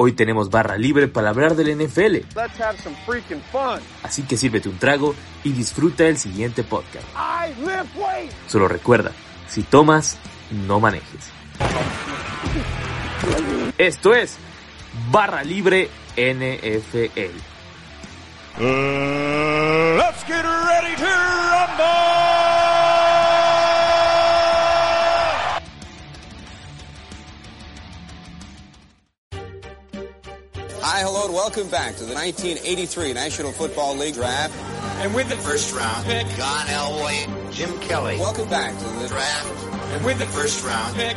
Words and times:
Hoy 0.00 0.12
tenemos 0.12 0.48
barra 0.48 0.78
libre 0.78 1.08
para 1.08 1.30
hablar 1.30 1.56
del 1.56 1.76
NFL. 1.76 2.18
Así 4.04 4.22
que 4.22 4.36
sírvete 4.36 4.68
un 4.68 4.78
trago 4.78 5.16
y 5.42 5.50
disfruta 5.50 6.06
el 6.06 6.18
siguiente 6.18 6.62
podcast. 6.62 7.04
Solo 8.46 8.68
recuerda, 8.68 9.10
si 9.48 9.64
tomas, 9.64 10.16
no 10.68 10.78
manejes. 10.78 11.32
Esto 13.76 14.14
es 14.14 14.36
Barra 15.10 15.42
Libre 15.42 15.90
NFL. 16.16 17.34
let's 18.60 20.24
get 20.24 20.44
ready 20.44 20.94
to 20.96 21.06
Hi, 21.06 22.07
welcome 31.38 31.68
back 31.68 31.94
to 31.94 32.04
the 32.04 32.14
1983 32.14 33.12
National 33.12 33.52
Football 33.52 33.96
League 33.96 34.14
Draft. 34.14 34.52
And 35.02 35.14
with 35.14 35.28
the 35.28 35.36
first 35.36 35.72
round 35.72 36.04
pick, 36.04 36.26
John 36.34 36.66
Elway, 36.66 37.52
Jim 37.52 37.78
Kelly. 37.78 38.16
Welcome 38.18 38.48
back 38.48 38.76
to 38.76 38.84
the 38.98 39.06
draft. 39.06 39.46
And 39.94 40.04
with 40.04 40.18
the 40.18 40.26
first 40.26 40.64
round 40.64 40.96
pick, 40.96 41.16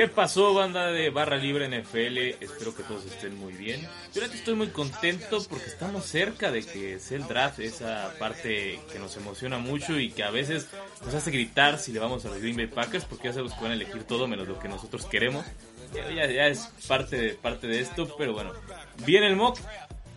¿Qué 0.00 0.08
pasó, 0.08 0.54
banda 0.54 0.86
de 0.92 1.10
Barra 1.10 1.36
Libre 1.36 1.68
NFL? 1.68 2.42
Espero 2.42 2.74
que 2.74 2.82
todos 2.82 3.04
estén 3.04 3.36
muy 3.36 3.52
bien. 3.52 3.86
Yo 4.14 4.22
estoy 4.22 4.54
muy 4.54 4.68
contento 4.68 5.44
porque 5.46 5.66
estamos 5.66 6.06
cerca 6.06 6.50
de 6.50 6.64
que 6.64 6.98
sea 6.98 7.18
el 7.18 7.26
draft, 7.26 7.58
esa 7.58 8.14
parte 8.18 8.80
que 8.90 8.98
nos 8.98 9.14
emociona 9.18 9.58
mucho 9.58 9.98
y 9.98 10.10
que 10.10 10.22
a 10.22 10.30
veces 10.30 10.68
nos 11.04 11.12
hace 11.12 11.30
gritar 11.30 11.78
si 11.78 11.92
le 11.92 11.98
vamos 11.98 12.24
a 12.24 12.28
los 12.28 12.38
Green 12.38 12.56
Bay 12.56 12.66
Packers, 12.66 13.04
porque 13.04 13.28
ya 13.28 13.32
sabemos 13.32 13.52
que 13.52 13.62
van 13.62 13.72
a 13.72 13.74
elegir 13.74 14.04
todo 14.04 14.26
menos 14.26 14.48
lo 14.48 14.58
que 14.58 14.68
nosotros 14.68 15.04
queremos. 15.04 15.44
Ya, 15.94 16.26
ya 16.26 16.46
es 16.46 16.68
parte 16.86 17.16
de, 17.16 17.30
parte 17.30 17.66
de 17.66 17.80
esto, 17.80 18.14
pero 18.16 18.32
bueno. 18.32 18.52
Viene 19.04 19.26
el 19.26 19.36
mock 19.36 19.58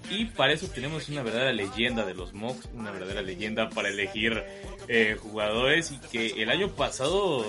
y 0.10 0.26
para 0.26 0.54
eso 0.54 0.68
tenemos 0.68 1.10
una 1.10 1.24
verdadera 1.24 1.54
leyenda 1.54 2.06
de 2.06 2.14
los 2.14 2.34
mocks, 2.34 2.68
una 2.74 2.92
verdadera 2.92 3.22
leyenda 3.22 3.70
para 3.70 3.90
elegir 3.90 4.44
eh, 4.88 5.18
jugadores 5.20 5.92
y 5.92 5.98
que 5.98 6.42
el 6.42 6.50
año 6.50 6.70
pasado 6.70 7.46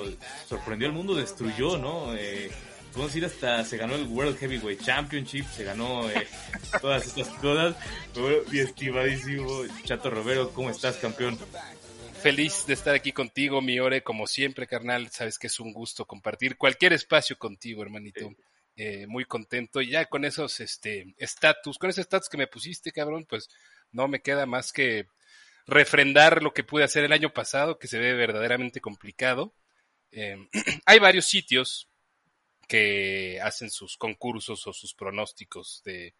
sorprendió 0.48 0.88
al 0.88 0.94
mundo, 0.94 1.14
destruyó, 1.14 1.76
¿no? 1.78 2.14
Eh, 2.14 2.50
podemos 2.92 3.12
decir 3.12 3.24
hasta 3.24 3.64
se 3.64 3.76
ganó 3.76 3.96
el 3.96 4.06
World 4.06 4.38
Heavyweight 4.38 4.80
Championship, 4.80 5.44
se 5.54 5.64
ganó 5.64 6.08
eh, 6.08 6.26
todas 6.80 7.06
estas 7.06 7.28
cosas. 7.28 7.74
Mi 8.50 8.60
estimadísimo 8.60 9.62
Chato 9.84 10.10
Romero, 10.10 10.50
¿cómo 10.50 10.70
estás, 10.70 10.96
campeón? 10.96 11.36
Feliz 12.24 12.66
de 12.66 12.72
estar 12.72 12.94
aquí 12.94 13.12
contigo, 13.12 13.60
mi 13.60 13.78
Ore, 13.78 14.02
como 14.02 14.26
siempre, 14.26 14.66
carnal. 14.66 15.10
Sabes 15.10 15.38
que 15.38 15.48
es 15.48 15.60
un 15.60 15.74
gusto 15.74 16.06
compartir 16.06 16.56
cualquier 16.56 16.94
espacio 16.94 17.36
contigo, 17.36 17.82
hermanito. 17.82 18.34
Eh, 18.76 19.06
muy 19.06 19.26
contento. 19.26 19.82
Y 19.82 19.90
ya 19.90 20.06
con 20.06 20.24
esos 20.24 20.58
este 20.60 21.14
estatus, 21.18 21.76
con 21.76 21.90
ese 21.90 22.00
estatus 22.00 22.30
que 22.30 22.38
me 22.38 22.46
pusiste, 22.46 22.92
cabrón, 22.92 23.26
pues 23.28 23.50
no 23.92 24.08
me 24.08 24.22
queda 24.22 24.46
más 24.46 24.72
que 24.72 25.06
refrendar 25.66 26.42
lo 26.42 26.54
que 26.54 26.64
pude 26.64 26.84
hacer 26.84 27.04
el 27.04 27.12
año 27.12 27.30
pasado, 27.30 27.78
que 27.78 27.88
se 27.88 27.98
ve 27.98 28.14
verdaderamente 28.14 28.80
complicado. 28.80 29.52
Em, 30.10 30.48
hay 30.86 30.98
varios 31.00 31.26
sitios 31.26 31.90
que 32.66 33.38
hacen 33.42 33.68
sus 33.68 33.98
concursos 33.98 34.66
o 34.66 34.72
sus 34.72 34.94
pronósticos 34.94 35.82
de, 35.84 36.14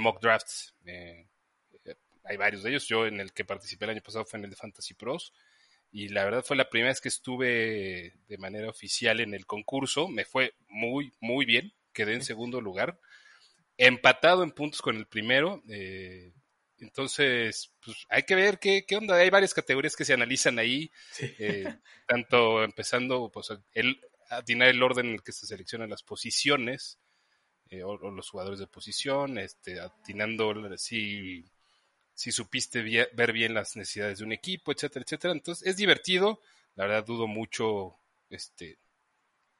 mock 0.00 0.20
drafts. 0.20 0.74
Eh, 0.86 1.28
hay 2.26 2.36
varios 2.36 2.62
de 2.62 2.70
ellos. 2.70 2.86
Yo 2.86 3.06
en 3.06 3.20
el 3.20 3.32
que 3.32 3.44
participé 3.44 3.84
el 3.86 3.92
año 3.92 4.02
pasado 4.02 4.24
fue 4.24 4.38
en 4.38 4.44
el 4.44 4.50
de 4.50 4.56
Fantasy 4.56 4.94
Pros. 4.94 5.32
Y 5.92 6.08
la 6.08 6.24
verdad 6.24 6.44
fue 6.44 6.56
la 6.56 6.68
primera 6.68 6.90
vez 6.90 7.00
que 7.00 7.08
estuve 7.08 8.14
de 8.26 8.38
manera 8.38 8.68
oficial 8.68 9.20
en 9.20 9.34
el 9.34 9.46
concurso. 9.46 10.08
Me 10.08 10.24
fue 10.24 10.54
muy, 10.68 11.12
muy 11.20 11.46
bien 11.46 11.72
quedé 11.96 12.12
en 12.12 12.22
segundo 12.22 12.60
lugar, 12.60 13.00
empatado 13.78 14.42
en 14.44 14.52
puntos 14.52 14.82
con 14.82 14.96
el 14.96 15.06
primero. 15.06 15.62
Eh, 15.68 16.32
entonces, 16.78 17.72
pues 17.82 17.96
hay 18.10 18.24
que 18.24 18.34
ver 18.34 18.58
qué, 18.58 18.84
qué, 18.86 18.96
onda. 18.96 19.16
Hay 19.16 19.30
varias 19.30 19.54
categorías 19.54 19.96
que 19.96 20.04
se 20.04 20.12
analizan 20.12 20.58
ahí, 20.58 20.90
eh, 21.18 21.78
tanto 22.06 22.62
empezando 22.62 23.30
pues, 23.32 23.50
el, 23.72 23.98
atinar 24.28 24.68
el 24.68 24.82
orden 24.82 25.06
en 25.06 25.14
el 25.14 25.22
que 25.22 25.32
se 25.32 25.46
seleccionan 25.46 25.88
las 25.88 26.02
posiciones 26.02 26.98
eh, 27.70 27.82
o, 27.82 27.96
los 27.96 28.28
jugadores 28.28 28.60
de 28.60 28.66
posición, 28.66 29.38
este, 29.38 29.80
atinando 29.80 30.76
si, 30.76 31.50
si 32.16 32.32
supiste 32.32 32.82
ver 32.82 33.32
bien 33.32 33.52
las 33.52 33.76
necesidades 33.76 34.18
de 34.18 34.24
un 34.24 34.32
equipo, 34.32 34.72
etcétera, 34.72 35.04
etcétera. 35.04 35.34
Entonces, 35.34 35.68
es 35.68 35.76
divertido. 35.76 36.40
La 36.74 36.86
verdad, 36.86 37.04
dudo 37.04 37.26
mucho 37.26 37.94
este, 38.30 38.78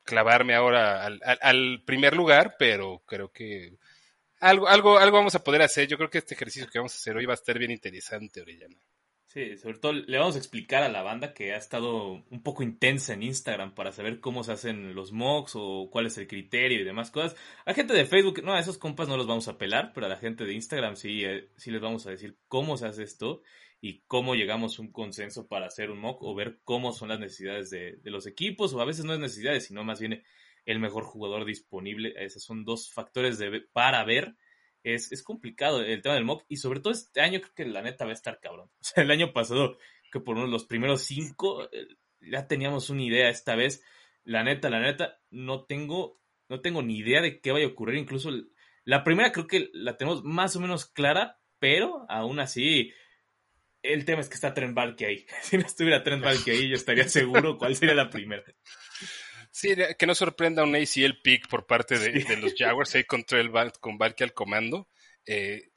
clavarme 0.04 0.54
ahora 0.54 1.04
al, 1.04 1.82
primer 1.84 2.16
lugar, 2.16 2.56
pero 2.58 3.02
creo 3.06 3.30
que 3.30 3.74
algo, 4.40 4.68
algo, 4.68 4.98
algo 4.98 5.18
vamos 5.18 5.34
a 5.34 5.44
poder 5.44 5.60
hacer. 5.60 5.86
Yo 5.86 5.98
creo 5.98 6.08
que 6.08 6.18
este 6.18 6.34
ejercicio 6.34 6.68
que 6.70 6.78
vamos 6.78 6.94
a 6.94 6.96
hacer 6.96 7.14
hoy 7.16 7.26
va 7.26 7.34
a 7.34 7.36
estar 7.36 7.58
bien 7.58 7.70
interesante, 7.70 8.40
Orellana. 8.40 8.76
Sí, 9.36 9.58
sobre 9.58 9.78
todo 9.78 9.92
le 9.92 10.16
vamos 10.16 10.34
a 10.34 10.38
explicar 10.38 10.82
a 10.82 10.88
la 10.88 11.02
banda 11.02 11.34
que 11.34 11.52
ha 11.52 11.58
estado 11.58 12.24
un 12.30 12.42
poco 12.42 12.62
intensa 12.62 13.12
en 13.12 13.22
Instagram 13.22 13.74
para 13.74 13.92
saber 13.92 14.18
cómo 14.18 14.42
se 14.42 14.52
hacen 14.52 14.94
los 14.94 15.12
mocks 15.12 15.52
o 15.56 15.90
cuál 15.92 16.06
es 16.06 16.16
el 16.16 16.26
criterio 16.26 16.80
y 16.80 16.84
demás 16.84 17.10
cosas. 17.10 17.36
A 17.66 17.74
gente 17.74 17.92
de 17.92 18.06
Facebook, 18.06 18.42
no, 18.42 18.54
a 18.54 18.60
esos 18.60 18.78
compas 18.78 19.08
no 19.08 19.18
los 19.18 19.26
vamos 19.26 19.46
a 19.48 19.58
pelar, 19.58 19.92
pero 19.92 20.06
a 20.06 20.08
la 20.08 20.16
gente 20.16 20.46
de 20.46 20.54
Instagram 20.54 20.96
sí, 20.96 21.22
eh, 21.22 21.50
sí 21.58 21.70
les 21.70 21.82
vamos 21.82 22.06
a 22.06 22.12
decir 22.12 22.38
cómo 22.48 22.78
se 22.78 22.86
hace 22.86 23.02
esto 23.02 23.42
y 23.78 24.04
cómo 24.06 24.34
llegamos 24.34 24.78
a 24.78 24.82
un 24.82 24.90
consenso 24.90 25.46
para 25.48 25.66
hacer 25.66 25.90
un 25.90 25.98
mock 25.98 26.22
o 26.22 26.34
ver 26.34 26.60
cómo 26.64 26.92
son 26.92 27.10
las 27.10 27.20
necesidades 27.20 27.68
de, 27.68 28.00
los 28.04 28.26
equipos 28.26 28.72
o 28.72 28.80
a 28.80 28.86
veces 28.86 29.04
no 29.04 29.12
es 29.12 29.20
necesidades, 29.20 29.66
sino 29.66 29.84
más 29.84 30.00
bien 30.00 30.22
el 30.64 30.78
mejor 30.78 31.04
jugador 31.04 31.44
disponible. 31.44 32.14
Esos 32.16 32.42
son 32.42 32.64
dos 32.64 32.90
factores 32.90 33.36
de, 33.36 33.60
para 33.74 34.02
ver. 34.04 34.34
Es, 34.94 35.10
es 35.10 35.22
complicado 35.22 35.82
el 35.82 36.00
tema 36.00 36.14
del 36.14 36.24
mock 36.24 36.44
y 36.48 36.58
sobre 36.58 36.78
todo 36.78 36.92
este 36.92 37.20
año 37.20 37.40
creo 37.40 37.54
que 37.54 37.64
la 37.64 37.82
neta 37.82 38.04
va 38.04 38.12
a 38.12 38.14
estar 38.14 38.38
cabrón. 38.40 38.70
O 38.80 38.84
sea, 38.84 39.02
el 39.02 39.10
año 39.10 39.32
pasado 39.32 39.78
que 40.12 40.20
por 40.20 40.36
uno 40.36 40.46
de 40.46 40.52
los 40.52 40.64
primeros 40.64 41.02
cinco 41.02 41.64
eh, 41.72 41.88
ya 42.20 42.46
teníamos 42.46 42.88
una 42.90 43.02
idea 43.02 43.28
esta 43.28 43.56
vez. 43.56 43.82
La 44.22 44.44
neta, 44.44 44.70
la 44.70 44.80
neta, 44.80 45.20
no 45.30 45.64
tengo, 45.64 46.20
no 46.48 46.60
tengo 46.60 46.82
ni 46.82 46.98
idea 46.98 47.20
de 47.20 47.40
qué 47.40 47.52
vaya 47.52 47.66
a 47.66 47.70
ocurrir. 47.70 47.96
Incluso 47.96 48.30
la 48.84 49.02
primera 49.02 49.32
creo 49.32 49.46
que 49.46 49.70
la 49.72 49.96
tenemos 49.96 50.22
más 50.22 50.54
o 50.56 50.60
menos 50.60 50.86
clara, 50.86 51.40
pero 51.58 52.06
aún 52.08 52.38
así 52.38 52.92
el 53.82 54.04
tema 54.04 54.20
es 54.20 54.28
que 54.28 54.34
está 54.34 54.54
Trent 54.54 54.74
Balke 54.74 55.06
ahí. 55.06 55.26
Si 55.42 55.58
no 55.58 55.66
estuviera 55.66 56.02
Trent 56.02 56.22
Balke 56.22 56.52
ahí, 56.52 56.68
yo 56.68 56.76
estaría 56.76 57.08
seguro 57.08 57.58
cuál 57.58 57.74
sería 57.74 57.94
la 57.94 58.10
primera. 58.10 58.44
Sí, 59.56 59.74
que 59.98 60.06
no 60.06 60.14
sorprenda 60.14 60.64
un 60.64 60.76
ACL 60.76 61.22
pick 61.22 61.48
por 61.48 61.64
parte 61.64 61.98
de, 61.98 62.36
los 62.36 62.52
Jaguars 62.54 62.94
ahí 62.94 63.04
contra 63.04 63.40
el 63.40 63.50
con 63.80 63.96
Balke 63.96 64.22
al 64.22 64.34
comando. 64.34 64.86
Eh, 65.24 65.70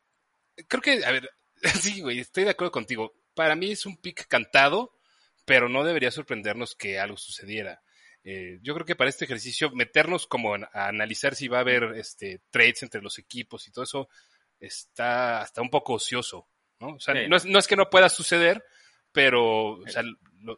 creo 0.67 0.81
que, 0.81 1.05
a 1.05 1.11
ver, 1.11 1.31
sí, 1.81 2.01
güey, 2.01 2.19
estoy 2.19 2.43
de 2.43 2.49
acuerdo 2.49 2.73
contigo. 2.73 3.13
Para 3.33 3.55
mí 3.55 3.71
es 3.71 3.85
un 3.85 3.95
pick 3.95 4.27
cantado, 4.27 4.97
pero 5.45 5.69
no 5.69 5.85
debería 5.85 6.11
sorprendernos 6.11 6.75
que 6.75 6.99
algo 6.99 7.15
sucediera. 7.15 7.81
Eh, 8.25 8.59
yo 8.61 8.73
creo 8.73 8.85
que 8.85 8.97
para 8.97 9.09
este 9.09 9.23
ejercicio, 9.23 9.71
meternos 9.71 10.27
como 10.27 10.55
a 10.55 10.69
analizar 10.73 11.33
si 11.33 11.47
va 11.47 11.59
a 11.59 11.61
haber 11.61 11.93
este, 11.95 12.41
trades 12.49 12.83
entre 12.83 13.01
los 13.01 13.17
equipos 13.17 13.65
y 13.65 13.71
todo 13.71 13.85
eso, 13.85 14.09
está 14.59 15.39
hasta 15.39 15.61
un 15.61 15.69
poco 15.69 15.93
ocioso. 15.93 16.49
¿no? 16.81 16.95
O 16.95 16.99
sea, 16.99 17.15
no, 17.29 17.37
es, 17.37 17.67
que 17.67 17.77
no 17.77 17.89
pueda 17.89 18.09
suceder, 18.09 18.61
pero 19.13 19.79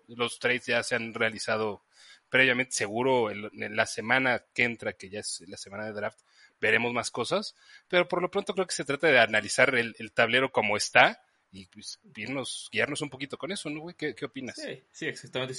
los 0.07 0.39
trades 0.39 0.65
ya 0.65 0.81
se 0.81 0.95
han 0.95 1.13
realizado 1.13 1.83
previamente, 2.31 2.71
seguro 2.71 3.29
en, 3.29 3.75
la 3.75 3.85
semana 3.85 4.43
que 4.55 4.63
entra, 4.63 4.93
que 4.93 5.09
ya 5.09 5.19
es 5.19 5.43
la 5.47 5.57
semana 5.57 5.85
de 5.85 5.93
draft, 5.93 6.19
veremos 6.59 6.93
más 6.93 7.11
cosas, 7.11 7.55
pero 7.87 8.07
por 8.07 8.23
lo 8.23 8.31
pronto 8.31 8.53
creo 8.53 8.65
que 8.65 8.73
se 8.73 8.85
trata 8.85 9.07
de 9.07 9.19
analizar 9.19 9.75
el, 9.75 10.11
tablero 10.11 10.51
como 10.51 10.77
está 10.77 11.21
y 11.51 11.67
pues, 11.67 11.99
guiarnos 12.03 13.01
un 13.01 13.09
poquito 13.09 13.37
con 13.37 13.51
eso, 13.51 13.69
¿no, 13.69 13.81
güey? 13.81 13.95
¿Qué, 13.95 14.15
opinas? 14.25 14.55
Sí, 14.55 14.81
sí, 14.91 15.05
exactamente, 15.05 15.53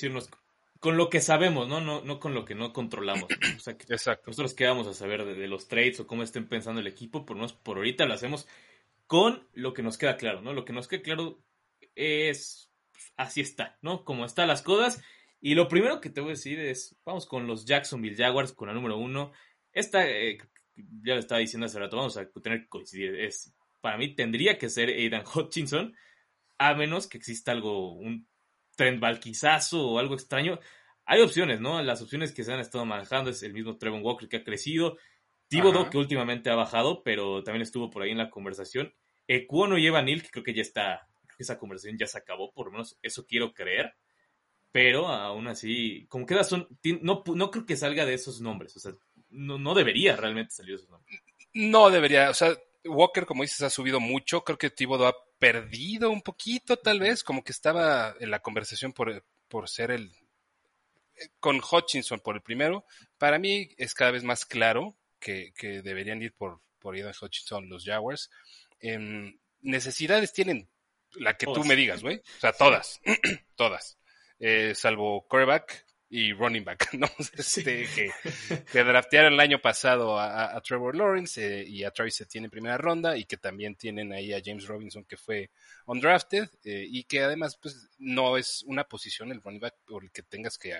con 0.80 0.96
lo 0.96 1.10
que 1.10 1.20
sabemos, 1.20 1.68
¿no? 1.68 1.80
No, 1.80 2.02
no 2.02 2.18
con 2.18 2.34
lo 2.34 2.44
que 2.44 2.56
no 2.56 2.72
controlamos. 2.72 3.28
O 3.56 3.60
sea, 3.60 3.78
que 3.78 3.84
Exacto. 3.92 4.24
Nosotros 4.26 4.52
qué 4.52 4.66
vamos 4.66 4.88
a 4.88 4.94
saber 4.94 5.24
de, 5.24 5.34
de, 5.34 5.46
los 5.46 5.68
trades 5.68 6.00
o 6.00 6.08
cómo 6.08 6.24
estén 6.24 6.48
pensando 6.48 6.80
el 6.80 6.88
equipo, 6.88 7.24
por, 7.24 7.36
nos, 7.36 7.52
por 7.52 7.76
ahorita 7.76 8.04
lo 8.04 8.14
hacemos 8.14 8.48
con 9.06 9.46
lo 9.52 9.74
que 9.74 9.84
nos 9.84 9.96
queda 9.96 10.16
claro, 10.16 10.40
¿no? 10.40 10.52
Lo 10.52 10.64
que 10.64 10.72
nos 10.72 10.88
queda 10.88 11.02
claro 11.02 11.38
es, 11.94 12.70
pues, 12.90 13.12
así 13.16 13.42
está, 13.42 13.78
¿no? 13.82 14.04
Como 14.04 14.24
están 14.24 14.48
las 14.48 14.62
cosas. 14.62 15.02
Y 15.44 15.56
lo 15.56 15.66
primero 15.66 16.00
que 16.00 16.08
te 16.08 16.20
voy 16.20 16.30
a 16.30 16.34
decir 16.34 16.60
es, 16.60 16.96
vamos 17.04 17.26
con 17.26 17.48
los 17.48 17.64
Jacksonville 17.66 18.16
Jaguars, 18.16 18.52
con 18.52 18.68
la 18.68 18.74
número 18.74 18.96
uno. 18.96 19.32
Esta, 19.72 20.08
eh, 20.08 20.38
ya 20.76 21.14
lo 21.14 21.20
estaba 21.20 21.40
diciendo 21.40 21.66
hace 21.66 21.80
rato, 21.80 21.96
vamos 21.96 22.16
a 22.16 22.30
tener 22.40 22.60
que 22.62 22.68
coincidir. 22.68 23.16
Es, 23.16 23.52
para 23.80 23.98
mí 23.98 24.14
tendría 24.14 24.56
que 24.56 24.68
ser 24.68 24.88
Aidan 24.90 25.24
Hutchinson, 25.34 25.96
a 26.58 26.74
menos 26.74 27.08
que 27.08 27.18
exista 27.18 27.50
algo, 27.50 27.92
un 27.92 28.28
Trent 28.76 29.00
Balquizazo 29.00 29.84
o 29.84 29.98
algo 29.98 30.14
extraño. 30.14 30.60
Hay 31.06 31.20
opciones, 31.20 31.60
¿no? 31.60 31.82
Las 31.82 32.00
opciones 32.02 32.32
que 32.32 32.44
se 32.44 32.52
han 32.52 32.60
estado 32.60 32.84
manejando 32.84 33.30
es 33.30 33.42
el 33.42 33.52
mismo 33.52 33.76
Trevon 33.76 34.04
Walker 34.04 34.28
que 34.28 34.36
ha 34.36 34.44
crecido. 34.44 34.96
Thibodeau, 35.48 35.90
que 35.90 35.98
últimamente 35.98 36.50
ha 36.50 36.54
bajado, 36.54 37.02
pero 37.02 37.42
también 37.42 37.62
estuvo 37.62 37.90
por 37.90 38.02
ahí 38.02 38.12
en 38.12 38.18
la 38.18 38.30
conversación. 38.30 38.94
Ecuono 39.26 39.76
y 39.76 39.88
Evan 39.88 40.04
Neal, 40.04 40.22
que 40.22 40.30
creo 40.30 40.44
que 40.44 40.54
ya 40.54 40.62
está, 40.62 41.08
creo 41.26 41.36
que 41.36 41.42
esa 41.42 41.58
conversación 41.58 41.98
ya 41.98 42.06
se 42.06 42.16
acabó, 42.16 42.52
por 42.52 42.66
lo 42.66 42.72
menos 42.72 42.96
eso 43.02 43.26
quiero 43.26 43.52
creer. 43.52 43.96
Pero 44.72 45.08
aún 45.08 45.48
así, 45.48 46.06
como 46.08 46.24
queda 46.24 46.44
son, 46.44 46.66
no, 47.02 47.22
no 47.26 47.50
creo 47.50 47.66
que 47.66 47.76
salga 47.76 48.06
de 48.06 48.14
esos 48.14 48.40
nombres. 48.40 48.74
O 48.76 48.80
sea, 48.80 48.92
no, 49.28 49.58
no 49.58 49.74
debería 49.74 50.16
realmente 50.16 50.54
salir 50.54 50.76
esos 50.76 50.88
nombres. 50.88 51.20
No 51.52 51.90
debería, 51.90 52.30
o 52.30 52.34
sea, 52.34 52.56
Walker, 52.84 53.26
como 53.26 53.42
dices, 53.42 53.60
ha 53.62 53.70
subido 53.70 54.00
mucho. 54.00 54.42
Creo 54.44 54.58
que 54.58 54.70
Thibodeau 54.70 55.08
ha 55.08 55.16
perdido 55.38 56.10
un 56.10 56.22
poquito, 56.22 56.76
tal 56.76 57.00
vez, 57.00 57.22
como 57.22 57.44
que 57.44 57.52
estaba 57.52 58.14
en 58.18 58.30
la 58.30 58.40
conversación 58.40 58.92
por, 58.92 59.24
por 59.48 59.68
ser 59.68 59.90
el. 59.90 60.10
con 61.38 61.60
Hutchinson 61.60 62.20
por 62.20 62.36
el 62.36 62.42
primero. 62.42 62.86
Para 63.18 63.38
mí 63.38 63.68
es 63.76 63.94
cada 63.94 64.10
vez 64.10 64.24
más 64.24 64.46
claro 64.46 64.96
que, 65.20 65.52
que 65.54 65.82
deberían 65.82 66.22
ir 66.22 66.32
por, 66.32 66.60
por 66.78 66.96
Ian 66.96 67.12
Hutchinson 67.20 67.68
los 67.68 67.84
Jaguars. 67.84 68.30
Em, 68.80 69.38
necesidades 69.60 70.32
tienen 70.32 70.68
la 71.14 71.36
que 71.36 71.46
tú 71.46 71.62
me 71.64 71.76
digas, 71.76 72.02
güey. 72.02 72.16
O 72.16 72.40
sea, 72.40 72.52
todas. 72.52 73.00
todas. 73.56 73.98
Eh, 74.38 74.74
salvo 74.74 75.26
quarterback 75.28 75.86
y 76.10 76.32
running 76.32 76.64
back, 76.64 76.92
¿no? 76.94 77.06
Este, 77.36 77.86
que, 77.94 78.10
que 78.72 78.84
draftearon 78.84 79.32
el 79.34 79.40
año 79.40 79.60
pasado 79.60 80.18
a, 80.18 80.60
Trevor 80.62 80.94
Lawrence 80.96 81.62
eh, 81.62 81.64
y 81.66 81.84
a 81.84 81.90
Travis 81.90 82.20
Etienne 82.20 82.46
en 82.46 82.50
primera 82.50 82.76
ronda 82.76 83.16
y 83.16 83.24
que 83.24 83.36
también 83.38 83.76
tienen 83.76 84.12
ahí 84.12 84.32
a 84.32 84.42
James 84.44 84.66
Robinson 84.66 85.04
que 85.04 85.16
fue 85.16 85.50
undrafted 85.86 86.48
eh, 86.64 86.84
y 86.88 87.04
que 87.04 87.20
además 87.20 87.56
pues 87.56 87.88
no 87.98 88.36
es 88.36 88.62
una 88.66 88.84
posición 88.84 89.32
el 89.32 89.40
running 89.40 89.60
back 89.60 89.74
por 89.86 90.04
el 90.04 90.10
que 90.10 90.22
tengas 90.22 90.58
que, 90.58 90.74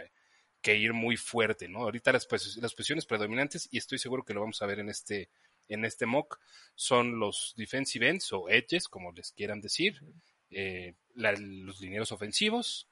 que 0.60 0.76
ir 0.76 0.92
muy 0.92 1.16
fuerte, 1.16 1.68
¿no? 1.68 1.80
Ahorita 1.80 2.12
las, 2.12 2.26
pos- 2.26 2.56
las 2.60 2.74
posiciones 2.74 3.06
predominantes 3.06 3.68
y 3.70 3.78
estoy 3.78 3.98
seguro 3.98 4.24
que 4.24 4.34
lo 4.34 4.40
vamos 4.40 4.60
a 4.62 4.66
ver 4.66 4.80
en 4.80 4.88
este 4.90 5.28
en 5.68 5.84
este 5.84 6.04
mock 6.06 6.38
son 6.74 7.18
los 7.18 7.54
defensive 7.56 8.08
ends 8.08 8.32
o 8.32 8.48
edges, 8.50 8.88
como 8.88 9.12
les 9.12 9.32
quieran 9.32 9.60
decir, 9.60 10.00
eh, 10.50 10.94
la- 11.14 11.32
los 11.32 11.80
linieros 11.80 12.12
ofensivos, 12.12 12.88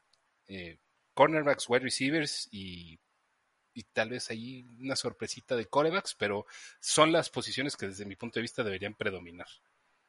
eh, 0.50 0.79
cornerbacks, 1.14 1.69
wide 1.69 1.85
receivers 1.85 2.49
y, 2.50 2.99
tal 3.93 4.11
vez 4.11 4.31
ahí 4.31 4.67
una 4.79 4.97
sorpresita 4.97 5.56
de 5.56 5.67
corebacks, 5.67 6.14
pero 6.14 6.44
son 6.81 7.12
las 7.12 7.31
posiciones 7.31 7.76
que 7.76 7.87
desde 7.87 8.05
mi 8.05 8.17
punto 8.17 8.38
de 8.38 8.43
vista 8.43 8.62
deberían 8.62 8.94
predominar. 8.94 9.47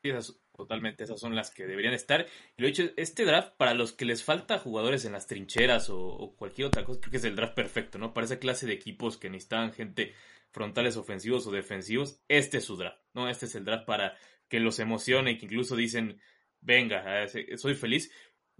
Esas- 0.03 0.35
totalmente, 0.55 1.03
esas 1.03 1.19
son 1.19 1.35
las 1.35 1.51
que 1.51 1.67
deberían 1.67 1.93
estar. 1.93 2.27
Y 2.57 2.61
lo 2.61 2.67
he 2.67 2.71
dicho, 2.71 2.91
este 2.97 3.23
draft, 3.23 3.53
para 3.55 3.75
los 3.75 3.93
que 3.93 4.05
les 4.05 4.23
falta 4.23 4.59
jugadores 4.59 5.05
en 5.05 5.13
las 5.13 5.27
trincheras 5.27 5.89
o, 5.89 5.99
o 5.99 6.35
cualquier 6.35 6.67
otra 6.67 6.83
cosa, 6.83 6.99
creo 6.99 7.11
que 7.11 7.17
es 7.17 7.23
el 7.23 7.35
draft 7.35 7.53
perfecto, 7.53 7.99
¿no? 7.99 8.13
Para 8.13 8.25
esa 8.25 8.39
clase 8.39 8.65
de 8.65 8.73
equipos 8.73 9.17
que 9.17 9.29
necesitaban 9.29 9.73
gente 9.73 10.13
frontales 10.49 10.97
ofensivos 10.97 11.47
o 11.47 11.51
defensivos, 11.51 12.19
este 12.27 12.57
es 12.57 12.65
su 12.65 12.77
draft, 12.77 12.99
¿no? 13.13 13.29
Este 13.29 13.45
es 13.45 13.55
el 13.55 13.63
draft 13.63 13.85
para 13.85 14.17
que 14.49 14.59
los 14.59 14.79
emocione 14.79 15.31
y 15.31 15.37
que 15.37 15.45
incluso 15.45 15.75
dicen, 15.75 16.19
venga, 16.59 17.23
eh, 17.23 17.57
soy 17.57 17.75
feliz. 17.75 18.11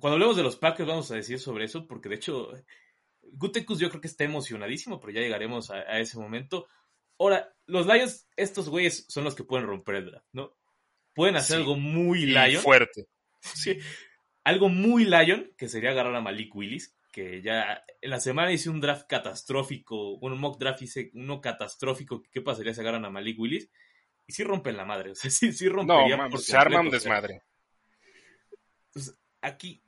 Cuando 0.01 0.15
hablemos 0.15 0.35
de 0.35 0.43
los 0.43 0.57
Packers 0.57 0.89
vamos 0.89 1.09
a 1.11 1.15
decir 1.15 1.39
sobre 1.39 1.63
eso, 1.65 1.87
porque 1.87 2.09
de 2.09 2.15
hecho, 2.15 2.51
Gutekus 3.21 3.79
yo 3.79 3.87
creo 3.89 4.01
que 4.01 4.07
está 4.07 4.23
emocionadísimo, 4.25 4.99
pero 4.99 5.13
ya 5.13 5.21
llegaremos 5.21 5.69
a, 5.71 5.75
a 5.75 5.99
ese 5.99 6.17
momento. 6.17 6.67
Ahora, 7.17 7.53
los 7.67 7.85
Lions, 7.87 8.27
estos 8.35 8.67
güeyes 8.67 9.05
son 9.07 9.23
los 9.23 9.35
que 9.35 9.43
pueden 9.43 9.67
romper 9.67 9.95
el 9.95 10.05
draft, 10.07 10.27
¿no? 10.33 10.57
Pueden 11.13 11.35
hacer 11.37 11.55
Sí. 11.57 11.61
algo 11.61 11.75
muy 11.77 12.25
Lion. 12.25 12.61
fuerte. 12.61 13.07
Sí. 13.41 13.77
Algo 14.43 14.69
muy 14.69 15.05
Lion, 15.05 15.51
que 15.57 15.69
sería 15.69 15.91
agarrar 15.91 16.15
a 16.15 16.21
Malik 16.21 16.55
Willis, 16.55 16.97
que 17.11 17.41
ya 17.43 17.83
en 18.01 18.09
la 18.09 18.19
semana 18.19 18.51
hice 18.51 18.69
un 18.71 18.81
draft 18.81 19.07
catastrófico, 19.07 20.13
un 20.15 20.39
mock 20.39 20.57
draft 20.59 20.81
hice 20.81 21.11
uno 21.13 21.41
catastrófico, 21.41 22.23
¿qué 22.31 22.41
pasaría 22.41 22.73
si 22.73 22.81
agarran 22.81 23.05
a 23.05 23.09
Malik 23.11 23.39
Willis? 23.39 23.69
Y 24.25 24.33
sí 24.33 24.43
rompen 24.43 24.77
la 24.77 24.85
madre, 24.85 25.11
o 25.11 25.15
sea, 25.15 25.29
sí, 25.31 25.51
sí 25.53 25.65
No, 25.65 25.73
rompería 25.73 26.17
mames, 26.17 26.31
por 26.31 26.39
se 26.41 26.57
arma 26.57 26.79
un 26.81 26.89
desmadre. 26.89 27.43
aquí, 29.41 29.81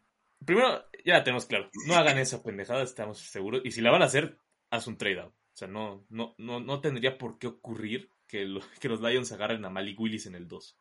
primero, 0.46 0.86
ya 1.06 1.14
la 1.16 1.24
tenemos 1.24 1.46
claro, 1.46 1.70
no 1.88 1.96
hagan 1.96 2.18
esa 2.20 2.42
pendejada, 2.44 2.84
estamos 2.84 3.20
seguros, 3.20 3.62
y 3.64 3.72
si 3.72 3.82
la 3.82 3.92
van 3.92 4.02
a 4.02 4.06
hacer, 4.06 4.38
haz 4.70 4.88
un 4.88 4.98
trade 4.98 5.20
out. 5.22 5.34
O 5.34 5.56
sea, 5.56 5.68
no, 5.68 6.06
no, 6.10 6.34
no, 6.38 6.60
no 6.60 6.82
tendría 6.82 7.18
por 7.18 7.38
qué 7.38 7.48
ocurrir 7.48 8.10
que, 8.28 8.46
lo- 8.46 8.62
que 8.80 8.90
los 8.90 9.02
Lions 9.02 9.32
agarren 9.32 9.64
a 9.66 9.70
Malik 9.70 10.00
Willis 10.00 10.26
en 10.26 10.36
el 10.36 10.48
2. 10.48 10.78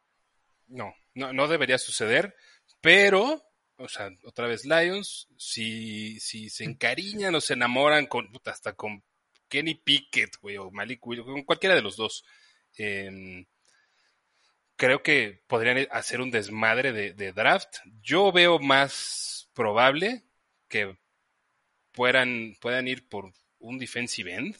No, 0.68 0.94
no, 1.14 1.32
no 1.32 1.48
debería 1.48 1.76
suceder, 1.78 2.34
pero, 2.80 3.42
o 3.76 3.88
sea, 3.88 4.08
otra 4.24 4.46
vez 4.46 4.64
Lions, 4.64 5.28
si, 5.36 6.18
si 6.20 6.48
se 6.48 6.64
encariñan 6.64 7.34
o 7.34 7.40
se 7.40 7.52
enamoran 7.54 8.06
con, 8.06 8.28
hasta 8.46 8.72
con 8.74 9.02
Kenny 9.48 9.74
Pickett, 9.74 10.36
güey, 10.40 10.56
o 10.56 10.70
Malik 10.70 11.06
Willis, 11.06 11.24
con 11.24 11.42
cualquiera 11.42 11.74
de 11.74 11.82
los 11.82 11.96
dos, 11.96 12.24
em, 12.78 13.44
creo 14.76 15.02
que 15.02 15.42
podrían 15.46 15.86
hacer 15.90 16.20
un 16.20 16.30
desmadre 16.30 16.92
de, 16.92 17.12
de 17.12 17.32
draft. 17.32 17.76
Yo 18.02 18.32
veo 18.32 18.58
más 18.58 19.41
probable 19.54 20.22
que 20.68 20.96
puedan, 21.92 22.56
puedan 22.60 22.88
ir 22.88 23.08
por 23.08 23.32
un 23.58 23.78
defensive 23.78 24.34
end 24.34 24.56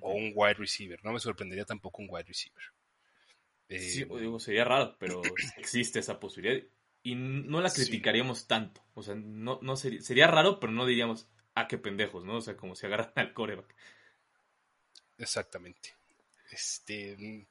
o 0.00 0.12
un 0.12 0.32
wide 0.34 0.54
receiver. 0.54 1.02
No 1.04 1.12
me 1.12 1.20
sorprendería 1.20 1.64
tampoco 1.64 2.02
un 2.02 2.08
wide 2.10 2.24
receiver. 2.24 2.62
Sí, 3.68 4.02
Eh, 4.02 4.06
digo, 4.20 4.38
sería 4.38 4.64
raro, 4.64 4.96
pero 4.98 5.20
existe 5.56 5.98
esa 5.98 6.20
posibilidad. 6.20 6.62
Y 7.02 7.14
no 7.14 7.60
la 7.60 7.68
Sí. 7.70 7.82
criticaríamos 7.82 8.46
tanto. 8.46 8.82
O 8.94 9.02
sea, 9.02 9.14
no, 9.14 9.58
no 9.62 9.76
sería, 9.76 10.00
sería 10.02 10.26
raro, 10.26 10.58
pero 10.60 10.72
no 10.72 10.86
diríamos, 10.86 11.28
ah, 11.54 11.68
qué 11.68 11.78
pendejos, 11.78 12.24
¿no? 12.24 12.36
O 12.36 12.40
sea, 12.40 12.56
como 12.56 12.74
si 12.74 12.86
agarran 12.86 13.12
al 13.16 13.32
coreback. 13.32 13.74
Exactamente. 15.18 15.94
Este. 16.50 17.46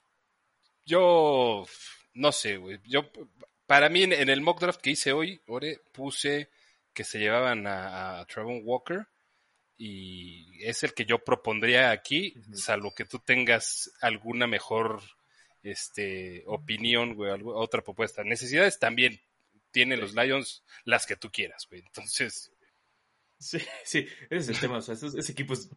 Yo. 0.86 1.66
No 2.14 2.32
sé, 2.32 2.58
güey. 2.58 2.80
Yo. 2.86 3.10
Para 3.66 3.90
mí, 3.90 4.04
en, 4.04 4.14
en 4.14 4.30
el 4.30 4.42
mock 4.42 4.60
draft 4.60 4.80
que 4.82 4.92
hice 4.92 5.12
hoy, 5.12 5.42
Ore, 5.48 5.80
puse 5.92 6.50
que 6.96 7.04
se 7.04 7.20
llevaban 7.20 7.68
a, 7.68 8.22
a 8.22 8.26
Trevon 8.26 8.62
Walker. 8.64 9.06
Y 9.78 10.64
es 10.64 10.84
el 10.84 10.94
que 10.94 11.06
yo 11.06 11.20
propondría 11.24 11.92
aquí, 11.92 12.34
salvo 12.54 12.96
que 12.96 13.04
tú 13.06 13.20
tengas 13.20 13.92
alguna 14.02 14.48
mejor 14.48 15.02
este, 15.64 16.44
opinión, 16.48 17.16
güey, 17.16 17.32
algo- 17.32 17.56
otra 17.56 17.82
propuesta. 17.84 18.24
Necesidades 18.24 18.80
también 18.80 19.20
tienen 19.72 20.00
los 20.00 20.16
Lions 20.16 20.64
las 20.86 21.06
que 21.06 21.18
tú 21.18 21.30
quieras, 21.32 21.68
güey. 21.70 21.82
Entonces, 21.86 22.52
Sí, 23.38 23.58
sí, 23.84 24.08
ese 24.30 24.38
es 24.38 24.50
el 24.50 24.60
tema. 24.60 24.78
O 24.78 24.82
sea, 24.82 24.94
ese, 24.96 25.08
ese 25.08 25.32
equipo 25.34 25.54
es, 25.54 25.70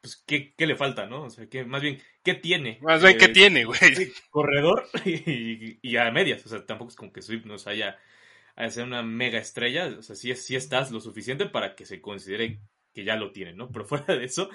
pues, 0.00 0.16
¿qué, 0.26 0.52
qué 0.56 0.66
le 0.66 0.74
falta, 0.76 1.06
no? 1.06 1.22
O 1.24 1.30
sea, 1.30 1.46
que 1.48 1.64
más 1.64 1.80
bien, 1.80 2.02
¿qué 2.24 2.34
tiene? 2.34 2.78
más 2.82 3.02
bien, 3.02 3.16
¿qué 3.18 3.26
Eh, 3.26 3.28
tiene, 3.28 3.64
güey? 3.64 3.78
corredor 4.30 4.88
y, 5.04 5.78
y 5.80 5.96
a 5.96 6.10
medias. 6.10 6.44
O 6.44 6.48
sea, 6.48 6.66
tampoco 6.66 6.90
es 6.90 6.96
como 6.96 7.12
que 7.12 7.22
Swift 7.22 7.44
nos 7.46 7.68
haya 7.68 7.96
a 8.56 8.70
ser 8.70 8.84
una 8.84 9.02
mega 9.02 9.38
estrella. 9.38 9.86
O 9.98 10.02
sea, 10.02 10.16
sí, 10.16 10.30
es- 10.30 10.44
sí 10.44 10.56
estás 10.56 10.90
lo 10.90 11.00
suficiente 11.00 11.46
para 11.46 11.74
que 11.76 11.86
se 11.86 12.00
considere 12.00 12.60
que 12.92 13.04
ya 13.04 13.16
lo 13.16 13.32
tienen, 13.32 13.56
¿no? 13.56 13.68
Pero 13.72 13.84
fuera 13.86 14.16
de 14.16 14.24
eso, 14.24 14.48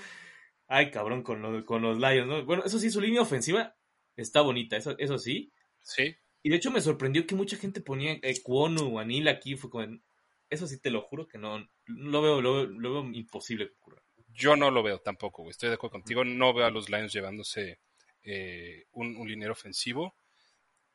ay, 0.68 0.92
cabrón, 0.92 1.24
con, 1.24 1.42
lo- 1.42 1.66
con 1.66 1.82
los 1.82 1.98
Lions, 1.98 2.28
¿no? 2.28 2.46
Bueno, 2.46 2.64
eso 2.66 2.80
sí, 2.80 2.90
su 2.90 3.02
línea 3.02 3.22
ofensiva 3.22 3.76
está 4.16 4.42
bonita, 4.42 4.78
eso, 4.78 4.96
eso 4.98 5.18
sí. 5.18 5.52
Sí. 5.82 6.16
Y 6.44 6.50
de 6.50 6.56
hecho 6.58 6.72
me 6.72 6.82
sorprendió 6.82 7.26
que 7.28 7.36
mucha 7.36 7.58
gente 7.58 7.82
ponía 7.82 8.14
eh, 8.22 8.42
Kwonu 8.42 8.96
o 8.96 9.00
Anil 9.00 9.28
aquí. 9.28 9.56
Fue 9.58 9.70
como, 9.70 10.00
eso 10.50 10.68
sí 10.68 10.80
te 10.80 10.90
lo 10.92 11.02
juro 11.02 11.28
que 11.28 11.38
no, 11.38 11.68
lo 11.86 12.22
veo, 12.22 12.42
lo, 12.42 12.54
veo- 12.56 12.66
lo 12.68 12.94
veo 12.94 13.14
imposible 13.14 13.68
que 13.68 13.74
ocurra. 13.74 14.02
Yo 14.34 14.56
no 14.56 14.72
lo 14.72 14.82
veo 14.84 15.00
tampoco, 15.00 15.42
güey. 15.44 15.52
Estoy 15.52 15.68
de 15.70 15.76
acuerdo 15.76 15.94
contigo. 15.94 16.24
No 16.24 16.54
veo 16.54 16.66
a 16.66 16.72
los 16.72 16.90
Lions 16.90 17.12
llevándose 17.12 17.80
eh, 18.24 18.86
un, 18.92 19.18
un 19.18 19.28
liniero 19.28 19.52
ofensivo. 19.52 20.16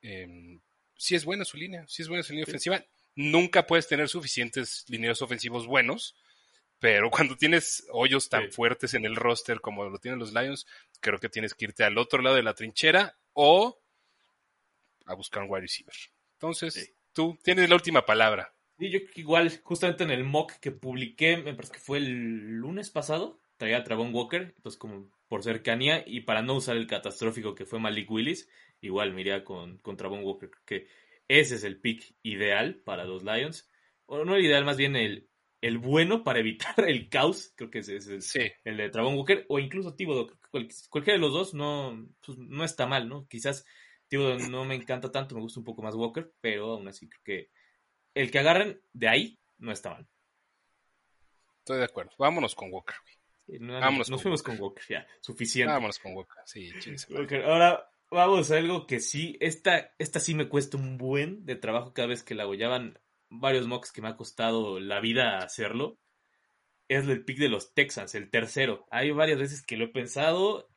Eh, 0.00 0.58
sí 1.04 1.14
es 1.14 1.24
buena 1.24 1.44
su 1.44 1.56
línea, 1.56 1.84
sí 1.86 2.02
es 2.02 2.08
buena 2.08 2.22
su 2.22 2.32
línea 2.32 2.46
Sí. 2.46 2.50
ofensiva. 2.52 2.84
Nunca 3.14 3.66
puedes 3.66 3.86
tener 3.86 4.08
suficientes 4.08 4.84
linieros 4.88 5.20
ofensivos 5.22 5.66
buenos, 5.66 6.16
pero 6.78 7.10
cuando 7.30 7.36
tienes 7.36 7.86
hoyos 7.92 8.28
tan 8.28 8.46
Sí. 8.46 8.50
fuertes 8.52 8.94
en 8.94 9.04
el 9.04 9.16
roster 9.16 9.60
como 9.60 9.84
lo 9.84 9.98
tienen 9.98 10.18
los 10.18 10.32
Lions, 10.32 10.66
creo 11.00 11.18
que 11.20 11.28
tienes 11.28 11.54
que 11.54 11.66
irte 11.66 11.84
al 11.84 11.98
otro 11.98 12.22
lado 12.22 12.36
de 12.36 12.42
la 12.42 12.54
trinchera 12.54 13.16
o 13.34 13.78
a 15.06 15.14
buscar 15.14 15.42
un 15.42 15.50
wide 15.50 15.62
receiver. 15.62 15.94
Entonces, 16.34 16.74
Sí. 16.74 16.92
tú 17.12 17.38
tienes 17.42 17.68
la 17.68 17.74
última 17.76 18.06
palabra. 18.06 18.52
Y 18.78 18.90
yo 18.90 18.98
igual, 19.14 19.60
justamente 19.62 20.02
en 20.04 20.10
el 20.10 20.24
mock 20.24 20.52
que 20.54 20.72
publiqué, 20.72 21.36
me 21.36 21.54
parece 21.54 21.74
que 21.74 21.78
fue 21.80 21.98
el 21.98 22.56
lunes 22.56 22.90
pasado, 22.90 23.40
traía 23.56 23.76
a 23.78 23.84
Travon 23.84 24.12
Walker, 24.14 24.52
entonces 24.56 24.78
como 24.78 25.08
por 25.28 25.44
cercanía 25.44 26.02
y 26.06 26.20
para 26.22 26.42
no 26.42 26.54
usar 26.54 26.76
el 26.76 26.86
catastrófico 26.88 27.54
que 27.54 27.66
fue 27.66 27.78
Malik 27.78 28.10
Willis, 28.10 28.48
igual 28.86 29.12
me 29.14 29.20
iría 29.22 29.44
con, 29.44 29.78
con 29.78 29.96
Travon 29.96 30.22
Walker, 30.24 30.50
creo 30.50 30.64
que 30.66 30.88
ese 31.28 31.54
es 31.56 31.64
el 31.64 31.80
pick 31.80 32.14
ideal 32.22 32.76
para 32.84 33.04
los 33.04 33.22
Lions. 33.24 33.70
O 34.06 34.24
no 34.24 34.36
el 34.36 34.44
ideal, 34.44 34.64
más 34.64 34.76
bien 34.76 34.94
el, 34.96 35.28
el 35.62 35.78
bueno 35.78 36.22
para 36.24 36.40
evitar 36.40 36.74
el 36.88 37.08
caos, 37.08 37.52
creo 37.56 37.70
que 37.70 37.78
ese 37.78 37.96
es 37.96 38.06
el, 38.08 38.20
Sí, 38.22 38.52
el 38.64 38.76
de 38.76 38.90
Travon 38.90 39.16
Walker, 39.16 39.46
o 39.48 39.58
incluso 39.58 39.96
cual- 40.50 40.68
cualquiera 40.90 41.16
de 41.16 41.22
los 41.22 41.32
dos 41.32 41.54
no, 41.54 42.06
pues, 42.24 42.36
no 42.38 42.64
está 42.64 42.86
mal, 42.86 43.08
¿no? 43.08 43.26
Quizás 43.28 43.64
Thibodeau 44.08 44.50
no 44.50 44.64
me 44.66 44.74
encanta 44.74 45.10
tanto, 45.10 45.34
me 45.34 45.40
gusta 45.40 45.60
un 45.60 45.64
poco 45.64 45.80
más 45.82 45.94
Walker, 45.94 46.30
pero 46.42 46.72
aún 46.72 46.86
así 46.88 47.08
creo 47.08 47.22
que 47.24 47.50
el 48.14 48.30
que 48.30 48.38
agarren 48.38 48.80
de 48.92 49.08
ahí 49.08 49.38
no 49.58 49.72
está 49.72 49.90
mal. 49.90 50.06
estoy 51.60 51.78
de 51.78 51.84
acuerdo. 51.84 52.12
Vámonos 52.18 52.54
con 52.54 52.70
Walker. 52.70 52.96
no- 53.60 53.80
Vámonos 53.80 54.10
nos 54.10 54.18
con 54.18 54.22
fuimos 54.22 54.42
con 54.42 54.60
Walker, 54.60 54.84
ya, 54.88 55.06
suficiente. 55.22 55.72
Vámonos 55.72 55.98
con 55.98 56.14
Walker. 56.14 56.36
Sí. 56.44 56.70
Walker. 57.10 57.42
Ahora 57.44 57.90
vamos 58.14 58.50
a 58.50 58.56
algo 58.56 58.86
que 58.86 59.00
sí, 59.00 59.36
esta, 59.40 59.92
esta 59.98 60.20
sí 60.20 60.34
me 60.34 60.48
cuesta 60.48 60.76
un 60.76 60.96
buen 60.96 61.44
de 61.44 61.56
trabajo 61.56 61.92
cada 61.92 62.08
vez 62.08 62.22
que 62.22 62.34
la 62.34 62.44
hago. 62.44 62.54
Ya 62.54 62.68
van 62.68 62.98
varios 63.28 63.66
mocks 63.66 63.92
que 63.92 64.00
me 64.00 64.08
ha 64.08 64.16
costado 64.16 64.80
la 64.80 65.00
vida 65.00 65.38
hacerlo. 65.38 65.98
Es 66.88 67.06
el 67.06 67.24
pick 67.24 67.38
de 67.38 67.48
los 67.48 67.74
Texans, 67.74 68.14
el 68.14 68.30
tercero. 68.30 68.86
Hay 68.90 69.10
varias 69.10 69.38
veces 69.38 69.62
que 69.62 69.76
lo 69.76 69.86
he 69.86 69.88
pensado. 69.88 70.70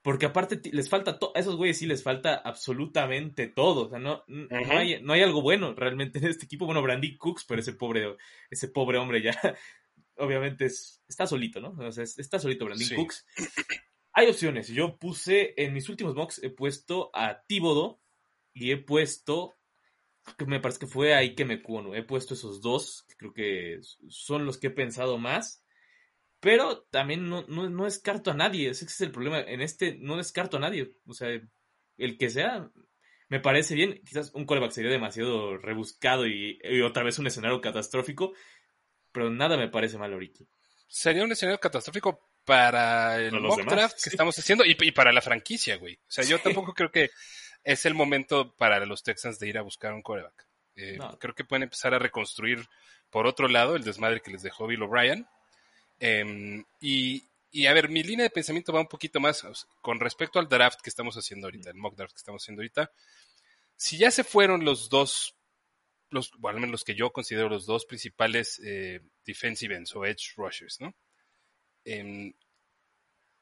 Porque 0.00 0.26
aparte 0.26 0.60
les 0.72 0.88
falta 0.88 1.18
todo, 1.18 1.32
a 1.34 1.40
esos 1.40 1.56
güeyes 1.56 1.78
sí 1.78 1.86
les 1.86 2.02
falta 2.02 2.36
absolutamente 2.36 3.48
todo. 3.48 3.86
O 3.86 3.90
sea, 3.90 3.98
no, 3.98 4.22
no, 4.28 4.48
hay, 4.70 5.02
no 5.02 5.12
hay 5.12 5.22
algo 5.22 5.42
bueno 5.42 5.74
realmente 5.74 6.18
en 6.18 6.26
este 6.26 6.46
equipo. 6.46 6.66
Bueno, 6.66 6.82
Brandy 6.82 7.16
Cooks, 7.18 7.44
pero 7.44 7.60
ese 7.60 7.72
pobre, 7.72 8.16
ese 8.48 8.68
pobre 8.68 8.98
hombre 8.98 9.20
ya, 9.20 9.36
obviamente 10.16 10.66
es, 10.66 11.02
está 11.08 11.26
solito, 11.26 11.60
¿no? 11.60 11.74
O 11.78 11.92
sea, 11.92 12.04
está 12.04 12.38
solito 12.38 12.64
Brandon 12.64 12.88
Cooks. 12.94 13.26
Hay 14.18 14.26
opciones. 14.26 14.66
Yo 14.66 14.98
puse, 14.98 15.54
en 15.56 15.72
mis 15.72 15.88
últimos 15.88 16.16
mocks, 16.16 16.42
he 16.42 16.50
puesto 16.50 17.12
a 17.14 17.44
Tíbodo 17.46 18.00
y 18.52 18.72
he 18.72 18.76
puesto, 18.76 19.54
que 20.36 20.44
me 20.44 20.58
parece 20.58 20.80
que 20.80 20.86
fue 20.88 21.14
ahí 21.14 21.36
que 21.36 21.44
me 21.44 21.62
cuono. 21.62 21.94
He 21.94 22.02
puesto 22.02 22.34
esos 22.34 22.60
dos, 22.60 23.06
creo 23.16 23.32
que 23.32 23.78
son 24.08 24.44
los 24.44 24.58
que 24.58 24.66
he 24.66 24.70
pensado 24.70 25.18
más. 25.18 25.62
Pero 26.40 26.82
también 26.90 27.28
no, 27.28 27.46
no, 27.46 27.84
descarto 27.84 28.32
a 28.32 28.34
nadie. 28.34 28.70
Ese 28.70 28.86
es 28.86 29.00
el 29.02 29.12
problema. 29.12 29.38
En 29.38 29.60
este 29.60 29.96
no 30.00 30.16
descarto 30.16 30.56
a 30.56 30.60
nadie. 30.60 30.96
O 31.06 31.14
sea, 31.14 31.28
el 31.96 32.18
que 32.18 32.28
sea, 32.28 32.72
me 33.28 33.38
parece 33.38 33.76
bien. 33.76 34.02
Quizás 34.04 34.34
un 34.34 34.46
callback 34.46 34.72
sería 34.72 34.90
demasiado 34.90 35.58
rebuscado 35.58 36.26
y, 36.26 36.58
otra 36.84 37.04
vez 37.04 37.20
un 37.20 37.28
escenario 37.28 37.60
catastrófico. 37.60 38.32
Pero 39.12 39.30
nada 39.30 39.56
me 39.56 39.68
parece 39.68 39.96
mal 39.96 40.12
ahorita. 40.12 40.42
Sería 40.88 41.22
un 41.22 41.30
escenario 41.30 41.60
catastrófico 41.60 42.27
para 42.48 43.18
el 43.18 43.42
mock 43.42 43.62
draft 43.66 44.02
que 44.02 44.08
estamos 44.08 44.38
haciendo 44.38 44.64
y, 44.64 44.74
para 44.92 45.12
la 45.12 45.20
franquicia, 45.20 45.76
güey. 45.76 45.96
O 45.96 46.10
sea, 46.10 46.24
yo 46.24 46.40
tampoco 46.40 46.72
creo 46.72 46.90
que 46.90 47.10
es 47.62 47.84
el 47.84 47.92
momento 47.92 48.56
para 48.56 48.86
los 48.86 49.02
Texans 49.02 49.38
de 49.38 49.48
ir 49.50 49.58
a 49.58 49.62
buscar 49.62 49.92
un 49.92 50.00
coreback. 50.00 50.48
Eh, 50.74 50.98
creo 51.18 51.34
que 51.34 51.44
pueden 51.44 51.64
empezar 51.64 51.92
a 51.92 51.98
reconstruir, 51.98 52.66
por 53.10 53.26
otro 53.26 53.48
lado, 53.48 53.76
el 53.76 53.84
desmadre 53.84 54.22
que 54.22 54.30
les 54.30 54.40
dejó 54.40 54.66
Bill 54.66 54.82
O'Brien. 54.82 55.26
Em, 56.00 56.64
y, 56.80 57.26
a 57.66 57.74
ver, 57.74 57.90
mi 57.90 58.02
línea 58.02 58.22
de 58.22 58.30
pensamiento 58.30 58.72
va 58.72 58.80
un 58.80 58.88
poquito 58.88 59.20
más 59.20 59.44
con 59.82 60.00
respecto 60.00 60.38
al 60.38 60.48
draft 60.48 60.80
que 60.80 60.88
estamos 60.88 61.18
haciendo 61.18 61.48
ahorita, 61.48 61.68
el 61.68 61.76
mock 61.76 61.96
draft 61.96 62.14
que 62.14 62.20
estamos 62.20 62.42
haciendo 62.42 62.62
ahorita. 62.62 62.90
Si 63.76 63.98
ya 63.98 64.10
se 64.10 64.24
fueron 64.24 64.64
los 64.64 64.88
dos, 64.88 65.36
los, 66.08 66.30
bueno, 66.38 66.56
al 66.56 66.60
menos 66.62 66.72
los 66.72 66.84
que 66.84 66.94
yo 66.94 67.12
considero 67.12 67.50
los 67.50 67.66
dos 67.66 67.84
principales 67.84 68.58
eh, 68.64 69.00
defensive 69.26 69.76
ends 69.76 69.94
o 69.94 70.06
edge 70.06 70.32
rushers, 70.38 70.80
¿no? 70.80 70.94
Em, 71.90 72.34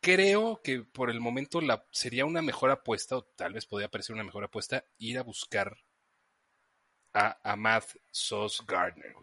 creo 0.01 0.61
que 0.63 0.83
por 0.83 1.11
el 1.11 1.19
momento 1.21 1.61
la, 1.61 1.85
sería 1.91 2.25
una 2.25 2.43
mejor 2.43 2.71
apuesta, 2.71 3.17
o 3.17 3.25
tal 3.25 3.55
vez 3.55 3.67
podría 3.67 3.91
parecer 3.91 4.15
una 4.15 4.23
mejor 4.23 4.45
apuesta, 4.45 4.85
ir 4.99 5.19
a 5.19 5.25
buscar 5.25 5.77
a, 7.13 7.41
a 7.43 7.57
Matt 7.57 7.97
Sos 8.13 8.65
Gardner. 8.65 9.15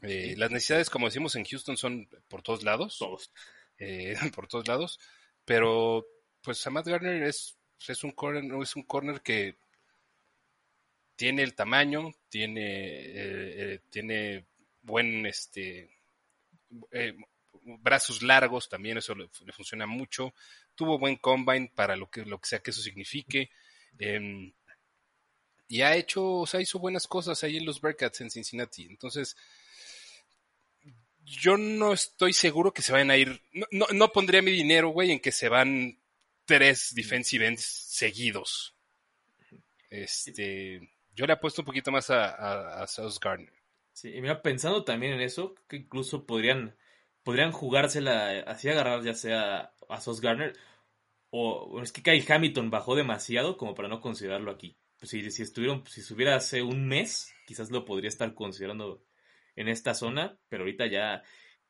Eh, 0.00 0.34
las 0.38 0.50
necesidades, 0.50 0.88
como 0.88 1.04
decimos 1.06 1.36
en 1.36 1.44
Houston, 1.44 1.76
son 1.76 2.08
por 2.28 2.40
todos 2.40 2.62
lados. 2.62 2.96
Todos. 2.96 3.30
Eh, 3.76 4.14
por 4.34 4.48
todos 4.48 4.66
lados. 4.66 4.98
Pero, 5.44 6.06
pues, 6.40 6.66
a 6.66 6.70
Matt 6.70 6.86
Gardner 6.86 7.22
es, 7.24 7.58
es, 7.86 8.04
un 8.04 8.12
corner, 8.12 8.44
es 8.62 8.74
un 8.74 8.84
corner 8.84 9.20
que 9.20 9.56
tiene 11.14 11.42
el 11.42 11.54
tamaño, 11.54 12.10
tiene, 12.30 12.64
eh, 12.64 13.80
tiene 13.90 14.46
buen, 14.80 15.26
este, 15.26 15.90
brazos 17.64 18.22
largos, 18.22 18.68
también 18.68 18.98
eso 18.98 19.14
le, 19.14 19.28
funciona 19.52 19.86
mucho. 19.86 20.34
Tuvo 20.74 20.98
buen 20.98 21.16
combine 21.16 21.70
para 21.74 21.96
lo 21.96 22.10
que, 22.10 22.24
lo 22.24 22.38
que 22.38 22.48
sea 22.48 22.60
que 22.60 22.70
eso 22.70 22.82
signifique. 22.82 23.50
Em, 23.98 24.52
y 25.68 25.82
ha 25.82 25.96
hecho, 25.96 26.40
o 26.40 26.46
sea, 26.46 26.60
hizo 26.60 26.78
buenas 26.78 27.06
cosas 27.06 27.42
ahí 27.44 27.56
en 27.56 27.64
los 27.64 27.80
Bearcats 27.80 28.20
en 28.20 28.30
Cincinnati. 28.30 28.84
Entonces, 28.84 29.36
yo 31.24 31.56
no 31.56 31.92
estoy 31.92 32.32
seguro 32.32 32.72
que 32.72 32.82
se 32.82 32.92
vayan 32.92 33.10
a 33.10 33.16
ir. 33.16 33.40
No, 33.70 33.86
no, 33.92 34.12
pondría 34.12 34.42
mi 34.42 34.50
dinero, 34.50 34.88
güey, 34.88 35.12
en 35.12 35.20
que 35.20 35.32
se 35.32 35.48
van 35.48 35.98
tres 36.44 36.94
defensive 36.94 37.46
ends 37.46 37.64
seguidos. 37.64 38.74
Este, 39.88 40.90
yo 41.14 41.26
le 41.26 41.32
apuesto 41.34 41.62
un 41.62 41.66
poquito 41.66 41.90
más 41.90 42.10
a, 42.10 42.82
a, 42.82 42.86
South 42.86 43.18
Gardner. 43.20 43.52
Sí, 43.92 44.14
y 44.14 44.20
mira, 44.20 44.42
pensando 44.42 44.84
también 44.84 45.12
en 45.12 45.20
eso, 45.20 45.54
que 45.68 45.76
incluso 45.76 46.26
podrían 46.26 46.74
podrían 47.22 47.52
jugársela 47.52 48.40
así 48.46 48.68
agarrar 48.68 49.02
ya 49.02 49.14
sea 49.14 49.72
a 49.88 50.00
Sos 50.00 50.20
Garner 50.20 50.54
o 51.30 51.80
es 51.82 51.92
que 51.92 52.02
Kyle 52.02 52.24
Hamilton 52.28 52.70
bajó 52.70 52.94
demasiado 52.94 53.56
como 53.56 53.74
para 53.74 53.88
no 53.88 54.00
considerarlo 54.00 54.50
aquí. 54.50 54.76
Pues 54.98 55.10
si, 55.10 55.30
si 55.30 55.42
estuvieron, 55.42 55.84
si 55.86 56.00
estuviera 56.00 56.36
hace 56.36 56.62
un 56.62 56.86
mes, 56.86 57.32
quizás 57.46 57.70
lo 57.70 57.84
podría 57.84 58.08
estar 58.08 58.34
considerando 58.34 59.02
en 59.56 59.68
esta 59.68 59.94
zona, 59.94 60.38
pero 60.48 60.64
ahorita 60.64 60.86
ya 60.86 61.22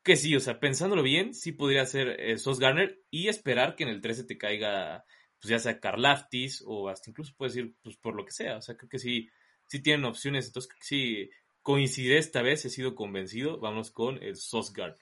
que 0.03 0.17
sí, 0.17 0.35
o 0.35 0.41
sea, 0.41 0.59
pensándolo 0.59 1.03
bien, 1.03 1.33
sí 1.33 1.53
podría 1.53 1.87
ser 1.87 2.21
eh, 2.21 2.39
Sos 2.39 2.59
Garner 2.59 3.01
y 3.11 3.29
esperar 3.29 3.77
que 3.77 3.85
en 3.85 3.91
el 3.91 4.01
13 4.01 4.25
te 4.25 4.37
caiga, 4.37 5.05
pues 5.41 5.51
ya 5.51 5.59
sea 5.61 5.79
Carlaftis 5.79 6.63
o 6.67 6.89
hasta 6.89 7.11
incluso 7.11 7.35
puedes 7.37 7.55
ir 7.57 7.75
pues 7.83 7.97
por 7.97 8.17
lo 8.17 8.25
que 8.25 8.33
sea, 8.33 8.57
o 8.57 8.63
sea, 8.63 8.77
creo 8.77 8.89
que 8.89 8.99
sí, 8.99 9.29
sí 9.67 9.81
tienen 9.81 10.05
opciones, 10.05 10.47
entonces 10.47 10.73
sí 10.81 11.31
coincide 11.63 12.19
esta 12.19 12.43
vez, 12.43 12.65
he 12.65 12.71
sido 12.71 12.97
convencido, 12.97 13.61
vamos 13.61 13.93
con 13.93 14.21
el 14.23 14.37
Sos 14.37 14.73
Garner. 14.73 15.02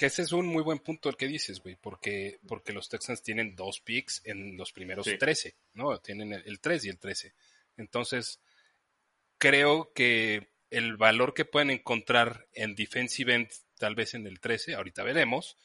Que 0.00 0.06
ese 0.06 0.22
es 0.22 0.32
un 0.32 0.46
muy 0.46 0.62
buen 0.62 0.78
punto 0.78 1.10
el 1.10 1.16
que 1.18 1.26
dices, 1.26 1.60
güey, 1.60 1.76
porque, 1.76 2.40
porque 2.48 2.72
los 2.72 2.88
Texans 2.88 3.22
tienen 3.22 3.54
dos 3.54 3.80
picks 3.80 4.22
en 4.24 4.56
los 4.56 4.72
primeros 4.72 5.04
13, 5.04 5.54
¿no? 5.74 5.98
Tienen 5.98 6.32
el, 6.32 6.58
3 6.58 6.86
y 6.86 6.88
el 6.88 6.98
13. 6.98 7.34
Entonces, 7.76 8.40
creo 9.36 9.92
que 9.92 10.54
el 10.70 10.96
valor 10.96 11.34
que 11.34 11.44
pueden 11.44 11.68
encontrar 11.68 12.48
en 12.54 12.74
defensive 12.74 13.34
end, 13.34 13.50
tal 13.76 13.94
vez 13.94 14.14
en 14.14 14.26
el 14.26 14.40
13, 14.40 14.74
ahorita 14.74 15.02
veremos, 15.02 15.58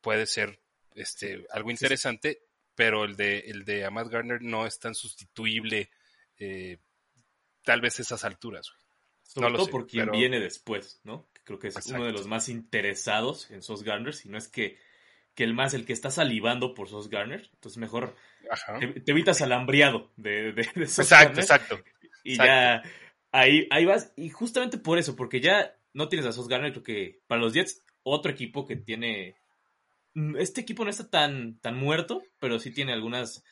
puede 0.00 0.26
ser 0.26 0.60
este, 0.94 1.44
algo 1.50 1.72
interesante, 1.72 2.44
pero 2.76 3.04
el 3.04 3.16
de, 3.16 3.40
el 3.40 3.64
de 3.64 3.86
Ahmad 3.86 4.06
Garner 4.06 4.40
no 4.40 4.68
es 4.68 4.78
tan 4.78 4.94
sustituible, 4.94 5.90
eh, 6.38 6.78
tal 7.64 7.80
vez 7.80 7.98
a 7.98 8.02
esas 8.02 8.22
alturas, 8.22 8.70
güey. 8.70 8.80
Sobre 9.24 9.56
todo 9.56 9.66
por 9.68 9.88
quien 9.88 10.12
viene 10.12 10.38
después, 10.38 11.00
¿no? 11.02 11.28
Creo 11.50 11.58
que 11.58 11.66
es 11.66 11.86
uno 11.88 12.04
de 12.04 12.12
los 12.12 12.28
más 12.28 12.48
interesados 12.48 13.50
en 13.50 13.60
Sos 13.60 13.82
Garner, 13.82 14.14
si 14.14 14.28
no 14.28 14.38
es 14.38 14.46
que, 14.46 14.78
que 15.34 15.42
el 15.42 15.52
más, 15.52 15.74
el 15.74 15.84
que 15.84 15.92
está 15.92 16.08
salivando 16.12 16.74
por 16.74 16.88
Sos 16.88 17.10
Garner. 17.10 17.50
Entonces 17.54 17.76
mejor 17.76 18.14
te, 18.78 19.10
evitas 19.10 19.42
al 19.42 19.50
hambriado 19.50 20.12
de, 20.16 20.52
de, 20.52 20.62
Exacto, 20.76 21.40
exacto. 21.40 21.82
Y 22.22 22.36
ya 22.36 22.84
ahí, 23.32 23.66
ahí 23.72 23.84
vas. 23.84 24.12
Y 24.14 24.30
justamente 24.30 24.78
por 24.78 25.00
eso, 25.00 25.16
porque 25.16 25.40
ya 25.40 25.76
no 25.92 26.08
tienes 26.08 26.24
a 26.28 26.30
Sos 26.30 26.46
Garner, 26.46 26.70
creo 26.70 26.84
que 26.84 27.20
para 27.26 27.40
los 27.40 27.52
Jets, 27.52 27.82
otro 28.04 28.30
equipo 28.30 28.64
que 28.64 28.76
tiene. 28.76 29.34
Mm, 30.14 30.36
este 30.36 30.60
equipo 30.60 30.84
no 30.84 30.90
está 30.90 31.10
tan, 31.10 31.58
tan 31.58 31.76
muerto, 31.76 32.22
pero 32.38 32.60
sí 32.60 32.70
tiene 32.70 32.92
algunas, 32.92 33.44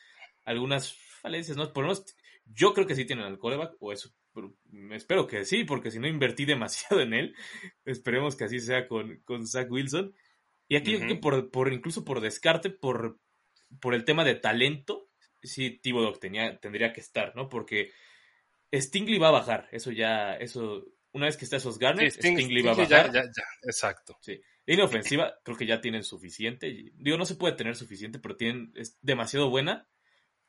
algunas 0.45 0.93
falencias, 0.93 1.57
¿no? 1.57 1.73
Por 1.73 1.83
lo 1.83 1.89
menos, 1.89 2.15
yo 2.45 2.73
creo 2.73 2.87
que 2.87 2.95
sí 2.95 3.03
tienen 3.03 3.25
al 3.25 3.39
coreback, 3.39 3.75
o 3.81 3.91
eso 3.91 4.09
espero 4.91 5.27
que 5.27 5.45
sí, 5.45 5.63
porque 5.63 5.91
si 5.91 5.99
no 5.99 6.07
invertí 6.07 6.45
demasiado 6.45 7.01
en 7.01 7.13
él. 7.13 7.35
Esperemos 7.85 8.35
que 8.35 8.45
así 8.45 8.59
sea 8.59 8.87
con, 8.87 9.21
con 9.25 9.47
Zach 9.47 9.69
Wilson. 9.69 10.13
Y 10.67 10.75
aquí 10.75 10.91
yo 10.91 10.99
creo 10.99 11.09
que 11.09 11.21
por, 11.21 11.51
por, 11.51 11.73
incluso 11.73 12.05
por 12.05 12.21
descarte, 12.21 12.69
por, 12.69 13.19
por 13.81 13.95
el 13.95 14.05
tema 14.05 14.23
de 14.23 14.35
talento, 14.35 15.09
sí, 15.41 15.79
Thibodeau 15.81 16.13
tenía, 16.19 16.59
tendría 16.59 16.93
que 16.93 17.01
estar, 17.01 17.35
¿no? 17.35 17.49
Porque 17.49 17.91
Stingley 18.73 19.17
va 19.17 19.29
a 19.29 19.31
bajar. 19.31 19.67
Eso 19.71 19.91
ya, 19.91 20.35
eso, 20.35 20.85
una 21.11 21.25
vez 21.25 21.37
que 21.37 21.45
está 21.45 21.57
esos 21.57 21.79
Garner, 21.79 22.11
Stingley, 22.11 22.61
va 22.61 22.73
a 22.73 22.75
bajar. 22.75 23.11
Ya, 23.11 23.23
ya, 23.23 23.43
exacto. 23.63 24.17
Sí. 24.21 24.39
En 24.65 24.81
ofensiva, 24.81 25.33
creo 25.43 25.57
que 25.57 25.65
ya 25.65 25.81
tienen 25.81 26.03
suficiente. 26.03 26.91
Digo, 26.93 27.17
no 27.17 27.25
se 27.25 27.35
puede 27.35 27.55
tener 27.55 27.75
suficiente, 27.75 28.19
pero 28.19 28.37
tienen, 28.37 28.71
es 28.75 28.97
demasiado 29.01 29.49
buena 29.49 29.87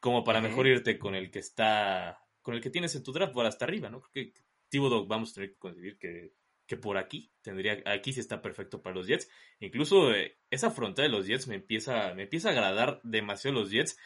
como 0.01 0.25
para 0.25 0.41
mejor 0.41 0.67
irte 0.67 0.99
con 0.99 1.15
el 1.15 1.31
que 1.31 1.39
está 1.39 2.19
con 2.43 2.55
el 2.55 2.61
que 2.61 2.71
tienes 2.71 2.95
en 2.95 3.03
tu 3.03 3.13
draft 3.13 3.33
por 3.33 3.47
hasta 3.47 3.65
arriba, 3.65 3.89
¿no? 3.89 4.01
Creo 4.01 4.13
que 4.13 4.41
Thibodeau 4.69 5.07
vamos 5.07 5.31
a 5.31 5.35
tener 5.35 5.51
que 5.51 5.59
conseguir 5.59 5.99
que, 5.99 6.33
que 6.67 6.77
por 6.77 6.99
aquí 6.99 7.31
tendría, 7.43 7.83
aquí 7.87 8.13
sí 8.13 8.21
está 8.21 8.41
perfecto 8.41 8.81
para 8.81 8.95
los 8.95 9.07
Jets. 9.07 9.29
Incluso 9.59 10.15
eh, 10.15 10.39
esa 10.51 10.71
frontera 10.71 11.09
de 11.09 11.13
los 11.13 11.27
Jets 11.27 11.49
me 11.49 11.57
empieza, 11.57 12.15
me 12.15 12.23
empieza 12.25 12.49
a 12.49 12.53
agradar 12.53 13.01
demasiado 13.03 13.61
los 13.61 13.71
Jets, 13.71 13.99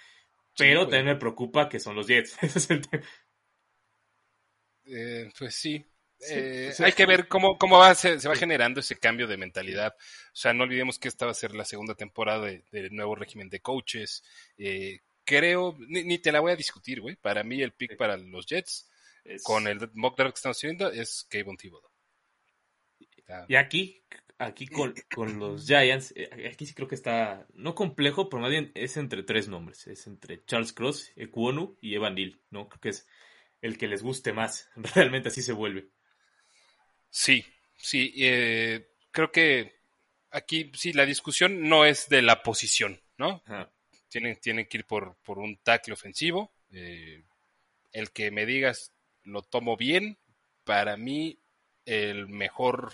pero 0.56 0.82
también 0.84 1.06
me 1.06 1.16
preocupa 1.16 1.68
que 1.68 1.80
son 1.80 1.94
los 1.96 2.06
Jets. 2.06 2.36
Ese 2.42 2.58
es 2.58 2.70
el 2.70 2.88
tema. 2.88 3.04
Eh, 4.86 5.30
pues 5.38 5.54
sí. 5.54 5.84
Eh, 6.30 6.72
hay 6.78 6.92
que 6.92 7.06
ver 7.06 7.28
cómo, 7.28 7.58
cómo 7.58 7.78
va, 7.78 7.94
se, 7.94 8.16
va 8.16 8.36
generando 8.36 8.80
ese 8.80 8.96
cambio 8.96 9.26
de 9.26 9.36
mentalidad. 9.36 9.94
O 9.98 10.36
sea, 10.36 10.54
no 10.54 10.64
olvidemos 10.64 10.98
que 10.98 11.08
esta 11.08 11.26
va 11.26 11.32
a 11.32 11.34
ser 11.34 11.54
la 11.54 11.64
segunda 11.64 11.94
temporada 11.94 12.46
del 12.46 12.94
nuevo 12.94 13.14
régimen 13.14 13.50
de 13.50 13.60
coaches. 13.60 14.24
Eh, 14.56 15.00
creo, 15.24 15.76
ni, 15.88 16.18
te 16.18 16.32
la 16.32 16.40
voy 16.40 16.52
a 16.52 16.56
discutir, 16.56 17.00
güey. 17.00 17.16
Para 17.16 17.42
mí 17.42 17.62
el 17.62 17.72
pick 17.72 17.96
para 17.96 18.16
los 18.16 18.46
Jets, 18.46 18.90
con 19.42 19.66
el 19.66 19.90
mock 19.94 20.16
draft 20.16 20.34
que 20.34 20.38
estamos 20.38 20.56
haciendo, 20.58 20.90
es 20.90 21.26
Kevin 21.28 21.56
Thibodeau. 21.56 21.90
Y 23.48 23.56
aquí, 23.56 24.02
aquí 24.38 24.66
con, 24.66 24.94
los 25.38 25.66
Giants, 25.66 26.12
eh, 26.16 26.50
aquí 26.52 26.66
sí 26.66 26.74
creo 26.74 26.88
que 26.88 26.94
está, 26.94 27.46
no 27.54 27.74
complejo, 27.74 28.28
pero 28.28 28.42
más 28.42 28.50
bien 28.50 28.70
es 28.74 28.96
entre 28.96 29.22
tres 29.22 29.48
nombres. 29.48 29.86
Es 29.86 30.06
entre 30.06 30.44
Charles 30.44 30.72
Cross, 30.72 31.12
Ekwonu 31.16 31.76
y 31.80 31.94
Evan 31.94 32.14
Neal, 32.14 32.40
¿no? 32.50 32.68
Creo 32.68 32.80
que 32.80 32.88
es 32.90 33.06
el 33.62 33.78
que 33.78 33.88
les 33.88 34.02
guste 34.02 34.32
más. 34.32 34.70
Realmente 34.94 35.28
así 35.28 35.42
se 35.42 35.52
vuelve. 35.52 35.88
Sí, 37.10 37.44
sí. 37.76 38.12
Eh, 38.18 38.90
creo 39.10 39.32
que 39.32 39.80
aquí 40.30 40.70
sí, 40.74 40.92
la 40.92 41.06
discusión 41.06 41.68
no 41.68 41.84
es 41.84 42.08
de 42.08 42.22
la 42.22 42.42
posición, 42.42 43.00
¿no? 43.16 43.42
Tienen, 44.14 44.36
tienen 44.36 44.66
que 44.66 44.76
ir 44.76 44.84
por, 44.84 45.16
por 45.24 45.40
un 45.40 45.56
tackle 45.56 45.92
ofensivo. 45.92 46.52
Eh, 46.70 47.24
el 47.90 48.12
que 48.12 48.30
me 48.30 48.46
digas 48.46 48.92
lo 49.24 49.42
tomo 49.42 49.76
bien, 49.76 50.18
para 50.62 50.96
mí 50.96 51.36
el 51.84 52.28
mejor 52.28 52.92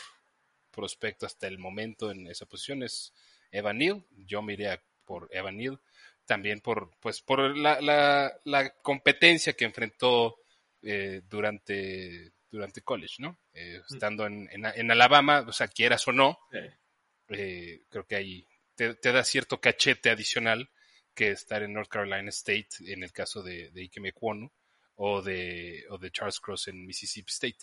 prospecto 0.71 1.27
hasta 1.27 1.47
el 1.47 1.59
momento 1.59 2.11
en 2.11 2.27
esa 2.27 2.47
posición 2.47 2.83
es 2.83 3.13
Evan 3.53 3.77
Neal. 3.77 4.03
Yo 4.17 4.41
me 4.41 4.55
iría 4.55 4.81
por 5.05 5.29
Evan 5.31 5.59
Neal. 5.59 5.79
También 6.25 6.61
por, 6.61 6.91
pues, 7.01 7.21
por 7.21 7.55
la, 7.55 7.83
la, 7.83 8.33
la 8.45 8.71
competencia 8.71 9.53
que 9.53 9.67
enfrentó 9.67 10.39
eh, 10.83 11.21
durante, 11.29 12.33
durante 12.51 12.81
college, 12.81 13.17
¿no? 13.19 13.37
Eh, 13.53 13.79
Mm. 13.91 13.95
estando 13.95 14.27
en, 14.27 14.49
en, 14.53 14.65
en 14.65 14.91
Alabama, 14.91 15.45
o 15.47 15.53
sea, 15.53 15.69
quieras 15.69 16.09
o 16.09 16.13
no, 16.13 16.39
eh, 17.29 17.83
creo 17.91 18.07
que 18.07 18.17
ahí 18.17 18.47
te, 18.75 18.95
te 18.95 19.13
da 19.13 19.23
cierto 19.23 19.61
cachete 19.61 20.09
adicional 20.09 20.71
que 21.15 21.31
estar 21.31 21.63
en 21.63 21.73
North 21.73 21.89
Carolina 21.89 22.29
State 22.31 22.69
en 22.87 23.03
el 23.03 23.13
caso 23.13 23.43
de, 23.43 23.71
de 23.71 23.83
Ike 23.83 24.01
Mekwonu 24.01 24.51
o 24.97 25.23
de, 25.23 25.85
o 25.91 25.99
de 25.99 26.11
Charles 26.11 26.41
Cross 26.41 26.69
en 26.69 26.87
Mississippi 26.87 27.31
State. 27.31 27.59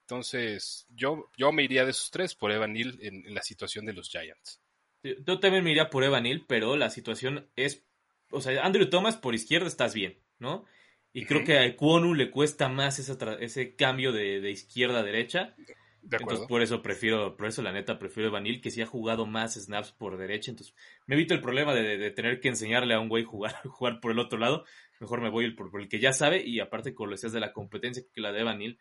Entonces, 0.00 0.86
yo, 0.90 1.30
yo 1.36 1.52
me 1.52 1.62
iría 1.62 1.84
de 1.84 1.92
esos 1.92 2.10
tres 2.10 2.34
por 2.34 2.52
Evan 2.52 2.72
Neal 2.72 2.98
en, 3.00 3.24
en 3.26 3.34
la 3.34 3.42
situación 3.42 3.86
de 3.86 3.92
los 3.92 4.10
Giants. 4.10 4.60
Yo 5.02 5.40
también 5.40 5.64
me 5.64 5.70
iría 5.70 5.90
por 5.90 6.04
Evan 6.04 6.24
Neal, 6.24 6.44
pero 6.46 6.76
la 6.76 6.90
situación 6.90 7.48
es, 7.56 7.84
o 8.30 8.40
sea, 8.40 8.64
Andrew 8.64 8.88
Thomas 8.90 9.16
por 9.16 9.34
izquierda 9.34 9.66
estás 9.66 9.94
bien, 9.94 10.18
¿no? 10.38 10.64
Y 11.12 11.26
creo 11.26 11.44
que 11.44 11.58
a 11.58 11.76
Kwonu 11.76 12.14
le 12.14 12.30
cuesta 12.30 12.68
más 12.68 12.98
esa 12.98 13.18
tra- 13.18 13.36
ese 13.40 13.74
cambio 13.76 14.12
de, 14.12 14.40
de 14.40 14.50
izquierda 14.50 15.00
a 15.00 15.02
derecha. 15.02 15.54
De 16.02 16.16
acuerdo. 16.16 16.32
Entonces, 16.32 16.48
por 16.48 16.62
eso 16.62 16.82
prefiero, 16.82 17.36
por 17.36 17.46
eso 17.46 17.62
la 17.62 17.72
neta 17.72 17.98
prefiero 17.98 18.28
Evan 18.28 18.42
Neal, 18.42 18.60
que 18.60 18.70
sí 18.70 18.82
ha 18.82 18.86
jugado 18.86 19.24
más 19.24 19.54
snaps 19.54 19.92
por 19.92 20.16
derecha. 20.18 20.50
Entonces, 20.50 20.74
me 21.06 21.14
evito 21.14 21.32
el 21.32 21.40
problema 21.40 21.74
de, 21.74 21.96
de 21.96 22.10
tener 22.10 22.40
que 22.40 22.48
enseñarle 22.48 22.94
a 22.94 23.00
un 23.00 23.08
güey 23.08 23.22
jugar, 23.24 23.54
jugar 23.68 24.00
por 24.00 24.10
el 24.10 24.18
otro 24.18 24.38
lado. 24.38 24.64
Mejor 25.00 25.20
me 25.20 25.30
voy 25.30 25.52
por, 25.54 25.70
por 25.70 25.80
el 25.80 25.88
que 25.88 26.00
ya 26.00 26.12
sabe. 26.12 26.42
Y 26.44 26.60
aparte, 26.60 26.94
con 26.94 27.06
lo 27.08 27.12
que 27.12 27.16
decías 27.18 27.32
de 27.32 27.40
la 27.40 27.52
competencia, 27.52 28.02
que 28.12 28.20
la 28.20 28.32
de 28.32 28.40
Evan 28.40 28.58
Neal 28.58 28.78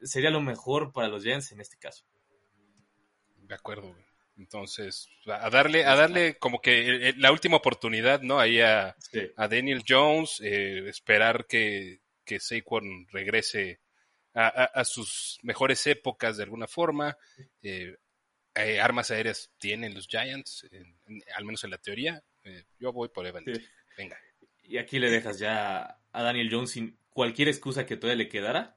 sería 0.00 0.30
lo 0.30 0.40
mejor 0.40 0.92
para 0.92 1.08
los 1.08 1.22
Giants 1.24 1.52
en 1.52 1.60
este 1.60 1.76
caso. 1.78 2.04
De 3.42 3.54
acuerdo, 3.54 3.88
güey. 3.92 4.04
Entonces, 4.38 5.08
a 5.26 5.48
darle, 5.48 5.84
a 5.86 5.96
darle 5.96 6.36
como 6.36 6.60
que 6.60 7.08
eh, 7.08 7.14
la 7.16 7.32
última 7.32 7.56
oportunidad, 7.56 8.20
¿no? 8.20 8.38
Ahí 8.38 8.60
a, 8.60 8.94
Sí. 8.98 9.20
a 9.34 9.48
Daniel 9.48 9.82
Jones, 9.88 10.40
eh, 10.42 10.88
esperar 10.88 11.46
que, 11.46 12.00
que 12.24 12.38
Saquon 12.38 13.06
regrese 13.10 13.80
a, 14.36 14.46
a- 14.46 14.64
a 14.80 14.84
sus 14.84 15.38
mejores 15.42 15.86
épocas 15.86 16.36
de 16.36 16.44
alguna 16.44 16.66
forma. 16.68 17.16
Eh, 17.62 17.96
eh, 18.54 18.80
armas 18.80 19.10
aéreas 19.10 19.50
tienen 19.58 19.94
los 19.94 20.06
Giants, 20.06 20.66
en- 20.70 20.96
en- 21.06 21.22
al 21.36 21.44
menos 21.44 21.64
en 21.64 21.70
la 21.70 21.78
teoría. 21.78 22.22
Eh, 22.44 22.64
yo 22.78 22.92
voy 22.92 23.08
por 23.08 23.26
Evan. 23.26 23.44
Sí. 23.44 23.52
Venga. 23.98 24.16
Y 24.62 24.78
aquí 24.78 24.98
le 24.98 25.10
dejas 25.10 25.38
ya 25.38 26.00
a 26.12 26.22
Daniel 26.22 26.48
Jones 26.50 26.70
sin 26.70 26.98
cualquier 27.10 27.48
excusa 27.48 27.86
que 27.86 27.96
todavía 27.96 28.24
le 28.24 28.28
quedara. 28.28 28.76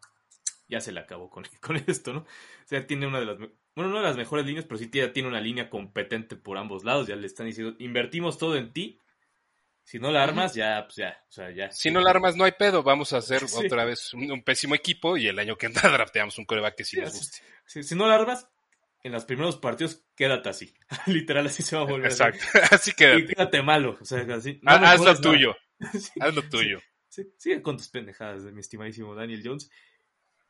Ya 0.67 0.81
se 0.81 0.91
le 0.91 0.99
acabó 0.99 1.29
con, 1.29 1.43
con 1.61 1.75
esto, 1.87 2.13
¿no? 2.13 2.19
O 2.21 2.27
sea, 2.67 2.85
tiene 2.85 3.07
una 3.07 3.19
de 3.19 3.25
las, 3.25 3.37
bueno, 3.37 3.91
no 3.91 3.97
de 3.97 4.03
las 4.03 4.17
mejores 4.17 4.45
líneas, 4.45 4.65
pero 4.65 4.77
sí 4.77 4.87
tiene 4.87 5.27
una 5.27 5.41
línea 5.41 5.69
competente 5.69 6.35
por 6.35 6.57
ambos 6.57 6.83
lados. 6.83 7.07
Ya 7.07 7.15
le 7.15 7.25
están 7.27 7.47
diciendo, 7.47 7.75
invertimos 7.79 8.37
todo 8.37 8.55
en 8.55 8.71
ti. 8.73 8.99
Si 9.89 9.97
no 9.97 10.11
la 10.11 10.21
armas, 10.21 10.53
ya, 10.53 10.83
pues 10.85 10.97
ya, 10.97 11.17
o 11.27 11.31
sea, 11.31 11.49
ya. 11.49 11.71
Si 11.71 11.89
no 11.89 11.99
la 11.99 12.11
armas, 12.11 12.35
no 12.35 12.43
hay 12.43 12.51
pedo. 12.51 12.83
Vamos 12.83 13.11
a 13.13 13.17
hacer 13.17 13.41
Sí. 13.47 13.65
otra 13.65 13.85
vez 13.85 14.13
un, 14.13 14.31
un 14.31 14.43
pésimo 14.43 14.75
equipo 14.75 15.17
y 15.17 15.27
el 15.27 15.39
año 15.39 15.57
que 15.57 15.65
entra 15.65 15.89
drafteamos 15.91 16.37
un 16.37 16.45
coreback 16.45 16.75
que 16.75 16.83
sí 16.83 16.97
Sí, 16.97 17.01
nos 17.01 17.13
guste. 17.13 17.37
Si, 17.65 17.81
si 17.81 17.95
no 17.95 18.07
la 18.07 18.13
armas, 18.13 18.47
en 19.01 19.13
los 19.13 19.25
primeros 19.25 19.57
partidos, 19.57 20.05
quédate 20.15 20.47
así. 20.49 20.75
Literal, 21.07 21.47
así 21.47 21.63
se 21.63 21.75
va 21.75 21.81
a 21.81 21.85
volver. 21.85 22.11
Exacto. 22.11 22.45
Así 22.69 22.91
Y 22.91 22.93
quédate. 22.93 23.25
quédate 23.33 23.61
malo. 23.63 23.97
O 23.99 24.05
sea, 24.05 24.19
así. 24.35 24.59
no 24.61 24.71
Haz- 24.71 25.03
lo 25.03 25.19
tuyo. 25.19 25.55
Sí. 25.93 26.11
Haz 26.19 26.35
lo 26.35 26.43
tuyo. 26.43 26.79
Sigue 27.37 27.63
con 27.63 27.75
tus 27.77 27.89
pendejadas, 27.89 28.43
mi 28.43 28.59
estimadísimo 28.59 29.15
Daniel 29.15 29.41
Jones. 29.43 29.71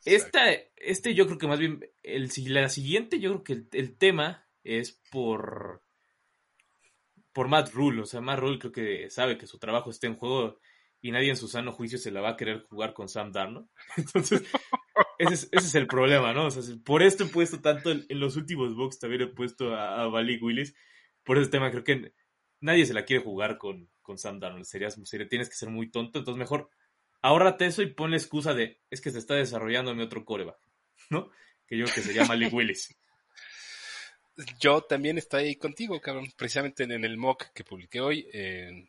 Esta, 0.03 0.51
este 0.75 1.13
yo 1.15 1.25
creo 1.27 1.37
que 1.37 1.47
más 1.47 1.59
bien, 1.59 1.89
el, 2.03 2.29
la 2.47 2.67
siguiente 2.67 3.19
yo 3.21 3.29
creo 3.29 3.43
que 3.45 3.53
el, 3.53 3.67
el 3.71 3.97
tema 3.97 4.45
es 4.65 4.99
por, 5.11 5.81
por 7.33 7.47
Matt 7.47 7.71
Rule. 7.73 8.01
O 8.01 8.05
sea, 8.05 8.21
Matt 8.21 8.39
Rule 8.39 8.59
creo 8.59 8.71
que 8.71 9.09
sabe 9.09 9.37
que 9.37 9.47
su 9.47 9.59
trabajo 9.59 9.89
está 9.89 10.07
en 10.07 10.15
juego 10.15 10.59
y 11.01 11.11
nadie 11.11 11.29
en 11.29 11.37
su 11.37 11.47
sano 11.47 11.71
juicio 11.71 11.97
se 11.97 12.11
la 12.11 12.21
va 12.21 12.29
a 12.31 12.37
querer 12.37 12.65
jugar 12.69 12.93
con 12.93 13.09
Sam 13.09 13.31
Darnold. 13.31 13.67
Entonces, 13.97 14.43
ese 15.17 15.33
es, 15.33 15.43
ese 15.51 15.67
es 15.67 15.75
el 15.75 15.87
problema, 15.87 16.33
¿no? 16.33 16.47
O 16.47 16.51
sea, 16.51 16.63
por 16.83 17.03
esto 17.03 17.23
he 17.23 17.27
puesto 17.27 17.61
tanto 17.61 17.91
en, 17.91 18.05
los 18.09 18.35
últimos 18.35 18.75
box, 18.75 18.99
también 18.99 19.21
he 19.23 19.27
puesto 19.27 19.73
a, 19.75 20.03
a 20.03 20.09
Willis. 20.09 20.75
Por 21.23 21.37
ese 21.37 21.49
tema 21.49 21.71
creo 21.71 21.83
que 21.83 22.13
nadie 22.61 22.85
se 22.85 22.93
la 22.93 23.05
quiere 23.05 23.23
jugar 23.23 23.57
con, 23.57 23.89
con 24.01 24.17
Sam 24.17 24.39
Darnold. 24.39 24.65
Serías, 24.65 24.99
sería- 25.05 25.27
tienes 25.27 25.49
que 25.49 25.55
ser 25.55 25.69
muy 25.69 25.89
tonto. 25.89 26.19
Entonces, 26.19 26.39
mejor 26.39 26.69
ahórrate 27.21 27.65
eso 27.65 27.81
y 27.81 27.93
pon 27.93 28.11
la 28.11 28.17
excusa 28.17 28.53
de 28.53 28.81
es 28.89 29.01
que 29.01 29.11
se 29.11 29.19
está 29.19 29.35
desarrollando 29.35 29.93
mi 29.95 30.03
otro 30.03 30.25
coreback, 30.25 30.57
¿no? 31.09 31.29
Que 31.67 31.77
yo 31.77 31.85
creo 31.85 31.95
que 31.95 32.01
sería 32.01 32.25
Malik 32.25 32.53
Willis. 32.53 32.97
Yo 34.60 34.82
también 34.82 35.17
estoy 35.17 35.43
ahí 35.43 35.56
contigo, 35.56 35.99
cabrón. 35.99 36.32
Precisamente 36.38 36.84
en, 36.84 36.91
el 36.91 37.17
mock 37.17 37.47
que 37.54 37.63
publiqué 37.63 37.99
hoy. 37.99 38.28
eh, 38.32 38.88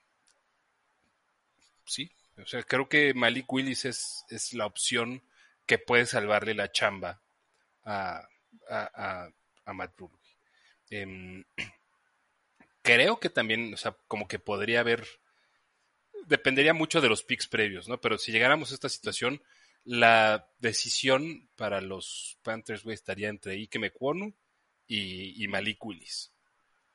sí, 1.85 2.11
o 2.39 2.47
sea, 2.47 2.63
creo 2.63 2.89
que 2.89 3.15
Malik 3.15 3.53
Willis 3.53 3.85
es, 3.85 4.25
es 4.29 4.53
la 4.55 4.67
opción 4.67 5.23
que 5.67 5.79
puede 5.79 6.07
salvarle 6.07 6.55
la 6.55 6.71
chamba 6.71 7.21
a, 7.85 8.23
a, 8.69 8.91
a, 8.95 9.31
a 9.65 9.73
Matt 9.73 9.99
Rule. 9.99 10.15
Em, 10.91 11.45
creo 12.83 13.21
que 13.21 13.31
también, 13.31 13.75
o 13.75 13.77
sea, 13.77 13.97
como 14.09 14.29
que 14.29 14.39
podría 14.39 14.81
haber. 14.81 15.07
Dependería 16.27 16.75
mucho 16.75 17.01
de 17.01 17.09
los 17.09 17.25
picks 17.25 17.49
previos, 17.49 17.89
¿no? 17.89 18.01
Pero 18.01 18.19
si 18.19 18.31
llegáramos 18.31 18.71
a 18.71 18.75
esta 18.75 18.89
situación, 18.89 19.43
la 19.85 20.49
decisión 20.59 21.49
para 21.57 21.81
los 21.81 22.39
Panthers, 22.43 22.87
estaría 22.87 23.29
entre 23.29 23.55
Ike 23.55 23.79
Mekwonu 23.79 24.35
y, 24.91 25.45
y 25.45 25.47
Malik 25.47 25.85
Willis. 25.85 26.33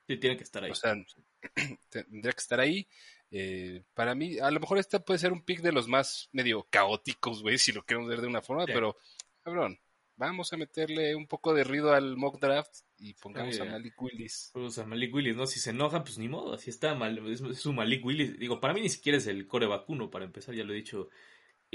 Sí, 0.06 0.18
tiene 0.18 0.36
que 0.36 0.44
estar 0.44 0.64
ahí. 0.64 0.72
O 0.72 0.76
sea, 0.76 0.96
tendría 1.90 2.34
que 2.34 2.42
estar 2.42 2.60
ahí. 2.60 2.88
Eh, 3.32 3.84
para 3.94 4.14
mí, 4.14 4.38
a 4.38 4.52
lo 4.52 4.60
mejor 4.60 4.78
este 4.78 5.00
puede 5.00 5.18
ser 5.18 5.32
un 5.32 5.44
pick 5.44 5.62
de 5.62 5.72
los 5.72 5.88
más 5.88 6.30
medio 6.34 6.68
caóticos, 6.70 7.42
güey, 7.42 7.58
si 7.58 7.72
lo 7.72 7.84
queremos 7.86 8.10
ver 8.10 8.22
de 8.22 8.28
una 8.28 8.42
forma, 8.42 8.66
Sí. 8.66 8.72
pero, 8.74 8.98
cabrón, 9.44 9.80
vamos 10.18 10.52
a 10.52 10.58
meterle 10.58 11.16
un 11.16 11.26
poco 11.26 11.54
de 11.54 11.64
ruido 11.64 11.94
al 11.94 12.18
mock 12.18 12.40
draft 12.40 12.82
y 12.98 13.14
pongamos 13.14 13.60
a. 13.62 13.66
Malik 13.66 14.02
Willis. 14.02 14.52
O 14.54 14.70
sea, 14.70 14.86
Malik 14.86 15.14
Willis, 15.14 15.36
¿no? 15.38 15.48
Si 15.48 15.60
se 15.60 15.70
enoja, 15.70 16.04
pues 16.04 16.18
ni 16.18 16.28
modo, 16.28 16.54
así 16.54 16.70
está 16.70 16.96
mal, 16.96 17.18
es, 17.30 17.40
es 17.42 17.60
su 17.60 17.72
Malik 17.72 18.06
Willis. 18.06 18.38
Digo, 18.38 18.60
para 18.60 18.74
mí 18.74 18.82
ni 18.82 18.90
siquiera 18.90 19.18
es 19.18 19.28
el 19.28 19.48
core 19.48 19.68
vacuno, 19.68 20.12
para 20.12 20.26
empezar, 20.26 20.54
ya 20.54 20.66
lo 20.66 20.74
he 20.74 20.78
dicho. 20.78 21.10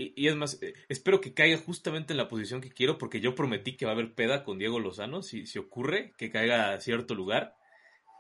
Y, 0.01 0.13
y 0.17 0.29
es 0.29 0.37
más, 0.37 0.63
eh, 0.63 0.73
espero 0.89 1.21
que 1.21 1.35
caiga 1.35 1.59
justamente 1.59 2.13
en 2.13 2.17
la 2.17 2.29
posición 2.29 2.61
que 2.61 2.71
quiero, 2.71 2.97
porque 2.97 3.21
yo 3.21 3.35
prometí 3.35 3.77
que 3.77 3.85
va 3.85 3.93
a 3.93 3.95
haber 3.95 4.15
peda 4.15 4.45
con 4.45 4.59
Diego 4.59 4.81
Lozano, 4.81 5.23
si, 5.23 5.47
si 5.47 5.59
ocurre, 5.59 6.13
que 6.17 6.31
caiga 6.31 6.73
a 6.73 6.81
cierto 6.81 7.15
lugar. 7.15 7.55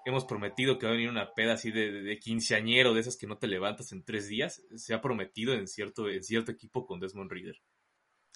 Hemos 0.07 0.25
prometido 0.27 0.79
que 0.79 0.87
va 0.87 0.93
a 0.93 0.97
venir 0.97 1.09
una 1.11 1.33
peda 1.35 1.55
así 1.55 1.71
de, 1.71 1.91
de, 1.91 2.03
de 2.03 2.19
quinceañero, 2.19 2.93
de 2.95 3.01
esas 3.01 3.17
que 3.17 3.27
no 3.27 3.39
te 3.39 3.47
levantas 3.49 3.93
en 3.93 4.05
tres 4.05 4.29
días. 4.29 4.63
Se 4.77 4.93
ha 4.95 5.01
prometido 5.01 5.55
en 5.55 5.67
cierto, 5.69 6.09
en 6.11 6.23
cierto 6.23 6.53
equipo 6.53 6.87
con 6.87 7.01
Desmond 7.01 7.31
Reader. 7.33 7.57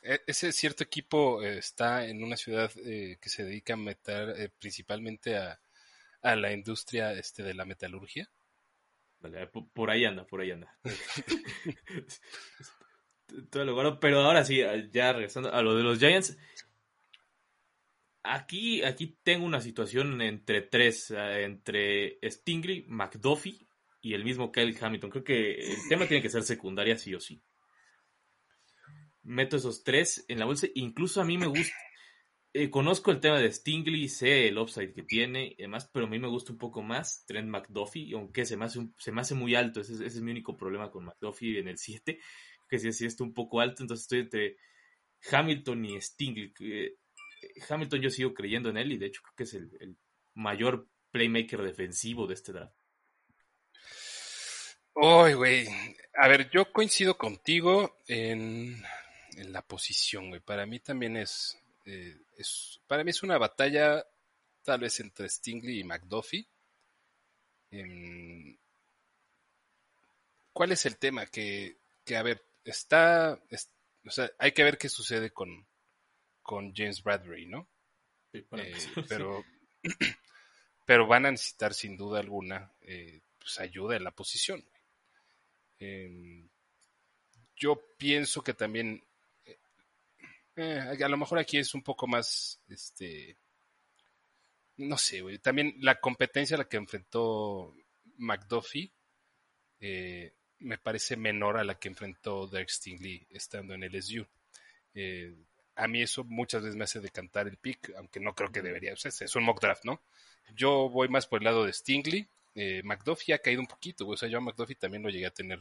E- 0.02 0.22
Ese 0.26 0.52
cierto 0.52 0.83
equipo 0.85 1.42
eh, 1.42 1.59
está 1.59 2.07
en 2.07 2.22
una 2.22 2.37
ciudad 2.37 2.70
eh, 2.85 3.18
que 3.20 3.28
se 3.28 3.44
dedica 3.44 3.74
a 3.74 3.76
meter 3.76 4.30
eh, 4.40 4.50
principalmente 4.59 5.37
a, 5.37 5.61
a 6.22 6.37
la 6.37 6.52
industria 6.52 7.12
este, 7.12 7.42
de 7.42 7.54
la 7.54 7.64
metalurgia. 7.66 8.30
Vale, 9.20 9.46
por, 9.48 9.68
por 9.70 9.90
ahí 9.90 10.04
anda, 10.04 10.26
por 10.26 10.40
ahí 10.40 10.50
anda. 10.52 10.78
Todo 13.51 13.64
lo 13.64 13.75
bueno, 13.75 13.99
pero 14.01 14.20
ahora 14.20 14.44
sí, 14.44 14.61
ya 14.92 15.12
regresando 15.12 15.53
a 15.53 15.62
lo 15.62 15.75
de 15.77 15.83
los 15.83 15.99
Giants. 15.99 16.37
Aquí, 18.23 18.83
aquí 18.83 19.18
tengo 19.23 19.44
una 19.44 19.61
situación 19.61 20.20
entre 20.23 20.62
tres, 20.62 21.11
eh, 21.11 21.44
entre 21.44 22.18
Stingley, 22.29 22.85
McDuffie 22.88 23.66
y 24.01 24.14
el 24.14 24.25
mismo 24.25 24.51
Kyle 24.51 24.75
Hamilton. 24.81 25.11
Creo 25.11 25.25
que 25.25 25.53
el 25.73 25.77
tema 25.88 26.07
tiene 26.07 26.23
que 26.23 26.31
ser 26.31 26.42
secundaria 26.42 26.97
sí 26.97 27.14
o 27.14 27.20
sí. 27.20 27.42
Meto 29.23 29.57
esos 29.57 29.85
tres 29.85 30.25
en 30.29 30.38
la 30.38 30.44
bolsa. 30.44 30.66
Incluso 30.75 31.20
a 31.20 31.25
mí 31.25 31.38
me 31.38 31.47
gusta. 31.47 31.75
eh, 32.55 32.70
conozco 32.70 33.11
el 33.11 33.20
tema 33.20 33.38
de 33.40 33.53
Stingley, 33.53 34.09
sé 34.09 34.49
el 34.49 34.59
upside 34.59 34.92
que 34.94 35.03
tiene 35.03 35.55
y 35.59 35.62
demás, 35.62 35.90
pero 35.92 36.07
a 36.07 36.09
mí 36.09 36.18
me 36.18 36.29
gusta 36.29 36.53
un 36.53 36.59
poco 36.59 36.83
más 36.83 37.25
Trent 37.27 37.49
McDuffie, 37.49 38.14
aunque 38.14 38.47
se 38.47 38.57
me 38.57 38.66
hace, 38.66 38.81
se 38.99 39.12
me 39.12 39.23
hace 39.23 39.35
muy 39.35 39.55
alto. 39.55 39.81
Ese, 39.81 39.94
es- 39.94 40.01
ese 40.01 40.18
es 40.18 40.23
mi 40.23 40.31
único 40.33 40.57
problema 40.57 40.90
con 40.90 41.05
McDuffie 41.05 41.59
en 41.61 41.68
el 41.68 41.79
7, 41.79 42.20
que 42.75 42.81
si 42.81 42.93
sí 42.93 43.07
está 43.07 43.23
un 43.23 43.33
poco 43.33 43.61
alto. 43.61 43.83
Entonces 43.83 44.05
estoy 44.05 44.21
entre 44.21 44.57
Hamilton 45.31 45.85
y 45.85 46.01
Stingley. 46.01 46.53
eh, 46.61 46.97
Hamilton 47.69 48.01
yo 48.01 48.11
sigo 48.11 48.35
creyendo 48.35 48.69
en 48.71 48.79
él 48.79 48.93
y 48.93 48.99
de 48.99 49.07
hecho 49.07 49.23
creo 49.23 49.35
que 49.37 49.45
es 49.45 49.55
el, 49.55 49.97
mayor 50.35 50.89
playmaker 51.13 51.63
defensivo 51.63 52.27
de 52.27 52.35
este 52.35 52.53
draft. 52.53 52.75
Uy, 54.95 55.35
güey. 55.35 55.69
A 56.15 56.27
ver, 56.27 56.51
yo 56.51 56.73
coincido 56.73 57.17
contigo 57.17 57.99
en, 58.09 58.83
en 59.37 59.53
la 59.53 59.63
posición, 59.63 60.31
güey. 60.31 60.41
Para 60.41 60.67
mí 60.67 60.81
también 60.81 61.17
es, 61.17 61.57
eh, 61.85 62.17
es. 62.37 62.81
Para 62.89 63.05
mí 63.05 63.11
es 63.11 63.23
una 63.23 63.39
batalla, 63.39 64.05
tal 64.65 64.81
vez 64.81 64.99
entre 64.99 65.29
Stingley 65.29 65.81
y 65.81 65.85
McDuffie. 65.85 66.49
Em, 67.71 68.57
¿cuál 70.53 70.73
es 70.73 70.87
el 70.87 70.97
tema? 70.97 71.27
Que, 71.27 71.77
que 72.05 72.17
a 72.17 72.23
ver, 72.23 72.45
está, 72.64 73.40
es- 73.50 73.70
o 74.07 74.11
sea, 74.11 74.31
hay 74.38 74.53
que 74.53 74.64
ver 74.64 74.79
qué 74.79 74.88
sucede 74.88 75.31
con, 75.31 75.66
con 76.42 76.74
James 76.74 77.03
Bradbury, 77.03 77.46
¿no? 77.46 77.68
Sí, 78.33 78.42
para 78.42 78.62
Eh, 78.64 78.74
pero, 79.09 79.44
pero 80.87 81.07
van 81.07 81.27
a 81.27 81.31
necesitar 81.31 81.74
sin 81.74 81.96
duda 81.96 82.20
alguna 82.20 82.72
eh, 82.83 83.20
pues, 83.38 83.59
ayuda 83.61 83.96
en 83.96 84.05
la 84.05 84.11
posición. 84.11 84.64
Eh, 85.79 86.46
yo 87.57 87.81
pienso 87.96 88.42
que 88.42 88.55
también, 88.55 89.03
eh, 90.57 90.96
a 91.03 91.09
lo 91.09 91.16
mejor 91.16 91.38
aquí 91.38 91.59
es 91.59 91.74
un 91.74 91.83
poco 91.83 92.07
más, 92.07 92.61
este, 92.68 93.37
no 94.77 94.98
sé, 94.98 95.20
güey. 95.20 95.38
También 95.38 95.77
la 95.81 96.00
competencia 96.00 96.57
a 96.57 96.59
la 96.59 96.68
que 96.68 96.77
enfrentó 96.77 97.74
McDuffie 98.18 98.92
eh, 99.81 100.33
me 100.61 100.79
parece 100.79 101.17
menor 101.17 101.57
a 101.59 101.64
la 101.64 101.79
que 101.79 101.88
enfrentó 101.88 102.47
Derek 102.47 102.69
Stingley 102.71 103.27
estando 103.31 103.75
en 103.75 103.85
LSU. 103.85 104.27
Eh, 104.95 105.35
a 105.77 105.88
mí 105.88 106.03
eso 106.03 106.25
muchas 106.25 106.62
veces 106.62 106.77
me 106.77 106.85
hace 106.85 107.01
decantar 107.01 107.49
el 107.49 107.57
pick, 107.57 107.93
aunque 107.97 108.21
no 108.21 108.35
creo 108.35 108.51
que 108.53 108.62
debería. 108.62 108.93
O 108.93 108.97
sea, 108.97 109.11
es- 109.11 109.37
un 109.37 109.45
mock 109.45 109.61
draft, 109.61 109.85
¿no? 109.85 110.01
Yo 110.55 110.88
voy 110.88 111.09
más 111.09 111.27
por 111.27 111.40
el 111.40 111.45
lado 111.45 111.64
de 111.64 111.73
Stingley. 111.73 112.27
Eh, 112.55 112.83
McDuffie 112.85 113.35
ha 113.35 113.38
caído 113.38 113.61
un 113.61 113.67
poquito. 113.67 114.07
O 114.07 114.17
sea, 114.17 114.29
yo 114.29 114.38
a 114.38 114.40
McDuffie 114.40 114.77
también 114.77 115.03
lo 115.03 115.11
llegué 115.11 115.27
a 115.27 115.31
tener 115.35 115.61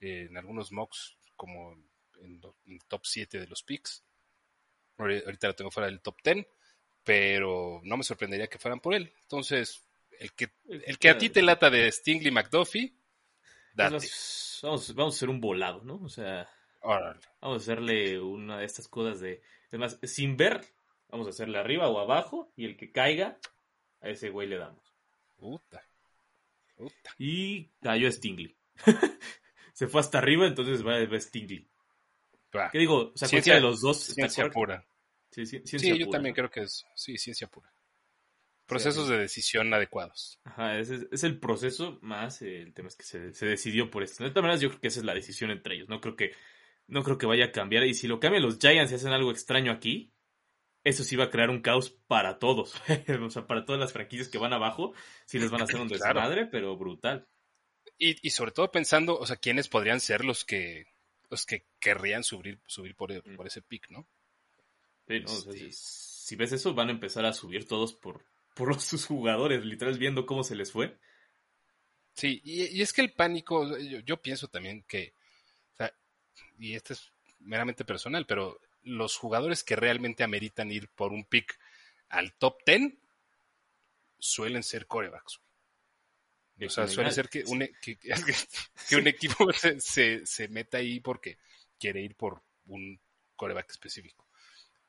eh, 0.00 0.26
en 0.30 0.36
algunos 0.36 0.70
mocks, 0.70 1.16
como 1.34 1.72
en, 2.20 2.40
el 2.66 2.84
top 2.86 3.04
7 3.06 3.40
de 3.40 3.46
los 3.46 3.62
picks. 3.62 4.02
Ahori- 4.98 5.24
Ahorita 5.24 5.46
lo 5.48 5.54
tengo 5.54 5.70
fuera 5.70 5.86
del 5.88 6.00
top 6.00 6.16
10, 6.22 6.46
pero 7.02 7.80
no 7.84 7.96
me 7.96 8.04
sorprendería 8.04 8.48
que 8.48 8.58
fueran 8.58 8.80
por 8.80 8.94
él. 8.94 9.12
Entonces, 9.22 9.82
el 10.20 10.32
que, 10.32 10.50
el 10.68 10.98
que 10.98 11.08
a 11.10 11.18
ti 11.18 11.30
te 11.30 11.42
lata 11.42 11.70
de 11.70 11.90
Stingley 11.90 12.30
McDuffie, 12.30 12.92
date. 13.78 14.06
Vamos, 14.62 14.94
vamos, 14.94 15.14
a 15.14 15.16
hacer 15.16 15.28
un 15.30 15.40
volado, 15.40 15.82
¿no? 15.84 15.96
O 16.02 16.08
sea, 16.08 16.48
Órale. 16.80 17.20
vamos 17.40 17.56
a 17.56 17.62
hacerle 17.62 18.18
una 18.20 18.58
de 18.58 18.64
estas 18.64 18.88
cosas 18.88 19.20
de. 19.20 19.40
Además, 19.68 19.98
sin 20.02 20.36
ver, 20.36 20.60
vamos 21.08 21.26
a 21.26 21.30
hacerle 21.30 21.58
arriba 21.58 21.88
o 21.88 21.98
abajo 21.98 22.52
y 22.56 22.64
el 22.64 22.76
que 22.76 22.90
caiga, 22.92 23.38
a 24.00 24.08
ese 24.08 24.30
güey 24.30 24.48
le 24.48 24.58
damos. 24.58 24.82
Puta. 25.36 25.82
Puta. 26.76 27.14
Y 27.18 27.66
cayó 27.80 28.10
Stingley. 28.10 28.56
Se 29.72 29.86
fue 29.86 30.00
hasta 30.00 30.18
arriba, 30.18 30.46
entonces 30.46 30.84
va, 30.86 31.04
va 31.06 31.20
Stingley. 31.20 31.66
Va. 32.56 32.70
¿Qué 32.70 32.78
digo? 32.78 33.12
O 33.14 33.16
sea, 33.16 33.28
Ciencia- 33.28 33.52
cualquiera 33.52 33.56
de 33.56 33.62
los 33.62 33.80
dos 33.80 33.98
Ciencia 33.98 34.48
pura. 34.50 34.84
Sí, 35.30 35.46
sí, 35.46 35.58
Sí, 35.60 35.68
ciencia 35.78 35.94
yo 35.94 36.06
pura, 36.06 36.16
también 36.16 36.32
¿no? 36.32 36.36
creo 36.36 36.50
que 36.50 36.60
es, 36.62 36.84
sí, 36.94 37.16
ciencia 37.18 37.46
pura. 37.48 37.70
Procesos 38.68 39.08
de 39.08 39.18
decisión 39.18 39.72
adecuados. 39.72 40.38
Ajá, 40.44 40.78
ese 40.78 40.96
es, 40.96 41.06
es 41.10 41.24
el 41.24 41.38
proceso 41.40 41.98
más 42.02 42.42
eh, 42.42 42.60
el 42.62 42.74
tema 42.74 42.88
es 42.88 42.96
que 42.96 43.04
se, 43.04 43.32
se 43.32 43.46
decidió 43.46 43.90
por 43.90 44.02
esto. 44.02 44.22
De 44.24 44.30
todas 44.30 44.42
maneras, 44.42 44.60
yo 44.60 44.68
creo 44.68 44.80
que 44.80 44.88
esa 44.88 45.00
es 45.00 45.04
la 45.06 45.14
decisión 45.14 45.50
entre 45.50 45.74
ellos. 45.76 45.88
No 45.88 46.00
creo 46.00 46.16
que, 46.16 46.32
no 46.86 47.02
creo 47.02 47.16
que 47.18 47.26
vaya 47.26 47.46
a 47.46 47.52
cambiar. 47.52 47.84
Y 47.84 47.94
si 47.94 48.06
lo 48.06 48.20
cambian 48.20 48.42
los 48.42 48.58
Giants 48.58 48.92
y 48.92 48.96
hacen 48.96 49.12
algo 49.12 49.30
extraño 49.30 49.72
aquí, 49.72 50.12
eso 50.84 51.02
sí 51.02 51.16
va 51.16 51.24
a 51.24 51.30
crear 51.30 51.50
un 51.50 51.60
caos 51.62 51.90
para 52.06 52.38
todos. 52.38 52.74
o 53.22 53.30
sea, 53.30 53.46
para 53.46 53.64
todas 53.64 53.80
las 53.80 53.92
franquicias 53.92 54.28
que 54.28 54.38
van 54.38 54.52
abajo, 54.52 54.92
sí 55.26 55.38
les 55.38 55.50
van 55.50 55.62
a 55.62 55.64
hacer 55.64 55.80
un 55.80 55.88
Claro. 55.88 56.20
desmadre, 56.20 56.46
pero 56.46 56.76
brutal. 56.76 57.26
Y, 57.98 58.16
y 58.26 58.30
sobre 58.30 58.52
todo 58.52 58.70
pensando, 58.70 59.18
o 59.18 59.26
sea, 59.26 59.36
quiénes 59.36 59.68
podrían 59.68 59.98
ser 60.00 60.24
los 60.24 60.44
que 60.44 60.86
los 61.30 61.44
que 61.44 61.66
querrían 61.78 62.22
subir, 62.24 62.60
subir 62.66 62.94
por, 62.94 63.12
Mm. 63.12 63.36
por 63.36 63.46
ese 63.46 63.60
pick, 63.60 63.90
¿no? 63.90 64.06
Sí, 65.06 65.20
¿no? 65.20 65.26
O 65.32 65.36
sea, 65.40 65.52
Este- 65.52 65.72
si, 65.72 66.26
si 66.28 66.36
ves 66.36 66.52
eso, 66.52 66.74
van 66.74 66.88
a 66.88 66.92
empezar 66.92 67.24
a 67.26 67.32
subir 67.34 67.66
todos 67.66 67.92
por, 67.94 68.24
por 68.58 68.80
sus 68.80 69.06
jugadores, 69.06 69.64
literal, 69.64 69.96
viendo 69.98 70.26
cómo 70.26 70.42
se 70.42 70.56
les 70.56 70.72
fue. 70.72 70.98
Sí, 72.14 72.40
y, 72.44 72.76
y 72.76 72.82
es 72.82 72.92
que 72.92 73.00
el 73.00 73.12
pánico, 73.12 73.78
yo, 73.78 74.00
yo 74.00 74.20
pienso 74.20 74.48
también 74.48 74.82
que, 74.82 75.14
o 75.74 75.76
sea, 75.76 75.94
y 76.58 76.74
esto 76.74 76.92
es 76.92 77.12
meramente 77.38 77.84
personal, 77.84 78.26
pero 78.26 78.60
los 78.82 79.16
jugadores 79.16 79.62
que 79.62 79.76
realmente 79.76 80.24
ameritan 80.24 80.72
ir 80.72 80.88
por 80.88 81.12
un 81.12 81.24
pick 81.24 81.58
al 82.08 82.34
top 82.34 82.58
10 82.66 82.94
suelen 84.18 84.64
ser 84.64 84.86
corebacks. 84.86 85.40
O 86.66 86.68
sea, 86.70 86.88
suele 86.88 87.12
ser 87.12 87.28
que 87.28 87.44
un, 87.46 87.62
e- 87.62 87.72
que, 87.80 87.96
que 88.88 88.96
un 88.96 89.06
equipo 89.06 89.52
se, 89.52 89.80
se, 89.80 90.26
se 90.26 90.48
meta 90.48 90.78
ahí 90.78 90.98
porque 90.98 91.38
quiere 91.78 92.00
ir 92.00 92.16
por 92.16 92.42
un 92.66 93.00
coreback 93.36 93.70
específico. 93.70 94.26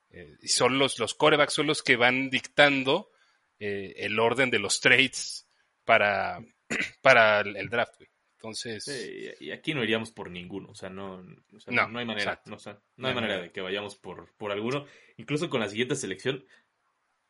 Eh, 0.10 0.36
y 0.41 0.47
son 0.47 0.79
los, 0.79 0.97
los 0.97 1.13
corebacks 1.13 1.53
son 1.53 1.67
los 1.67 1.84
que 1.84 1.95
van 1.95 2.32
dictando 2.32 3.12
eh, 3.60 3.93
el 3.98 4.19
orden 4.19 4.50
de 4.50 4.60
los 4.60 4.80
trades 4.80 5.48
para, 5.86 6.39
para 7.02 7.41
el, 7.41 7.56
el 7.56 7.69
draft, 7.69 7.98
güey. 7.98 8.10
Entonces, 8.38 8.86
Sí, 8.86 9.30
y 9.41 9.52
aquí 9.52 9.74
no 9.74 9.84
iríamos 9.84 10.12
por 10.12 10.32
ninguno, 10.32 10.69
o 10.69 10.76
sea, 10.76 10.89
no, 10.89 11.26
o 11.54 11.60
sea, 11.60 11.74
No, 11.74 12.00
hay 12.00 12.06
manera, 12.06 12.41
no, 12.45 12.56
o 12.56 12.60
sea, 12.60 12.74
no 12.74 12.80
No 12.95 13.08
hay 13.10 13.13
manera 13.13 13.41
de 13.41 13.52
que 13.52 13.60
vayamos 13.60 13.98
por, 13.98 14.34
por 14.38 14.52
alguno. 14.54 14.86
Incluso 15.17 15.50
con 15.50 15.60
la 15.60 15.67
siguiente 15.67 15.95
selección, 15.98 16.45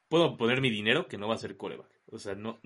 puedo 0.07 0.37
poner 0.37 0.61
mi 0.61 0.69
dinero 0.69 1.07
que 1.07 1.17
no 1.17 1.27
va 1.27 1.33
a 1.33 1.39
ser 1.39 1.57
coreback. 1.57 1.89
O 2.11 2.19
sea, 2.19 2.35
no, 2.35 2.61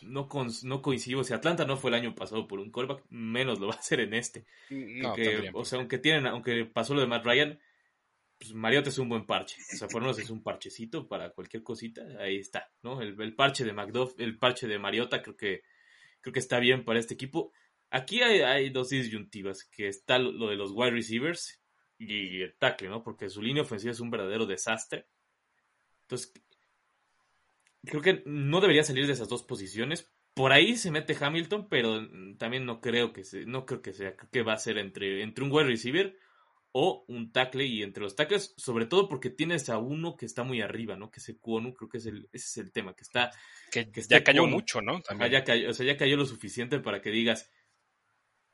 no, 0.00 0.28
con- 0.28 0.50
no 0.64 0.82
coincido. 0.82 1.22
Si 1.22 1.32
Atlanta 1.34 1.64
no 1.64 1.76
fue 1.76 1.90
el 1.90 1.94
año 1.94 2.16
pasado 2.16 2.48
por 2.48 2.58
un 2.58 2.72
coreback, 2.72 3.04
menos 3.10 3.60
lo 3.60 3.68
va 3.68 3.74
a 3.74 3.78
hacer 3.78 4.00
en 4.00 4.14
este. 4.14 4.44
no, 4.68 5.12
tendrían 5.14 5.54
o 5.54 5.64
sea, 5.64 5.78
aunque 5.78 5.98
tienen, 5.98 6.26
aunque 6.26 6.64
pasó 6.64 6.94
lo 6.94 7.00
de 7.00 7.06
Matt 7.06 7.24
Ryan, 7.24 7.60
pues 8.42 8.54
Mariota 8.54 8.88
es 8.88 8.98
un 8.98 9.08
buen 9.08 9.24
parche. 9.24 9.56
O 9.72 9.76
sea, 9.76 9.86
por 9.86 10.02
lo 10.02 10.08
menos 10.08 10.18
es 10.18 10.28
un 10.28 10.42
parchecito 10.42 11.06
para 11.06 11.30
cualquier 11.30 11.62
cosita. 11.62 12.02
Ahí 12.18 12.38
está, 12.38 12.72
¿no? 12.82 13.00
El, 13.00 13.20
el 13.20 13.36
parche 13.36 13.64
de 13.64 13.72
McDuff, 13.72 14.14
el 14.18 14.36
parche 14.36 14.66
de 14.66 14.80
Mariota, 14.80 15.22
creo 15.22 15.36
que, 15.36 15.62
creo 16.20 16.32
que 16.32 16.40
está 16.40 16.58
bien 16.58 16.84
para 16.84 16.98
este 16.98 17.14
equipo. 17.14 17.52
Aquí 17.88 18.20
hay, 18.22 18.70
dos 18.70 18.88
disyuntivas, 18.88 19.64
que 19.64 19.86
está 19.86 20.18
lo, 20.18 20.48
de 20.48 20.56
los 20.56 20.72
wide 20.72 20.90
receivers 20.90 21.62
y 21.98 22.40
el 22.40 22.56
tackle, 22.56 22.88
¿no? 22.88 23.04
Porque 23.04 23.28
su 23.28 23.40
línea 23.40 23.62
ofensiva 23.62 23.92
es 23.92 24.00
un 24.00 24.10
verdadero 24.10 24.44
desastre. 24.44 25.06
Entonces, 26.02 26.32
creo 27.84 28.02
que 28.02 28.24
no 28.26 28.60
debería 28.60 28.82
salir 28.82 29.06
de 29.06 29.12
esas 29.12 29.28
dos 29.28 29.44
posiciones. 29.44 30.10
Por 30.34 30.52
ahí 30.52 30.76
se 30.76 30.90
mete 30.90 31.16
Hamilton, 31.18 31.68
pero 31.68 32.08
también 32.38 32.64
no 32.64 32.80
creo 32.80 33.12
que 33.12 33.22
se, 33.22 33.46
no 33.46 33.66
creo 33.66 33.82
que 33.82 33.92
sea, 33.92 34.16
creo 34.16 34.30
que 34.32 34.42
va 34.42 34.54
a 34.54 34.58
ser 34.58 34.78
entre, 34.78 35.22
entre 35.22 35.44
un 35.44 35.52
wide 35.52 35.68
receiver 35.68 36.18
o 36.74 37.04
un 37.08 37.32
tackle 37.32 37.64
y 37.66 37.82
entre 37.82 38.02
los 38.02 38.16
tackles, 38.16 38.54
sobre 38.56 38.86
todo 38.86 39.08
porque 39.08 39.28
tienes 39.30 39.68
a 39.68 39.78
uno 39.78 40.16
que 40.16 40.24
está 40.26 40.42
muy 40.42 40.62
arriba, 40.62 40.96
¿no? 40.96 41.10
Que 41.10 41.20
es 41.20 41.36
Kwonu, 41.40 41.74
creo 41.74 41.88
que 41.90 41.98
es 41.98 42.06
el, 42.06 42.28
ese 42.32 42.46
es 42.46 42.56
el 42.66 42.72
tema, 42.72 42.94
que 42.94 43.02
está, 43.02 43.30
que, 43.70 43.90
que 43.90 44.00
ya 44.02 44.24
cayó 44.24 44.42
Cuono. 44.42 44.56
mucho, 44.56 44.80
¿no? 44.80 45.02
ajá, 45.06 45.26
ya 45.28 45.44
cayó, 45.44 45.70
o 45.70 45.74
sea, 45.74 45.84
ya 45.86 45.96
cayó 45.98 46.16
lo 46.16 46.24
suficiente 46.26 46.78
para 46.80 47.02
que 47.02 47.10
digas, 47.10 47.50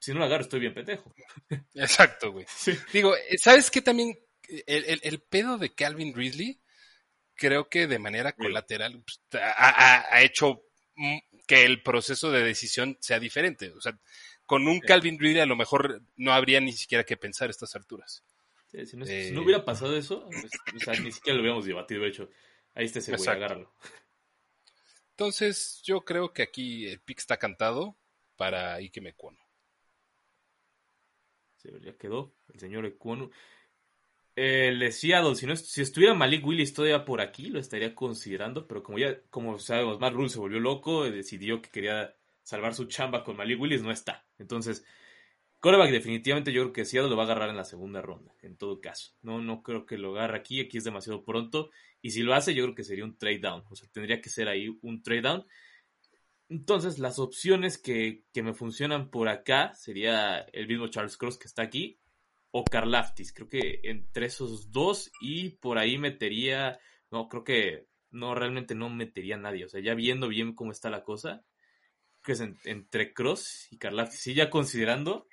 si 0.01 0.13
no 0.13 0.19
lo 0.21 0.25
agarro 0.25 0.43
estoy 0.43 0.61
bien 0.61 0.75
pendejo. 0.75 1.15
Exacto, 1.75 2.33
güey. 2.33 2.47
Sí. 2.49 2.73
Digo, 2.93 3.15
eh, 3.17 3.39
¿sabes 3.39 3.71
qué 3.71 3.83
también? 3.83 4.19
El, 4.67 4.85
el- 4.87 5.01
el 5.03 5.21
pedo 5.21 5.59
de 5.59 5.75
Calvin 5.75 6.15
Ridley, 6.15 6.61
creo 7.35 7.69
que 7.69 7.87
de 7.87 7.99
manera 7.99 8.33
colateral 8.33 9.03
pues, 9.03 9.21
ha, 9.43 9.69
ha- 9.69 10.07
ha 10.17 10.23
hecho 10.23 10.63
mm, 10.97 11.19
que 11.47 11.65
el 11.65 11.83
proceso 11.83 12.31
de 12.33 12.43
decisión 12.43 12.97
sea 13.01 13.21
diferente. 13.21 13.71
O 13.73 13.81
sea, 13.81 13.99
con 14.49 14.67
un 14.67 14.81
Calvin 14.81 15.19
Ridley 15.19 15.41
a 15.41 15.47
lo 15.47 15.57
mejor 15.57 16.01
no 16.17 16.33
habría 16.33 16.59
ni 16.59 16.73
siquiera 16.73 17.05
que 17.05 17.19
pensar 17.19 17.49
a 17.49 17.51
estas 17.51 17.77
alturas. 17.77 18.25
Sí, 18.73 18.87
si, 18.87 18.97
no, 18.97 19.05
Eh. 19.05 19.27
si 19.29 19.33
no 19.35 19.43
hubiera 19.43 19.63
pasado 19.63 19.95
eso, 19.95 20.27
pues, 20.31 20.51
o 20.75 20.79
sea, 20.79 20.95
ni 21.01 21.13
siquiera 21.13 21.37
lo 21.37 21.43
hubiéramos 21.43 21.67
debatido, 21.67 22.01
de 22.01 22.09
hecho, 22.09 22.31
ahí 22.75 22.87
está 22.87 23.01
ese 23.01 23.15
güey, 23.15 23.29
agárralo. 23.29 23.71
Entonces, 25.11 25.83
yo 25.85 26.01
creo 26.01 26.33
que 26.33 26.43
aquí 26.43 26.87
el 26.87 26.99
pick 26.99 27.19
está 27.19 27.37
cantado 27.37 27.95
para 28.37 28.77
Ike 28.77 29.03
Mecuono. 29.03 29.39
Sí, 31.59 31.69
ya 31.83 31.93
quedó 31.99 32.33
el 32.55 32.59
señor 32.59 32.87
Ecuonu. 32.87 33.31
El 34.35 34.91
Seattle, 34.93 35.35
si, 35.35 35.45
no, 35.45 35.57
si 35.57 35.83
estuviera 35.83 36.15
Malik 36.15 36.47
Willis 36.47 36.73
todavía 36.73 37.05
por 37.05 37.21
aquí, 37.21 37.51
lo 37.51 37.59
estaría 37.61 37.95
considerando, 37.95 38.67
pero 38.67 38.83
como 38.83 38.99
ya, 38.99 39.21
como 39.29 39.59
sabemos, 39.59 40.01
Matt 40.01 40.15
Rule 40.15 40.31
se 40.31 40.39
volvió 40.39 40.59
loco, 40.59 41.07
y 41.07 41.11
decidió 41.11 41.61
que 41.61 41.69
quería 41.69 42.15
salvar 42.45 42.75
su 42.75 42.87
chamba 42.87 43.25
con 43.25 43.37
Malik 43.37 43.61
Willis, 43.61 43.83
no 43.83 43.91
está. 43.91 44.25
Entonces, 44.39 44.85
Coreback 45.61 45.91
definitivamente 45.91 46.53
yo 46.53 46.63
creo 46.63 46.73
que 46.73 46.85
Seattle 46.85 47.11
lo 47.11 47.17
va 47.17 47.25
a 47.25 47.27
agarrar 47.27 47.51
en 47.51 47.57
la 47.57 47.65
segunda 47.65 48.01
ronda, 48.01 48.33
en 48.43 48.57
todo 48.57 48.81
caso. 48.81 49.15
No, 49.23 49.41
no 49.41 49.63
creo 49.63 49.87
que 49.87 49.99
lo 49.99 50.17
agarre 50.17 50.39
aquí, 50.39 50.61
aquí 50.61 50.79
es 50.79 50.85
demasiado 50.85 51.25
pronto. 51.25 51.71
Y 52.01 52.11
si 52.11 52.23
lo 52.23 52.35
hace, 52.35 52.55
yo 52.55 52.63
creo 52.65 52.75
que 52.77 52.85
sería 52.85 53.05
un 53.05 53.19
trade 53.19 53.41
down. 53.41 53.65
O 53.69 53.75
sea, 53.75 53.89
tendría 53.93 54.21
que 54.21 54.31
ser 54.31 54.49
ahí 54.49 54.69
un 54.83 55.03
trade 55.03 55.23
down. 55.23 55.47
Entonces, 56.49 56.99
las 56.99 57.19
opciones 57.19 57.77
que, 57.77 58.25
que 58.33 58.43
me 58.43 58.55
funcionan 58.55 59.11
por 59.11 59.29
acá 59.29 59.75
sería 59.75 60.39
el 60.39 60.69
mismo 60.69 60.89
Charles 60.89 61.17
Cross 61.17 61.39
que 61.39 61.49
está 61.49 61.63
aquí 61.63 61.99
o 62.51 62.65
Karlaftis. 62.65 63.33
Creo 63.33 63.49
que 63.49 63.81
entre 63.83 64.27
esos 64.27 64.71
dos 64.71 65.11
y 65.21 65.51
por 65.51 65.79
ahí 65.79 65.99
metería, 65.99 66.79
no, 67.11 67.29
creo 67.29 67.45
que 67.45 67.87
no, 68.11 68.35
realmente 68.35 68.75
no 68.75 68.89
metería 68.89 69.37
nadie. 69.37 69.65
O 69.65 69.69
sea, 69.69 69.81
ya 69.81 69.95
viendo 69.95 70.29
bien 70.29 70.55
cómo 70.55 70.73
está 70.73 70.89
la 70.89 71.05
cosa, 71.05 71.45
que 72.23 72.33
es 72.33 72.41
en- 72.41 72.59
entre 72.65 73.13
Cross 73.13 73.69
y 73.71 73.79
Karlaftis. 73.79 74.21
Sí, 74.21 74.35
ya 74.35 74.51
considerando, 74.51 75.27
o 75.27 75.29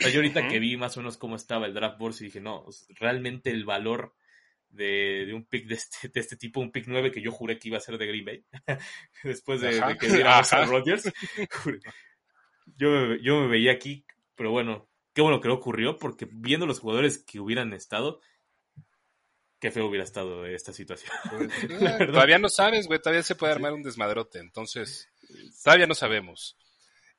sea, 0.00 0.10
yo 0.10 0.16
ahorita 0.20 0.48
que 0.48 0.58
vi 0.58 0.76
más 0.76 0.96
o 0.96 1.00
menos 1.00 1.18
cómo 1.18 1.36
estaba 1.36 1.66
el 1.66 1.74
draft 1.74 1.98
board, 1.98 2.14
sí 2.14 2.24
dije, 2.26 2.40
no, 2.40 2.64
sea, 2.70 2.94
realmente 2.98 3.50
el 3.50 3.64
valor 3.64 4.14
de, 4.68 5.26
de 5.26 5.34
un 5.34 5.44
pick 5.44 5.66
de 5.66 5.74
este, 5.74 6.08
de 6.08 6.20
este 6.20 6.36
tipo, 6.36 6.60
un 6.60 6.72
pick 6.72 6.86
9 6.88 7.10
que 7.12 7.20
yo 7.20 7.30
juré 7.30 7.58
que 7.58 7.68
iba 7.68 7.76
a 7.76 7.80
ser 7.80 7.98
de 7.98 8.06
Green 8.06 8.24
Bay, 8.24 8.44
después 9.24 9.60
de, 9.60 9.82
que 10.00 10.08
diera 10.08 10.38
a. 10.38 10.64
Rodgers. 10.64 11.12
Yo, 12.76 12.88
me, 12.90 13.22
yo 13.22 13.40
me 13.40 13.48
veía 13.48 13.72
aquí, 13.72 14.06
pero 14.36 14.52
bueno, 14.52 14.88
qué 15.12 15.20
bueno 15.20 15.40
que 15.40 15.48
no 15.48 15.54
ocurrió, 15.54 15.98
porque 15.98 16.28
viendo 16.30 16.64
los 16.64 16.78
jugadores 16.78 17.18
que 17.18 17.40
hubieran 17.40 17.72
estado, 17.74 18.20
qué 19.58 19.70
feo 19.70 19.86
hubiera 19.86 20.04
estado 20.04 20.46
esta 20.46 20.72
situación. 20.72 21.12
Pues, 21.28 21.50
eh, 22.00 22.06
todavía 22.06 22.38
no 22.38 22.48
sabes, 22.48 22.86
güey, 22.86 23.00
todavía 23.00 23.22
se 23.24 23.34
puede 23.34 23.52
armar 23.52 23.72
un 23.72 23.82
desmadrote, 23.82 24.38
entonces 24.38 25.11
todavía 25.62 25.86
no 25.86 25.94
sabemos. 25.94 26.56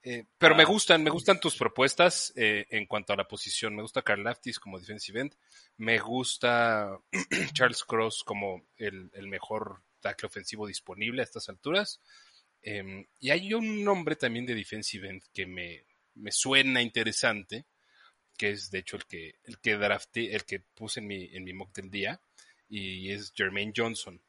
Eh, 0.06 0.26
pero 0.38 0.54
me 0.54 0.64
Ah. 0.64 0.68
gustan, 0.68 1.02
me 1.04 1.10
gustan 1.10 1.40
tus 1.40 1.56
propuestas 1.56 2.34
eh, 2.36 2.66
en 2.70 2.86
cuanto 2.88 3.14
a 3.14 3.16
la 3.16 3.28
posición. 3.28 3.76
Me 3.76 3.82
gusta 3.82 4.02
Carl 4.02 4.24
Laftis 4.24 4.60
como 4.60 4.80
defensive 4.80 5.20
end. 5.22 5.36
Me 5.78 5.98
gusta 6.00 7.00
Charles 7.54 7.84
Cross 7.86 8.24
como 8.26 8.66
el, 8.78 9.10
el 9.14 9.28
mejor 9.28 9.82
tackle 10.02 10.28
ofensivo 10.28 10.68
disponible 10.68 11.22
a 11.22 11.24
estas 11.24 11.48
alturas. 11.48 12.02
Em, 12.62 13.06
y 13.20 13.30
hay 13.30 13.54
un 13.54 13.84
nombre 13.84 14.16
también 14.18 14.46
de 14.46 14.56
defensive 14.56 15.08
end 15.10 15.24
que 15.34 15.46
me, 15.46 15.86
me 16.16 16.32
suena 16.32 16.82
interesante, 16.82 17.66
que 18.38 18.50
es 18.52 18.72
de 18.72 18.80
hecho 18.80 18.98
el 18.98 19.06
que, 19.06 19.36
el 19.46 19.60
que 19.60 19.76
drafté, 19.78 20.36
el 20.36 20.44
que 20.44 20.60
puse 20.60 21.00
en 21.00 21.08
mi, 21.08 21.26
en 21.34 21.44
mi 21.46 21.54
mock 21.54 21.74
del 21.76 21.90
día, 21.90 22.20
y 22.68 23.10
es 23.12 23.32
Jermaine 23.34 23.74
Johnson. 23.76 24.22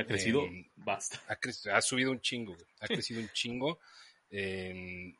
Ha 0.00 0.06
crecido 0.06 0.44
Em, 0.46 0.68
basta. 0.76 1.20
Ha, 1.28 1.36
cre- 1.38 1.72
ha 1.72 1.80
subido 1.80 2.10
un 2.10 2.20
chingo, 2.20 2.54
güey. 2.54 2.66
ha 2.80 2.86
crecido 2.86 3.20
un 3.20 3.28
chingo. 3.30 3.78
eh, 4.30 5.12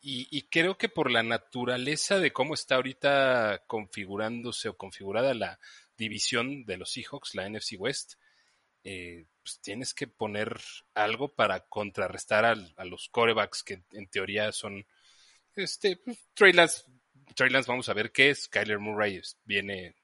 y, 0.00 0.28
y 0.30 0.42
creo 0.42 0.78
que 0.78 0.88
por 0.88 1.10
la 1.10 1.22
naturaleza 1.22 2.18
de 2.20 2.32
cómo 2.32 2.54
está 2.54 2.76
ahorita 2.76 3.64
configurándose 3.66 4.68
o 4.68 4.76
configurada 4.76 5.34
la 5.34 5.58
división 5.96 6.64
de 6.64 6.76
los 6.76 6.90
Seahawks, 6.92 7.34
la 7.34 7.48
NFC 7.48 7.74
West, 7.78 8.14
eh, 8.84 9.26
pues 9.42 9.60
tienes 9.60 9.94
que 9.94 10.06
poner 10.06 10.60
algo 10.94 11.34
para 11.34 11.60
contrarrestar 11.60 12.44
al- 12.44 12.72
a 12.76 12.84
los 12.84 13.08
corebacks 13.08 13.62
que 13.64 13.82
en 13.92 14.06
teoría 14.08 14.52
son 14.52 14.86
este 15.56 15.96
pues, 15.96 16.18
Trey 16.34 16.52
Lance, 16.52 16.82
Trey 17.34 17.50
Lance, 17.50 17.68
vamos 17.70 17.88
a 17.88 17.94
ver 17.94 18.12
qué 18.12 18.30
es. 18.30 18.46
Kyler 18.48 18.78
Murray 18.78 19.20
viene 19.44 19.96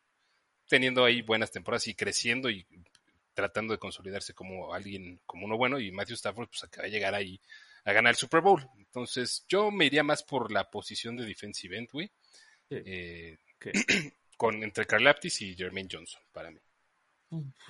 teniendo 0.66 1.04
ahí 1.04 1.22
buenas 1.22 1.52
temporadas 1.52 1.86
y 1.86 1.94
creciendo 1.94 2.48
y 2.50 2.66
tratando 3.34 3.72
de 3.72 3.78
consolidarse 3.78 4.34
como 4.34 4.74
alguien, 4.74 5.20
como 5.26 5.46
uno 5.46 5.56
bueno, 5.56 5.78
y 5.80 5.90
Matthew 5.92 6.14
Stafford 6.16 6.48
pues 6.48 6.64
acaba 6.64 6.84
de 6.86 6.90
llegar 6.92 7.14
ahí 7.14 7.40
a 7.84 7.92
ganar 7.92 8.10
el 8.10 8.16
Super 8.16 8.40
Bowl. 8.40 8.66
Entonces, 8.78 9.44
yo 9.48 9.70
me 9.70 9.86
iría 9.86 10.02
más 10.02 10.22
por 10.22 10.52
la 10.52 10.70
posición 10.70 11.16
de 11.16 11.24
defensive 11.26 11.76
end, 11.78 11.90
güey, 11.90 12.10
Sí. 12.68 12.76
eh, 12.84 13.38
con 14.36 14.62
entre 14.62 14.86
Carl 14.86 15.06
Aptis 15.06 15.42
y 15.42 15.54
Jermaine 15.54 15.88
Johnson, 15.90 16.22
para 16.32 16.50
mí. 16.50 16.58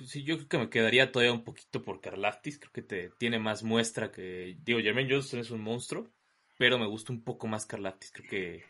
Sí, 0.05 0.23
yo 0.23 0.35
creo 0.35 0.49
que 0.49 0.57
me 0.57 0.69
quedaría 0.69 1.11
todavía 1.11 1.31
un 1.33 1.43
poquito 1.45 1.81
por 1.83 2.01
Karlaftis. 2.01 2.59
Creo 2.59 2.71
que 2.73 2.81
te 2.81 3.09
tiene 3.17 3.39
más 3.39 3.63
muestra 3.63 4.11
que. 4.11 4.57
Digo, 4.63 4.79
Jermaine 4.79 5.09
Johnson 5.13 5.39
es 5.39 5.51
un 5.51 5.61
monstruo, 5.61 6.09
pero 6.57 6.77
me 6.77 6.85
gusta 6.87 7.13
un 7.13 7.23
poco 7.23 7.47
más 7.47 7.65
Karlaftis. 7.65 8.11
Creo 8.11 8.27
que 8.29 8.63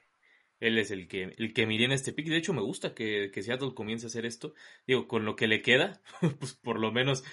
él 0.67 0.78
es 0.78 0.91
el 0.91 1.08
que, 1.08 1.34
el 1.38 1.54
que 1.54 1.65
miré 1.65 1.86
en 1.86 1.91
este 1.91 2.13
pick. 2.13 2.28
De 2.28 2.38
hecho, 2.38 2.54
me 2.54 2.62
gusta 2.62 2.93
que, 2.93 3.32
que 3.34 3.43
Seattle 3.43 3.73
comience 3.73 4.06
a 4.06 4.08
hacer 4.08 4.26
esto. 4.26 4.54
Digo, 4.88 5.08
con 5.08 5.26
lo 5.26 5.36
que 5.36 5.47
le 5.47 5.62
queda, 5.62 6.02
pues 6.39 6.54
por 6.54 6.80
lo 6.80 6.91
menos 6.91 7.23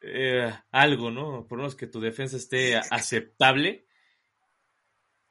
eh, 0.00 0.52
algo, 0.70 1.10
¿no? 1.10 1.46
Por 1.46 1.58
lo 1.58 1.62
menos 1.64 1.76
que 1.76 1.86
tu 1.86 2.00
defensa 2.00 2.36
esté 2.36 2.76
aceptable. 2.76 3.86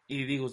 Y 0.08 0.24
digo, 0.26 0.50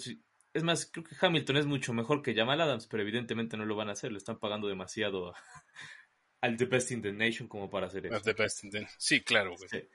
es 0.53 0.63
más, 0.63 0.87
creo 0.87 1.05
que 1.05 1.15
Hamilton 1.21 1.57
es 1.59 1.67
mucho 1.67 1.93
mejor 1.93 2.23
que 2.23 2.35
Jamal 2.35 2.61
Adams, 2.61 2.87
pero 2.87 3.03
evidentemente 3.03 3.57
no 3.57 3.65
lo 3.65 3.77
van 3.77 3.89
a 3.89 3.93
hacer. 3.93 4.11
Le 4.13 4.19
están 4.19 4.39
pagando 4.39 4.69
demasiado 4.69 5.35
a- 5.35 5.37
al 6.41 6.57
The 6.57 6.65
Best 6.67 6.91
in 6.93 7.03
the 7.03 7.13
Nation 7.13 7.49
como 7.49 7.69
para 7.71 7.87
hacer 7.87 8.07
eso. 8.07 8.21
the 8.23 8.33
best 8.33 8.65
in 8.65 8.71
the- 8.71 8.89
Sí, 8.99 9.21
claro, 9.21 9.55
güey. 9.57 9.69
Sí, 9.69 9.89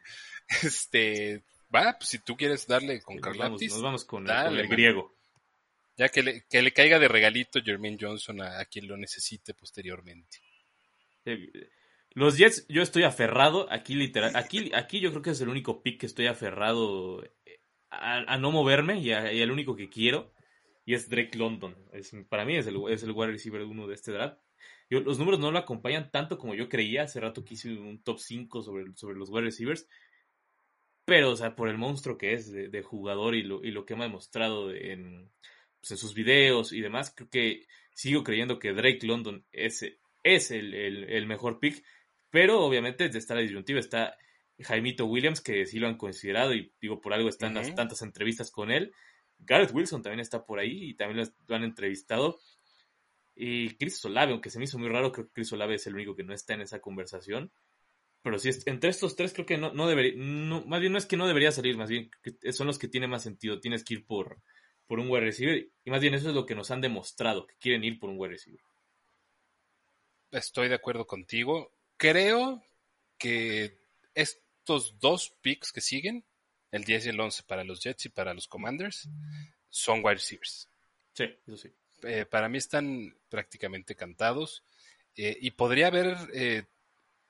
Este, 0.64 1.44
va, 1.74 1.98
pues 1.98 2.10
si 2.10 2.20
tú 2.20 2.38
quieres 2.38 2.68
darle 2.68 3.02
con 3.02 3.16
nos, 3.16 3.24
Carl 3.24 3.38
vamos, 3.38 3.56
Aptis, 3.58 3.74
nos 3.74 3.82
vamos 3.82 4.06
con, 4.06 4.26
dale, 4.26 4.50
con 4.50 4.60
el 4.60 4.68
griego. 4.68 5.15
Ya 5.98 6.10
que 6.10 6.24
le, 6.24 6.44
que 6.50 6.62
le 6.62 6.74
caiga 6.74 7.00
de 7.00 7.08
regalito 7.08 7.62
Jermaine 7.64 7.98
Johnson 8.00 8.42
a, 8.42 8.66
quien 8.66 8.88
lo 8.88 8.98
necesite 8.98 9.54
posteriormente. 9.54 10.40
Los 12.12 12.38
Jets, 12.38 12.66
yo 12.70 12.82
estoy 12.82 13.04
aferrado, 13.04 13.68
aquí 13.72 13.96
literal, 13.96 14.36
aquí, 14.36 14.72
aquí 14.74 15.00
yo 15.00 15.10
creo 15.12 15.22
que 15.22 15.32
es 15.32 15.42
el 15.42 15.50
único 15.50 15.82
pick 15.82 16.00
que 16.00 16.06
estoy 16.06 16.28
aferrado 16.28 17.24
eh, 17.24 17.60
a, 17.90 18.38
no 18.38 18.52
moverme 18.52 19.00
y, 19.00 19.12
a- 19.12 19.32
el 19.32 19.52
único 19.52 19.76
que 19.76 19.90
quiero, 19.90 20.34
y 20.86 20.94
es 20.94 21.10
Drake 21.10 21.38
London. 21.38 21.76
Para 22.30 22.46
mí 22.46 22.56
es 22.56 22.68
el, 22.68 22.78
es 22.90 23.04
el 23.04 23.12
wide 23.12 23.32
receiver 23.32 23.64
uno 23.64 23.88
de 23.88 23.96
este 23.96 24.12
draft. 24.12 24.40
Los 24.88 25.18
números 25.18 25.40
no 25.40 25.52
lo 25.52 25.58
acompañan 25.58 26.12
tanto 26.12 26.38
como 26.38 26.54
yo 26.54 26.70
creía, 26.70 27.04
hace 27.04 27.20
rato 27.20 27.44
que 27.44 27.56
hice 27.56 27.70
un 27.74 28.04
top 28.04 28.20
5 28.20 28.62
sobre, 28.62 28.86
sobre 28.96 29.18
los 29.18 29.30
wide 29.30 29.46
receivers, 29.46 29.88
pero, 31.06 31.32
o 31.32 31.36
sea, 31.36 31.56
por 31.56 31.70
el 31.70 31.78
monstruo 31.78 32.18
que 32.18 32.34
es 32.34 32.52
de, 32.52 32.70
de 32.70 32.82
jugador 32.84 33.36
y 33.36 33.44
lo, 33.44 33.64
y 33.64 33.72
lo 33.72 33.86
que 33.86 33.96
me 33.96 34.02
ha 34.02 34.08
demostrado 34.08 34.74
en, 34.74 35.32
pues, 35.86 35.92
en 35.92 35.98
sus 35.98 36.16
videos 36.16 36.74
y 36.74 36.82
demás, 36.82 37.14
creo 37.16 37.30
que 37.30 37.68
sigo 37.94 38.24
creyendo 38.24 38.58
que 38.58 38.74
Drake 38.74 39.06
London 39.06 39.46
es, 39.52 39.86
es 40.24 40.52
el, 40.52 40.74
el- 40.74 41.04
el 41.04 41.28
mejor 41.28 41.60
pick, 41.60 41.86
pero 42.32 42.62
obviamente 42.62 43.04
desde 43.06 43.20
esta 43.20 43.36
la 43.36 43.42
disyuntiva 43.42 43.80
está 43.80 44.18
Jaimito 44.60 45.06
Williams, 45.06 45.42
que 45.42 45.66
sí 45.68 45.78
lo 45.80 45.88
han 45.88 45.98
considerado 45.98 46.56
y 46.56 46.74
digo, 46.82 47.02
por 47.02 47.14
algo 47.14 47.30
están 47.30 47.54
las 47.54 47.68
Ujú. 47.68 47.76
tantas 47.76 48.02
entrevistas 48.02 48.50
con 48.50 48.72
él. 48.72 48.92
Garrett 49.38 49.72
Wilson 49.74 50.02
también 50.02 50.22
está 50.22 50.44
por 50.44 50.58
ahí 50.60 50.90
y 50.90 50.94
también 50.96 51.30
lo, 51.48 51.56
han 51.56 51.64
entrevistado. 51.64 52.40
Y 53.36 53.76
Chris 53.76 54.04
Olave, 54.06 54.32
aunque 54.32 54.50
se 54.50 54.58
me 54.58 54.66
hizo 54.66 54.80
muy 54.80 54.88
raro, 54.90 55.12
creo 55.12 55.28
que 55.28 55.34
Chris 55.34 55.52
Olave 55.54 55.76
es 55.76 55.86
el 55.88 55.94
único 55.96 56.16
que 56.16 56.24
no 56.24 56.34
está 56.34 56.54
en 56.54 56.62
esa 56.62 56.80
conversación. 56.80 57.52
Pero 58.24 58.40
sí, 58.40 58.50
entre 58.66 58.90
estos 58.90 59.16
tres 59.16 59.34
creo 59.34 59.46
que 59.46 59.58
no, 59.58 59.72
no 59.74 59.88
debería, 59.88 60.14
no, 60.18 60.66
más 60.66 60.80
bien 60.80 60.94
no 60.94 60.98
es 60.98 61.06
que 61.06 61.18
no 61.18 61.28
debería 61.28 61.52
salir, 61.52 61.78
más 61.78 61.90
bien 61.90 62.10
son 62.54 62.66
los 62.66 62.80
que 62.80 62.88
tienen 62.88 63.10
más 63.12 63.24
sentido. 63.24 63.60
Tienes 63.60 63.84
que 63.84 63.96
ir 63.96 64.06
por, 64.06 64.42
por 64.88 65.00
un 65.00 65.10
wide 65.10 65.22
receiver 65.26 65.68
y 65.84 65.90
más 65.90 66.02
bien 66.02 66.14
eso 66.14 66.30
es 66.30 66.36
lo 66.36 66.46
que 66.46 66.56
nos 66.56 66.72
han 66.72 66.82
demostrado, 66.82 67.48
que 67.48 67.56
quieren 67.56 67.84
ir 67.84 68.00
por 68.00 68.10
un 68.10 68.18
wide 68.20 68.34
receiver. 68.34 68.62
Estoy 70.32 70.68
de 70.68 70.76
acuerdo 70.76 71.06
contigo. 71.08 71.72
Creo 71.98 72.62
que 73.18 73.78
estos 74.14 75.00
dos 75.00 75.34
picks 75.42 75.72
que 75.72 75.82
siguen, 75.82 76.26
el 76.72 76.84
10 76.84 77.06
y 77.06 77.10
el 77.10 77.20
11 77.20 77.44
para 77.44 77.64
los 77.64 77.82
Jets 77.82 78.06
y 78.08 78.10
para 78.10 78.34
los 78.34 78.48
Commanders, 78.48 79.08
son 79.70 80.00
wide 80.04 80.16
receivers. 80.16 80.70
Sí, 81.14 81.24
eso 81.48 81.58
sí. 81.58 81.72
Eh, 82.04 82.26
para 82.26 82.50
mí 82.50 82.58
están 82.58 83.16
prácticamente 83.30 83.96
cantados. 83.96 84.64
eh, 85.16 85.38
y 85.40 85.52
podría 85.52 85.88
haber 85.88 86.18
eh, 86.34 86.66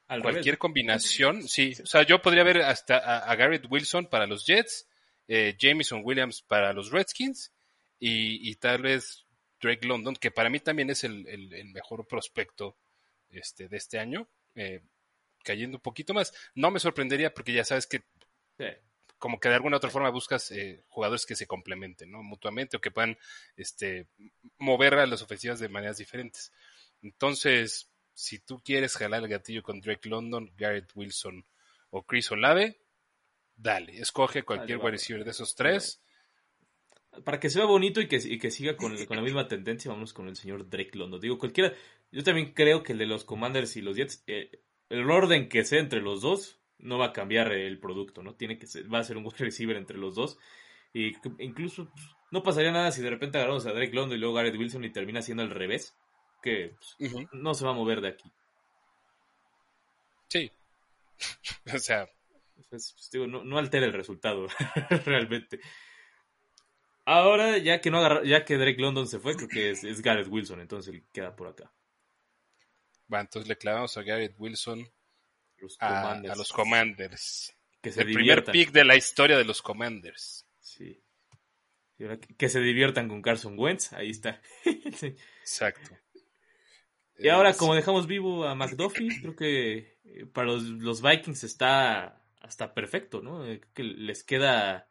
Al 0.07 0.21
cualquier 0.23 0.45
revés. 0.45 0.59
combinación. 0.59 1.47
Sí, 1.47 1.73
o 1.83 1.85
sea, 1.85 2.01
yo 2.03 2.19
podría 2.21 2.43
ver 2.43 2.63
hasta 2.63 2.97
a, 2.97 3.19
a 3.19 3.35
Garrett 3.35 3.67
Wilson 3.69 4.07
para 4.07 4.25
los 4.25 4.47
Jets, 4.47 4.87
eh, 5.27 5.55
Jameson 5.59 6.01
Williams 6.03 6.41
para 6.41 6.73
los 6.73 6.91
Redskins 6.91 7.51
y, 7.99 8.49
y 8.49 8.55
tal 8.55 8.81
vez 8.81 9.25
Drake 9.61 9.87
London, 9.87 10.15
que 10.15 10.31
para 10.31 10.49
mí 10.49 10.59
también 10.59 10.89
es 10.89 11.03
el, 11.03 11.27
el- 11.27 11.53
el 11.53 11.65
mejor 11.69 12.05
prospecto 12.07 12.77
este, 13.29 13.67
de 13.67 13.77
este 13.77 13.99
año, 13.99 14.27
eh, 14.55 14.81
cayendo 15.43 15.77
un 15.77 15.81
poquito 15.81 16.13
más. 16.13 16.33
No 16.53 16.71
me 16.71 16.79
sorprendería 16.79 17.33
porque 17.33 17.53
ya 17.53 17.63
sabes 17.65 17.87
que 17.87 18.03
Sí. 18.57 18.65
como 19.17 19.39
que 19.39 19.49
de 19.49 19.55
alguna 19.55 19.77
otra 19.77 19.89
forma 19.89 20.09
buscas 20.09 20.51
eh, 20.51 20.83
jugadores 20.87 21.25
que 21.25 21.35
se 21.35 21.47
complementen, 21.47 22.11
¿no? 22.11 22.21
Mutuamente 22.23 22.77
o 22.77 22.81
que 22.81 22.91
puedan 22.91 23.17
este, 23.57 24.07
mover 24.59 24.93
a 24.95 25.05
las 25.07 25.21
ofensivas 25.21 25.59
de 25.59 25.67
maneras 25.69 25.97
diferentes. 25.97 26.51
Entonces, 27.01 27.89
si 28.13 28.39
tú 28.39 28.61
quieres 28.63 28.95
jalar 28.95 29.21
el 29.23 29.27
gatillo 29.29 29.61
con 29.63 29.81
Drake 29.81 30.07
London, 30.09 30.51
Garrett 30.57 30.89
Wilson 30.95 31.45
o 31.89 32.03
Chris 32.03 32.31
Olave, 32.31 32.79
dale, 33.55 33.99
escoge 33.99 34.43
cualquier 34.43 34.77
wide 34.79 34.91
receiver 34.91 35.23
de 35.23 35.31
esos 35.31 35.55
tres. 35.55 36.01
Para 37.23 37.39
que 37.39 37.49
se 37.49 37.59
vea 37.59 37.67
bonito 37.67 38.01
y 38.01 38.07
que, 38.07 38.17
y 38.17 38.37
que 38.37 38.51
siga 38.51 38.75
con, 38.75 39.05
con 39.05 39.15
la 39.15 39.23
misma 39.23 39.47
tendencia, 39.47 39.89
vamos 39.89 40.11
con 40.11 40.27
el 40.27 40.35
señor 40.35 40.69
Drake 40.69 40.97
London. 40.97 41.21
Digo, 41.21 41.37
cualquiera. 41.37 41.73
Yo 42.11 42.23
también 42.23 42.53
creo 42.53 42.83
que 42.83 42.91
el 42.91 42.97
de 42.97 43.05
los 43.05 43.23
Commanders 43.23 43.75
y 43.77 43.81
los 43.81 43.95
Jets, 43.95 44.23
eh, 44.27 44.61
el 44.89 45.09
orden 45.09 45.47
que 45.47 45.63
sea 45.63 45.79
entre 45.79 46.01
los 46.01 46.21
dos, 46.21 46.59
no 46.77 46.97
va 46.97 47.07
a 47.07 47.13
cambiar 47.13 47.51
el 47.53 47.79
producto, 47.79 48.21
¿no? 48.21 48.35
Tiene 48.35 48.59
que 48.59 48.67
ser, 48.67 48.93
va 48.93 48.99
a 48.99 49.03
ser 49.03 49.17
un 49.17 49.25
wide 49.25 49.37
receiver 49.37 49.77
entre 49.77 49.97
los 49.97 50.15
dos. 50.15 50.37
Y 50.93 51.13
incluso 51.39 51.89
pues, 51.89 52.05
no 52.31 52.43
pasaría 52.43 52.71
nada 52.71 52.91
si 52.91 53.01
de 53.01 53.09
repente 53.09 53.37
agarramos 53.37 53.65
a 53.65 53.73
Drake 53.73 53.93
London 53.93 54.17
y 54.17 54.19
luego 54.19 54.35
Garrett 54.35 54.55
Wilson 54.55 54.83
y 54.83 54.91
termina 54.91 55.21
siendo 55.21 55.43
al 55.43 55.49
revés. 55.49 55.95
Que 56.41 56.75
pues, 56.99 57.27
no 57.33 57.53
se 57.53 57.65
va 57.65 57.71
a 57.71 57.75
mover 57.75 58.01
de 58.01 58.09
aquí. 58.09 58.31
Sí. 60.27 60.51
o 61.73 61.79
sea, 61.79 62.07
Pues, 62.55 62.67
pues, 62.69 63.09
digo, 63.11 63.27
no, 63.27 63.43
no 63.43 63.57
altera 63.57 63.85
el 63.85 63.93
resultado, 63.93 64.47
realmente. 65.05 65.59
Ahora, 67.05 67.57
ya 67.57 67.81
que 67.81 67.91
no 67.91 67.99
agarra- 67.99 68.23
ya 68.23 68.45
que 68.45 68.57
Drake 68.57 68.81
London 68.81 69.07
se 69.07 69.19
fue, 69.19 69.35
creo 69.35 69.47
que 69.47 69.71
es, 69.71 69.83
es 69.83 70.01
Garrett 70.01 70.27
Wilson, 70.27 70.61
entonces 70.61 70.93
él 70.93 71.05
queda 71.11 71.35
por 71.35 71.47
acá. 71.47 71.71
va, 73.13 73.21
entonces 73.21 73.47
le 73.47 73.57
clavamos 73.57 73.95
a 73.97 74.01
Garrett 74.03 74.35
Wilson 74.39 74.87
Los 75.57 75.77
a, 75.79 76.13
a 76.13 76.35
los 76.35 76.51
Commanders. 76.51 77.55
que 77.81 77.91
se 77.91 78.01
El 78.01 78.13
primer 78.13 78.43
pick 78.43 78.71
de 78.71 78.85
la 78.85 78.95
historia 78.95 79.37
de 79.37 79.45
los 79.45 79.61
Commanders. 79.61 80.47
Sí. 80.59 80.99
Y 81.97 82.03
ahora 82.03 82.19
que, 82.19 82.49
se 82.49 82.59
diviertan 82.59 83.07
con 83.07 83.21
Carson 83.21 83.57
Wentz, 83.57 83.93
ahí 83.93 84.09
está. 84.09 84.41
Sí. 84.95 85.15
Exacto. 85.41 85.95
Y 87.17 87.29
ahora, 87.29 87.53
como 87.53 87.75
dejamos 87.75 88.07
vivo 88.07 88.45
a 88.45 88.55
McDuffie, 88.55 89.21
creo 89.21 89.35
que 89.35 89.99
eh, 90.03 90.25
para 90.25 90.47
los, 90.47 90.63
los 90.63 91.01
Vikings 91.01 91.45
está 91.45 92.24
hasta 92.45 92.73
perfecto, 92.73 93.21
¿no? 93.21 93.45
Eh, 93.45 93.59
creo 93.59 93.73
que 93.73 93.83
les 93.83 94.23
queda 94.23 94.87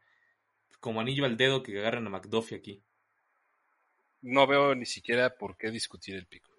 como 0.80 1.00
anillo 1.00 1.24
al 1.24 1.36
dedo 1.36 1.62
que 1.62 1.78
agarren 1.78 2.06
a 2.06 2.10
McDuffie 2.10 2.58
aquí. 2.58 2.82
No 4.22 4.46
veo 4.46 4.74
ni 4.74 4.86
siquiera 4.86 5.36
por 5.36 5.56
qué 5.56 5.70
discutir 5.70 6.14
el 6.16 6.26
pico. 6.26 6.50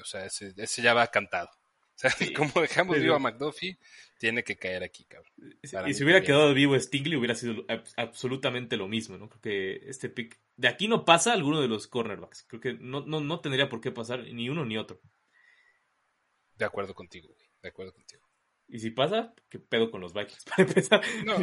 O 0.00 0.04
sea, 0.04 0.24
ese, 0.24 0.54
ese 0.56 0.82
ya 0.82 0.94
va 0.94 1.06
cantado. 1.08 1.48
O 1.48 2.00
sea, 2.00 2.10
como 2.36 2.60
dejamos 2.60 2.98
vivo 3.00 3.16
a. 3.16 3.18
McDuffie, 3.18 3.78
tiene 4.18 4.44
que 4.44 4.56
caer 4.56 4.84
aquí, 4.84 5.04
cabrón. 5.04 5.32
Para 5.72 5.90
y 5.90 5.94
si 5.94 6.04
hubiera 6.04 6.22
quedado 6.22 6.54
vivo 6.54 6.78
Stingley 6.78 7.16
hubiera 7.16 7.34
sido 7.34 7.66
ab- 7.66 7.92
absolutamente 7.96 8.76
lo 8.76 8.88
mismo, 8.88 9.18
¿no? 9.18 9.28
Creo 9.28 9.40
que 9.40 9.90
este 9.90 10.08
pick 10.08 10.38
de 10.56 10.68
aquí 10.68 10.88
no 10.88 11.04
pasa 11.04 11.32
alguno 11.32 11.60
de 11.60 11.68
los 11.68 11.86
cornerbacks. 11.88 12.44
Creo 12.44 12.60
que 12.60 12.74
no, 12.74 13.04
no, 13.04 13.20
no 13.20 13.40
tendría 13.40 13.68
por 13.68 13.80
qué 13.80 13.90
pasar 13.90 14.20
ni 14.32 14.48
uno 14.48 14.64
ni 14.64 14.76
otro. 14.78 15.00
De 16.56 16.64
acuerdo 16.64 16.94
contigo, 16.94 17.28
güey. 17.34 17.48
De 17.62 17.68
acuerdo 17.68 17.92
contigo. 17.92 18.27
Y 18.68 18.80
si 18.80 18.90
pasa, 18.90 19.34
¿qué 19.48 19.58
pedo 19.58 19.90
con 19.90 20.02
los 20.02 20.12
Vikings? 20.12 20.44
Para 20.56 20.62
empezar. 20.62 21.02
No, 21.24 21.38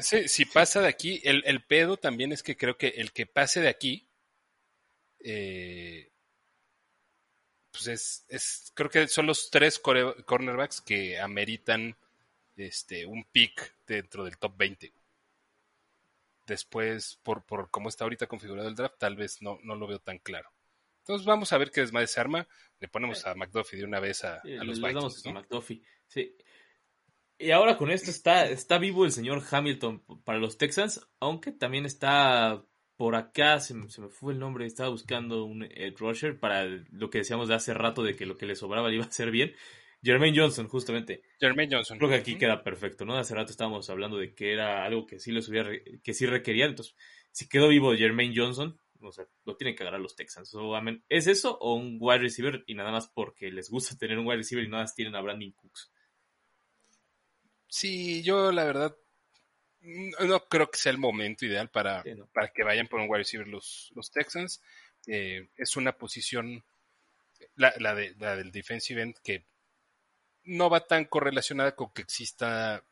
si 0.00 0.44
pasa 0.44 0.80
de 0.80 0.88
aquí, 0.88 1.20
el, 1.24 1.42
el 1.44 1.64
pedo 1.64 1.96
también 1.96 2.32
es 2.32 2.42
que 2.42 2.56
creo 2.56 2.78
que 2.78 2.88
el 2.88 3.12
que 3.12 3.26
pase 3.26 3.60
de 3.60 3.68
aquí, 3.68 4.08
eh, 5.20 6.12
pues 7.72 7.88
es, 7.88 8.24
es, 8.28 8.72
creo 8.74 8.88
que 8.88 9.08
son 9.08 9.26
los 9.26 9.50
tres 9.50 9.78
cornerbacks 9.80 10.80
que 10.80 11.18
ameritan 11.18 11.96
este, 12.54 13.04
un 13.06 13.24
pick 13.24 13.74
dentro 13.86 14.24
del 14.24 14.38
top 14.38 14.56
20. 14.56 14.92
Después, 16.46 17.18
por, 17.24 17.44
por 17.44 17.70
cómo 17.70 17.88
está 17.88 18.04
ahorita 18.04 18.28
configurado 18.28 18.68
el 18.68 18.76
draft, 18.76 18.98
tal 18.98 19.16
vez 19.16 19.42
no, 19.42 19.58
no 19.64 19.74
lo 19.74 19.88
veo 19.88 19.98
tan 19.98 20.18
claro. 20.20 20.48
Entonces 21.06 21.24
vamos 21.24 21.52
a 21.52 21.58
ver 21.58 21.70
qué 21.70 21.82
desmadre 21.82 22.08
se 22.08 22.18
arma. 22.20 22.48
Le 22.80 22.88
ponemos 22.88 23.24
a 23.26 23.34
McDuffie 23.36 23.78
de 23.78 23.84
una 23.84 24.00
vez 24.00 24.24
a, 24.24 24.38
a 24.38 24.64
los 24.64 24.78
le 24.80 24.92
damos 24.92 25.14
Vikings, 25.22 25.26
a. 25.26 25.32
McDuffie. 25.32 25.82
Sí. 26.08 26.34
Y 27.38 27.50
ahora 27.52 27.76
con 27.76 27.90
esto 27.90 28.10
está, 28.10 28.46
está 28.48 28.78
vivo 28.78 29.04
el 29.04 29.12
señor 29.12 29.42
Hamilton 29.48 30.02
para 30.24 30.38
los 30.38 30.58
Texans, 30.58 31.06
aunque 31.20 31.52
también 31.52 31.86
está 31.86 32.64
por 32.96 33.14
acá, 33.14 33.60
se, 33.60 33.74
me- 33.74 33.88
se 33.90 34.00
me 34.00 34.08
fue 34.08 34.32
el 34.32 34.38
nombre, 34.38 34.66
estaba 34.66 34.88
buscando 34.88 35.44
un 35.44 35.62
edge 35.64 35.96
rusher 35.98 36.40
para 36.40 36.64
lo 36.64 37.10
que 37.10 37.18
decíamos 37.18 37.46
de 37.48 37.54
hace 37.54 37.72
rato 37.74 38.02
de 38.02 38.16
que 38.16 38.24
lo 38.26 38.36
que 38.36 38.46
le 38.46 38.56
sobraba 38.56 38.88
le 38.88 38.96
iba 38.96 39.04
a 39.04 39.08
hacer 39.08 39.30
bien. 39.30 39.54
Jermaine 40.02 40.38
Johnson, 40.38 40.66
justamente. 40.66 41.22
Jermaine 41.38 41.74
Johnson. 41.76 41.98
Creo 41.98 42.10
que 42.10 42.16
aquí 42.16 42.36
queda 42.36 42.62
perfecto, 42.64 43.04
¿no? 43.04 43.16
Hace 43.16 43.34
rato 43.34 43.50
estábamos 43.50 43.88
hablando 43.90 44.16
de 44.18 44.34
que 44.34 44.52
era 44.52 44.84
algo 44.84 45.06
que 45.06 45.18
sí 45.18 45.30
les 45.30 45.48
hubiera, 45.48 45.70
que 46.02 46.14
sí 46.14 46.26
requerían. 46.26 46.70
Entonces, 46.70 46.94
si 47.32 47.48
quedó 47.48 47.68
vivo 47.68 47.94
Jermaine 47.94 48.32
Johnson, 48.34 48.80
o 49.00 49.12
sea, 49.12 49.26
lo 49.44 49.56
tienen 49.56 49.76
que 49.76 49.82
agarrar 49.82 50.00
los 50.00 50.16
Texans. 50.16 50.52
¿Es 51.08 51.26
eso 51.26 51.58
o 51.58 51.74
un 51.74 51.98
wide 52.00 52.18
receiver? 52.18 52.64
Y 52.66 52.74
nada 52.74 52.90
más 52.90 53.08
porque 53.08 53.50
les 53.50 53.70
gusta 53.70 53.96
tener 53.98 54.18
un 54.18 54.26
wide 54.26 54.38
receiver 54.38 54.64
y 54.64 54.68
nada 54.68 54.84
más 54.84 54.94
tienen 54.94 55.14
a 55.14 55.20
Brandon 55.20 55.52
Cooks. 55.52 55.92
Sí, 57.68 58.22
yo 58.22 58.52
la 58.52 58.64
verdad 58.64 58.96
no, 59.80 60.40
creo 60.48 60.70
que 60.70 60.78
sea 60.78 60.90
el 60.90 60.98
momento 60.98 61.46
ideal 61.46 61.70
para, 61.70 62.02
Sí, 62.02 62.14
no. 62.14 62.26
para 62.26 62.48
que 62.48 62.64
vayan 62.64 62.88
por 62.88 63.00
un 63.00 63.08
wide 63.08 63.18
receiver 63.18 63.46
los, 63.46 63.92
los 63.94 64.10
Texans. 64.10 64.60
Eh, 65.06 65.48
es 65.56 65.76
una 65.76 65.92
posición, 65.96 66.64
la, 67.54 67.72
la, 67.78 67.94
de, 67.94 68.14
la 68.18 68.36
del 68.36 68.50
defensive 68.50 69.00
end, 69.00 69.16
que 69.22 69.44
no 70.44 70.70
va 70.70 70.86
tan 70.86 71.04
correlacionada 71.04 71.76
con 71.76 71.92
que 71.92 72.02
exista 72.02 72.82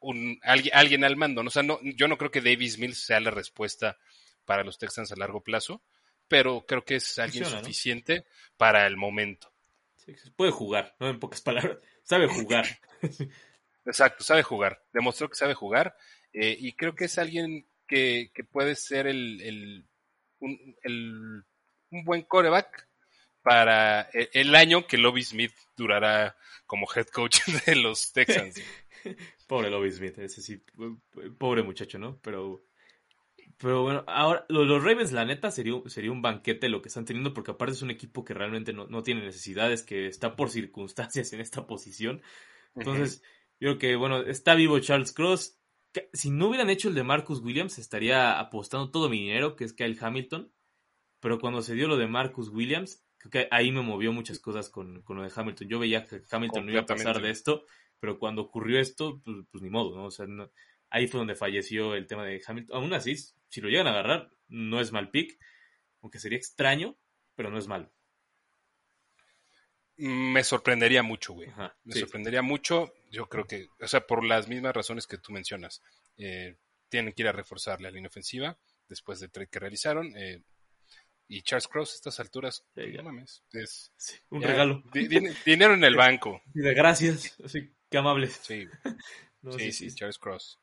un, 0.00 0.40
alguien, 0.42 0.74
alguien 0.74 1.04
al 1.04 1.16
mando. 1.16 1.42
O 1.42 1.50
sea, 1.50 1.62
no, 1.62 1.78
yo 1.82 2.08
no 2.08 2.18
creo 2.18 2.30
que 2.30 2.40
Davis 2.40 2.78
Mills 2.78 3.04
sea 3.04 3.20
la 3.20 3.30
respuesta 3.30 3.98
para 4.44 4.64
los 4.64 4.78
Texans 4.78 5.12
a 5.12 5.16
largo 5.16 5.42
plazo, 5.42 5.82
pero 6.28 6.64
creo 6.66 6.84
que 6.84 6.96
es 6.96 7.18
alguien 7.18 7.44
Funciona, 7.44 7.60
¿no? 7.60 7.64
suficiente 7.64 8.24
para 8.56 8.86
el 8.86 8.96
momento. 8.96 9.52
Sí, 9.96 10.14
puede 10.36 10.50
jugar, 10.50 10.96
¿no? 10.98 11.08
En 11.08 11.18
pocas 11.20 11.40
palabras. 11.40 11.78
Sabe 12.02 12.26
jugar. 12.28 12.66
Exacto, 13.84 14.24
sabe 14.24 14.42
jugar. 14.42 14.82
Demostró 14.92 15.28
que 15.28 15.34
sabe 15.36 15.54
jugar. 15.54 15.96
eh, 16.32 16.56
y 16.58 16.72
creo 16.72 16.94
que 16.94 17.04
es 17.06 17.18
alguien 17.18 17.66
que, 17.86 18.30
que 18.34 18.44
puede 18.44 18.74
ser 18.76 19.06
el, 19.06 19.40
el- 19.42 19.86
un, 20.38 20.76
el- 20.82 21.44
un 21.90 22.04
buen 22.04 22.22
coreback 22.22 22.88
para 23.42 24.02
el, 24.12 24.28
el 24.32 24.54
año 24.54 24.86
que 24.86 24.98
Lobby 24.98 25.22
Smith 25.22 25.52
durará 25.76 26.36
como 26.66 26.86
head 26.94 27.06
coach 27.08 27.38
de 27.66 27.76
los 27.76 28.12
Texans. 28.12 28.60
Pobre 29.46 29.68
Lobby 29.68 29.90
Smith, 29.90 30.18
ese 30.18 30.40
sí, 30.40 30.62
pobre 31.38 31.62
muchacho, 31.62 31.98
¿no? 31.98 32.18
Pero, 32.22 32.64
pero 33.58 33.82
bueno, 33.82 34.04
ahora, 34.06 34.44
lo- 34.48 34.64
los 34.64 34.82
Ravens, 34.82 35.12
la 35.12 35.24
neta, 35.24 35.50
sería, 35.50 35.74
sería 35.86 36.12
un 36.12 36.22
banquete 36.22 36.68
lo 36.68 36.82
que 36.82 36.88
están 36.88 37.04
teniendo, 37.04 37.32
porque 37.34 37.52
aparte 37.52 37.74
es 37.74 37.82
un 37.82 37.90
equipo 37.90 38.24
que 38.24 38.34
realmente 38.34 38.72
no, 38.72 38.86
no 38.86 39.02
tiene 39.02 39.22
necesidades, 39.24 39.82
que 39.82 40.06
está 40.06 40.36
por 40.36 40.50
circunstancias 40.50 41.32
en 41.32 41.40
esta 41.40 41.66
posición. 41.66 42.22
Entonces, 42.74 43.22
yo 43.60 43.76
creo 43.76 43.78
que, 43.78 43.96
bueno, 43.96 44.20
está 44.22 44.54
vivo 44.54 44.78
Charles 44.80 45.12
Cross. 45.12 45.58
Si 46.12 46.30
no 46.30 46.48
hubieran 46.48 46.70
hecho 46.70 46.88
el 46.88 46.94
de 46.94 47.02
Marcus 47.04 47.40
Williams, 47.40 47.78
estaría 47.78 48.38
apostando 48.40 48.90
todo 48.90 49.08
mi 49.08 49.18
dinero, 49.20 49.56
que 49.56 49.64
es 49.64 49.72
Kyle 49.74 49.96
Hamilton. 50.00 50.52
Pero 51.20 51.38
cuando 51.38 51.62
se 51.62 51.74
dio 51.74 51.86
lo 51.88 51.96
de 51.96 52.06
Marcus 52.08 52.48
Williams, 52.48 53.04
creo 53.18 53.30
que 53.30 53.48
ahí 53.50 53.70
me 53.70 53.82
movió 53.82 54.12
muchas 54.12 54.40
cosas 54.40 54.68
con, 54.70 55.02
con 55.02 55.16
lo 55.16 55.22
de 55.22 55.30
Hamilton. 55.34 55.68
Yo 55.68 55.78
veía 55.78 56.04
que 56.04 56.22
Hamilton 56.30 56.66
no 56.66 56.72
iba 56.72 56.80
a 56.80 56.86
pasar 56.86 57.16
de 57.22 57.30
esto, 57.30 57.64
pero 58.00 58.18
cuando 58.18 58.42
ocurrió 58.42 58.80
esto, 58.80 59.20
pues, 59.24 59.36
pues 59.50 59.62
ni 59.62 59.70
modo, 59.70 59.94
¿no? 59.96 60.06
O 60.06 60.10
sea, 60.10 60.26
no- 60.26 60.50
ahí 60.92 61.08
fue 61.08 61.18
donde 61.18 61.34
falleció 61.34 61.94
el 61.94 62.06
tema 62.06 62.24
de 62.24 62.40
Hamilton. 62.46 62.76
Aún 62.76 62.92
así, 62.94 63.16
si 63.48 63.60
lo 63.60 63.68
llegan 63.68 63.86
a 63.86 63.90
agarrar, 63.90 64.30
no 64.48 64.80
es 64.80 64.92
mal 64.92 65.10
pick, 65.10 65.38
aunque 66.02 66.18
sería 66.18 66.38
extraño, 66.38 66.96
pero 67.34 67.50
no 67.50 67.58
es 67.58 67.66
malo. 67.66 67.92
Me 69.96 70.42
sorprendería 70.42 71.02
mucho, 71.02 71.34
güey. 71.34 71.48
Ajá, 71.50 71.76
Me 71.84 71.94
sí. 71.94 72.00
sorprendería 72.00 72.42
mucho. 72.42 72.92
Yo 73.10 73.26
creo 73.28 73.46
que, 73.46 73.68
o 73.80 73.86
sea, 73.86 74.06
por 74.06 74.24
las 74.24 74.48
mismas 74.48 74.74
razones 74.74 75.06
que 75.06 75.18
tú 75.18 75.32
mencionas. 75.32 75.82
Eh, 76.16 76.56
tienen 76.88 77.12
que 77.12 77.22
ir 77.22 77.28
a 77.28 77.32
reforzar 77.32 77.80
la 77.80 77.90
línea 77.90 78.08
ofensiva 78.08 78.58
después 78.88 79.20
del 79.20 79.30
trade 79.30 79.48
que 79.48 79.58
realizaron. 79.60 80.16
eh, 80.16 80.42
y 81.28 81.42
Charles 81.42 81.66
Cross 81.68 81.92
a 81.92 81.94
estas 81.94 82.20
alturas, 82.20 82.66
pues, 82.74 82.92
ya. 82.92 82.98
no 82.98 83.04
mames, 83.04 83.42
es 83.52 83.90
Sí, 83.96 84.16
un 84.30 84.42
ya, 84.42 84.48
regalo. 84.48 84.82
di- 84.92 85.08
di- 85.08 85.28
dinero 85.46 85.72
en 85.74 85.84
el 85.84 85.96
banco. 85.96 86.42
Y 86.54 86.60
de 86.60 86.74
gracias. 86.74 87.38
Así, 87.42 87.72
qué 87.90 87.98
amables. 87.98 88.40
Sí, 88.42 88.66
No, 89.42 89.52
sí, 89.52 89.72
sí, 89.72 89.90
sí, 89.90 89.96
Charles 89.96 90.18
Cross. 90.18 90.60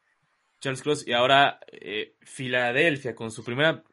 Charles 0.60 0.82
Cross. 0.82 1.08
Y 1.08 1.14
ahora 1.14 1.60
eh, 1.72 2.16
Filadelfia 2.22 3.16
con 3.16 3.32
su 3.32 3.44
primera. 3.44 3.84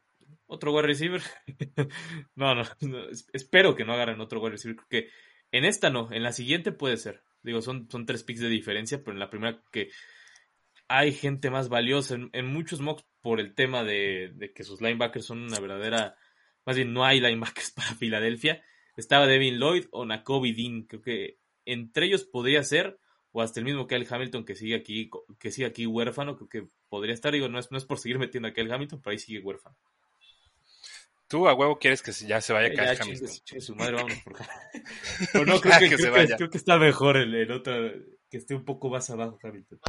Otro 0.46 0.72
wide 0.72 0.86
receiver. 0.86 1.22
no, 2.34 2.54
no, 2.54 2.62
no, 2.80 3.08
es- 3.08 3.28
Espero 3.32 3.74
que 3.74 3.84
no 3.84 3.92
agarren 3.94 4.20
otro 4.20 4.40
wide 4.40 4.52
receiver. 4.52 4.76
Porque 4.76 5.08
en 5.52 5.64
esta 5.64 5.90
no. 5.90 6.10
En 6.12 6.22
la 6.22 6.32
siguiente 6.32 6.72
puede 6.72 6.96
ser. 6.96 7.22
Digo, 7.42 7.62
son, 7.62 7.88
son 7.90 8.06
tres 8.06 8.24
picks 8.24 8.40
de 8.40 8.48
diferencia. 8.48 8.98
Pero 8.98 9.12
en 9.12 9.18
la 9.20 9.30
primera 9.30 9.62
que 9.70 9.90
hay 10.88 11.12
gente 11.12 11.50
más 11.50 11.68
valiosa. 11.68 12.14
En, 12.14 12.30
en 12.32 12.46
muchos 12.46 12.80
mocks 12.80 13.04
por 13.20 13.40
el 13.40 13.54
tema 13.54 13.82
de, 13.84 14.32
de 14.34 14.52
que 14.52 14.64
sus 14.64 14.80
linebackers 14.80 15.26
son 15.26 15.42
una 15.42 15.58
verdadera. 15.60 16.16
Más 16.64 16.76
bien, 16.76 16.92
no 16.92 17.04
hay 17.04 17.20
linebackers 17.20 17.70
para 17.76 17.94
Filadelfia. 17.94 18.62
Estaba 18.96 19.26
Devin 19.26 19.58
Lloyd 19.58 19.86
o 19.90 20.04
Nakobe 20.06 20.52
Dean. 20.52 20.82
Creo 20.82 21.02
que 21.02 21.38
entre 21.64 22.06
ellos 22.06 22.24
podría 22.24 22.62
ser 22.62 22.98
o 23.38 23.42
hasta 23.42 23.60
el 23.60 23.66
mismo 23.66 23.86
Kyle 23.86 24.06
Hamilton 24.08 24.46
que 24.46 24.54
sigue 24.54 24.74
aquí, 24.74 25.10
que 25.38 25.50
sigue 25.50 25.66
aquí 25.66 25.86
huérfano, 25.86 26.36
creo 26.36 26.48
que 26.48 26.68
podría 26.88 27.12
estar, 27.12 27.32
digo, 27.34 27.48
no 27.50 27.58
es, 27.58 27.70
no 27.70 27.76
es 27.76 27.84
por 27.84 27.98
seguir 27.98 28.18
metiendo 28.18 28.48
a 28.48 28.52
Kyle 28.54 28.72
Hamilton, 28.72 29.02
pero 29.02 29.10
ahí 29.12 29.18
sigue 29.18 29.40
huérfano. 29.40 29.76
Tú 31.28 31.46
a 31.46 31.52
huevo 31.52 31.78
quieres 31.78 32.00
que 32.00 32.14
se- 32.14 32.26
ya 32.26 32.40
se 32.40 32.54
vaya 32.54 32.68
Eh, 32.68 32.72
Kyle 32.72 32.98
Hamilton. 32.98 33.28
chingue- 33.28 33.60
su 33.60 33.74
madre, 33.74 33.96
vámonos 33.96 34.18
por. 34.22 34.36
Pero 35.32 35.44
no, 35.44 35.60
creo 35.60 35.78
que, 35.80 35.88
Que 35.90 35.96
se 35.98 36.02
creo 36.04 36.14
que- 36.14 36.20
vaya. 36.20 36.36
creo 36.36 36.48
que 36.48 36.56
está 36.56 36.78
mejor 36.78 37.18
el, 37.18 37.34
el 37.34 37.50
otro, 37.52 37.74
que 38.30 38.38
esté 38.38 38.54
un 38.54 38.64
poco 38.64 38.88
más 38.88 39.10
abajo 39.10 39.38
Hamilton. 39.42 39.80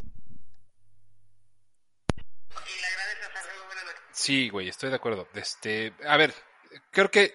Sí, 4.12 4.48
güey, 4.50 4.68
estoy 4.68 4.90
de 4.90 4.96
acuerdo. 4.96 5.26
Este, 5.34 5.94
a 6.06 6.16
ver, 6.18 6.34
creo 6.90 7.10
que, 7.10 7.32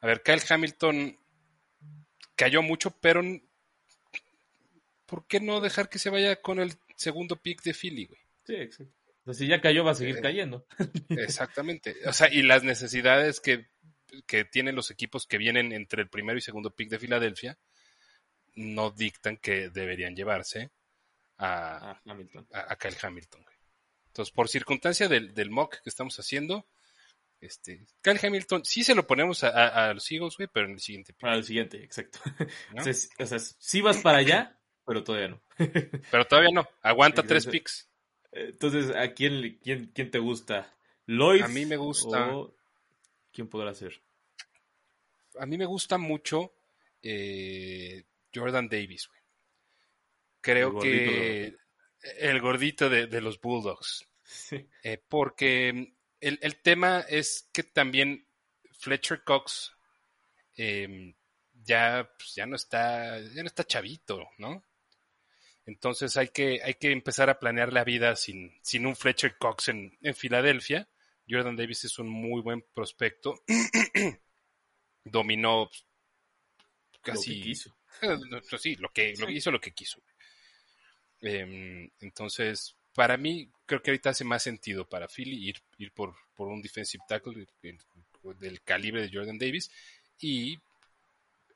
a 0.00 0.06
ver, 0.06 0.22
Kyle 0.22 0.42
Hamilton 0.50 1.18
cayó 2.34 2.62
mucho, 2.62 2.90
pero 3.00 3.22
¿por 5.08 5.26
qué 5.26 5.40
no 5.40 5.60
dejar 5.60 5.88
que 5.88 5.98
se 5.98 6.10
vaya 6.10 6.36
con 6.40 6.60
el 6.60 6.74
segundo 6.94 7.34
pick 7.36 7.62
de 7.62 7.72
Philly, 7.74 8.04
güey? 8.04 8.20
Sí, 8.44 8.54
exacto. 8.54 8.92
O 9.24 9.24
sea, 9.24 9.34
si 9.34 9.46
ya 9.48 9.60
cayó, 9.60 9.82
va 9.84 9.90
a 9.92 9.94
seguir 9.94 10.18
Eh, 10.18 10.20
cayendo. 10.22 10.66
Exactamente. 11.08 11.96
O 12.06 12.12
sea, 12.12 12.32
y 12.32 12.42
las 12.42 12.62
necesidades 12.62 13.40
que, 13.40 13.68
que 14.26 14.44
tienen 14.44 14.74
los 14.76 14.90
equipos 14.90 15.26
que 15.26 15.38
vienen 15.38 15.72
entre 15.72 16.02
el 16.02 16.08
primero 16.08 16.38
y 16.38 16.42
segundo 16.42 16.70
pick 16.70 16.88
de 16.90 16.98
Filadelfia 16.98 17.58
no 18.54 18.90
dictan 18.90 19.36
que 19.36 19.70
deberían 19.70 20.14
llevarse 20.16 20.70
a, 21.38 21.90
Ah, 21.92 22.00
Hamilton. 22.06 22.46
a, 22.52 22.72
a 22.72 22.76
Kyle 22.76 22.96
Hamilton. 23.00 23.42
güey. 23.42 23.56
Entonces, 24.08 24.32
por 24.34 24.48
circunstancia 24.48 25.08
del, 25.08 25.32
del 25.34 25.50
mock 25.50 25.74
que 25.82 25.88
estamos 25.90 26.18
haciendo, 26.18 26.66
este, 27.40 27.86
Kyle 28.02 28.18
Hamilton 28.20 28.64
sí 28.64 28.82
se 28.82 28.94
lo 28.96 29.06
ponemos 29.06 29.44
a, 29.44 29.48
a- 29.50 29.90
a 29.90 29.94
los 29.94 30.10
Eagles, 30.10 30.36
güey, 30.36 30.48
pero 30.52 30.66
en 30.66 30.72
el 30.72 30.80
siguiente 30.80 31.12
pick, 31.12 31.20
Para 31.20 31.36
el 31.36 31.44
siguiente, 31.44 31.82
exacto. 31.84 32.18
¿no? 32.72 32.82
O 32.82 32.84
sea, 32.84 32.94
o 33.20 33.26
sea, 33.26 33.38
sí 33.38 33.80
vas 33.80 33.98
para 33.98 34.18
allá, 34.18 34.57
pero 34.88 35.04
todavía 35.04 35.28
no. 35.28 35.40
Pero 36.10 36.26
todavía 36.26 36.50
no. 36.50 36.66
Aguanta 36.80 37.22
tres 37.22 37.46
picks. 37.46 37.90
Entonces, 38.32 38.96
¿a 38.96 39.12
quién, 39.12 39.58
quién, 39.62 39.92
quién 39.94 40.10
te 40.10 40.18
gusta? 40.18 40.74
¿Lloyd? 41.06 41.42
A 41.42 41.48
mí 41.48 41.66
me 41.66 41.76
gusta- 41.76 42.34
o 42.34 42.54
¿Quién 43.30 43.48
podrá 43.48 43.74
ser? 43.74 44.00
A 45.38 45.44
mí 45.44 45.58
me 45.58 45.66
gusta 45.66 45.98
mucho 45.98 46.54
eh, 47.02 48.04
Jordan 48.34 48.68
Davis, 48.68 49.08
güey. 49.08 49.20
Creo 50.40 50.70
El 50.70 50.82
que 50.82 51.56
el 52.18 52.40
gordito 52.40 52.88
de, 52.88 53.06
de 53.08 53.20
los 53.20 53.38
Bulldogs. 53.40 54.06
Sí. 54.24 54.66
Eh, 54.82 55.02
porque 55.06 55.94
el, 56.20 56.38
el, 56.40 56.56
tema 56.62 57.00
es 57.08 57.48
que 57.52 57.62
también 57.62 58.26
Fletcher 58.72 59.22
Cox 59.22 59.72
eh, 60.56 61.14
ya, 61.62 62.10
pues, 62.16 62.34
ya 62.34 62.46
no 62.46 62.56
está, 62.56 63.20
ya 63.20 63.42
no 63.42 63.48
está 63.48 63.64
chavito, 63.64 64.26
¿no? 64.38 64.64
Entonces 65.68 66.16
hay 66.16 66.28
que, 66.28 66.62
hay 66.64 66.74
que 66.74 66.92
empezar 66.92 67.28
a 67.28 67.38
planear 67.38 67.74
la 67.74 67.84
vida 67.84 68.16
sin, 68.16 68.58
sin 68.62 68.86
un 68.86 68.96
Fletcher 68.96 69.36
Cox 69.36 69.68
en, 69.68 69.98
en 70.00 70.14
Filadelfia. 70.14 70.88
Jordan 71.28 71.56
Davis 71.56 71.84
es 71.84 71.98
un 71.98 72.08
muy 72.08 72.40
buen 72.40 72.64
prospecto. 72.72 73.42
Dominó 75.04 75.70
casi. 77.02 77.34
Lo 77.34 77.42
que 77.42 77.48
quiso. 77.48 77.74
Eh, 78.00 78.58
sí, 78.58 78.76
lo 78.76 78.90
que, 78.90 79.12
lo, 79.18 79.28
hizo 79.28 79.50
lo 79.50 79.60
que 79.60 79.72
quiso. 79.72 80.00
Eh, 81.20 81.90
entonces, 82.00 82.76
para 82.94 83.16
mí, 83.16 83.50
creo 83.66 83.82
que 83.82 83.90
ahorita 83.90 84.10
hace 84.10 84.24
más 84.24 84.44
sentido 84.44 84.88
para 84.88 85.08
Philly 85.08 85.48
ir, 85.48 85.56
ir 85.78 85.90
por, 85.90 86.14
por 86.36 86.46
un 86.46 86.62
defensive 86.62 87.02
tackle 87.08 87.44
del 88.38 88.62
calibre 88.62 89.02
de 89.02 89.10
Jordan 89.12 89.36
Davis 89.36 89.70
y 90.20 90.60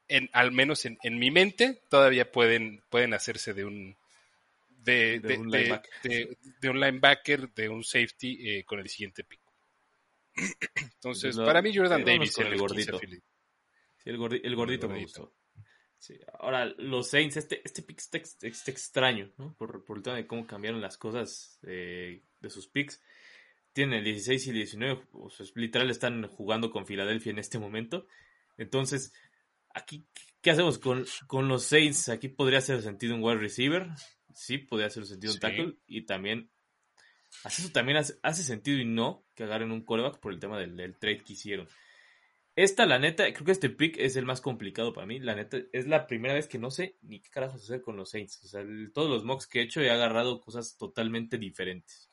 en, 0.08 0.28
al 0.32 0.50
menos 0.50 0.84
en, 0.84 0.98
en, 1.04 1.18
mi 1.18 1.30
mente 1.30 1.80
todavía 1.88 2.32
pueden, 2.32 2.82
pueden 2.90 3.14
hacerse 3.14 3.54
de 3.54 3.66
un 3.66 3.96
de, 4.82 5.20
de, 5.20 5.28
de, 5.28 5.38
un, 5.38 5.50
linebacker. 5.50 5.90
de 6.60 6.70
un, 6.70 6.80
linebacker. 6.80 7.52
de 7.52 7.68
un 7.68 7.84
safety 7.84 8.50
eh, 8.50 8.64
con 8.64 8.80
el 8.80 8.88
siguiente 8.88 9.24
pick. 9.24 9.40
Entonces, 10.94 11.36
para 11.36 11.62
mí 11.62 11.74
Jordan 11.76 12.04
Davis 12.04 12.36
el 12.38 12.48
el 12.48 12.58
gordito. 12.58 12.98
15 12.98 13.06
Philly. 13.06 13.22
Sí, 13.98 14.10
el, 14.10 14.18
gordi- 14.18 14.40
el 14.42 14.56
gordito 14.56 14.88
me 14.88 14.94
gordito. 15.00 15.20
gustó. 15.22 15.34
Sí, 15.98 16.18
Ahora, 16.40 16.64
los 16.78 17.08
Saints, 17.10 17.36
este, 17.36 17.60
este 17.64 17.82
pick 17.82 17.98
está, 18.00 18.18
está 18.18 18.70
extraño, 18.72 19.30
¿no? 19.38 19.54
Por, 19.56 19.84
por 19.84 19.98
el 19.98 20.02
tema 20.02 20.16
de 20.16 20.26
cómo 20.26 20.46
cambiaron 20.48 20.80
las 20.80 20.96
cosas 20.98 21.60
eh, 21.62 22.22
de 22.40 22.50
sus 22.50 22.66
picks. 22.66 23.00
Tienen 23.72 23.98
el 24.00 24.04
16 24.04 24.46
y 24.46 24.50
el 24.50 24.56
19, 24.56 25.02
o 25.12 25.30
sea, 25.30 25.46
literal 25.54 25.90
están 25.90 26.26
jugando 26.26 26.70
con 26.72 26.86
Filadelfia 26.86 27.30
en 27.30 27.38
este 27.38 27.58
momento. 27.60 28.06
Entonces, 28.58 29.12
aquí, 29.72 30.04
¿qué 30.40 30.50
hacemos 30.50 30.78
con, 30.80 31.06
con 31.28 31.46
los 31.46 31.62
Saints? 31.64 32.08
Aquí 32.08 32.28
podría 32.28 32.58
hacer 32.58 32.82
sentido 32.82 33.14
un 33.14 33.22
wide 33.22 33.38
receiver, 33.38 33.86
sí, 34.34 34.58
podría 34.58 34.86
hacer 34.88 35.04
sentido 35.06 35.32
un 35.32 35.40
tackle, 35.40 35.74
y 35.86 36.02
también, 36.02 36.50
así 37.44 37.62
eso 37.62 37.72
también 37.72 37.98
hace, 37.98 38.14
hace 38.22 38.42
sentido 38.42 38.78
y 38.78 38.84
no 38.84 39.24
que 39.34 39.44
agarren 39.44 39.72
un 39.72 39.84
coreback 39.84 40.18
por 40.20 40.32
el 40.32 40.40
tema 40.40 40.58
del, 40.58 40.76
del 40.76 40.96
trade 40.98 41.22
que 41.24 41.32
hicieron. 41.34 41.68
Esta, 42.54 42.84
la 42.84 42.98
neta, 42.98 43.32
creo 43.32 43.46
que 43.46 43.52
este 43.52 43.70
pick 43.70 43.96
es 43.98 44.14
el 44.16 44.26
más 44.26 44.42
complicado 44.42 44.92
para 44.92 45.06
mí. 45.06 45.18
La 45.18 45.34
neta, 45.34 45.56
es 45.72 45.86
la 45.86 46.06
primera 46.06 46.34
vez 46.34 46.48
que 46.48 46.58
no 46.58 46.70
sé 46.70 46.96
ni 47.00 47.18
qué 47.20 47.30
carajos 47.30 47.62
hacer 47.62 47.80
con 47.80 47.96
los 47.96 48.10
Saints. 48.10 48.44
O 48.44 48.48
sea, 48.48 48.60
el- 48.60 48.92
todos 48.92 49.08
los 49.08 49.24
mocks 49.24 49.46
que 49.46 49.60
he 49.60 49.62
hecho 49.62 49.80
he 49.80 49.90
agarrado 49.90 50.38
cosas 50.40 50.76
totalmente 50.76 51.38
diferentes. 51.38 52.10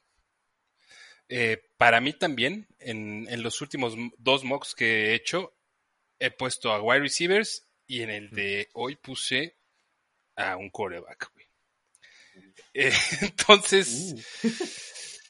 Eh, 1.28 1.62
para 1.78 2.00
mí 2.00 2.14
también, 2.14 2.68
en, 2.80 3.28
en 3.30 3.44
los 3.44 3.62
últimos 3.62 3.96
dos 4.18 4.44
mocks 4.46 4.74
que 4.76 5.08
he 5.12 5.14
hecho, 5.16 5.54
he 6.20 6.32
puesto 6.32 6.72
a 6.72 6.82
wide 6.82 7.02
receivers 7.02 7.68
y 7.86 8.02
en 8.02 8.10
el 8.10 8.30
de 8.32 8.70
hoy 8.74 8.96
puse 8.96 9.58
a 10.36 10.56
un 10.56 10.70
coreback. 10.70 11.32
Eh, 12.74 12.92
entonces, 13.22 14.16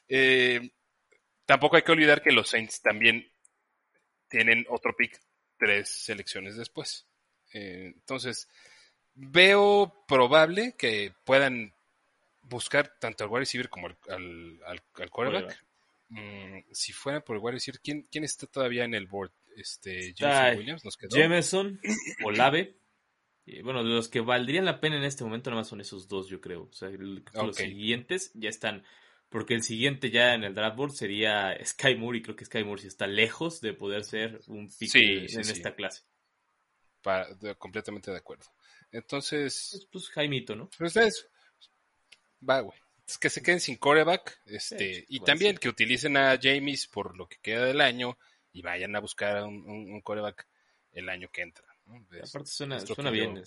eh, 0.07 0.71
tampoco 1.45 1.75
hay 1.75 1.81
que 1.83 1.91
olvidar 1.91 2.21
que 2.21 2.31
los 2.31 2.49
Saints 2.49 2.81
también 2.81 3.31
tienen 4.27 4.65
otro 4.69 4.95
pick 4.95 5.19
tres 5.57 5.89
selecciones 5.89 6.55
después. 6.55 7.07
Eh, 7.53 7.91
entonces, 7.95 8.47
veo 9.15 10.05
probable 10.07 10.75
que 10.77 11.13
puedan 11.25 11.73
buscar 12.41 12.97
tanto 12.99 13.23
al 13.23 13.29
wide 13.29 13.39
receiver 13.41 13.69
como 13.69 13.87
al, 13.87 13.97
al, 14.09 14.59
al- 14.65 14.83
al 14.95 15.09
quarterback. 15.09 15.65
Mm, 16.09 16.59
si 16.71 16.91
fuera 16.93 17.19
por 17.23 17.35
el 17.35 17.41
wide 17.41 17.53
receiver, 17.53 17.79
¿quién, 17.81 18.07
¿quién 18.11 18.23
está 18.23 18.47
todavía 18.47 18.83
en 18.85 18.93
el 18.95 19.05
board? 19.07 19.31
Este, 19.55 20.13
Jameson 20.13 20.57
Williams 20.57 20.85
nos 20.85 20.95
quedó. 20.97 21.15
Jameson, 21.17 21.79
Olave. 22.23 22.78
Y 23.51 23.61
bueno, 23.61 23.83
de 23.83 23.89
los 23.89 24.07
que 24.09 24.19
valdrían 24.21 24.65
la 24.65 24.79
pena 24.79 24.97
en 24.97 25.03
este 25.03 25.23
momento, 25.23 25.49
nada 25.49 25.61
más 25.61 25.67
son 25.67 25.81
esos 25.81 26.07
dos, 26.07 26.27
yo 26.27 26.39
creo. 26.39 26.63
O 26.63 26.73
sea, 26.73 26.89
el- 26.89 27.23
los 27.33 27.55
siguientes 27.55 28.31
ya 28.35 28.49
están. 28.49 28.83
Porque 29.29 29.53
el 29.53 29.61
siguiente 29.63 30.09
ya 30.09 30.33
en 30.33 30.43
el 30.43 30.55
draft 30.55 30.75
board 30.77 30.91
sería 30.91 31.55
Sky 31.63 31.95
Moore, 31.95 32.17
y 32.17 32.21
creo 32.23 32.35
que 32.35 32.45
Sky 32.45 32.63
Moore 32.63 32.81
sí 32.81 32.87
está 32.87 33.05
lejos 33.07 33.61
de 33.61 33.73
poder 33.73 34.03
ser 34.03 34.39
un 34.47 34.67
pick 34.69 34.89
Sí, 34.89 34.99
en, 34.99 35.29
sí, 35.29 35.35
en 35.37 35.43
sí. 35.45 35.51
esta 35.51 35.75
clase. 35.75 36.01
Pa- 37.01 37.27
de- 37.35 37.55
completamente 37.55 38.09
de 38.11 38.17
acuerdo. 38.17 38.45
Entonces, 38.91 39.69
Pues, 39.71 39.87
pues 39.91 40.09
Jaimito, 40.09 40.55
¿no? 40.55 40.69
Pero 40.77 40.87
ustedes, 40.87 41.27
va, 42.47 42.61
güey. 42.61 42.77
Es 43.07 43.17
que 43.17 43.29
se 43.29 43.41
queden 43.41 43.59
sin 43.59 43.77
coreback. 43.77 44.39
Este, 44.45 45.05
y 45.07 45.19
también 45.21 45.57
que 45.57 45.69
utilicen 45.69 46.17
a 46.17 46.37
James 46.41 46.87
por 46.87 47.15
lo 47.17 47.27
que 47.27 47.37
queda 47.41 47.65
del 47.65 47.81
año 47.81 48.17
y 48.51 48.61
vayan 48.61 48.95
a 48.95 48.99
buscar 48.99 49.37
a 49.37 49.45
un, 49.45 49.63
un, 49.67 49.91
un 49.91 50.01
coreback 50.01 50.47
el 50.91 51.09
año 51.09 51.29
que 51.31 51.41
entra. 51.41 51.65
Aparte 52.23 52.49
suena, 52.49 52.79
suena 52.79 53.09
bien. 53.11 53.41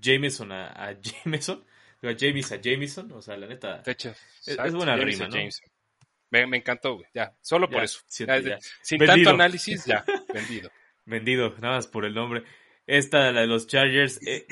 Jameson 0.00 0.52
a, 0.52 0.68
a 0.88 0.92
Jameson. 1.24 1.64
A 2.02 2.14
James 2.18 2.50
a 2.52 2.60
Jameson. 2.60 3.12
O 3.12 3.20
sea, 3.22 3.36
la 3.36 3.46
neta. 3.46 3.78
de 3.82 3.92
hecho, 3.92 4.14
es 4.46 4.56
buena 4.74 4.96
James 4.96 5.18
rima, 5.18 5.28
¿no? 5.28 5.48
Me, 6.30 6.46
me 6.46 6.56
encantó, 6.58 6.94
güey. 6.94 7.06
Ya, 7.12 7.36
solo 7.40 7.68
por 7.68 7.82
eso. 7.82 8.00
siete, 8.06 8.32
Ya, 8.42 8.50
ya. 8.50 8.58
Sin 8.82 8.98
Vendido. 8.98 9.14
tanto 9.16 9.30
análisis, 9.30 9.84
ya, 9.84 10.04
vendido. 10.32 10.70
Vendido, 11.04 11.50
nada 11.58 11.76
más 11.76 11.86
por 11.88 12.04
el 12.04 12.14
nombre. 12.14 12.44
Esta, 12.86 13.32
la 13.32 13.40
de 13.42 13.46
los 13.48 13.66
Chargers. 13.66 14.20
eh, 14.26 14.46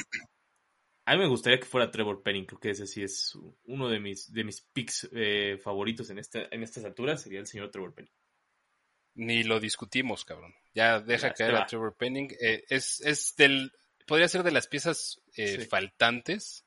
a 1.07 1.12
mí 1.14 1.20
me 1.20 1.28
gustaría 1.28 1.59
que 1.59 1.64
fuera 1.66 1.90
Trevor 1.90 2.22
Penning. 2.22 2.44
Creo 2.46 2.61
que 2.61 2.70
ese 2.70 2.86
sí 2.86 3.03
es 3.03 3.38
uno 3.64 3.88
de 3.88 3.99
mis, 4.01 4.30
de 4.32 4.44
mis 4.44 4.61
picks 4.61 5.09
eh, 5.12 5.57
favoritos 5.62 6.11
en, 6.11 6.18
esta, 6.18 6.40
en 6.51 6.62
estas 6.62 6.84
alturas. 6.84 7.22
Sería 7.22 7.40
el 7.40 7.46
señor 7.46 7.70
Trevor 7.70 7.94
Penning. 7.94 8.12
Ni 9.15 9.43
lo 9.43 9.59
discutimos, 9.61 10.25
cabrón. 10.25 10.55
Ya 10.75 11.01
deja 11.01 11.29
Ya, 11.29 11.35
caer 11.35 11.55
a. 11.57 11.67
Trevor 11.67 11.97
Penning. 11.97 12.31
Eh, 12.41 12.65
es, 12.69 13.01
es 13.01 13.35
del. 13.37 13.73
Podría 14.07 14.29
ser 14.29 14.43
de 14.43 14.53
las 14.53 14.67
piezas 14.69 15.21
eh, 15.37 15.61
Sí. 15.61 15.67
faltantes 15.67 16.65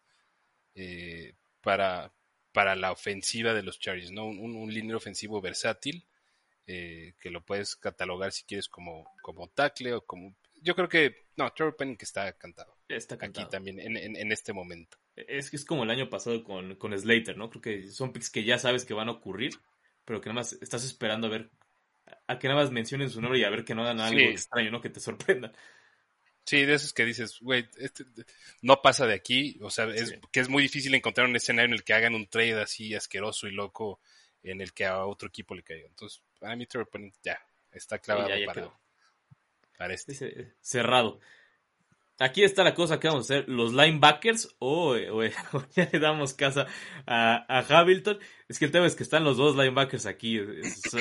eh, 0.76 1.34
para, 1.62 2.12
para 2.52 2.76
la 2.76 2.92
ofensiva 2.92 3.54
de 3.54 3.64
los 3.64 3.80
Chargers, 3.80 4.12
¿no? 4.12 4.26
Un, 4.26 4.39
un, 4.39 4.56
un 4.56 4.74
línea 4.74 4.96
ofensivo 4.96 5.42
versátil 5.42 6.06
que 6.66 7.30
lo 7.30 7.44
puedes 7.44 7.76
catalogar 7.76 8.32
si 8.32 8.46
quieres 8.46 8.70
como, 8.70 9.06
como 9.22 9.50
tackle 9.50 9.94
o 9.94 10.06
como. 10.06 10.34
Yo 10.62 10.74
creo 10.74 10.88
que. 10.88 11.26
No, 11.36 11.52
Trevor 11.52 11.76
Penning 11.76 11.98
está 12.00 12.32
cantado. 12.38 12.78
Está 12.88 13.16
Aquí 13.16 13.22
cantado. 13.26 13.50
también, 13.50 13.78
en, 13.80 13.98
en, 13.98 14.16
en 14.16 14.32
este 14.32 14.54
momento. 14.54 14.98
Es 15.18 15.50
que 15.50 15.58
es 15.58 15.66
como 15.66 15.84
el 15.84 15.89
año 15.89 16.10
pasado 16.10 16.44
con, 16.46 16.76
con 16.76 16.98
Slater, 16.98 17.36
¿no? 17.38 17.50
Creo 17.50 17.62
que 17.62 17.92
son 17.92 18.14
picks 18.14 18.30
que 18.30 18.46
ya 18.46 18.58
sabes 18.58 18.86
que 18.86 18.94
van 18.94 19.10
a 19.10 19.14
ocurrir, 19.14 19.52
pero 20.06 20.22
que 20.22 20.30
nada 20.30 20.36
más 20.42 20.54
estás 20.62 20.86
esperando 20.86 21.28
a 21.28 21.32
ver, 21.32 21.50
a 22.28 22.39
que 22.39 22.47
nada 22.47 22.62
más 22.62 22.72
mencionen 22.72 23.10
su 23.10 23.22
nombre 23.22 23.39
y 23.39 23.43
a 23.43 23.49
ver 23.49 23.64
que 23.66 23.76
no 23.76 23.84
hagan 23.84 23.99
algo 23.99 24.18
Sí. 24.20 24.26
extraño, 24.26 24.72
¿no? 24.72 24.82
Que 24.82 24.89
te 24.89 24.99
sorprenda. 24.99 25.52
Sí, 26.45 26.66
de 26.66 26.74
esos 26.74 26.91
que 26.93 27.06
dices, 27.06 27.38
güey, 27.39 27.68
este 27.78 28.04
no 28.62 28.82
pasa 28.82 29.06
de 29.06 29.14
aquí, 29.14 29.58
o 29.62 29.70
sea, 29.70 29.86
es 29.86 30.10
Sí. 30.10 30.16
que 30.32 30.39
es 30.39 30.49
muy 30.49 30.64
difícil 30.64 30.93
encontrar 30.95 31.28
un 31.28 31.36
escenario 31.36 31.68
en 31.68 31.74
el 31.74 31.84
que 31.84 31.93
hagan 31.93 32.16
un 32.16 32.28
trade 32.28 32.60
así 32.62 32.95
asqueroso 32.95 33.47
y 33.47 33.52
loco 33.52 33.99
en 34.43 34.60
el 34.60 34.74
que 34.74 34.86
a 34.86 35.06
otro 35.06 35.28
equipo 35.30 35.54
le 35.54 35.62
caiga. 35.64 35.88
Entonces, 35.88 36.22
a 36.41 36.56
mí 36.56 36.66
Trevor 36.66 36.89
Penning 36.89 37.14
ya 37.24 37.39
está 37.72 37.99
clavado 37.99 38.28
ya, 38.30 38.39
ya 38.39 38.45
para, 38.47 38.72
para 39.78 39.93
este. 39.93 40.56
Cerrado. 40.60 41.20
Aquí 42.20 42.43
está 42.43 42.64
la 42.64 42.76
cosa 42.76 42.99
que 42.99 43.07
vamos 43.07 43.30
a 43.30 43.34
hacer, 43.34 43.49
los 43.49 43.74
linebackers 43.74 44.55
o, 44.59 44.91
o- 44.95 45.24
o 45.53 45.66
ya 45.76 45.89
le 45.91 45.99
damos 45.99 46.34
casa 46.36 46.68
a, 47.07 47.45
a 47.47 47.82
Hamilton. 47.82 48.20
Es 48.47 48.59
que 48.59 48.66
el 48.66 48.72
tema 48.72 48.86
es 48.86 48.95
que 48.95 49.03
están 49.03 49.24
los 49.24 49.38
dos 49.38 49.55
linebackers 49.55 50.05
aquí, 50.05 50.39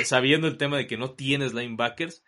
sabiendo 0.04 0.46
el 0.48 0.56
tema 0.56 0.76
de 0.78 0.86
que 0.86 0.96
no 0.96 1.12
tienes 1.14 1.52
linebackers. 1.52 2.22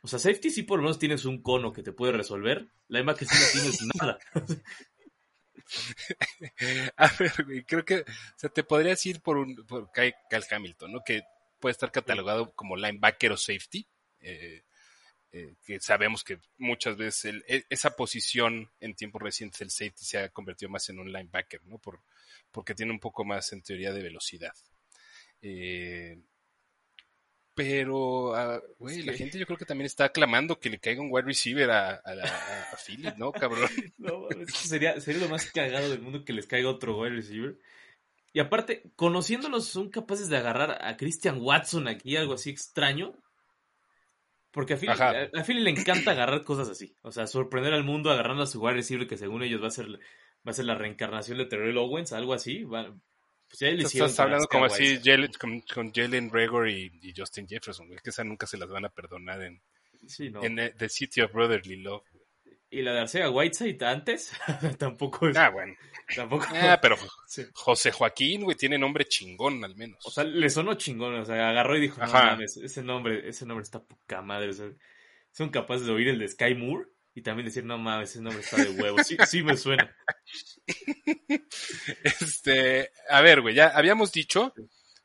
O 0.00 0.08
sea, 0.08 0.18
safety 0.18 0.50
sí 0.50 0.64
por 0.64 0.78
lo 0.78 0.82
menos 0.84 0.98
tienes 0.98 1.24
un 1.24 1.40
cono 1.42 1.72
que 1.72 1.84
te 1.84 1.92
puede 1.92 2.12
resolver. 2.12 2.66
Linebackers 2.88 3.30
sí 3.30 3.38
no 3.38 3.60
tienes 3.62 3.80
nada. 4.00 4.18
A 6.96 7.08
ver, 7.18 7.32
güey, 7.44 7.64
creo 7.64 7.84
que, 7.84 8.00
o 8.00 8.04
sea, 8.36 8.50
te 8.50 8.64
podrías 8.64 9.04
ir 9.06 9.20
por 9.20 9.36
un, 9.38 9.54
por 9.66 9.90
Kyle 9.92 10.14
Hamilton, 10.50 10.92
¿no? 10.92 11.00
Que 11.04 11.22
puede 11.60 11.72
estar 11.72 11.92
catalogado 11.92 12.52
como 12.54 12.76
linebacker 12.76 13.32
o 13.32 13.36
safety, 13.36 13.86
eh, 14.20 14.64
eh, 15.32 15.54
que 15.64 15.80
sabemos 15.80 16.22
que 16.24 16.38
muchas 16.58 16.96
veces 16.96 17.24
el- 17.26 17.44
e- 17.48 17.64
esa 17.70 17.96
posición 17.96 18.70
en 18.80 18.94
tiempos 18.94 19.22
recientes 19.22 19.60
el 19.62 19.70
safety 19.70 20.04
se 20.04 20.18
ha 20.18 20.28
convertido 20.28 20.70
más 20.70 20.88
en 20.90 20.98
un 20.98 21.10
linebacker, 21.12 21.64
¿no? 21.64 21.78
Por, 21.78 22.00
porque 22.50 22.74
tiene 22.74 22.92
un 22.92 23.00
poco 23.00 23.24
más 23.24 23.52
en 23.52 23.62
teoría 23.62 23.92
de 23.92 24.02
velocidad. 24.02 24.52
Eh, 25.40 26.18
pero, 27.54 28.34
ah, 28.34 28.62
güey, 28.78 29.02
la 29.02 29.12
gente 29.12 29.38
yo 29.38 29.44
creo 29.44 29.58
que 29.58 29.66
también 29.66 29.84
está 29.86 30.04
aclamando 30.06 30.58
que 30.58 30.70
le 30.70 30.78
caiga 30.78 31.02
un 31.02 31.08
wide 31.10 31.26
receiver 31.26 31.70
a, 31.70 31.90
a, 31.96 32.00
a- 32.12 32.62
a 32.72 32.76
Philly, 32.76 33.12
¿no, 33.18 33.30
cabrón? 33.32 33.68
No, 33.98 34.26
sería, 34.46 34.98
sería 35.00 35.20
lo 35.22 35.28
más 35.28 35.50
cagado 35.52 35.90
del 35.90 36.00
mundo 36.00 36.24
que 36.24 36.32
les 36.32 36.46
caiga 36.46 36.70
otro 36.70 36.98
wide 36.98 37.16
receiver. 37.16 37.58
Y 38.32 38.40
aparte, 38.40 38.90
conociéndolos, 38.96 39.66
son 39.66 39.90
capaces 39.90 40.30
de 40.30 40.38
agarrar 40.38 40.78
a 40.82 40.96
Christian 40.96 41.38
Watson 41.42 41.88
aquí, 41.88 42.16
algo 42.16 42.32
así 42.34 42.48
extraño. 42.48 43.14
Porque 44.52 44.74
a 44.74 44.76
Philly, 44.76 44.92
a, 44.92 45.30
a 45.34 45.44
Philly 45.44 45.60
le 45.60 45.70
encanta 45.70 46.10
agarrar 46.12 46.44
cosas 46.44 46.68
así. 46.68 46.94
O 47.02 47.10
sea, 47.10 47.26
sorprender 47.26 47.72
al 47.72 47.84
mundo 47.84 48.10
agarrando 48.10 48.42
a 48.42 48.46
su 48.46 48.60
wide 48.62 48.74
receiver 48.74 49.06
que 49.08 49.16
según 49.16 49.42
ellos 49.42 49.62
va 49.62 49.68
a 49.68 49.70
ser, 49.70 49.88
va 49.88 50.50
a 50.50 50.52
ser 50.52 50.66
la 50.66 50.74
reencarnación 50.74 51.38
de 51.38 51.46
Terrell 51.46 51.78
Owens, 51.78 52.12
algo 52.12 52.34
así. 52.34 52.62
Va- 52.64 52.94
Pues 53.48 53.60
ya 53.60 53.70
le 53.70 53.82
Estás 53.84 54.20
hablando 54.20 54.46
como 54.48 54.66
así. 54.66 54.98
Jalen- 54.98 55.36
con, 55.38 55.60
con 55.62 55.92
Jalen 55.92 56.28
Gregor 56.28 56.68
y, 56.68 56.92
y 57.02 57.12
Justin 57.16 57.48
Jefferson, 57.48 57.86
güey, 57.86 57.98
que 58.04 58.10
esa 58.10 58.24
nunca 58.24 58.46
se 58.46 58.58
las 58.58 58.68
van 58.68 58.84
a 58.84 58.88
perdonar 58.90 59.42
en, 59.42 59.60
Sí, 60.06 60.28
no. 60.30 60.42
en 60.44 60.58
eh, 60.58 60.74
The 60.76 60.88
City 60.88 61.20
of 61.22 61.32
Brotherly 61.32 61.76
Love. 61.76 62.02
Y 62.72 62.80
la 62.80 62.94
de 62.94 63.00
Arcega 63.00 63.28
Whiteside 63.28 63.84
antes, 63.84 64.32
tampoco 64.78 65.28
es. 65.28 65.36
Ah, 65.36 65.50
bueno. 65.50 65.74
Tampoco. 66.16 66.46
Ah, 66.54 66.78
pero 66.80 66.96
Sí. 67.26 67.44
José 67.52 67.92
Joaquín, 67.92 68.44
güey, 68.44 68.56
tiene 68.56 68.78
nombre 68.78 69.04
chingón 69.04 69.62
al 69.62 69.76
menos. 69.76 69.98
O 70.06 70.10
sea, 70.10 70.24
le 70.24 70.48
sonó 70.48 70.74
chingón, 70.74 71.14
o 71.16 71.24
sea, 71.26 71.50
agarró 71.50 71.76
y 71.76 71.82
dijo, 71.82 72.00
no 72.00 72.10
mames, 72.10 72.56
ese 72.56 72.82
nombre, 72.82 73.28
ese 73.28 73.44
nombre 73.44 73.62
está 73.62 73.82
poca 73.82 74.22
madre, 74.22 74.48
o 74.48 74.52
sea, 74.54 74.70
son 75.32 75.50
capaces 75.50 75.86
de 75.86 75.92
oír 75.92 76.08
el 76.08 76.18
de 76.18 76.28
Sky 76.28 76.54
Moore 76.54 76.88
y 77.14 77.20
también 77.20 77.44
decir, 77.44 77.62
no 77.62 77.76
mames, 77.76 78.10
ese 78.10 78.22
nombre 78.22 78.42
está 78.42 78.56
de 78.56 78.70
huevo, 78.70 79.04
sí, 79.04 79.18
sí 79.26 79.42
me 79.42 79.56
suena. 79.56 79.94
Este, 82.04 82.90
a 83.10 83.20
ver, 83.20 83.42
güey, 83.42 83.54
ya 83.54 83.68
habíamos 83.68 84.12
dicho 84.12 84.54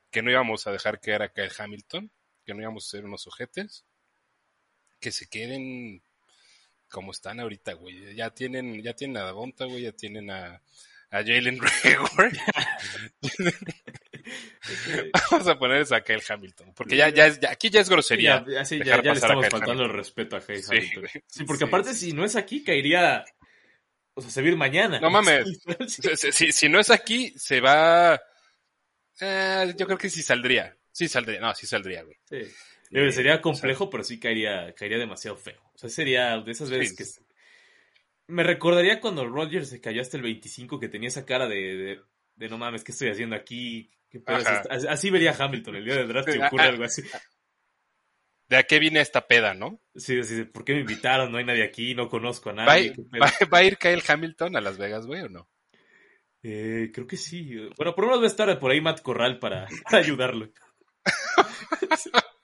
que 0.10 0.22
no 0.22 0.32
íbamos 0.32 0.68
a 0.68 0.72
dejar 0.72 1.02
que 1.02 1.12
era 1.12 1.34
Kyle 1.34 1.52
Hamilton, 1.58 2.12
que 2.46 2.54
no 2.54 2.62
íbamos 2.62 2.86
a 2.86 2.90
ser 2.92 3.06
unos 3.06 3.28
ojetes, 3.28 3.86
que 5.00 5.12
se 5.12 5.28
queden 5.28 6.02
como 6.90 7.12
están 7.12 7.40
ahorita, 7.40 7.74
güey. 7.74 8.16
Ya 8.16 8.30
tienen, 8.32 8.82
ya 8.82 8.94
tienen 8.94 9.18
a 9.18 9.24
Davonta, 9.24 9.66
güey, 9.66 9.84
ya 9.84 9.92
tienen 9.92 10.30
a, 10.32 10.56
a 11.10 11.18
Jalen 11.24 11.58
Gregor. 11.84 12.32
Vamos 15.32 15.48
a 15.48 15.58
poner 15.58 15.86
a 15.94 16.02
Kyle 16.04 16.22
Hamilton, 16.28 16.74
porque 16.76 16.98
ya, 16.98 17.10
ya, 17.10 17.28
es, 17.28 17.40
ya 17.40 17.52
aquí 17.52 17.70
ya 17.70 17.82
es 17.82 17.90
grosería. 17.90 18.44
ya, 18.48 18.54
ya, 18.54 18.66
sí, 18.66 18.78
ya, 18.80 18.84
dejar 18.86 19.04
ya 19.04 19.12
le 19.14 19.20
estamos 19.20 19.44
Kyle 19.46 19.52
faltando 19.52 19.84
el 19.84 19.94
respeto 19.94 20.36
a 20.36 20.40
Hayes 20.48 20.66
Sí, 20.68 20.76
Hamilton. 20.78 21.00
güey. 21.02 21.24
Sí, 21.28 21.44
porque 21.46 21.60
Sí, 21.64 21.68
aparte 21.68 21.94
sí. 21.94 22.06
si 22.08 22.14
no 22.14 22.26
es 22.26 22.36
aquí, 22.36 22.64
caería, 22.64 23.24
o 24.14 24.22
sea, 24.22 24.30
se 24.32 24.42
va 24.42 24.48
a 24.48 24.52
ir 24.52 24.58
mañana. 24.58 25.00
No 25.00 25.10
mames. 25.10 25.48
Sí, 25.88 26.02
Si, 26.16 26.32
si- 26.32 26.52
si 26.52 26.70
no 26.70 26.80
es 26.80 26.90
aquí, 26.90 27.34
se 27.38 27.62
va. 27.62 28.20
Eh, 29.20 29.74
yo 29.78 29.86
creo 29.86 29.98
que 29.98 30.10
sí 30.10 30.22
saldría. 30.22 30.76
Sí 30.92 31.08
saldría, 31.08 31.40
no, 31.40 31.54
sí 31.56 31.68
saldría, 31.68 32.04
güey. 32.04 32.18
sí. 32.30 32.42
Eh, 32.92 33.12
sería 33.12 33.42
complejo, 33.42 33.90
pero 33.90 34.04
sí 34.04 34.20
caería, 34.20 34.74
caería 34.74 34.98
demasiado 34.98 35.36
feo. 35.38 35.62
O 35.74 35.78
sea, 35.78 35.90
sería 35.90 36.38
de 36.40 36.52
esas 36.52 36.70
veces 36.70 36.90
Sí. 36.90 36.96
que... 36.96 37.28
Me 38.30 38.44
recordaría 38.44 39.00
cuando 39.00 39.26
Rogers 39.26 39.70
se 39.70 39.80
cayó 39.80 40.02
hasta 40.02 40.18
el 40.18 40.24
25, 40.24 40.80
que 40.80 40.90
tenía 40.90 41.08
esa 41.08 41.26
cara 41.26 41.48
de, 41.48 41.56
de, 41.78 42.00
de, 42.36 42.50
no 42.50 42.58
mames, 42.58 42.84
¿qué 42.84 42.92
estoy 42.92 43.10
haciendo 43.10 43.36
aquí? 43.36 43.90
¿Qué 44.10 44.20
pedo 44.20 44.38
es 44.38 44.46
Ajá. 44.46 44.56
esto?". 44.58 44.70
Así, 44.72 44.88
así 44.88 45.10
vería 45.10 45.36
Hamilton 45.38 45.76
el 45.78 45.86
día 45.86 45.96
del 45.96 46.08
draft 46.10 46.30
si 46.32 46.38
ocurre 46.40 46.64
algo 46.66 46.84
así. 46.84 47.04
¿De 48.50 48.56
a 48.58 48.64
qué 48.64 48.80
viene 48.80 49.02
esta 49.02 49.28
peda, 49.28 49.54
no? 49.54 49.82
Sí, 49.96 50.24
sí, 50.24 50.44
¿por 50.46 50.64
qué 50.64 50.74
me 50.74 50.80
invitaron? 50.82 51.32
No 51.32 51.38
hay 51.38 51.44
nadie 51.46 51.64
aquí, 51.64 51.94
no 51.96 52.08
conozco 52.08 52.50
a 52.50 52.54
¿Va, 52.54 52.66
nadie. 52.66 52.94
va 53.54 53.58
a 53.58 53.64
ir 53.64 53.78
Kyle 53.78 54.04
Hamilton 54.08 54.56
a 54.56 54.62
Las 54.62 54.78
Vegas, 54.78 55.06
güey, 55.06 55.22
o 55.24 55.30
no? 55.30 55.50
Eh, 56.44 56.92
creo 56.94 57.08
que 57.08 57.18
sí. 57.18 57.56
Bueno, 57.76 57.94
por 57.94 58.06
lo 58.06 58.12
menos 58.12 58.22
va 58.22 58.26
a 58.26 58.28
estar 58.30 58.60
por 58.60 58.72
ahí 58.72 58.80
Matt 58.80 59.02
Corral 59.02 59.40
para, 59.40 59.68
para 59.84 59.98
ayudarlo. 59.98 60.50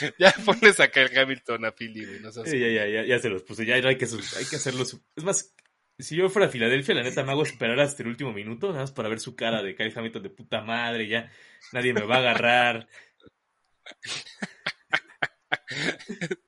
Ya 0.18 0.32
pones 0.44 0.80
a 0.80 0.88
Kyle 0.90 1.10
Hamilton 1.18 1.64
a 1.64 1.72
Philly, 1.72 2.04
güey. 2.04 2.20
No 2.20 2.30
seas- 2.32 2.50
Sí, 2.50 2.58
ya, 2.58 2.68
ya, 2.68 2.86
ya, 2.86 3.04
ya 3.04 3.18
se 3.18 3.28
los 3.28 3.42
puse. 3.42 3.64
Ya, 3.66 3.74
hay, 3.76 3.82
que, 3.96 4.06
hay 4.06 4.44
que 4.48 4.56
hacerlo. 4.56 4.82
Es 4.82 5.24
más, 5.24 5.54
si 5.98 6.16
yo 6.16 6.28
fuera 6.28 6.48
a 6.48 6.50
Filadelfia, 6.50 6.94
la 6.94 7.02
neta 7.02 7.22
me 7.24 7.32
hago 7.32 7.42
esperar 7.42 7.78
hasta 7.80 8.02
el 8.02 8.08
último 8.08 8.32
minuto, 8.32 8.68
nada 8.68 8.80
más 8.82 8.92
para 8.92 9.08
ver 9.08 9.20
su 9.20 9.34
cara 9.36 9.62
de 9.62 9.74
Kyle 9.74 9.92
Hamilton 9.94 10.22
de 10.22 10.30
puta 10.30 10.60
madre. 10.62 11.08
Ya 11.08 11.30
nadie 11.72 11.92
me 11.94 12.02
va 12.02 12.16
a 12.16 12.18
agarrar. 12.18 12.88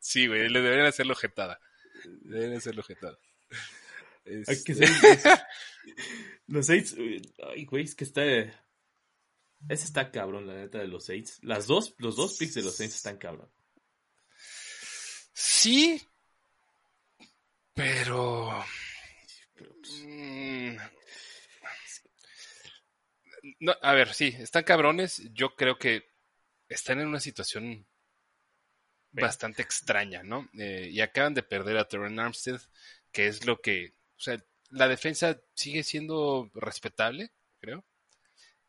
Sí, 0.00 0.26
güey, 0.26 0.48
le 0.48 0.60
deberían 0.60 0.86
hacerlo 0.86 1.14
jetada. 1.14 1.60
Deberían 2.22 2.56
hacerlo 2.58 2.82
jetada. 2.82 3.18
Hay 4.26 4.62
que 4.62 4.72
Este, 4.72 4.74
ser- 4.74 5.38
Los 6.46 6.68
uy, 6.68 7.22
ay, 7.50 7.64
güey, 7.64 7.84
es 7.84 7.94
que 7.94 8.04
está. 8.04 8.22
Ese 9.68 9.84
está 9.84 10.10
cabrón, 10.10 10.46
la 10.46 10.54
neta, 10.54 10.78
de 10.78 10.88
los 10.88 11.04
Saints. 11.06 11.38
Las 11.42 11.66
dos, 11.66 11.94
los 11.98 12.16
dos 12.16 12.36
picks 12.36 12.54
de 12.54 12.62
los 12.62 12.76
Saints 12.76 12.96
están 12.96 13.18
cabrón. 13.18 13.50
Sí, 15.32 16.00
pero... 17.74 18.64
Mm, 20.04 20.76
No, 23.60 23.74
a 23.82 23.92
ver, 23.94 24.12
sí, 24.14 24.34
están 24.38 24.64
cabrones. 24.64 25.22
Yo 25.32 25.54
creo 25.54 25.78
que 25.78 26.04
están 26.68 27.00
en 27.00 27.08
una 27.08 27.20
situación 27.20 27.86
bastante 29.10 29.62
extraña, 29.62 30.22
¿no? 30.22 30.48
Eh, 30.58 30.88
y 30.90 31.00
acaban 31.00 31.34
de 31.34 31.42
perder 31.42 31.76
a 31.78 31.88
Terran 31.88 32.18
Armstead, 32.18 32.60
que 33.10 33.26
es 33.26 33.46
lo 33.46 33.60
que, 33.60 33.94
o 34.16 34.20
sea, 34.20 34.42
la 34.70 34.88
defensa 34.88 35.40
sigue 35.54 35.82
siendo 35.82 36.50
respetable, 36.54 37.32
creo. 37.60 37.84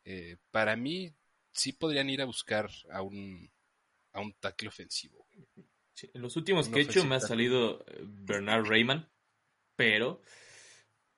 Eh, 0.04 0.36
para 0.50 0.76
mí, 0.76 1.12
sí 1.52 1.72
podrían 1.72 2.10
ir 2.10 2.22
a 2.22 2.26
buscar 2.26 2.70
a 2.90 3.02
un, 3.02 3.50
a 4.12 4.20
un 4.20 4.32
tackle 4.34 4.68
ofensivo. 4.68 5.26
Sí, 5.94 6.10
en 6.14 6.22
los 6.22 6.36
últimos 6.36 6.68
que 6.68 6.80
he 6.80 6.82
hecho 6.82 7.04
me 7.04 7.16
ha 7.16 7.20
salido 7.20 7.84
eh, 7.86 8.00
Bernard 8.04 8.66
Rayman, 8.66 9.08
pero. 9.76 10.22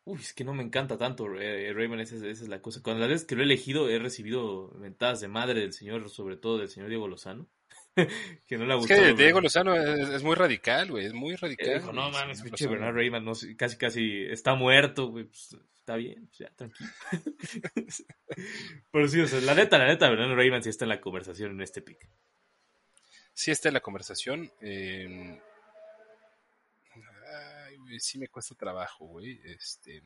Uy, 0.05 0.19
es 0.21 0.33
que 0.33 0.45
no 0.45 0.53
me 0.53 0.65
encanta 0.65 0.99
tanto 0.99 1.27
eh, 1.41 1.73
Rayman, 1.73 2.01
esa, 2.01 2.17
es- 2.17 2.23
esa 2.23 2.43
es 2.45 2.49
la 2.49 2.61
cosa. 2.61 2.83
Cuando 2.83 3.01
las 3.01 3.09
veces 3.09 3.27
que 3.27 3.37
lo 3.37 3.43
he 3.43 3.45
elegido 3.45 3.89
he 3.89 3.99
recibido 3.99 4.71
mentadas 4.79 5.21
de 5.21 5.29
madre 5.29 5.61
del 5.61 5.73
señor, 5.73 6.09
sobre 6.11 6.37
todo 6.37 6.59
del 6.59 6.69
señor 6.69 6.89
Diego 6.89 7.07
Lozano, 7.09 7.49
que 8.47 8.59
no 8.59 8.65
le 8.67 8.75
ha 8.75 8.79
Es 8.79 8.87
que 8.87 9.13
Diego. 9.15 9.41
Lozano 9.41 9.75
es, 9.75 10.09
es 10.09 10.23
muy 10.23 10.35
radical, 10.35 10.91
güey, 10.91 11.07
es 11.07 11.13
muy 11.13 11.35
Eh, 11.35 11.37
radical. 11.41 11.75
dijo, 11.81 11.93
no 11.93 12.11
mames, 12.11 12.43
pinche. 12.43 12.67
Bernard 12.67 12.95
Rayman, 12.95 13.25
no 13.25 13.33
casi 13.57 13.77
casi 13.77 14.23
está 14.25 14.55
muerto, 14.55 15.09
güey, 15.09 15.25
pues, 15.25 15.57
está 15.75 15.97
bien, 15.97 16.27
pues, 16.27 16.39
ya, 16.39 16.51
tranquilo. 16.55 16.91
pero 18.91 19.09
sí, 19.09 19.21
o 19.21 19.27
sea, 19.27 19.41
la 19.41 19.55
neta, 19.55 19.79
la 19.79 19.87
neta, 19.87 20.09
Bernard 20.09 20.37
Rayman 20.37 20.63
sí 20.63 20.69
está 20.71 20.85
en 20.85 20.91
la 20.91 21.01
conversación 21.01 21.53
en 21.53 21.61
este 21.63 21.83
pick. 21.83 22.09
Sí 23.35 23.51
está 23.51 23.69
en 23.69 23.75
la 23.75 23.81
conversación. 23.81 24.51
eh, 24.61 25.41
ay, 27.67 27.77
güey, 27.77 27.99
sí 28.01 28.19
me 28.19 28.29
cuesta 28.29 28.55
trabajo, 28.55 29.07
güey. 29.07 29.41
Este, 29.45 30.03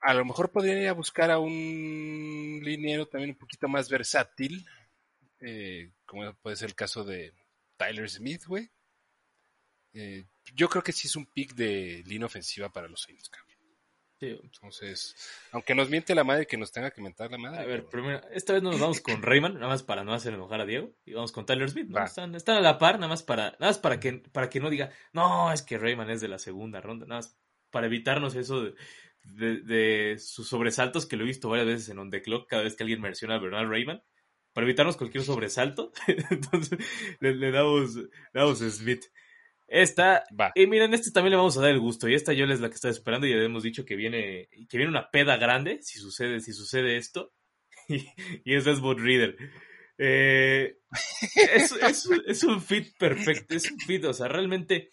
a 0.00 0.14
lo 0.14 0.24
mejor 0.24 0.50
podrían 0.50 0.78
ir 0.78 0.88
a 0.88 0.92
buscar 0.92 1.30
a 1.30 1.38
un 1.38 2.60
liniero 2.62 3.06
también 3.06 3.30
un 3.30 3.36
poquito 3.38 3.68
más 3.68 3.88
versátil, 3.90 4.66
eh, 5.40 5.90
como 6.04 6.34
puede 6.36 6.56
ser 6.56 6.70
el 6.70 6.74
caso 6.74 7.04
de 7.04 7.32
Tyler 7.76 8.08
Smith, 8.08 8.44
güey. 8.46 8.70
Eh, 9.92 10.24
yo 10.54 10.68
creo 10.68 10.82
que 10.82 10.92
sí 10.92 11.08
es 11.08 11.16
un 11.16 11.26
pick 11.26 11.54
de 11.54 12.02
línea 12.06 12.26
ofensiva 12.26 12.70
para 12.70 12.88
los 12.88 13.02
Saints, 13.02 13.28
cabrón. 13.28 13.46
Sí, 14.18 14.34
Entonces, 14.42 15.14
aunque 15.52 15.74
nos 15.74 15.90
miente 15.90 16.14
la 16.14 16.24
madre 16.24 16.46
que 16.46 16.56
nos 16.56 16.72
tenga 16.72 16.90
que 16.90 17.02
mentar 17.02 17.30
la 17.30 17.36
madre. 17.36 17.60
A 17.60 17.66
ver, 17.66 17.84
primero, 17.84 18.22
esta 18.30 18.54
vez 18.54 18.62
no 18.62 18.70
nos 18.70 18.80
vamos 18.80 19.02
con 19.02 19.20
Rayman, 19.20 19.54
nada 19.54 19.68
más 19.68 19.82
para 19.82 20.04
no 20.04 20.14
hacer 20.14 20.32
enojar 20.32 20.62
a 20.62 20.64
Diego, 20.64 20.94
y 21.04 21.12
vamos 21.12 21.32
con 21.32 21.44
Tyler 21.44 21.68
Smith, 21.68 21.88
¿no? 21.88 22.02
Están 22.02 22.34
a 22.56 22.60
la 22.60 22.78
par, 22.78 22.94
nada 22.94 23.08
más 23.08 23.22
para, 23.22 23.50
nada 23.52 23.66
más 23.66 23.78
para 23.78 24.00
que, 24.00 24.14
para 24.32 24.48
que 24.48 24.58
no 24.58 24.70
diga, 24.70 24.90
no, 25.12 25.52
es 25.52 25.60
que 25.60 25.76
Rayman 25.76 26.08
es 26.08 26.22
de 26.22 26.28
la 26.28 26.38
segunda 26.38 26.80
ronda, 26.80 27.04
nada 27.04 27.20
más 27.20 27.38
para 27.70 27.88
evitarnos 27.88 28.34
eso 28.36 28.62
de, 28.62 28.74
de, 29.24 29.60
de 29.60 30.18
sus 30.18 30.48
sobresaltos 30.48 31.04
que 31.04 31.16
lo 31.16 31.24
he 31.24 31.26
visto 31.26 31.50
varias 31.50 31.66
veces 31.66 31.88
en 31.90 31.98
On 31.98 32.10
The 32.10 32.22
Clock, 32.22 32.48
cada 32.48 32.62
vez 32.62 32.74
que 32.74 32.84
alguien 32.84 33.02
menciona 33.02 33.34
a 33.34 33.38
Bernard 33.38 33.68
Rayman, 33.68 34.02
para 34.56 34.66
evitarnos 34.66 34.96
cualquier 34.96 35.22
sobresalto, 35.22 35.92
entonces 36.30 36.78
le, 37.20 37.34
le 37.34 37.50
damos, 37.50 37.94
le 37.96 38.08
damos 38.32 38.58
Smith. 38.60 39.04
Esta, 39.68 40.24
Va. 40.40 40.52
y 40.54 40.66
miren, 40.66 40.94
este 40.94 41.10
también 41.10 41.32
le 41.32 41.36
vamos 41.36 41.58
a 41.58 41.60
dar 41.60 41.72
el 41.72 41.78
gusto. 41.80 42.08
Y 42.08 42.14
esta 42.14 42.32
yo 42.32 42.46
es 42.46 42.60
la 42.60 42.70
que 42.70 42.76
estaba 42.76 42.90
esperando. 42.92 43.26
Y 43.26 43.32
ya 43.32 43.36
hemos 43.36 43.62
dicho 43.64 43.84
que 43.84 43.96
viene, 43.96 44.48
que 44.70 44.78
viene 44.78 44.88
una 44.90 45.10
peda 45.10 45.36
grande 45.36 45.80
si 45.82 45.98
sucede, 45.98 46.40
si 46.40 46.52
sucede 46.54 46.96
esto. 46.96 47.34
Y, 47.88 48.04
y 48.44 48.54
es 48.56 48.64
Desmond 48.64 48.98
Reader. 48.98 49.36
Eh, 49.98 50.78
es, 51.54 51.72
es 51.72 52.06
un- 52.06 52.22
es 52.26 52.42
un 52.44 52.60
fit 52.62 52.96
perfecto. 52.98 53.54
Es 53.54 53.70
un 53.70 53.78
fit, 53.78 54.04
o 54.06 54.12
sea, 54.14 54.26
realmente 54.28 54.90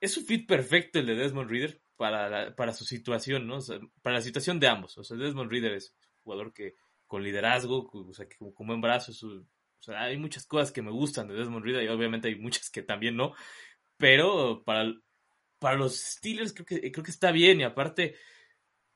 es 0.00 0.16
un 0.18 0.26
fit 0.26 0.46
perfecto 0.46 0.98
el 1.00 1.06
de 1.06 1.14
Desmond 1.16 1.50
Reader 1.50 1.80
para, 1.96 2.28
la- 2.28 2.54
para 2.54 2.72
su 2.72 2.84
situación, 2.84 3.46
¿no? 3.46 3.56
O 3.56 3.60
sea, 3.60 3.78
para 4.02 4.16
la 4.16 4.22
situación 4.22 4.60
de 4.60 4.68
ambos. 4.68 4.98
O 4.98 5.04
sea, 5.04 5.16
Desmond 5.16 5.50
Reader 5.50 5.72
es 5.72 5.90
un 5.90 6.22
jugador 6.22 6.52
que 6.52 6.74
con 7.08 7.24
liderazgo, 7.24 7.90
o 7.92 8.12
sea, 8.12 8.28
con, 8.38 8.52
con 8.52 8.68
buen 8.68 8.80
brazo, 8.80 9.10
o 9.10 9.82
sea, 9.82 10.02
hay 10.02 10.16
muchas 10.16 10.46
cosas 10.46 10.70
que 10.70 10.82
me 10.82 10.90
gustan 10.92 11.26
de 11.26 11.34
Desmond 11.34 11.64
Reader 11.64 11.84
y 11.84 11.88
obviamente 11.88 12.28
hay 12.28 12.36
muchas 12.36 12.70
que 12.70 12.82
también 12.82 13.16
no. 13.16 13.34
Pero 13.96 14.62
para, 14.64 14.92
para 15.58 15.76
los 15.76 15.96
Steelers 15.96 16.52
creo 16.52 16.66
que, 16.66 16.92
creo 16.92 17.04
que 17.04 17.10
está 17.10 17.32
bien 17.32 17.60
y 17.60 17.64
aparte 17.64 18.14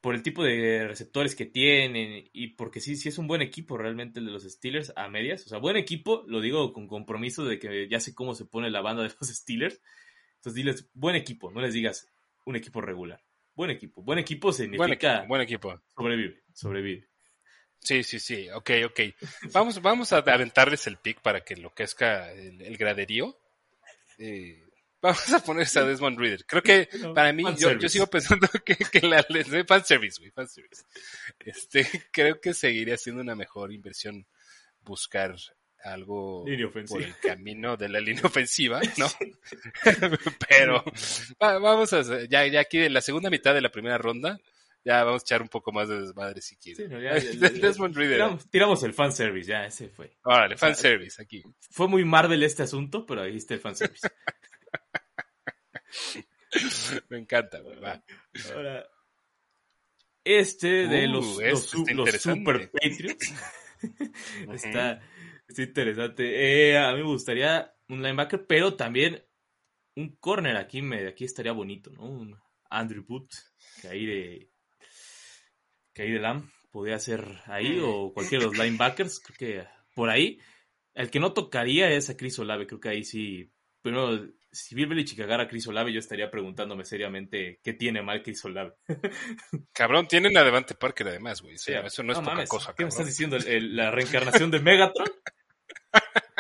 por 0.00 0.14
el 0.16 0.22
tipo 0.22 0.42
de 0.42 0.86
receptores 0.86 1.36
que 1.36 1.46
tienen 1.46 2.28
y 2.32 2.48
porque 2.48 2.80
sí, 2.80 2.96
sí 2.96 3.08
es 3.08 3.18
un 3.18 3.28
buen 3.28 3.40
equipo 3.40 3.78
realmente 3.78 4.18
el 4.18 4.26
de 4.26 4.32
los 4.32 4.42
Steelers 4.42 4.92
a 4.96 5.08
medias. 5.08 5.46
O 5.46 5.48
sea, 5.48 5.58
buen 5.58 5.76
equipo, 5.76 6.24
lo 6.26 6.40
digo 6.40 6.72
con 6.72 6.88
compromiso 6.88 7.44
de 7.44 7.58
que 7.58 7.88
ya 7.88 8.00
sé 8.00 8.14
cómo 8.14 8.34
se 8.34 8.44
pone 8.44 8.70
la 8.70 8.80
banda 8.80 9.04
de 9.04 9.14
los 9.20 9.28
Steelers. 9.28 9.80
Entonces 10.36 10.54
diles, 10.54 10.90
buen 10.92 11.14
equipo, 11.14 11.52
no 11.52 11.60
les 11.60 11.72
digas 11.72 12.12
un 12.44 12.56
equipo 12.56 12.80
regular. 12.80 13.22
Buen 13.54 13.70
equipo. 13.70 14.02
Buen 14.02 14.18
equipo 14.18 14.48
Buen 14.48 14.54
significa 14.54 15.12
equipo, 15.14 15.28
buen 15.28 15.42
equipo. 15.42 15.80
sobrevive, 15.94 16.42
sobrevive. 16.52 17.11
Sí, 17.83 18.03
sí, 18.05 18.20
sí, 18.20 18.49
ok, 18.51 18.70
ok. 18.87 19.01
Vamos, 19.53 19.83
vamos 19.83 20.12
a 20.12 20.18
aventarles 20.18 20.87
el 20.87 20.99
pick 20.99 21.20
para 21.20 21.43
que 21.45 21.55
enloquezca 21.55 22.30
el, 22.33 22.62
el 22.62 22.76
graderío. 22.76 23.37
Eh, 24.18 24.59
Vamos 25.01 25.33
a 25.33 25.41
ponerse 25.41 25.80
a 25.80 25.83
Desmond 25.85 26.16
Reader. 26.16 26.47
Creo 26.47 26.62
que 26.62 26.89
para 27.12 27.33
mí, 27.33 27.43
yo, 27.59 27.89
sigo 27.89 28.07
pensando 28.07 28.47
que, 28.64 28.76
que 28.76 29.01
la 29.05 29.20
de 29.28 29.64
fanservice, 29.64 30.20
güey, 30.20 30.30
fanservice. 30.30 30.85
Este, 31.41 31.85
creo 32.12 32.41
que 32.41 32.55
seguiría 32.55 32.97
siendo 32.97 33.20
una 33.20 33.35
mejor 33.35 33.72
inversión 33.72 34.24
buscar 34.85 35.35
algo 35.83 36.45
por 36.89 37.03
el 37.03 37.16
camino 37.18 37.76
de 37.76 37.89
la 37.89 37.99
línea 37.99 38.22
ofensiva, 38.26 38.80
¿no? 38.97 39.09
Pero 40.49 40.85
va- 41.43 41.59
vamos 41.59 41.93
a 41.93 41.99
hacer- 41.99 42.28
ya, 42.28 42.47
ya 42.47 42.61
aquí 42.61 42.78
en 42.78 42.95
la 42.95 43.01
segunda 43.01 43.28
mitad 43.30 43.55
de 43.55 43.61
la 43.61 43.72
primera 43.72 43.99
ronda, 43.99 44.39
ya 44.85 45.05
vamos 45.05 45.22
a 45.22 45.24
echar 45.24 45.43
un 45.43 45.49
poco 45.49 45.70
más 45.72 45.89
de 45.89 46.01
desmadre 46.01 46.41
si 46.41 46.55
Sí, 46.57 46.61
quieres. 46.74 46.91
no, 46.91 47.01
ya- 47.01 47.16
ya- 47.18 47.33
ya- 47.33 47.51
Desmond 47.68 47.97
Reader. 47.97 48.16
tiramos, 48.16 48.51
tiramos 48.51 48.83
el 48.83 48.95
fanservice, 48.95 49.49
ya, 49.51 49.66
ese 49.66 49.89
fue. 49.89 50.16
Órale, 50.24 50.57
fanservice 50.57 51.22
aquí. 51.22 51.43
Fue 51.70 51.87
muy 51.89 52.05
Marvel 52.05 52.43
este 52.43 52.62
asunto, 52.64 53.07
pero 53.07 53.22
ahí 53.22 53.37
está 53.37 53.55
el 53.55 53.61
fanservice. 53.61 54.09
Me 57.09 57.18
encanta, 57.18 57.61
güey. 57.61 57.78
Va. 57.80 58.03
Ahora, 58.55 58.87
este 60.24 60.87
de 60.87 61.09
Uh, 61.09 61.12
los, 61.12 61.41
este 61.41 61.95
los. 61.95 62.11
Super 62.11 62.70
Patriots 62.70 63.33
está, 64.53 65.01
está 65.49 65.62
interesante. 65.62 66.70
Eh, 66.70 66.78
a 66.78 66.93
mí 66.93 66.99
me 66.99 67.05
gustaría 67.07 67.74
un 67.89 68.03
linebacker, 68.03 68.47
pero 68.47 68.74
también 68.76 69.24
un 69.97 70.16
corner 70.16 70.57
aquí, 70.57 70.83
me, 70.83 71.07
aquí 71.09 71.24
estaría 71.24 71.53
bonito, 71.53 71.91
¿no? 71.91 72.03
Un 72.05 72.39
Andrew 72.70 73.05
Booth, 73.07 73.30
que 73.80 73.89
ahí 73.89 74.07
de 74.07 74.51
que 75.95 76.03
ahí 76.03 76.11
de 76.12 76.18
Lam 76.20 76.51
podría 76.70 76.99
ser 76.99 77.24
ahí, 77.47 77.80
o 77.82 78.12
cualquiera 78.14 78.45
de 78.45 78.51
los 78.51 78.59
linebackers, 78.59 79.20
creo 79.20 79.36
que 79.36 79.68
por 79.95 80.09
ahí. 80.11 80.38
El 80.95 81.11
que 81.11 81.20
no 81.20 81.32
tocaría 81.32 81.90
es 81.90 82.11
a 82.11 82.16
Chris 82.16 82.38
Olave, 82.38 82.66
creo 82.66 82.80
que 82.80 82.88
ahí 82.90 83.05
sí. 83.05 83.51
Primero, 83.82 84.26
si 84.51 84.74
Bill 84.74 84.86
Belichick 84.88 85.20
agarra 85.20 85.45
a 85.45 85.49
Chris 85.49 85.66
Olave, 85.66 85.93
yo 85.93 85.99
estaría 85.99 86.30
preguntándome 86.30 86.84
seriamente 86.84 87.61
qué 87.64 87.72
tiene 87.72 88.03
mal 88.03 88.22
Chris 88.22 88.45
Olave. 88.45 88.74
Cabrón, 89.72 90.07
tienen 90.07 90.36
a 90.36 90.45
Devante 90.45 90.74
Parker 90.74 91.09
además, 91.09 91.40
güey. 91.43 91.57
Sí, 91.59 91.72
eso 91.72 92.03
no 92.03 92.12
es 92.12 92.18
poca 92.18 92.30
mames, 92.32 92.49
cosa, 92.49 92.74
¿Qué 92.76 92.84
me 92.84 92.90
estás 92.90 93.07
diciendo? 93.07 93.36
¿El- 93.36 93.47
el- 93.49 93.76
¿La 93.76 93.90
reencarnación 93.90 94.51
de 94.51 94.61
Megatron? 94.61 95.09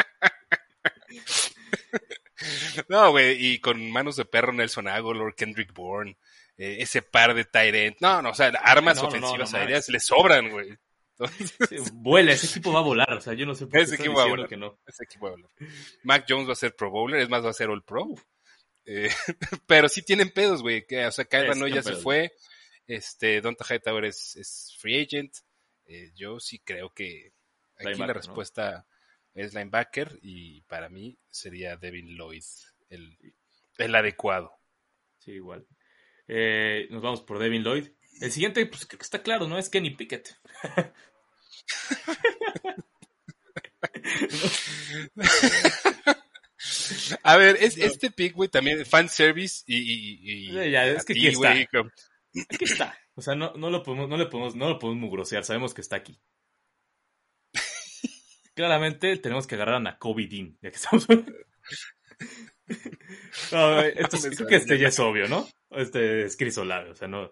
No, 2.88 3.10
güey, 3.12 3.36
y 3.54 3.58
con 3.60 3.90
manos 3.90 4.16
de 4.16 4.24
perro 4.24 4.52
Nelson 4.52 4.88
Aguilar, 4.88 5.34
Kendrick 5.36 5.72
Bourne, 5.72 6.16
eh, 6.56 6.76
ese 6.80 7.02
par 7.02 7.34
de 7.34 7.44
Tyrant. 7.44 7.96
No, 8.00 8.22
no, 8.22 8.30
o 8.30 8.34
sea, 8.34 8.48
armas 8.48 8.96
No, 8.96 9.02
no, 9.02 9.08
no, 9.08 9.08
ofensivas 9.08 9.50
no 9.52 9.52
mames. 9.52 9.54
aéreas 9.54 9.88
le 9.88 10.00
sobran, 10.00 10.50
güey. 10.50 10.76
Entonces, 11.18 11.54
Sí, 11.68 11.76
vuela, 11.92 12.32
ese 12.32 12.46
equipo 12.46 12.72
va 12.72 12.80
a 12.80 12.82
volar. 12.82 13.12
O 13.12 13.20
sea, 13.20 13.34
yo 13.34 13.46
no 13.46 13.54
sé 13.54 13.66
por 13.66 13.74
qué 13.78 13.82
Ese 13.82 13.94
equipo 13.96 14.14
va 14.14 14.24
a 14.24 14.28
volar. 14.28 14.48
que 14.48 14.56
no. 14.56 14.78
ese 14.86 15.04
equipo 15.04 15.26
va 15.26 15.30
a 15.30 15.34
hablar. 15.34 15.50
Mac 16.02 16.24
Jones 16.28 16.48
va 16.48 16.52
a 16.52 16.56
ser 16.56 16.74
Pro 16.74 16.90
Bowler, 16.90 17.20
es 17.20 17.28
más, 17.28 17.44
va 17.44 17.50
a 17.50 17.54
ser 17.54 17.68
All 17.68 17.84
Pro. 17.84 18.06
Eh, 18.84 19.08
pero 19.66 19.88
sí 19.88 20.02
tienen 20.02 20.30
pedos, 20.30 20.62
güey. 20.62 20.84
O 21.06 21.12
sea, 21.12 21.24
Kyle 21.26 21.42
Sí, 21.42 21.48
Van 21.48 21.58
Noy 21.58 21.70
sí 21.70 21.76
ya 21.76 21.82
se 21.82 21.94
fue. 21.96 22.32
Este, 22.86 23.40
Donta 23.40 23.64
Hightower 23.68 24.04
es, 24.06 24.36
es 24.36 24.76
free 24.80 25.02
agent. 25.04 25.34
Eh, 25.86 26.10
yo 26.14 26.40
sí 26.40 26.58
creo 26.60 26.90
que 26.92 27.32
aquí 27.76 27.84
Linebacker, 27.90 27.98
la 28.00 28.06
¿no? 28.06 28.12
respuesta 28.14 28.86
es 29.34 29.54
linebacker 29.54 30.18
y 30.22 30.60
para 30.62 30.88
mí 30.88 31.18
sería 31.30 31.76
Devin 31.76 32.16
Lloyd 32.16 32.42
el, 32.90 33.16
el 33.78 33.94
adecuado. 33.94 34.52
Sí, 35.18 35.32
igual. 35.32 35.66
Eh, 36.28 36.86
nos 36.90 37.02
vamos 37.02 37.22
por 37.22 37.38
Devin 37.38 37.62
Lloyd. 37.62 37.88
El 38.20 38.30
siguiente, 38.32 38.64
pues 38.66 38.86
creo 38.86 38.98
que 38.98 39.04
está 39.04 39.22
claro, 39.22 39.48
¿no? 39.48 39.58
Es 39.58 39.68
Kenny 39.68 39.90
Pickett. 39.90 40.36
A 47.24 47.36
ver, 47.36 47.56
es, 47.60 47.76
este 47.76 48.10
pick, 48.10 48.34
güey, 48.34 48.48
también 48.48 48.86
fan 48.86 49.08
service 49.08 49.64
y, 49.66 49.76
y, 49.78 50.20
y- 50.22 50.52
Ya, 50.52 50.64
ya, 50.66 50.86
es 50.86 51.04
que 51.04 51.12
aquí 51.12 51.28
está. 51.28 51.54
como- 51.72 51.90
Aquí 52.50 52.64
está. 52.64 52.96
O 53.14 53.20
sea, 53.22 53.34
no, 53.34 53.52
no 53.56 53.68
lo 53.70 53.82
podemos, 53.82 54.08
no 54.08 54.16
le 54.16 54.26
podemos, 54.26 54.54
no 54.54 54.68
lo 54.68 54.78
podemos 54.78 55.00
mugrosear. 55.02 55.44
Sabemos 55.44 55.74
que 55.74 55.80
está 55.82 55.96
aquí. 55.96 56.18
Claramente 58.54 59.16
tenemos 59.18 59.46
que 59.46 59.54
agarrar 59.56 59.76
a 59.76 59.80
Nakobe 59.80 60.26
Dean, 60.28 60.56
ya 60.62 60.70
que 60.70 60.76
estamos. 60.76 61.06
No, 63.50 63.80
esto 63.82 64.16
es- 64.16 64.36
creo 64.36 64.48
que 64.48 64.56
este 64.56 64.78
ya 64.78 64.88
es 64.88 64.98
obvio, 64.98 65.28
¿no? 65.28 65.46
Este 65.74 66.24
es 66.24 66.36
Chris 66.36 66.56
Olave, 66.58 66.90
o 66.90 66.94
sea, 66.94 67.08
no. 67.08 67.24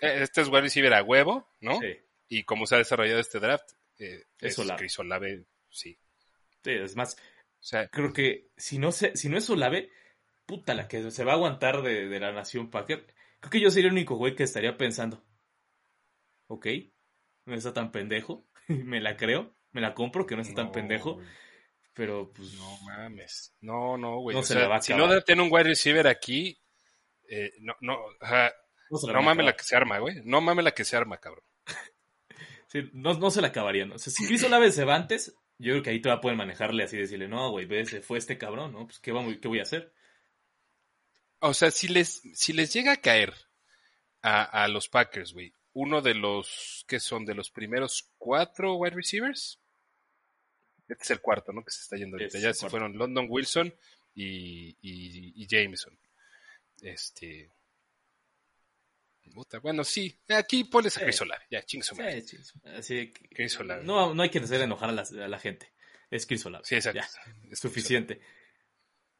Eh, 0.00 0.22
Este 0.22 0.40
es 0.42 0.48
wide 0.48 0.62
receiver 0.62 0.94
a 0.94 1.02
huevo, 1.02 1.48
¿no? 1.60 1.78
Sí, 1.80 1.96
Y 2.28 2.44
como 2.44 2.66
se 2.66 2.74
ha 2.74 2.78
desarrollado 2.78 3.20
este 3.20 3.38
draft, 3.40 3.70
eh, 3.98 4.24
Es 4.40 4.52
es 4.52 4.58
Olave. 4.58 4.78
Chris 4.78 4.98
Olave, 4.98 5.44
sí. 5.68 5.98
sí, 6.64 6.70
es 6.70 6.96
más, 6.96 7.16
O 7.16 7.62
sea, 7.62 7.88
creo 7.88 8.12
que 8.12 8.48
si 8.56 8.78
no, 8.78 8.92
se, 8.92 9.14
si 9.16 9.28
no 9.28 9.36
es 9.38 9.48
Olave, 9.50 9.90
puta 10.46 10.74
la 10.74 10.88
que 10.88 11.10
se 11.10 11.24
va 11.24 11.32
a 11.32 11.34
aguantar 11.36 11.82
de, 11.82 12.08
de 12.08 12.20
la 12.20 12.32
nación 12.32 12.70
Packer. 12.70 13.06
Creo 13.40 13.50
que 13.50 13.60
yo 13.60 13.70
sería 13.70 13.88
el 13.88 13.94
único 13.94 14.16
güey 14.16 14.34
que 14.34 14.42
estaría 14.42 14.76
pensando, 14.76 15.22
ok, 16.46 16.66
no 17.46 17.54
está 17.54 17.72
tan 17.72 17.90
pendejo, 17.92 18.46
me 18.68 19.00
la 19.00 19.16
creo, 19.16 19.54
me 19.72 19.80
la 19.80 19.94
compro 19.94 20.26
que 20.26 20.36
no 20.36 20.42
está 20.42 20.54
tan 20.54 20.72
pendejo, 20.72 21.14
güey, 21.14 21.26
pero 21.94 22.32
pues 22.32 22.54
No 22.54 22.78
mames. 22.84 23.54
No, 23.60 23.96
no, 23.96 24.20
güey. 24.20 24.34
No 24.34 24.40
o 24.40 24.42
se 24.42 24.54
sea, 24.54 24.62
la 24.62 24.68
va 24.68 24.76
a 24.76 24.82
si 24.82 24.94
no 24.94 25.20
tiene 25.22 25.42
un 25.42 25.48
wide 25.52 25.64
receiver 25.64 26.06
aquí, 26.06 26.58
eh, 27.30 27.52
no, 27.60 27.74
no, 27.80 27.98
ajá, 28.20 28.52
no 28.90 28.98
se 28.98 29.06
la 29.06 29.12
no 29.14 29.22
mames 29.22 29.46
la 29.46 29.56
que 29.56 29.62
se 29.62 29.76
arma, 29.76 29.98
güey. 29.98 30.20
No 30.24 30.40
mames 30.40 30.64
la 30.64 30.72
que 30.72 30.84
se 30.84 30.96
arma, 30.96 31.18
cabrón. 31.18 31.44
Sí, 32.66 32.90
no, 32.92 33.14
no 33.14 33.30
se 33.30 33.40
la 33.40 33.48
acabaría, 33.48 33.86
¿no? 33.86 33.94
O 33.94 33.98
sea, 33.98 34.12
si 34.12 34.26
Chris 34.26 34.44
Olave 34.44 34.70
se 34.70 34.84
va 34.84 34.94
antes, 34.96 35.34
yo 35.58 35.72
creo 35.72 35.82
que 35.82 35.90
ahí 35.90 36.00
todavía 36.00 36.20
pueden 36.20 36.38
manejarle 36.38 36.84
así, 36.84 36.96
decirle, 36.96 37.28
no, 37.28 37.50
güey, 37.50 37.66
ve, 37.66 37.84
se 37.84 38.00
fue 38.00 38.18
este 38.18 38.38
cabrón, 38.38 38.72
¿no? 38.72 38.86
Pues, 38.86 38.98
¿qué, 39.00 39.12
vamos, 39.12 39.36
¿qué 39.40 39.48
voy 39.48 39.58
a 39.60 39.62
hacer? 39.62 39.92
O 41.40 41.54
sea, 41.54 41.70
si 41.70 41.88
les, 41.88 42.20
si 42.34 42.52
les 42.52 42.72
llega 42.72 42.92
a 42.92 43.00
caer 43.00 43.34
a, 44.22 44.44
a 44.64 44.68
los 44.68 44.88
Packers, 44.88 45.32
güey, 45.32 45.52
uno 45.72 46.00
de 46.02 46.14
los, 46.14 46.84
que 46.88 47.00
son? 47.00 47.24
De 47.24 47.34
los 47.34 47.50
primeros 47.50 48.10
cuatro 48.18 48.74
wide 48.74 48.94
receivers. 48.94 49.60
Este 50.88 51.04
es 51.04 51.10
el 51.10 51.20
cuarto, 51.20 51.52
¿no? 51.52 51.64
Que 51.64 51.70
se 51.70 51.82
está 51.82 51.96
yendo 51.96 52.16
ahorita. 52.16 52.38
Es 52.38 52.42
ya 52.42 52.52
se 52.52 52.60
cuarto. 52.60 52.70
fueron 52.70 52.98
London 52.98 53.26
Wilson 53.28 53.72
y, 54.14 54.70
y, 54.80 55.42
y 55.42 55.46
Jameson. 55.46 55.96
Este. 56.82 57.50
Puta, 59.34 59.58
bueno, 59.60 59.84
sí. 59.84 60.18
Aquí 60.28 60.64
pones 60.64 60.96
a 60.96 61.00
Sí. 61.00 61.04
Chris 61.04 61.20
Olave. 61.20 61.44
Ya, 61.50 61.62
ching 61.62 61.82
su 61.82 61.94
madre. 61.94 62.20
Sí, 62.22 62.36
sí, 62.42 62.58
así 62.64 63.12
que- 63.12 63.28
Chris 63.28 63.58
Olave. 63.60 63.84
no, 63.84 64.12
no 64.14 64.22
hay 64.22 64.30
que 64.30 64.38
hacer 64.40 64.60
enojar 64.60 64.88
a 64.90 64.92
la, 64.92 65.02
a 65.02 65.28
la 65.28 65.38
gente. 65.38 65.72
Es 66.10 66.26
Chris 66.26 66.44
Olave. 66.46 66.64
Sí, 66.66 66.74
exacto. 66.74 67.00
Ya, 67.00 67.08
Es 67.50 67.60
suficiente. 67.60 68.20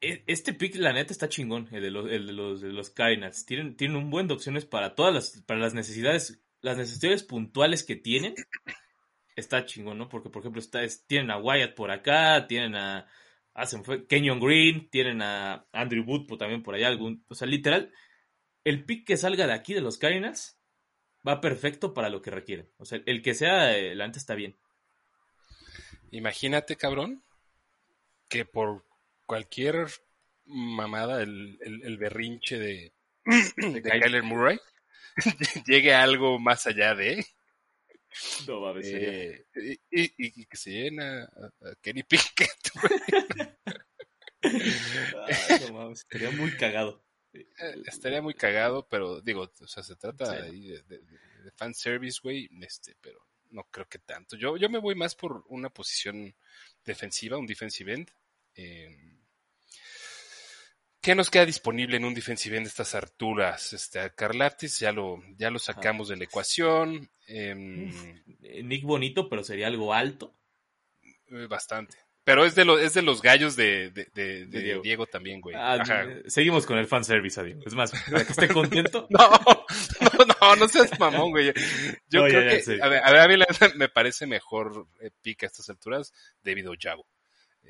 E- 0.01 0.25
Este 0.27 0.53
pick, 0.53 0.75
la 0.77 0.93
neta, 0.93 1.13
está 1.13 1.29
chingón, 1.29 1.69
el 1.71 1.83
de 1.83 1.91
los, 1.91 2.11
el 2.11 2.27
de 2.27 2.33
los, 2.33 2.61
de 2.61 2.73
los 2.73 2.91
Cardinals. 2.91 3.45
Tienen, 3.47 3.77
tienen 3.77 3.97
un 3.97 4.11
buen 4.11 4.27
de 4.27 4.35
opciones 4.35 4.65
para 4.65 4.95
todas 4.97 5.15
las, 5.15 5.43
para 5.47 5.61
las 5.61 5.75
necesidades, 5.75 6.41
las 6.61 6.77
necesidades 6.77 7.23
puntuales 7.23 7.85
que 7.85 7.95
tienen. 7.97 8.35
Está 9.37 9.65
chingón, 9.65 9.99
¿no? 9.99 10.09
Porque, 10.09 10.29
por 10.31 10.43
ejemplo, 10.43 10.61
está, 10.61 10.83
es- 10.83 11.07
tienen 11.07 11.31
a 11.31 11.39
Wyatt 11.39 11.75
por 11.75 11.93
acá, 11.93 12.47
tienen 12.49 12.75
a, 12.75 13.07
me 13.55 13.85
fue, 13.85 14.07
Kenyon 14.07 14.41
Green, 14.41 14.89
tienen 14.91 15.23
a 15.23 15.67
Andrew 15.73 16.05
Wood 16.05 16.27
por- 16.27 16.39
también 16.39 16.63
por 16.63 16.75
allá, 16.75 16.89
algún, 16.89 17.25
o 17.29 17.35
sea, 17.35 17.47
literal, 17.49 17.93
el 18.65 18.85
pick 18.85 19.07
que 19.07 19.17
salga 19.17 19.47
de 19.47 19.53
aquí 19.53 19.75
de 19.75 19.81
los 19.81 19.99
Cardinals 19.99 20.59
va 21.27 21.41
perfecto 21.41 21.93
para 21.95 22.09
lo 22.09 22.23
que 22.23 22.31
requieren. 22.31 22.71
O 22.79 22.85
sea, 22.85 23.01
el 23.07 23.23
que 23.23 23.35
sea, 23.35 23.73
la 23.95 24.07
neta 24.07 24.19
está 24.19 24.35
bien. 24.35 24.57
Imagínate, 26.11 26.77
cabrón, 26.77 27.23
que 28.29 28.45
por 28.45 28.85
cualquier 29.27 29.87
mamada, 30.45 31.23
el, 31.23 31.59
el- 31.61 31.83
el 31.85 31.99
berrinche 31.99 32.59
de, 32.59 32.93
de 33.57 33.83
Kyler. 33.83 34.03
Kyler 34.03 34.23
Murray 34.23 34.59
llegue 35.67 35.95
a 35.95 36.03
algo 36.03 36.39
más 36.39 36.67
allá 36.67 36.95
de 36.95 37.27
No 38.49 38.61
mames, 38.61 38.87
eh, 38.89 39.47
y, 39.55 39.73
y- 40.03 40.13
y 40.43 40.47
que 40.47 40.57
se 40.57 40.71
llena 40.71 41.25
a, 41.25 41.69
a 41.71 41.75
Kenny 41.81 42.03
Pickett. 42.03 42.71
güey. 42.81 43.01
Ay, 44.43 45.61
no 45.67 45.73
mames, 45.75 46.01
estaría 46.01 46.31
muy 46.31 46.51
cagado. 46.57 47.05
Eh, 47.33 47.47
Estaría 47.87 48.21
muy 48.23 48.35
cagado, 48.35 48.89
pero 48.89 49.21
digo, 49.21 49.53
o 49.61 49.67
sea, 49.67 49.83
se 49.85 49.95
trata 49.97 50.27
Sí. 50.27 50.43
ahí 50.43 50.69
de, 50.69 50.83
de, 50.83 50.99
de 50.99 51.51
fan 51.55 51.75
service, 51.75 52.19
güey, 52.23 52.49
este, 52.63 52.97
pero 53.01 53.25
no 53.51 53.65
creo 53.71 53.89
que 53.89 53.99
tanto. 54.01 54.37
Yo, 54.37 54.57
yo 54.57 54.69
me 54.69 54.79
voy 54.81 54.95
más 54.97 55.15
por 55.15 55.45
una 55.49 55.71
posición 55.71 56.35
defensiva, 56.85 57.39
un 57.39 57.47
defensive 57.47 57.93
end. 57.95 58.11
eh, 58.57 59.19
¿Qué 61.03 61.15
nos 61.15 61.31
queda 61.31 61.47
disponible 61.47 61.97
en 61.97 62.05
un 62.05 62.15
defensive 62.15 62.57
end 62.57 62.67
de 62.67 62.69
estas 62.71 62.95
alturas? 62.95 63.73
Este, 63.73 64.01
a 64.01 64.11
ya 64.81 64.93
lo, 64.93 65.23
ya 65.39 65.51
lo 65.51 65.59
sacamos 65.59 66.09
de 66.09 66.17
la 66.17 66.25
ecuación. 66.25 67.11
em, 67.27 67.91
Eh, 68.43 68.63
Nick 68.63 68.85
bonito, 68.85 69.29
pero 69.29 69.43
sería 69.43 69.67
algo 69.69 69.95
alto. 69.95 70.35
eh, 71.29 71.47
bastante. 71.49 71.97
Pero 72.23 72.45
es 72.45 72.55
de, 72.55 72.65
los 72.67 72.79
es 72.81 72.93
de 72.93 73.01
los 73.03 73.23
gallos 73.23 73.57
de, 73.57 73.91
de, 73.93 74.05
de- 74.15 74.41
de 74.41 74.47
De 74.47 74.61
Diego. 74.63 74.83
Diego. 74.83 75.07
también, 75.07 75.41
güey. 75.41 75.57
Ah, 75.57 75.75
Ajá. 75.81 76.05
eh, 76.05 76.23
seguimos 76.27 76.67
con 76.67 76.77
el 76.77 76.87
fanservice, 76.87 77.41
adiós. 77.41 77.63
Es 77.65 77.75
más, 77.75 77.93
para 78.11 78.25
que 78.25 78.33
esté 78.33 78.49
contento. 78.49 79.09
No, 79.11 79.31
no, 80.19 80.27
no, 80.41 80.57
no 80.57 80.69
seas 80.69 80.99
mamón, 81.01 81.31
güey. 81.31 81.53
Yo 82.11 82.21
No, 82.23 82.29
creo 82.29 82.43
ya, 82.43 82.51
que, 82.51 82.63
sí. 82.63 82.79
a 82.81 82.89
ver, 82.89 83.03
a 83.05 83.11
ver, 83.13 83.21
a 83.21 83.29
mí 83.29 83.37
me 83.77 83.89
parece 83.89 84.27
mejor 84.27 84.87
pick 85.23 85.45
a 85.45 85.47
estas 85.47 85.69
alturas 85.71 86.13
debido 86.43 86.73
a 86.73 86.77
Javo. 86.79 87.07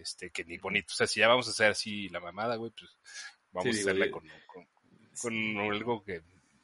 Este, 0.00 0.30
que 0.30 0.44
ni 0.44 0.58
bonito. 0.58 0.92
O 0.92 0.96
sea, 0.96 1.06
si 1.06 1.20
ya 1.20 1.28
vamos 1.28 1.46
a 1.48 1.50
hacer 1.50 1.70
así 1.70 2.08
la 2.08 2.20
mamada, 2.20 2.56
güey, 2.56 2.72
pues 2.78 2.90
vamos 3.52 3.74
Sí, 3.74 3.80
a 3.80 3.82
hacerla 3.82 4.10
con, 4.10 4.26
con- 4.46 4.66
con 5.20 5.58
algo 5.72 6.02
que, 6.02 6.22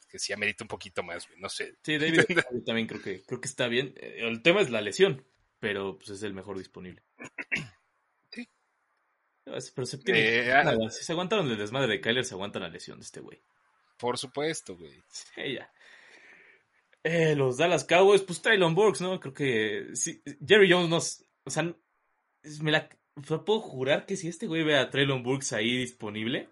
que 0.09 0.19
sí 0.19 0.33
amerita 0.33 0.65
un 0.65 0.69
poquito 0.69 1.03
más, 1.03 1.27
güey. 1.29 1.41
No 1.41 1.49
sé. 1.49 1.77
Sí, 1.83 1.99
David 1.99 2.21
yo 2.29 2.63
también 2.65 2.87
creo 2.87 3.03
que, 3.03 3.23
creo 3.23 3.41
que 3.41 3.49
está 3.49 3.69
bien. 3.69 3.95
Eh, 3.97 4.19
El 4.21 4.43
tema 4.43 4.61
es 4.63 4.71
la 4.71 4.81
lesión, 4.81 5.25
pero 5.61 5.97
pues 5.97 6.11
es 6.11 6.23
el 6.23 6.33
mejor 6.35 6.59
disponible. 6.59 7.03
Sí. 8.31 8.49
Pero 9.45 9.87
se 9.87 10.01
Eh, 10.07 10.53
ah. 10.53 10.65
nada, 10.65 10.91
si 10.91 11.05
se 11.05 11.13
aguantaron 11.13 11.49
el 11.51 11.57
desmadre 11.57 11.93
de 11.93 12.01
Kyler, 12.01 12.25
se 12.25 12.35
aguantan 12.35 12.63
la 12.63 12.69
lesión 12.69 12.99
de 12.99 13.05
este 13.05 13.21
güey. 13.21 13.41
Por 13.97 14.19
supuesto, 14.19 14.77
güey. 14.77 15.03
Sí, 15.09 15.55
ya. 15.55 15.71
Eh, 17.05 17.37
los 17.37 17.57
Dallas 17.57 17.85
Cowboys, 17.85 18.23
pues 18.23 18.43
Traylon 18.43 18.75
Burks, 18.75 19.01
¿no? 19.01 19.21
Creo 19.21 19.33
que 19.33 19.91
sí, 19.95 20.21
Jerry 20.45 20.71
Jones 20.71 20.89
nos, 20.89 21.25
o 21.45 21.51
sea, 21.51 21.63
me 22.61 22.71
la, 22.73 22.89
sea, 23.25 23.39
puedo 23.39 23.61
jurar 23.61 24.07
que 24.07 24.17
si 24.17 24.29
este 24.29 24.47
güey 24.47 24.63
ve 24.63 24.77
a 24.77 24.91
Traylon 24.91 25.23
Burks 25.23 25.53
ahí 25.53 25.77
disponible, 25.77 26.49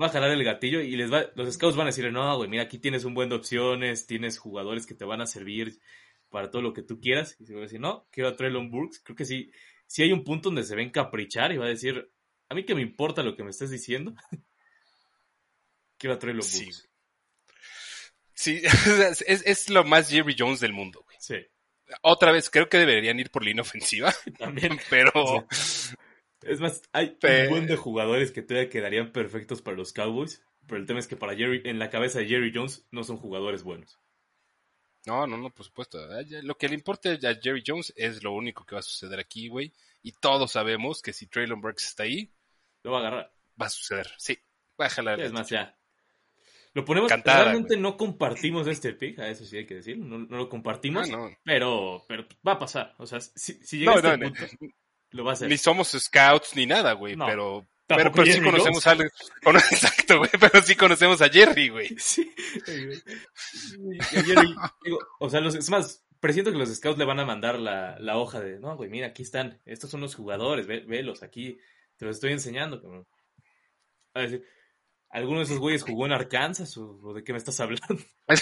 va 0.00 0.06
a 0.06 0.10
jalar 0.10 0.30
el 0.30 0.44
gatillo 0.44 0.80
y 0.80 0.96
les 0.96 1.12
va, 1.12 1.26
los 1.34 1.52
scouts 1.52 1.76
van 1.76 1.86
a 1.86 1.90
decirle, 1.90 2.12
no, 2.12 2.36
güey, 2.36 2.48
mira, 2.48 2.62
aquí 2.64 2.78
tienes 2.78 3.04
un 3.04 3.14
buen 3.14 3.28
de 3.28 3.36
opciones, 3.36 4.06
tienes 4.06 4.38
jugadores 4.38 4.86
que 4.86 4.94
te 4.94 5.04
van 5.04 5.20
a 5.20 5.26
servir 5.26 5.78
para 6.30 6.50
todo 6.50 6.62
lo 6.62 6.72
que 6.72 6.82
tú 6.82 7.00
quieras. 7.00 7.36
Y 7.38 7.46
se 7.46 7.54
va 7.54 7.60
a 7.60 7.62
decir, 7.62 7.80
no, 7.80 8.06
quiero 8.10 8.28
a 8.30 8.36
Traylon 8.36 8.70
Burks. 8.70 9.00
Creo 9.00 9.16
que 9.16 9.24
sí, 9.24 9.50
sí 9.86 10.02
hay 10.02 10.12
un 10.12 10.24
punto 10.24 10.48
donde 10.48 10.64
se 10.64 10.74
va 10.74 10.80
a 10.80 10.84
encaprichar 10.84 11.52
y 11.52 11.58
va 11.58 11.66
a 11.66 11.68
decir, 11.68 12.10
a 12.48 12.54
mí 12.54 12.64
que 12.64 12.74
me 12.74 12.82
importa 12.82 13.22
lo 13.22 13.36
que 13.36 13.44
me 13.44 13.50
estés 13.50 13.70
diciendo. 13.70 14.14
quiero 15.98 16.14
a 16.14 16.18
Traylon 16.18 16.42
Sí. 16.42 16.64
Burks. 16.64 16.90
Sí, 18.34 18.62
es, 19.26 19.42
es 19.46 19.70
lo 19.70 19.84
más 19.84 20.10
Jerry 20.10 20.34
Jones 20.36 20.60
del 20.60 20.72
mundo, 20.72 21.02
güey. 21.04 21.16
Sí, 21.20 21.36
Otra 22.02 22.32
vez, 22.32 22.50
creo 22.50 22.68
que 22.68 22.78
deberían 22.78 23.18
ir 23.20 23.30
por 23.30 23.44
línea 23.44 23.62
ofensiva, 23.62 24.12
también. 24.38 24.78
pero 24.90 25.46
Es 26.42 26.60
más, 26.60 26.82
hay 26.92 27.10
Pe- 27.16 27.44
un 27.44 27.50
buen 27.50 27.66
de 27.66 27.76
jugadores 27.76 28.32
que 28.32 28.42
todavía 28.42 28.70
quedarían 28.70 29.12
perfectos 29.12 29.62
para 29.62 29.76
los 29.76 29.92
Cowboys. 29.92 30.42
Pero 30.66 30.78
el 30.80 30.86
tema 30.86 30.98
es 30.98 31.06
que 31.06 31.16
para 31.16 31.36
Jerry, 31.36 31.60
en 31.66 31.78
la 31.78 31.90
cabeza 31.90 32.20
de 32.20 32.26
Jerry 32.26 32.50
Jones, 32.54 32.86
no 32.90 33.04
son 33.04 33.18
jugadores 33.18 33.62
buenos. 33.62 33.98
No, 35.06 35.26
no, 35.26 35.36
no, 35.36 35.50
por 35.50 35.66
supuesto. 35.66 35.98
Ah, 36.10 36.22
Lo 36.42 36.56
que 36.56 36.68
le 36.68 36.74
importa 36.74 37.10
a 37.12 37.34
Jerry 37.34 37.62
Jones 37.66 37.92
es 37.96 38.22
lo 38.22 38.32
único 38.32 38.64
que 38.64 38.74
va 38.74 38.78
a 38.78 38.82
suceder 38.82 39.20
aquí, 39.20 39.48
güey. 39.48 39.72
Y 40.02 40.12
todos 40.12 40.52
sabemos 40.52 41.02
que 41.02 41.12
si 41.12 41.26
Traylon 41.26 41.60
Burks 41.60 41.84
está 41.88 42.04
ahí, 42.04 42.30
Lo 42.82 42.92
va 42.92 42.98
a 42.98 43.00
agarrar. 43.00 43.32
va 43.60 43.66
a 43.66 43.70
suceder. 43.70 44.10
Sí, 44.16 44.38
va 44.80 44.86
a 44.86 44.90
jalar. 44.90 45.20
Es 45.20 45.32
más, 45.32 45.50
ya. 45.50 45.76
Lo 46.74 46.84
ponemos. 46.84 47.08
Cantada, 47.08 47.44
realmente 47.44 47.76
no 47.76 47.96
compartimos 47.96 48.66
este 48.66 48.92
pick, 48.94 49.18
a 49.20 49.28
eso 49.28 49.44
sí 49.44 49.56
hay 49.56 49.66
que 49.66 49.76
decir. 49.76 49.96
No, 49.96 50.18
no 50.18 50.36
lo 50.36 50.48
compartimos. 50.48 51.08
Ah, 51.08 51.12
no. 51.16 51.30
Pero, 51.44 52.04
pero 52.08 52.26
va 52.46 52.52
a 52.52 52.58
pasar. 52.58 52.94
O 52.98 53.06
sea, 53.06 53.20
si, 53.20 53.54
si 53.64 53.78
llega 53.78 53.92
a 53.92 53.96
este 53.96 54.18
punto, 54.18 54.72
lo 55.10 55.24
va 55.24 55.30
a 55.30 55.34
hacer. 55.34 55.48
Ni 55.48 55.56
somos 55.56 55.88
scouts 55.92 56.56
ni 56.56 56.66
nada, 56.66 56.92
güey. 56.94 57.16
Pero, 57.16 57.64
pero, 57.86 58.10
pero 58.12 58.26
sí 58.26 58.40
conocemos 58.40 58.86
a 58.88 58.96
cono- 59.42 59.58
Exacto, 59.70 60.18
güey. 60.18 60.30
Pero 60.40 60.62
sí 60.62 60.74
conocemos 60.74 61.22
a 61.22 61.28
Jerry, 61.28 61.68
güey. 61.68 61.88
Sí. 61.98 62.28
Y 64.12 64.22
Jerry, 64.22 64.54
digo, 64.84 64.98
o 65.20 65.30
sea, 65.30 65.40
los, 65.40 65.54
es 65.54 65.70
más, 65.70 66.04
presiento 66.20 66.50
que 66.50 66.58
los 66.58 66.74
scouts 66.74 66.98
le 66.98 67.04
van 67.04 67.20
a 67.20 67.24
mandar 67.24 67.58
la, 67.58 67.98
la 68.00 68.16
hoja 68.18 68.40
de, 68.40 68.58
no, 68.58 68.76
güey, 68.76 68.90
mira, 68.90 69.08
aquí 69.08 69.22
están, 69.22 69.60
estos 69.64 69.90
son 69.90 70.00
los 70.00 70.14
jugadores, 70.14 70.66
ve, 70.66 70.80
velos, 70.80 71.22
aquí, 71.22 71.58
te 71.96 72.06
los 72.06 72.16
estoy 72.16 72.32
enseñando, 72.32 72.80
cabrón. 72.80 73.06
A 74.14 74.20
decir, 74.22 74.44
¿alguno 75.14 75.38
de 75.38 75.44
esos 75.44 75.58
güeyes 75.58 75.82
jugó 75.82 76.06
en 76.06 76.12
Arkansas 76.12 76.76
o, 76.76 76.98
o 77.02 77.14
de 77.14 77.24
qué 77.24 77.32
me 77.32 77.38
estás 77.38 77.58
hablando? 77.60 77.98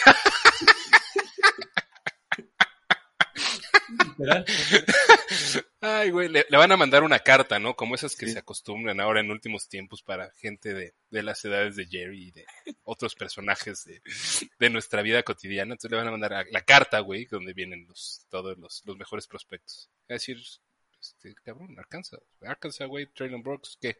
Ay, 5.81 6.11
güey, 6.11 6.29
le, 6.29 6.47
le 6.49 6.57
van 6.57 6.73
a 6.73 6.77
mandar 6.77 7.03
una 7.03 7.19
carta, 7.19 7.59
¿no? 7.59 7.75
Como 7.75 7.95
esas 7.95 8.17
que 8.17 8.27
Sí. 8.27 8.33
se 8.33 8.39
acostumbran 8.39 9.01
ahora 9.01 9.21
en 9.21 9.31
últimos 9.31 9.69
tiempos 9.69 10.03
para 10.03 10.31
gente 10.33 10.73
de, 10.75 10.95
de 11.11 11.23
las 11.23 11.45
edades 11.45 11.77
de 11.77 11.87
Jerry 11.87 12.29
y 12.29 12.31
de 12.31 12.47
otros 12.85 13.15
personajes 13.15 13.85
de, 13.85 14.01
de 14.59 14.71
nuestra 14.71 15.03
vida 15.03 15.23
cotidiana. 15.23 15.73
Entonces 15.75 15.91
le 15.91 15.97
van 15.97 16.09
a 16.09 16.13
mandar 16.13 16.33
a- 16.35 16.45
la 16.51 16.61
carta, 16.63 17.01
güey, 17.01 17.27
donde 17.27 17.53
vienen 17.53 17.87
los, 17.89 18.25
todos 18.31 18.57
los, 18.59 18.83
los 18.87 18.97
mejores 18.97 19.27
prospectos. 19.27 19.91
Es 20.09 20.23
decir, 20.23 20.39
este, 21.01 21.35
cabrón, 21.45 21.75
Arkansas. 21.79 22.21
Arkansas, 22.43 22.89
güey, 22.89 23.07
Traylon 23.07 23.43
Brooks, 23.43 23.79
¿qué? 23.81 23.99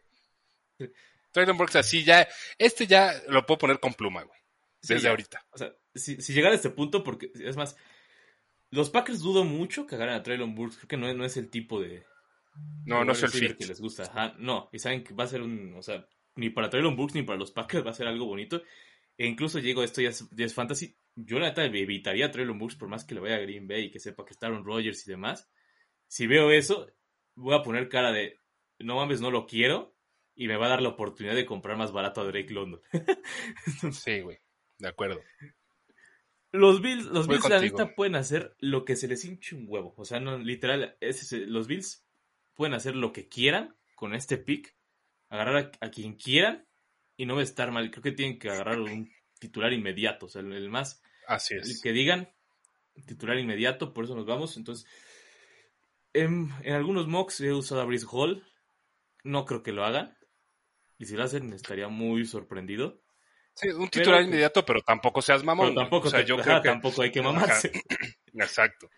Traylon 1.33 1.57
Brooks 1.57 1.75
así 1.75 2.03
ya, 2.05 2.27
este 2.57 2.87
ya 2.87 3.13
lo 3.27 3.45
puedo 3.45 3.57
poner 3.57 3.79
con 3.81 3.93
pluma, 3.93 4.23
güey. 4.23 4.39
Desde 4.81 5.09
ahorita. 5.09 5.45
O 5.51 5.57
sea, 5.57 5.73
si, 5.95 6.21
si 6.21 6.33
llegara 6.33 6.53
a 6.53 6.55
este 6.55 6.69
punto, 6.69 7.03
porque 7.03 7.31
es 7.35 7.55
más, 7.57 7.75
los 8.69 8.89
Packers 8.89 9.19
dudo 9.19 9.43
mucho 9.43 9.85
que 9.87 9.95
agarren 9.95 10.15
a 10.15 10.23
Traylon 10.23 10.55
Burks. 10.55 10.77
Creo 10.77 10.87
que 10.87 10.97
no, 10.97 11.07
es- 11.09 11.15
no 11.15 11.25
es 11.25 11.35
el 11.37 11.49
tipo 11.49 11.81
de. 11.81 12.05
No, 12.85 12.99
de 12.99 13.05
no 13.05 13.11
es 13.13 13.23
el 13.23 13.29
fit. 13.29 13.57
que 13.57 13.65
les 13.65 13.79
gusta. 13.81 14.03
Ajá, 14.03 14.35
no, 14.37 14.69
y 14.71 14.79
saben 14.79 15.03
que 15.03 15.13
va 15.13 15.23
a 15.23 15.27
ser 15.27 15.41
un. 15.41 15.73
O 15.75 15.81
sea, 15.81 16.05
ni 16.35 16.49
para 16.49 16.69
Traylon 16.69 16.95
Burks 16.95 17.15
ni 17.15 17.23
para 17.23 17.39
los 17.39 17.51
Packers 17.51 17.85
va 17.85 17.91
a 17.91 17.95
ser 17.95 18.07
algo 18.07 18.25
bonito. 18.25 18.61
E 19.17 19.25
incluso 19.27 19.59
llego, 19.59 19.83
esto 19.83 20.01
ya 20.01 20.09
es, 20.09 20.27
ya 20.31 20.45
es 20.45 20.53
fantasy. 20.53 20.97
Yo 21.15 21.37
la 21.39 21.47
neta 21.49 21.63
evitaría 21.65 22.25
a 22.25 22.31
Traylon 22.31 22.57
Burks 22.57 22.75
por 22.75 22.89
más 22.89 23.05
que 23.05 23.13
le 23.15 23.21
vaya 23.21 23.35
a 23.35 23.39
Green 23.39 23.67
Bay 23.67 23.85
y 23.85 23.91
que 23.91 23.99
sepa 23.99 24.25
que 24.25 24.31
está 24.33 24.47
Aaron 24.47 24.65
Rodgers 24.65 25.07
y 25.07 25.11
demás. 25.11 25.49
Si 26.07 26.27
veo 26.27 26.51
eso, 26.51 26.91
voy 27.35 27.55
a 27.55 27.61
poner 27.63 27.87
cara 27.89 28.11
de. 28.11 28.39
No 28.79 28.95
mames, 28.97 29.21
no 29.21 29.31
lo 29.31 29.45
quiero. 29.45 29.92
Y 30.35 30.47
me 30.47 30.57
va 30.57 30.65
a 30.65 30.69
dar 30.69 30.81
la 30.81 30.89
oportunidad 30.89 31.35
de 31.35 31.45
comprar 31.45 31.77
más 31.77 31.91
barato 31.91 32.21
a 32.21 32.25
Drake 32.25 32.53
London. 32.53 32.81
Sí, 33.91 34.21
güey. 34.21 34.39
De 34.79 34.87
acuerdo. 34.87 35.21
Los 36.51 36.81
Bills, 36.81 37.05
los 37.05 37.27
Voy 37.27 37.37
Bills 37.37 37.49
la 37.49 37.59
neta 37.59 37.95
pueden 37.95 38.15
hacer 38.15 38.55
lo 38.59 38.85
que 38.85 38.95
se 38.95 39.07
les 39.07 39.25
hinche 39.25 39.55
un 39.55 39.65
huevo. 39.67 39.93
O 39.97 40.05
sea, 40.05 40.19
no, 40.19 40.37
literal, 40.37 40.97
es 40.99 41.31
los 41.31 41.67
Bills 41.67 42.05
pueden 42.53 42.73
hacer 42.73 42.95
lo 42.95 43.11
que 43.11 43.27
quieran 43.27 43.75
con 43.95 44.13
este 44.13 44.37
pick, 44.37 44.75
agarrar 45.29 45.71
a, 45.81 45.85
a 45.85 45.89
quien 45.89 46.15
quieran 46.15 46.67
y 47.17 47.25
no 47.25 47.35
va 47.35 47.41
a 47.41 47.43
estar 47.43 47.71
mal. 47.71 47.89
Creo 47.89 48.03
que 48.03 48.11
tienen 48.11 48.37
que 48.37 48.49
agarrar 48.49 48.79
un 48.79 49.11
titular 49.39 49.73
inmediato, 49.73 50.27
o 50.27 50.29
sea, 50.29 50.41
el, 50.41 50.53
el 50.53 50.69
más, 50.69 51.01
Así 51.27 51.55
el 51.55 51.61
es. 51.61 51.81
que 51.81 51.91
digan 51.91 52.31
titular 53.05 53.37
inmediato, 53.37 53.93
por 53.93 54.05
eso 54.05 54.15
nos 54.15 54.25
vamos. 54.25 54.57
Entonces, 54.57 54.87
en, 56.13 56.51
en 56.61 56.73
algunos 56.73 57.07
mocks 57.07 57.41
he 57.41 57.51
usado 57.51 57.81
a 57.81 57.85
Brice 57.85 58.05
Hall, 58.09 58.45
no 59.23 59.45
creo 59.45 59.63
que 59.63 59.71
lo 59.71 59.83
hagan. 59.83 60.15
Y 61.03 61.05
si 61.05 61.17
lo 61.17 61.23
hacen, 61.23 61.51
estaría 61.51 61.89
muy 61.89 62.25
sorprendido. 62.25 63.01
Sí, 63.55 63.67
un 63.67 63.89
titular 63.89 64.21
inmediato, 64.23 64.63
pero 64.63 64.81
tampoco 64.81 65.21
seas 65.21 65.43
mamón. 65.43 65.71
Pero 65.71 65.81
tampoco, 65.81 66.07
o 66.07 66.09
sea, 66.09 66.21
te- 66.21 66.25
yo 66.27 66.35
ajá, 66.35 66.43
creo 66.43 66.61
que 66.61 66.69
tampoco 66.69 67.01
hay 67.01 67.11
que 67.11 67.21
mamarse. 67.21 67.71
Exacto. 68.33 68.89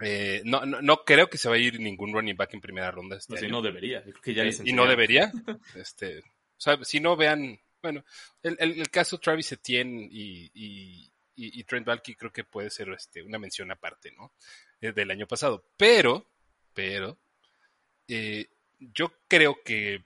Eh, 0.00 0.40
no, 0.46 0.64
no, 0.64 0.80
no 0.80 1.04
creo 1.04 1.28
que 1.28 1.36
se 1.36 1.48
va 1.50 1.56
a 1.56 1.58
ir 1.58 1.78
ningún 1.78 2.14
running 2.14 2.36
back 2.38 2.54
en 2.54 2.60
primera 2.62 2.90
ronda 2.90 3.16
este 3.18 3.34
No, 3.34 3.38
año. 3.40 3.48
no 3.50 3.62
debería. 3.62 3.98
Yo 3.98 4.12
creo 4.12 4.22
que 4.22 4.32
ya 4.34 4.44
Eh, 4.44 4.56
y 4.64 4.72
no 4.72 4.86
debería. 4.86 5.30
Este, 5.76 6.20
o 6.20 6.22
sea, 6.60 6.82
si 6.84 7.00
no 7.00 7.16
vean, 7.16 7.60
bueno, 7.82 8.02
el, 8.42 8.56
el- 8.60 8.80
el 8.80 8.90
caso 8.90 9.18
Travis 9.18 9.52
Etienne 9.52 10.08
y, 10.10 10.50
y, 10.54 11.12
y- 11.36 11.60
y 11.60 11.64
Trent 11.64 11.86
Balky 11.86 12.14
creo 12.14 12.32
que 12.32 12.44
puede 12.44 12.70
ser 12.70 12.88
este, 12.90 13.22
una 13.22 13.38
mención 13.38 13.70
aparte, 13.70 14.10
¿no? 14.12 14.32
Eh, 14.80 14.92
del 14.92 15.10
año 15.10 15.26
pasado. 15.26 15.62
Pero, 15.76 16.26
pero, 16.72 17.18
yo 18.80 19.12
creo 19.28 19.62
que 19.62 20.02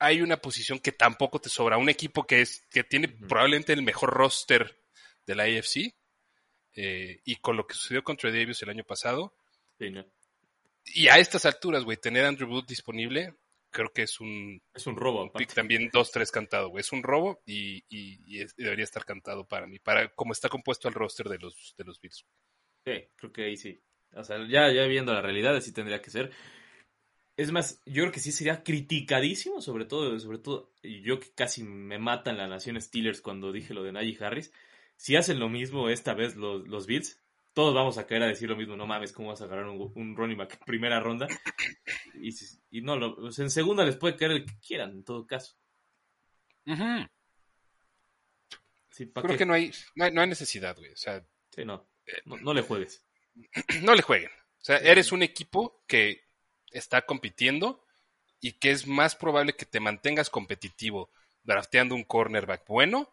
hay 0.00 0.20
una 0.22 0.38
posición 0.38 0.78
que 0.80 0.92
tampoco 0.92 1.40
te 1.40 1.48
sobra. 1.48 1.76
Un 1.78 1.88
equipo 1.88 2.26
que 2.26 2.40
es, 2.40 2.66
que 2.70 2.82
tiene 2.84 3.06
probablemente 3.08 3.72
el 3.72 3.82
mejor 3.82 4.10
roster 4.10 4.80
de 5.26 5.34
la 5.36 5.44
AFC. 5.44 5.94
eh, 6.76 7.20
y 7.24 7.36
con 7.36 7.56
lo 7.56 7.66
que 7.66 7.74
sucedió 7.74 8.02
contra 8.04 8.30
Davis 8.30 8.62
el 8.62 8.70
año 8.70 8.84
pasado, 8.84 9.34
Sí, 9.78 9.90
no. 9.90 10.04
y 10.86 11.08
a 11.08 11.18
estas 11.18 11.44
alturas, 11.44 11.82
güey, 11.84 11.96
tener 11.98 12.24
a 12.24 12.28
Andrew 12.28 12.48
Booth 12.48 12.66
disponible, 12.68 13.34
creo 13.70 13.92
que 13.92 14.02
es 14.02 14.20
un 14.20 14.62
Es 14.72 14.86
un 14.86 14.96
robo. 14.96 15.22
un 15.22 15.28
aparte. 15.30 15.46
pick 15.46 15.54
también 15.54 15.90
2-3 15.90 16.30
cantado, 16.30 16.68
güey. 16.68 16.80
Es 16.82 16.92
un 16.92 17.02
robo 17.02 17.42
y, 17.44 17.78
y- 17.88 18.20
y 18.24 18.40
es- 18.42 18.54
debería 18.56 18.84
estar 18.84 19.04
cantado 19.04 19.44
para 19.46 19.66
mí, 19.66 19.78
para 19.80 20.08
como 20.14 20.32
está 20.32 20.48
compuesto 20.48 20.86
el 20.88 20.94
roster 20.94 21.28
de 21.28 21.38
los, 21.38 21.74
de 21.76 21.84
los 21.84 22.00
Bills. 22.00 22.24
Sí, 22.84 22.92
creo 23.16 23.32
que 23.32 23.44
ahí 23.44 23.56
sí. 23.56 23.78
O 24.14 24.22
sea, 24.24 24.38
ya, 24.48 24.72
ya 24.72 24.84
viendo 24.86 25.12
la 25.12 25.22
realidad, 25.22 25.56
así 25.56 25.72
tendría 25.72 26.00
que 26.00 26.10
ser. 26.10 26.30
Es 27.40 27.52
más, 27.52 27.80
yo 27.86 28.02
creo 28.02 28.12
que 28.12 28.20
sí 28.20 28.32
sería 28.32 28.62
criticadísimo, 28.62 29.62
sobre 29.62 29.86
todo, 29.86 30.20
sobre 30.20 30.36
todo, 30.36 30.74
y 30.82 31.00
yo 31.00 31.18
que 31.18 31.32
casi 31.32 31.62
me 31.62 31.98
matan 31.98 32.36
la 32.36 32.46
nación 32.46 32.78
Steelers 32.78 33.22
cuando 33.22 33.50
dije 33.50 33.72
lo 33.72 33.82
de 33.82 33.92
Najee 33.92 34.22
Harris. 34.22 34.52
Si 34.96 35.16
hacen 35.16 35.38
lo 35.38 35.48
mismo 35.48 35.88
esta 35.88 36.12
vez 36.12 36.36
los, 36.36 36.68
los 36.68 36.86
Bills, 36.86 37.18
todos 37.54 37.74
vamos 37.74 37.96
a 37.96 38.06
caer 38.06 38.24
a 38.24 38.26
decir 38.26 38.46
lo 38.50 38.56
mismo. 38.56 38.76
No 38.76 38.86
mames, 38.86 39.12
¿cómo 39.12 39.30
vas 39.30 39.40
a 39.40 39.44
agarrar 39.44 39.64
un, 39.70 39.90
un 39.94 40.14
running 40.16 40.36
back 40.36 40.52
en 40.60 40.66
primera 40.66 41.00
ronda? 41.00 41.28
Y, 42.70 42.82
no, 42.82 42.96
lo- 42.96 43.16
en 43.34 43.50
segunda 43.50 43.86
les 43.86 43.96
puede 43.96 44.16
caer 44.16 44.32
el 44.32 44.44
que 44.44 44.58
quieran, 44.58 44.90
en 44.90 45.04
todo 45.04 45.26
caso. 45.26 45.56
Sí, 48.90 49.06
¿pa' 49.06 49.22
Creo 49.22 49.32
qué? 49.32 49.38
que 49.38 49.46
no 49.46 49.54
hay, 49.54 49.72
no 49.94 50.04
hay, 50.04 50.12
no 50.12 50.20
hay 50.20 50.28
necesidad, 50.28 50.76
güey. 50.76 50.92
O 50.92 50.96
sea, 50.96 51.24
Sí, 51.54 51.64
no, 51.64 51.88
no, 52.26 52.36
no 52.36 52.52
le 52.52 52.60
juegues. 52.60 53.02
no 53.82 53.94
le 53.94 54.02
jueguen. 54.02 54.30
O 54.30 54.62
sea, 54.62 54.76
eres 54.76 55.10
un 55.10 55.22
equipo 55.22 55.82
que 55.86 56.28
está 56.70 57.04
compitiendo 57.06 57.84
y 58.40 58.52
que 58.52 58.70
es 58.70 58.86
más 58.86 59.14
probable 59.16 59.54
que 59.54 59.66
te 59.66 59.80
mantengas 59.80 60.30
competitivo 60.30 61.10
drafteando 61.42 61.94
un 61.94 62.04
cornerback 62.04 62.66
bueno 62.66 63.12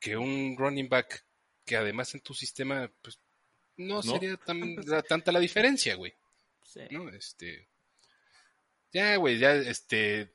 que 0.00 0.16
un 0.16 0.56
running 0.58 0.88
back 0.88 1.24
que 1.64 1.76
además 1.76 2.14
en 2.14 2.20
tu 2.20 2.32
sistema, 2.34 2.90
pues, 3.02 3.18
no, 3.76 3.96
No. 3.96 4.02
sería 4.02 4.36
tan, 4.36 4.60
tanta 5.08 5.32
la 5.32 5.40
diferencia, 5.40 5.96
güey. 5.96 6.14
Sí. 6.62 6.80
¿no? 6.90 7.08
Este. 7.08 7.68
Ya, 8.92 9.16
güey, 9.16 9.38
ya, 9.38 9.52
este. 9.54 10.32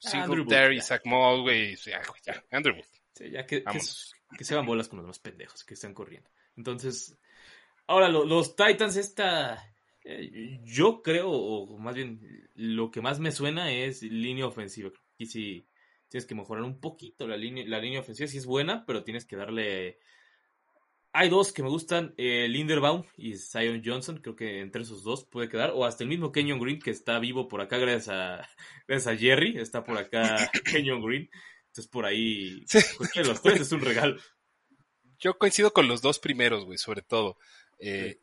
Singletary, 0.00 0.80
Zach 0.80 1.02
Moss, 1.04 1.40
güey. 1.42 1.76
Ya, 1.76 2.02
güey, 2.08 2.20
ya, 2.24 2.44
Andrew 2.50 2.74
Booth. 2.74 2.86
Sí, 3.14 3.30
ya 3.30 3.46
que, 3.46 3.58
que, 3.58 3.64
Vamos. 3.64 4.14
que 4.36 4.44
se 4.44 4.54
hagan 4.54 4.66
bolas 4.66 4.88
con 4.88 4.96
los 4.98 5.04
demás 5.04 5.18
pendejos 5.20 5.62
que 5.64 5.74
están 5.74 5.94
corriendo. 5.94 6.28
Entonces, 6.56 7.16
ahora 7.86 8.08
lo- 8.08 8.24
los 8.24 8.56
Titans, 8.56 8.96
esta. 8.96 9.73
Eh, 10.04 10.60
yo 10.64 11.02
creo, 11.02 11.30
o 11.30 11.78
más 11.78 11.94
bien, 11.94 12.20
lo 12.54 12.90
que 12.90 13.00
más 13.00 13.20
me 13.20 13.32
suena 13.32 13.72
es 13.72 14.02
línea 14.02 14.46
ofensiva. 14.46 14.90
Y 15.18 15.26
sí, 15.26 15.68
tienes 16.08 16.26
que 16.26 16.34
mejorar 16.34 16.62
un 16.64 16.80
poquito 16.80 17.26
la 17.26 17.36
línea, 17.36 17.64
la 17.66 17.78
línea 17.80 18.00
ofensiva. 18.00 18.26
Sí 18.28 18.38
es 18.38 18.46
buena, 18.46 18.84
pero 18.86 19.02
tienes 19.04 19.24
que 19.24 19.36
darle. 19.36 19.98
Hay 21.16 21.28
dos 21.28 21.52
que 21.52 21.62
me 21.62 21.68
gustan, 21.68 22.12
eh, 22.16 22.48
Linderbaum 22.48 23.04
y 23.16 23.36
Zion 23.36 23.82
Johnson. 23.84 24.18
Creo 24.18 24.34
que 24.34 24.60
entre 24.60 24.82
esos 24.82 25.04
dos 25.04 25.24
puede 25.24 25.48
quedar. 25.48 25.70
O 25.74 25.84
hasta 25.84 26.02
el 26.02 26.08
mismo 26.08 26.32
Kenyon 26.32 26.58
Green, 26.58 26.80
que 26.80 26.90
está 26.90 27.18
vivo 27.20 27.46
por 27.46 27.60
acá 27.60 27.78
gracias 27.78 28.08
a, 28.08 28.48
gracias 28.88 29.14
a 29.14 29.16
Jerry. 29.16 29.56
Está 29.58 29.84
por 29.84 29.96
acá 29.96 30.50
Kenyon 30.64 31.00
Green. 31.02 31.30
Entonces 31.68 31.88
por 31.88 32.04
ahí, 32.04 32.62
Sí. 32.66 32.78
cualquiera 32.96 33.28
de 33.28 33.32
los 33.34 33.42
tres 33.42 33.60
es 33.60 33.72
un 33.72 33.80
regalo. 33.80 34.20
Yo 35.20 35.38
coincido 35.38 35.72
con 35.72 35.86
los 35.88 36.02
dos 36.02 36.18
primeros, 36.18 36.64
güey, 36.64 36.78
sobre 36.78 37.02
todo. 37.02 37.38
Eh, 37.78 38.20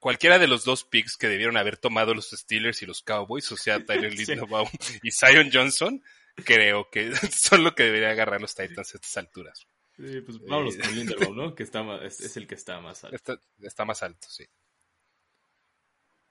Cualquiera 0.00 0.38
de 0.38 0.48
los 0.48 0.64
dos 0.64 0.82
picks 0.84 1.16
que 1.16 1.28
debieron 1.28 1.56
haber 1.56 1.76
tomado 1.76 2.14
los 2.14 2.30
Steelers 2.30 2.82
y 2.82 2.86
los 2.86 3.02
Cowboys, 3.02 3.52
o 3.52 3.56
sea, 3.56 3.84
Tyler 3.86 4.10
Sí. 4.12 4.18
Linderbaum 4.18 4.68
y 5.02 5.10
Zion 5.12 5.50
Johnson, 5.52 6.02
creo 6.44 6.88
que 6.90 7.12
son 7.32 7.62
lo 7.62 7.74
que 7.74 7.84
deberían 7.84 8.10
agarrar 8.12 8.40
los 8.40 8.54
Titans 8.54 8.94
a 8.94 8.96
estas 8.98 9.16
alturas. 9.18 9.66
Sí, 9.96 10.20
pues 10.22 10.38
vámonos 10.40 10.76
Eh. 10.76 10.80
con 10.80 10.94
Linderbaum, 10.96 11.36
¿no? 11.36 11.54
Que 11.54 11.62
está 11.62 11.82
más, 11.84 12.02
es, 12.02 12.20
es 12.20 12.36
el 12.36 12.46
que 12.46 12.54
está 12.56 12.80
más 12.80 13.04
alto. 13.04 13.14
Está, 13.16 13.38
está 13.60 13.84
más 13.84 14.02
alto, 14.02 14.26
sí. 14.28 14.44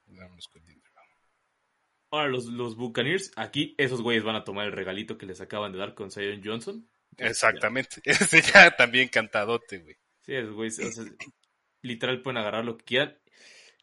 Vámonos 0.07 0.47
con 0.47 0.61
Linderbaum. 0.65 1.07
Ahora, 2.11 2.27
los, 2.29 2.45
los 2.45 2.75
Buccaneers, 2.75 3.31
aquí 3.35 3.75
esos 3.77 4.01
güeyes 4.01 4.23
van 4.23 4.35
a 4.35 4.43
tomar 4.43 4.65
el 4.65 4.71
regalito 4.71 5.17
que 5.17 5.27
les 5.27 5.41
acaban 5.41 5.71
de 5.71 5.77
dar 5.77 5.93
con 5.93 6.09
Zion 6.11 6.41
Johnson. 6.43 6.89
Exactamente. 7.17 8.01
Ese 8.03 8.41
ya 8.41 8.75
también 8.75 9.09
cantadote, 9.09 9.77
güey. 9.79 9.95
Sí, 10.25 10.33
esos 10.33 10.53
güeyes, 10.53 10.79
o 10.79 10.91
sea, 10.91 11.05
literal 11.83 12.21
pueden 12.23 12.37
agarrar 12.37 12.65
lo 12.65 12.77
que 12.77 12.85
quieran. 12.85 13.19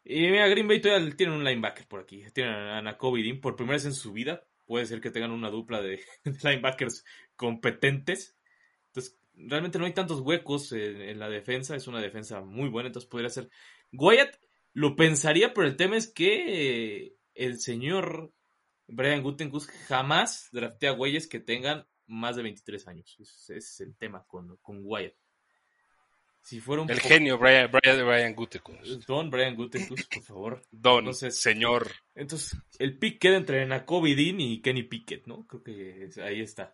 Y 0.09 0.21
mira, 0.31 0.47
Green 0.47 0.69
Bay 0.69 0.79
todavía 0.79 1.13
tienen 1.17 1.35
un 1.35 1.43
linebacker 1.43 1.85
por 1.85 1.99
aquí. 1.99 2.23
Tienen 2.33 2.53
a 2.53 2.81
Nakobe 2.81 3.21
Dean 3.21 3.41
por 3.41 3.57
primera 3.57 3.75
vez 3.75 3.85
en 3.85 3.93
su 3.93 4.13
vida. 4.13 4.47
Puede 4.65 4.85
ser 4.85 5.01
que 5.01 5.11
tengan 5.11 5.31
una 5.31 5.49
dupla 5.49 5.81
de 5.81 5.99
linebackers 6.43 7.03
competentes. 7.35 8.37
Entonces, 8.87 9.19
realmente 9.33 9.77
no 9.77 9.85
hay 9.85 9.93
tantos 9.93 10.21
huecos 10.21 10.71
en, 10.71 11.19
la 11.19 11.27
defensa. 11.27 11.75
Es 11.75 11.87
una 11.87 11.99
defensa 11.99 12.39
muy 12.39 12.69
buena, 12.69 12.87
entonces 12.87 13.09
podría 13.09 13.29
ser. 13.29 13.49
Wyatt 13.91 14.33
lo 14.71 14.95
pensaría, 14.95 15.53
pero 15.53 15.67
el 15.67 15.75
tema 15.75 15.97
es 15.97 16.07
que 16.07 17.03
eh, 17.03 17.15
el 17.33 17.59
señor 17.59 18.31
Brian 18.87 19.21
Gutenkus 19.21 19.67
jamás 19.67 20.47
draftea 20.53 20.91
güeyes 20.91 21.27
que 21.27 21.41
tengan 21.41 21.85
más 22.05 22.37
de 22.37 22.43
23 22.43 22.87
años. 22.87 23.17
Ese 23.19 23.57
es 23.57 23.81
el 23.81 23.97
tema 23.97 24.23
con, 24.25 24.55
con 24.61 24.79
Wyatt. 24.83 25.15
Si 26.47 26.61
fuera 26.61 26.81
un 26.81 26.89
El 26.89 26.95
poco- 26.95 27.09
genio 27.09 27.37
Brian, 27.37 27.69
Brian, 27.69 28.05
Brian 28.07 28.33
Gutekunst. 28.33 29.05
Don 29.05 29.29
Brian 29.29 29.53
Gutekunst, 29.53 30.13
por 30.13 30.23
favor. 30.23 30.61
Don, 30.71 30.99
Entonces- 30.99 31.41
señor. 31.41 31.91
Entonces, 32.15 32.57
el 32.79 32.97
pick 32.97 33.19
queda 33.19 33.35
entre 33.35 33.65
Nakobe 33.65 34.15
Dean 34.15 34.39
y 34.39 34.61
Kenny 34.61 34.83
Pickett, 34.83 35.27
¿no? 35.27 35.45
Creo 35.45 35.61
que 35.61 36.09
ahí 36.23 36.39
está. 36.39 36.73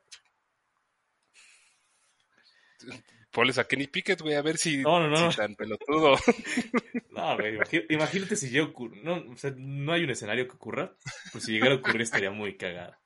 Ponles 3.31 3.57
a 3.57 3.63
Kenny 3.67 3.87
Pickett, 3.87 4.21
güey, 4.21 4.35
a 4.35 4.43
ver 4.43 4.57
si, 4.57 4.77
No, 4.77 4.99
no, 4.99 5.07
no. 5.09 5.31
si 5.31 5.37
tan 5.37 5.55
pelotudo. 5.55 6.17
No, 7.09 7.35
güey, 7.37 7.57
imagínate 7.89 8.35
si 8.35 8.49
llega 8.49 8.65
a 8.65 8.69
ocurrir. 8.69 9.03
No, 9.03 9.15
o 9.31 9.37
sea, 9.37 9.53
no 9.55 9.93
hay 9.93 10.03
un 10.03 10.09
escenario 10.09 10.47
que 10.47 10.55
ocurra. 10.55 10.95
Pues 11.31 11.43
si 11.45 11.51
llegara 11.53 11.73
a 11.75 11.77
ocurrir 11.77 12.01
estaría 12.01 12.31
muy 12.31 12.57
cagada. 12.57 12.99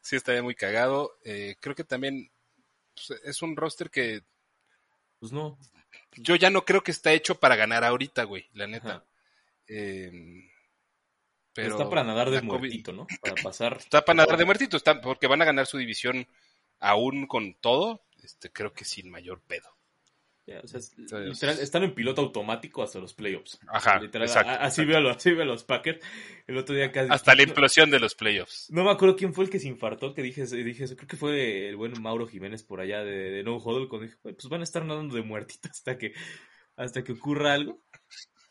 sí, 0.00 0.16
estaría 0.16 0.42
muy 0.42 0.54
cagado. 0.54 1.18
Eh, 1.24 1.56
creo 1.60 1.74
que 1.74 1.84
también 1.84 2.30
pues, 2.94 3.20
es 3.22 3.42
un 3.42 3.56
roster 3.56 3.90
que 3.90 4.22
Pues 5.18 5.32
no. 5.32 5.58
yo 6.16 6.36
ya 6.36 6.50
no 6.50 6.64
creo 6.64 6.82
que 6.82 6.90
está 6.90 7.12
hecho 7.12 7.38
para 7.38 7.56
ganar 7.56 7.84
ahorita, 7.84 8.24
güey, 8.24 8.48
la 8.52 8.66
neta. 8.66 9.04
Eh, 9.66 10.10
pero 11.52 11.70
está 11.70 11.88
para 11.88 12.04
nadar 12.04 12.30
de 12.30 12.40
muertito, 12.40 12.92
¿no? 12.92 13.06
Para 13.20 13.34
pasar. 13.42 13.78
Está 13.78 14.04
para 14.04 14.18
nadar 14.18 14.36
de 14.36 14.44
muertito, 14.44 14.76
está, 14.76 15.00
porque 15.00 15.26
van 15.26 15.42
a 15.42 15.44
ganar 15.44 15.66
su 15.66 15.78
división 15.78 16.28
aún 16.78 17.26
con 17.26 17.54
todo, 17.54 18.04
este, 18.22 18.50
creo 18.52 18.72
que 18.72 18.84
sin 18.84 19.10
mayor 19.10 19.40
pedo. 19.42 19.77
O 20.62 20.66
sea, 20.66 20.80
es- 20.80 20.94
literal, 20.96 21.58
están 21.60 21.82
en 21.84 21.94
piloto 21.94 22.22
automático 22.22 22.82
hasta 22.82 22.98
los 22.98 23.12
playoffs. 23.14 23.58
Ajá, 23.68 24.00
Literal, 24.00 24.26
exacto, 24.26 24.50
a- 24.50 24.54
así, 24.54 24.82
exacto. 24.82 24.88
veo 24.92 25.00
los, 25.00 25.16
así 25.16 25.32
veo 25.32 25.44
los 25.44 25.64
Packers. 25.64 26.00
El 26.46 26.56
otro 26.56 26.74
día 26.74 26.90
casi. 26.90 27.08
Hasta 27.12 27.34
la 27.34 27.42
implosión 27.42 27.90
de 27.90 28.00
los 28.00 28.14
playoffs. 28.14 28.70
No 28.70 28.84
me 28.84 28.90
acuerdo 28.90 29.16
quién 29.16 29.34
fue 29.34 29.44
el 29.44 29.50
que 29.50 29.60
se 29.60 29.68
infartó, 29.68 30.14
que 30.14 30.22
dije, 30.22 30.44
dije 30.46 30.84
eso. 30.84 30.96
Creo 30.96 31.08
que 31.08 31.16
fue 31.16 31.68
el 31.68 31.76
buen 31.76 32.00
Mauro 32.00 32.26
Jiménez 32.26 32.62
por 32.62 32.80
allá 32.80 33.04
de, 33.04 33.30
de 33.30 33.42
No 33.42 33.56
Huddle, 33.58 33.88
cuando 33.88 34.06
dije, 34.06 34.18
"Güey, 34.22 34.34
pues 34.34 34.48
van 34.48 34.60
a 34.60 34.64
estar 34.64 34.84
nadando 34.84 35.14
de 35.14 35.22
muertito 35.22 35.68
hasta 35.70 35.98
que, 35.98 36.12
hasta 36.76 37.04
que 37.04 37.12
ocurra 37.12 37.52
algo. 37.54 37.82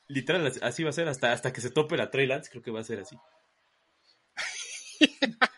Literal, 0.07 0.45
así- 0.47 0.59
así 0.61 0.83
va 0.83 0.89
a 0.91 0.93
ser, 0.93 1.07
hasta, 1.07 1.31
hasta 1.33 1.51
que 1.51 1.61
se 1.61 1.69
tope 1.71 1.97
la 1.97 2.09
Trey 2.11 2.27
Lance, 2.27 2.49
creo 2.49 2.61
que 2.63 2.71
va 2.71 2.79
a 2.81 2.83
ser 2.83 2.99
así. 2.99 3.17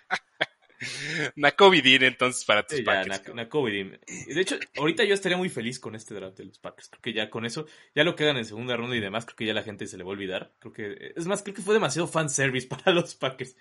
Nakobe 1.35 1.81
Dean, 1.81 2.03
entonces, 2.03 2.45
para 2.45 2.65
tus 2.65 2.77
Sí, 2.77 2.83
Packers. 2.83 3.27
Na- 3.27 3.33
Nakobe 3.33 3.71
Dean. 3.71 3.99
Y 4.07 4.33
De 4.33 4.41
hecho, 4.41 4.57
ahorita 4.77 5.03
yo 5.03 5.13
estaría 5.13 5.37
muy 5.37 5.49
feliz 5.49 5.79
con 5.79 5.95
este 5.95 6.13
draft 6.13 6.37
de 6.37 6.45
los 6.45 6.59
Packers. 6.59 6.89
Creo 6.89 7.01
que 7.01 7.13
ya 7.13 7.29
con 7.29 7.45
eso, 7.45 7.65
ya 7.95 8.03
lo 8.03 8.15
que 8.15 8.23
hagan 8.23 8.37
en 8.37 8.45
segunda 8.45 8.75
ronda 8.77 8.95
y 8.95 8.99
demás, 8.99 9.25
creo 9.25 9.35
que 9.37 9.45
ya 9.45 9.53
la 9.53 9.63
gente 9.63 9.87
se 9.87 9.97
le 9.97 10.03
va 10.03 10.09
a 10.09 10.13
olvidar. 10.13 10.53
Creo 10.59 10.73
que, 10.73 11.13
es 11.15 11.25
más, 11.27 11.41
creo 11.43 11.55
que 11.55 11.61
fue 11.61 11.73
demasiado 11.73 12.07
fanservice 12.07 12.67
para 12.69 12.91
los 12.91 13.15
Packers. 13.15 13.55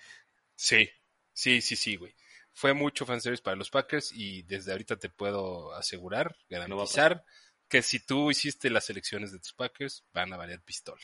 Sí, 0.57 0.89
sí, 1.33 1.61
sí, 1.61 1.77
sí, 1.77 1.97
güey. 1.97 2.15
Fue 2.53 2.73
mucho 2.75 3.07
fanservice 3.07 3.43
para 3.43 3.57
los 3.57 3.71
Packers 3.71 4.11
y 4.13 4.43
desde 4.43 4.73
ahorita 4.73 4.97
te 4.97 5.09
puedo 5.09 5.73
asegurar, 5.75 6.35
garantizar, 6.49 7.25
que 7.69 7.83
si 7.83 8.01
tú 8.05 8.31
hiciste 8.31 8.69
las 8.71 8.91
elecciones 8.91 9.31
de 9.31 9.39
tus 9.39 9.53
Packers, 9.53 10.05
van 10.13 10.33
a 10.33 10.37
valer 10.37 10.61
pistola. 10.63 11.03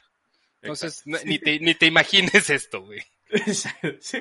Entonces, 0.63 1.03
no- 1.05 1.19
ni, 1.25 1.39
te, 1.39 1.61
ni 1.61 1.75
te 1.75 1.87
imagines 1.87 2.51
esto, 2.51 2.81
güey. 2.83 3.03
Sí. 4.01 4.19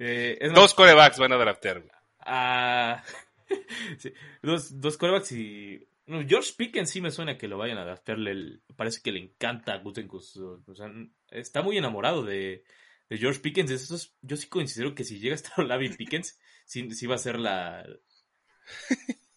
Eh, 0.00 0.38
es 0.40 0.50
más, 0.50 0.58
Dos 0.60 0.74
corebacks 0.74 1.18
van 1.18 1.32
a 1.32 1.36
draftear. 1.36 1.84
Ah, 2.20 3.02
sí, 3.98 4.12
dos, 4.42 4.80
dos 4.80 4.96
quarterbacks 4.96 5.32
y. 5.32 5.86
No, 6.06 6.26
George 6.26 6.54
Pickens 6.56 6.90
sí 6.90 7.00
me 7.00 7.12
suena 7.12 7.38
que 7.38 7.46
lo 7.46 7.56
vayan 7.58 7.78
a 7.78 7.82
adaptarle. 7.82 8.32
el- 8.32 8.62
parece 8.76 9.00
que 9.02 9.12
le 9.12 9.20
encanta 9.20 9.74
a 9.74 9.78
Gutekunst. 9.78 10.36
O 10.66 10.74
sea, 10.74 10.90
está 11.30 11.62
muy 11.62 11.78
enamorado 11.78 12.24
de, 12.24 12.64
de 13.08 13.18
George 13.18 13.38
Pickens. 13.40 13.70
Eso 13.70 13.94
es- 13.94 14.16
yo 14.22 14.36
sí 14.36 14.48
considero 14.48 14.94
que 14.94 15.04
si 15.04 15.20
llega 15.20 15.34
a 15.34 15.36
estar 15.36 15.58
Lavi 15.64 15.90
Pickens, 15.90 16.40
sí, 16.64 16.90
sí 16.92 17.06
va 17.06 17.14
a 17.14 17.18
ser 17.18 17.38
la. 17.38 17.86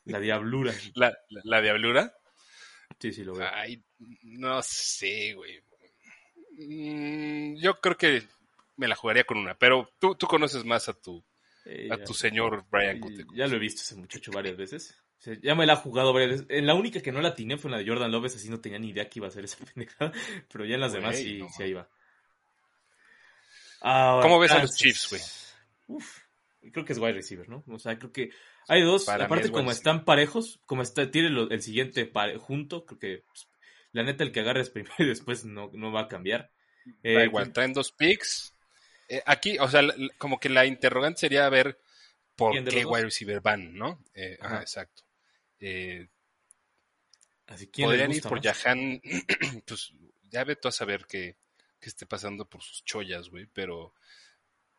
La 0.06 0.20
diablura. 0.20 0.74
La, 0.96 1.10
la, 1.30 1.42
la 1.44 1.62
diablura. 1.62 2.14
Sí, 3.00 3.12
sí, 3.14 3.24
lo 3.24 3.36
veo. 3.36 3.48
Ay, 3.54 3.84
no 4.24 4.62
sé, 4.64 5.34
güey. 5.34 5.62
Mm, 6.58 7.56
Yo 7.58 7.80
creo 7.80 7.98
que 7.98 8.24
me 8.78 8.88
la 8.88 8.96
jugaría 8.96 9.24
con 9.24 9.38
una, 9.38 9.58
pero 9.58 9.90
tú, 10.00 10.16
tú 10.16 10.28
conoces 10.28 10.64
más 10.66 10.90
a 10.90 10.94
tu, 10.94 11.24
Eh, 11.66 11.90
a 11.92 11.98
ya- 11.98 12.04
tu 12.04 12.14
señor 12.14 12.66
Brian 12.70 13.00
Gutekunst. 13.00 13.38
Ya 13.38 13.48
lo 13.48 13.56
he 13.56 13.60
visto 13.60 13.82
ese 13.82 13.96
muchacho 13.96 14.32
varias 14.32 14.58
veces. 14.58 15.00
O 15.20 15.22
sea, 15.24 15.38
ya 15.42 15.56
me 15.56 15.66
la 15.66 15.74
ha 15.74 15.78
jugado 15.78 16.12
varias 16.12 16.32
veces. 16.32 16.48
En 16.50 16.68
la 16.68 16.74
única 16.74 17.02
que 17.02 17.12
no 17.14 17.22
la 17.22 17.30
atiné 17.30 17.58
fue 17.58 17.70
en 17.70 17.74
la 17.74 17.78
de 17.78 17.88
Jordan 17.88 18.12
López, 18.12 18.36
así 18.36 18.50
no 18.50 18.60
tenía 18.60 18.80
ni 18.80 18.90
idea 18.90 19.08
que 19.10 19.20
iba 19.20 19.28
a 19.28 19.32
ser 19.32 19.46
esa 19.46 19.58
pendejada. 19.74 20.12
Pero 20.52 20.66
ya 20.66 20.76
en 20.76 20.82
las 20.82 20.92
demás 20.94 21.18
sí, 21.18 21.38
no 21.40 21.48
sí 21.50 21.64
ahí 21.64 21.74
va. 21.74 21.88
Ahora, 23.82 24.22
¿Cómo 24.24 24.40
ves 24.40 24.52
a 24.52 24.62
los. 24.62 24.76
Chiefs, 24.76 25.10
güey? 25.10 25.22
Uf, 25.88 26.20
creo 26.72 26.86
que 26.86 26.94
es 26.94 27.00
wide 27.00 27.14
receiver, 27.14 27.50
¿no? 27.50 27.64
O 27.68 27.80
sea, 27.80 27.98
creo 28.00 28.12
que 28.12 28.30
hay 28.68 28.82
dos. 28.82 29.06
Para 29.06 29.26
aparte, 29.26 29.52
como 29.52 29.72
están 29.72 30.06
parejos, 30.06 30.62
como 30.66 30.82
está, 30.82 31.10
tiene 31.12 31.30
lo- 31.30 31.50
el 31.50 31.62
siguiente 31.62 32.06
pare- 32.06 32.38
junto, 32.38 32.86
creo 32.86 33.00
que 33.00 33.24
pues, 33.28 33.48
la 33.92 34.04
neta 34.04 34.24
el 34.24 34.32
que 34.32 34.40
agarres 34.40 34.70
primero 34.72 34.96
y 35.00 35.06
después 35.06 35.44
no, 35.46 35.70
no 35.74 35.92
va 35.92 36.02
a 36.02 36.08
cambiar. 36.08 36.52
Eh, 37.02 37.14
Da 37.16 37.24
igual, 37.26 37.52
traen 37.54 37.74
dos 37.74 37.92
picks. 37.92 38.56
Eh, 39.10 39.22
aquí, 39.26 39.58
o 39.60 39.68
sea, 39.70 39.82
como 40.18 40.40
que 40.40 40.50
la 40.50 40.66
interrogante 40.66 41.22
sería 41.22 41.48
ver 41.50 41.80
por 42.36 42.52
¿Quién 42.52 42.66
de 42.66 42.72
qué 42.72 42.86
wide 42.86 43.06
receiver 43.06 43.42
van, 43.42 43.76
¿no? 43.76 44.04
Eh, 44.14 44.38
ajá, 44.40 44.56
Ajá. 44.56 44.62
exacto. 44.62 45.04
Eh, 45.60 46.08
así, 47.48 47.68
¿quién 47.68 47.90
les 47.90 48.00
podrían 48.00 48.14
ir 48.14 48.24
por 48.24 48.44
más? 48.44 48.58
Jahan, 48.64 49.02
pues 49.68 49.94
ya 50.30 50.44
ve 50.44 50.56
tú 50.56 50.68
a 50.68 50.72
saber 50.72 51.06
qué, 51.06 51.38
qué 51.80 51.90
esté 51.90 52.06
pasando 52.06 52.46
por 52.46 52.62
sus 52.64 52.84
chollas, 52.84 53.30
güey, 53.30 53.46
pero 53.54 53.94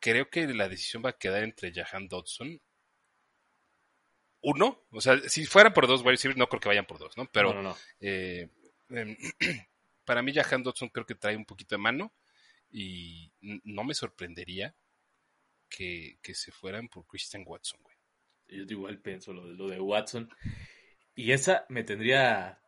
creo 0.00 0.28
que 0.28 0.46
la 0.48 0.68
decisión 0.68 1.02
va 1.04 1.10
a 1.10 1.18
quedar 1.18 1.44
entre 1.44 1.72
Jahan 1.72 2.08
Dodson. 2.08 2.60
Uno, 4.42 4.84
o 4.90 5.00
sea, 5.00 5.18
si 5.28 5.46
fueran 5.46 5.72
por 5.72 5.86
dos 5.86 6.02
wide 6.02 6.12
receivers, 6.12 6.36
no 6.38 6.48
creo 6.48 6.60
que 6.60 6.68
vayan 6.68 6.84
por 6.86 6.98
dos, 6.98 7.16
¿no? 7.16 7.26
Pero 7.32 7.54
No, 7.54 7.62
no, 7.62 7.70
no. 7.70 7.76
em, 8.00 9.16
para 10.04 10.22
mí 10.22 10.34
Jahan 10.34 10.62
Dodson 10.62 10.90
creo 10.90 11.06
que 11.06 11.14
trae 11.14 11.36
un 11.36 11.46
poquito 11.46 11.74
de 11.74 11.80
mano 11.80 12.12
y 12.76 13.32
no 13.40 13.84
me 13.84 13.94
sorprendería 13.94 14.74
que, 15.68 16.18
que 16.20 16.34
se 16.34 16.50
fueran 16.50 16.88
por 16.88 17.06
Christian 17.06 17.44
Watson, 17.46 17.80
güey. 17.82 17.96
Yo 18.48 18.64
igual 18.68 18.98
pienso 19.00 19.32
lo, 19.32 19.46
de- 19.46 19.54
lo 19.54 19.68
de 19.68 19.78
Watson. 19.78 20.28
Y 21.14 21.30
esa 21.30 21.66
me 21.68 21.84
tendría 21.84 22.60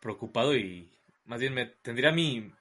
preocupado 0.00 0.54
y 0.54 0.92
más 1.24 1.40
bien 1.40 1.54
me 1.54 1.64
tendría 1.66 2.12
mi, 2.12 2.52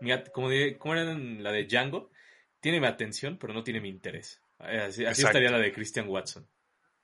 mi 0.00 0.10
como, 0.32 0.50
de, 0.50 0.76
¿cómo 0.76 0.94
era 0.94 1.12
en 1.12 1.44
la 1.44 1.52
de 1.52 1.66
Django? 1.66 2.10
Tiene 2.58 2.80
mi 2.80 2.86
atención, 2.88 3.38
pero 3.38 3.52
no 3.54 3.62
tiene 3.62 3.80
mi 3.80 3.88
interés. 3.88 4.40
Así, 4.58 5.04
estaría 5.04 5.50
la 5.50 5.58
de 5.58 5.72
Christian 5.72 6.08
Watson. 6.08 6.48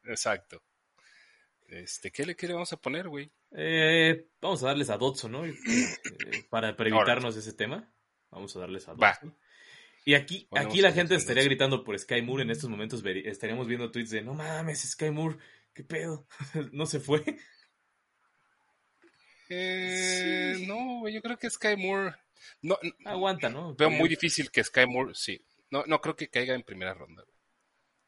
Exacto. 0.05 0.63
Este, 1.69 2.11
¿qué 2.11 2.27
le, 2.27 2.35
qué 2.35 2.49
le 2.49 2.55
vamos 2.55 2.73
a 2.73 2.81
poner, 2.81 3.09
güey? 3.09 3.31
Eh, 3.53 4.27
vamos 4.41 4.63
a 4.65 4.67
darles 4.67 4.91
a 4.91 4.97
Dodson, 4.97 5.31
¿no? 5.31 5.47
Eh, 5.47 5.55
eh, 5.67 6.45
para, 6.51 6.75
para 6.77 6.91
evitarnos 6.91 7.37
ese 7.37 7.53
tema. 7.53 7.93
Vamos 8.31 8.55
a 8.57 8.61
darles 8.61 8.89
a 8.89 8.95
Va. 8.95 9.19
Y 10.05 10.15
aquí, 10.15 10.49
aquí 10.53 10.81
la 10.81 10.93
gente 10.93 11.15
estaría 11.15 11.43
gritando 11.45 11.85
por 11.85 11.99
Sky 11.99 12.23
Moore. 12.23 12.43
En 12.45 12.51
estos 12.51 12.71
momentos 12.71 13.03
estaríamos 13.05 13.67
viendo 13.67 13.91
tweets 13.91 14.11
de 14.11 14.23
no 14.23 14.35
mames, 14.35 14.81
Sky 14.91 15.11
Moore, 15.11 15.37
qué 15.75 15.85
pedo. 15.85 16.27
no 16.73 16.87
se 16.87 17.01
fue. 17.01 17.23
Eh, 19.49 20.65
No, 20.67 21.01
güey, 21.01 21.15
yo 21.15 21.23
creo 21.23 21.39
que 21.39 21.51
Sky 21.51 21.77
Moore. 21.77 22.15
No, 22.63 22.79
no, 23.01 23.11
Aguanta, 23.11 23.49
¿no? 23.51 23.75
veo 23.75 23.91
muy 23.91 24.09
difícil 24.09 24.51
que 24.51 24.65
Sky 24.65 24.87
Moore, 24.87 25.13
sí. 25.15 25.45
No, 25.71 25.85
no 25.87 26.01
creo 26.01 26.17
que 26.17 26.29
caiga 26.29 26.55
en 26.55 26.63
primera 26.63 26.95
ronda, 26.95 27.23
güey. 27.23 27.37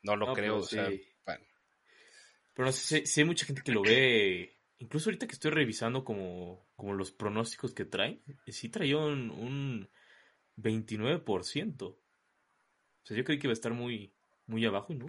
No 0.02 0.16
lo 0.16 0.26
No, 0.28 0.32
creo, 0.34 0.54
pero 0.54 0.56
o 0.58 0.62
sea, 0.66 0.88
sí. 0.88 1.02
bueno. 1.24 1.44
Pero 2.54 2.66
no 2.66 2.72
sé, 2.72 3.00
si- 3.00 3.06
si 3.06 3.20
hay 3.20 3.26
mucha 3.26 3.46
gente 3.46 3.62
que 3.62 3.72
lo 3.72 3.82
ve. 3.82 4.58
Incluso 4.78 5.10
ahorita 5.10 5.26
que 5.28 5.34
estoy 5.34 5.52
revisando 5.52 6.04
como, 6.04 6.66
como 6.74 6.94
los 6.94 7.12
pronósticos 7.12 7.72
que 7.72 7.84
trae, 7.84 8.20
sí 8.48 8.68
traía 8.68 8.96
un, 8.98 9.30
un 9.30 9.88
29%. 10.57 11.82
O 11.82 11.96
sea, 13.05 13.16
yo 13.16 13.24
creí 13.24 13.38
que 13.38 13.46
iba 13.46 13.53
a 13.53 13.55
estar 13.55 13.72
muy, 13.72 14.14
muy 14.46 14.64
abajo 14.64 14.92
y 14.92 14.96
no. 14.96 15.07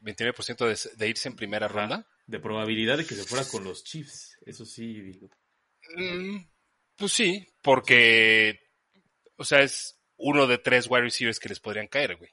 29% 0.00 0.66
de, 0.66 0.96
de 0.96 1.08
irse 1.08 1.28
en 1.28 1.36
primera 1.36 1.66
Ajá. 1.66 1.80
ronda. 1.80 2.08
De 2.26 2.38
probabilidad 2.40 2.98
de 2.98 3.06
que 3.06 3.14
se 3.14 3.24
fuera 3.24 3.44
con 3.46 3.64
los 3.64 3.84
Chiefs. 3.84 4.38
Eso 4.42 4.64
sí, 4.64 5.00
digo. 5.00 5.30
Mm, 5.96 6.38
pues 6.96 7.12
sí, 7.12 7.46
porque, 7.62 8.60
o 9.36 9.44
sea, 9.44 9.60
es 9.60 9.98
uno 10.16 10.46
de 10.46 10.58
tres 10.58 10.86
wide 10.88 11.02
receivers 11.02 11.40
que 11.40 11.48
les 11.48 11.60
podrían 11.60 11.88
caer, 11.88 12.16
güey. 12.16 12.30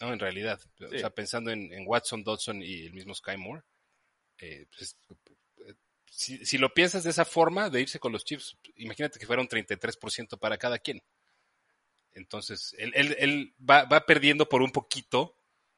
No, 0.00 0.12
en 0.12 0.18
realidad. 0.18 0.60
O 0.80 0.98
sea, 0.98 1.10
pensando 1.10 1.50
en, 1.50 1.72
en 1.72 1.84
Watson, 1.86 2.22
Dodson 2.22 2.62
y 2.62 2.86
el 2.86 2.92
mismo 2.92 3.14
Sky 3.14 3.36
Moore, 3.36 3.62
eh, 4.38 4.66
pues, 4.76 4.96
si, 6.10 6.44
si 6.44 6.58
lo 6.58 6.72
piensas 6.74 7.04
de 7.04 7.10
esa 7.10 7.24
forma, 7.24 7.70
de 7.70 7.80
irse 7.80 7.98
con 7.98 8.12
los 8.12 8.24
Chiefs, 8.24 8.56
imagínate 8.76 9.18
que 9.18 9.26
fuera 9.26 9.42
un 9.42 9.48
33% 9.48 10.38
para 10.38 10.58
cada 10.58 10.78
quien. 10.78 11.02
Entonces, 12.12 12.74
él, 12.78 12.92
él- 12.94 13.16
él 13.18 13.54
va, 13.58 13.84
va 13.84 14.04
perdiendo 14.06 14.48
por 14.48 14.62
un 14.62 14.72
poquito 14.72 15.34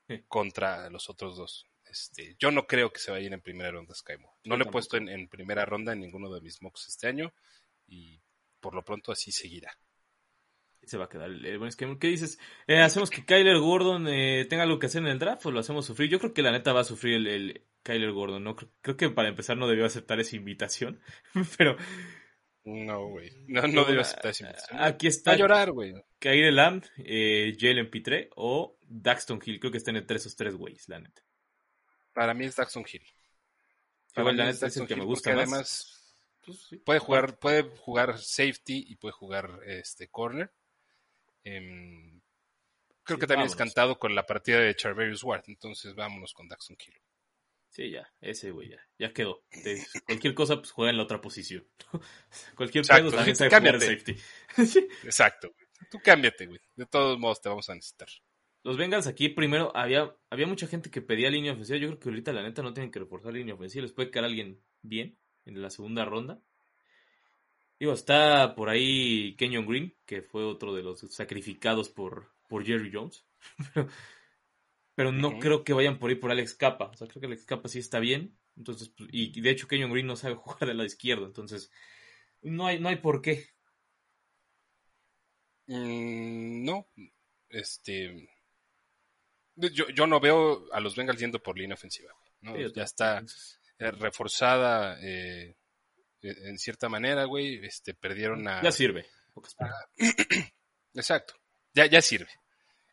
Sí. 0.08 0.24
contra 0.26 0.90
los 0.90 1.08
otros 1.08 1.36
dos. 1.36 1.66
Este, 1.84 2.34
yo 2.38 2.50
no 2.50 2.66
creo 2.66 2.92
que 2.92 2.98
se 3.00 3.10
vaya 3.12 3.22
a 3.22 3.26
ir 3.26 3.32
en 3.32 3.40
primera 3.40 3.70
ronda 3.70 3.94
Sky 3.94 4.16
Moore. 4.18 4.36
No 4.44 4.56
lo 4.56 4.64
he 4.64 4.70
puesto 4.70 4.96
en, 4.96 5.08
en 5.08 5.28
primera 5.28 5.64
ronda 5.64 5.92
en 5.92 6.00
ninguno 6.00 6.32
de 6.32 6.40
mis 6.40 6.60
mocks 6.62 6.88
este 6.88 7.06
año 7.06 7.32
y 7.86 8.20
por 8.60 8.74
lo 8.74 8.82
pronto 8.84 9.12
así 9.12 9.30
seguirá. 9.32 9.76
Se 10.82 10.96
va 10.98 11.04
a 11.04 11.08
quedar 11.08 11.28
el, 11.30 11.44
el 11.44 11.58
buen 11.58 11.70
Sky 11.70 11.84
Moore. 11.86 12.00
¿Qué 12.00 12.08
dices? 12.08 12.38
Eh, 12.66 12.80
¿Hacemos 12.80 13.10
que 13.10 13.24
Kyler 13.24 13.58
Gordon 13.58 14.08
eh, 14.08 14.46
tenga 14.48 14.64
algo 14.64 14.78
que 14.78 14.86
hacer 14.86 15.02
en 15.02 15.08
el 15.08 15.18
draft 15.18 15.46
o 15.46 15.50
lo 15.50 15.60
hacemos 15.60 15.86
sufrir? 15.86 16.10
Yo 16.10 16.18
creo 16.18 16.32
que 16.34 16.42
la 16.42 16.50
neta 16.52 16.72
va 16.72 16.80
a 16.80 16.84
sufrir 16.84 17.14
el, 17.14 17.26
el 17.26 17.64
Kyler 17.82 18.12
Gordon. 18.12 18.42
¿no? 18.42 18.56
Creo, 18.56 18.70
creo 18.80 18.96
que 18.96 19.10
para 19.10 19.28
empezar 19.28 19.56
no 19.56 19.68
debió 19.68 19.84
aceptar 19.86 20.18
esa 20.20 20.36
invitación. 20.36 21.00
Pero 21.58 21.76
No, 22.64 23.08
güey. 23.08 23.30
No, 23.46 23.62
no 23.68 23.84
debe 23.84 24.00
aceptar 24.00 24.30
esa 24.32 24.44
invitación. 24.44 24.82
Aquí 24.82 25.06
Va 25.06 25.10
está 25.10 25.32
a 25.32 25.36
llorar, 25.36 25.70
güey. 25.70 25.94
Kyrie 26.18 26.50
Lamb, 26.52 26.82
eh, 26.98 27.56
Jalen 27.58 27.90
Pitre 27.90 28.30
o 28.36 28.76
Daxton 28.82 29.40
Hill. 29.44 29.60
Creo 29.60 29.70
que 29.72 29.78
están 29.78 29.96
entre 29.96 30.16
esos 30.16 30.34
tres 30.34 30.54
güeyes, 30.56 30.88
la 30.88 30.98
neta. 30.98 31.22
Para 32.12 32.34
mí 32.34 32.44
es 32.46 32.56
Daxon 32.56 32.84
Hill. 32.92 33.02
Igual, 34.16 34.36
la 34.36 34.44
neta, 34.46 34.66
es 34.66 34.76
el 34.76 34.80
Daxton 34.82 34.86
que 34.88 34.96
me 34.96 35.04
gusta 35.04 35.30
más. 35.30 35.38
Además, 35.38 36.16
Pues, 36.44 36.58
sí. 36.68 36.76
puede 36.78 36.98
jugar, 36.98 37.38
puede 37.38 37.62
jugar 37.62 38.18
safety 38.18 38.84
y 38.88 38.96
puede 38.96 39.12
jugar 39.12 39.60
este 39.66 40.08
corner. 40.08 40.50
Em, 41.45 42.20
creo 43.05 43.16
Sí, 43.16 43.20
que 43.20 43.26
también 43.26 43.47
es 43.47 43.57
cantado 43.57 43.99
con 43.99 44.14
la 44.14 44.26
partida 44.26 44.61
de 44.61 44.74
Charverius 44.76 45.22
Ward. 45.24 45.45
Entonces 45.47 45.95
vámonos 45.95 46.32
con 46.32 46.49
Daxon 46.49 46.76
Hill. 46.84 46.95
Sí, 47.72 47.91
ya, 47.91 48.12
ese 48.20 48.51
güey 48.51 48.70
ya, 48.70 48.80
ya 48.99 49.12
quedó. 49.12 49.45
Te- 49.49 49.80
cualquier 50.05 50.34
cosa, 50.34 50.57
pues 50.57 50.72
juega 50.72 50.91
en 50.91 50.97
la 50.97 51.05
otra 51.05 51.20
posición. 51.20 51.64
cualquier 52.57 52.82
Exacto, 52.82 53.05
pedo 53.11 53.16
también 53.16 53.36
jugar 53.36 53.51
cámbiate. 53.51 53.86
safety. 53.86 54.16
Exacto, 55.05 55.53
güey. 55.55 55.66
Tú 55.91 55.99
cámbiate, 56.03 56.47
güey. 56.47 56.61
De 56.76 56.86
todos 56.86 57.18
modos 57.18 57.41
te 57.41 57.49
vamos 57.49 57.68
a 57.70 57.74
necesitar. 57.74 58.09
Los 58.64 58.76
Bengals 58.76 59.07
aquí 59.07 59.28
primero, 59.30 59.74
había, 59.74 60.14
había 60.28 60.47
mucha 60.47 60.66
gente 60.66 60.91
que 60.91 61.01
pedía 61.01 61.30
línea 61.30 61.53
ofensiva. 61.53 61.78
Yo 61.78 61.88
creo 61.88 61.99
que 62.01 62.09
ahorita 62.11 62.32
la 62.32 62.43
neta 62.43 62.62
no 62.62 62.74
tienen 62.74 62.91
que 62.91 62.99
reforzar 62.99 63.32
línea 63.32 63.55
ofensiva. 63.55 63.82
Les 63.82 63.93
puede 63.93 64.11
caer 64.11 64.26
alguien 64.26 64.61
bien 64.82 65.16
en 65.47 65.62
la 65.62 65.70
segunda 65.70 66.05
ronda. 66.05 66.43
Digo, 67.80 67.94
está 67.94 68.54
por 68.54 68.68
ahí 68.68 69.34
Kenyon 69.36 69.66
Green, 69.66 69.96
que 70.04 70.20
fue 70.20 70.44
otro 70.44 70.74
de 70.74 70.82
los 70.82 71.00
sacrificados 71.00 71.88
por, 71.88 72.30
por 72.46 72.62
Jerry 72.62 72.90
Jones. 72.92 73.24
pero, 73.74 73.88
pero 74.94 75.12
no 75.12 75.38
creo 75.38 75.64
que 75.64 75.72
vayan 75.72 75.98
por 75.98 76.10
ahí 76.10 76.16
por 76.16 76.30
Alex 76.30 76.54
Capa. 76.54 76.90
O 76.92 76.94
sea, 76.94 77.08
creo 77.08 77.20
que 77.20 77.26
Alex 77.26 77.46
Capa 77.46 77.70
sí 77.70 77.78
está 77.78 77.98
bien. 77.98 78.38
Entonces, 78.54 78.90
pues, 78.90 79.08
y, 79.10 79.36
y 79.36 79.40
de 79.40 79.48
hecho 79.48 79.66
Kenyon 79.66 79.90
Green 79.90 80.06
no 80.06 80.14
sabe 80.14 80.34
jugar 80.36 80.68
del 80.68 80.76
lado 80.76 80.86
izquierdo. 80.86 81.24
Entonces, 81.24 81.72
no 82.42 82.66
hay, 82.66 82.78
no 82.78 82.90
hay 82.90 82.96
por 82.96 83.22
qué. 83.22 83.48
Mm, 85.66 86.64
no, 86.64 86.86
este. 87.48 88.28
Yo, 89.56 89.88
yo 89.88 90.06
no 90.06 90.20
veo 90.20 90.66
a 90.70 90.80
los 90.80 90.96
Bengals 90.96 91.18
yendo 91.18 91.42
por 91.42 91.56
línea 91.56 91.74
ofensiva. 91.74 92.12
ya 92.74 92.84
está 92.84 93.24
eh, 93.78 93.90
reforzada 93.90 94.98
eh, 95.00 95.56
en 96.22 96.58
cierta 96.58 96.88
manera, 96.88 97.24
güey. 97.24 97.64
Este, 97.64 97.94
perdieron 97.94 98.46
a. 98.48 98.62
Ya 98.62 98.72
sirve. 98.72 99.06
palabras. 99.56 99.88
Exacto, 100.94 101.34
ya, 101.74 101.86
ya 101.86 102.02
sirve. 102.02 102.28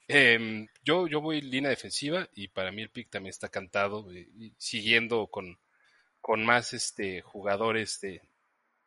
Em, 0.08 0.68
yo, 0.84 1.08
yo 1.08 1.20
voy 1.20 1.42
línea 1.42 1.70
defensiva 1.70 2.30
y 2.34 2.48
para 2.48 2.72
mí 2.72 2.82
el 2.82 2.90
pick 2.90 3.10
también 3.10 3.32
está 3.32 3.50
cantado, 3.50 4.10
eh, 4.14 4.28
siguiendo 4.58 5.28
con, 5.28 5.58
con 6.22 6.46
más 6.46 6.74
este, 6.74 7.22
jugadores 7.22 8.00
de, 8.00 8.22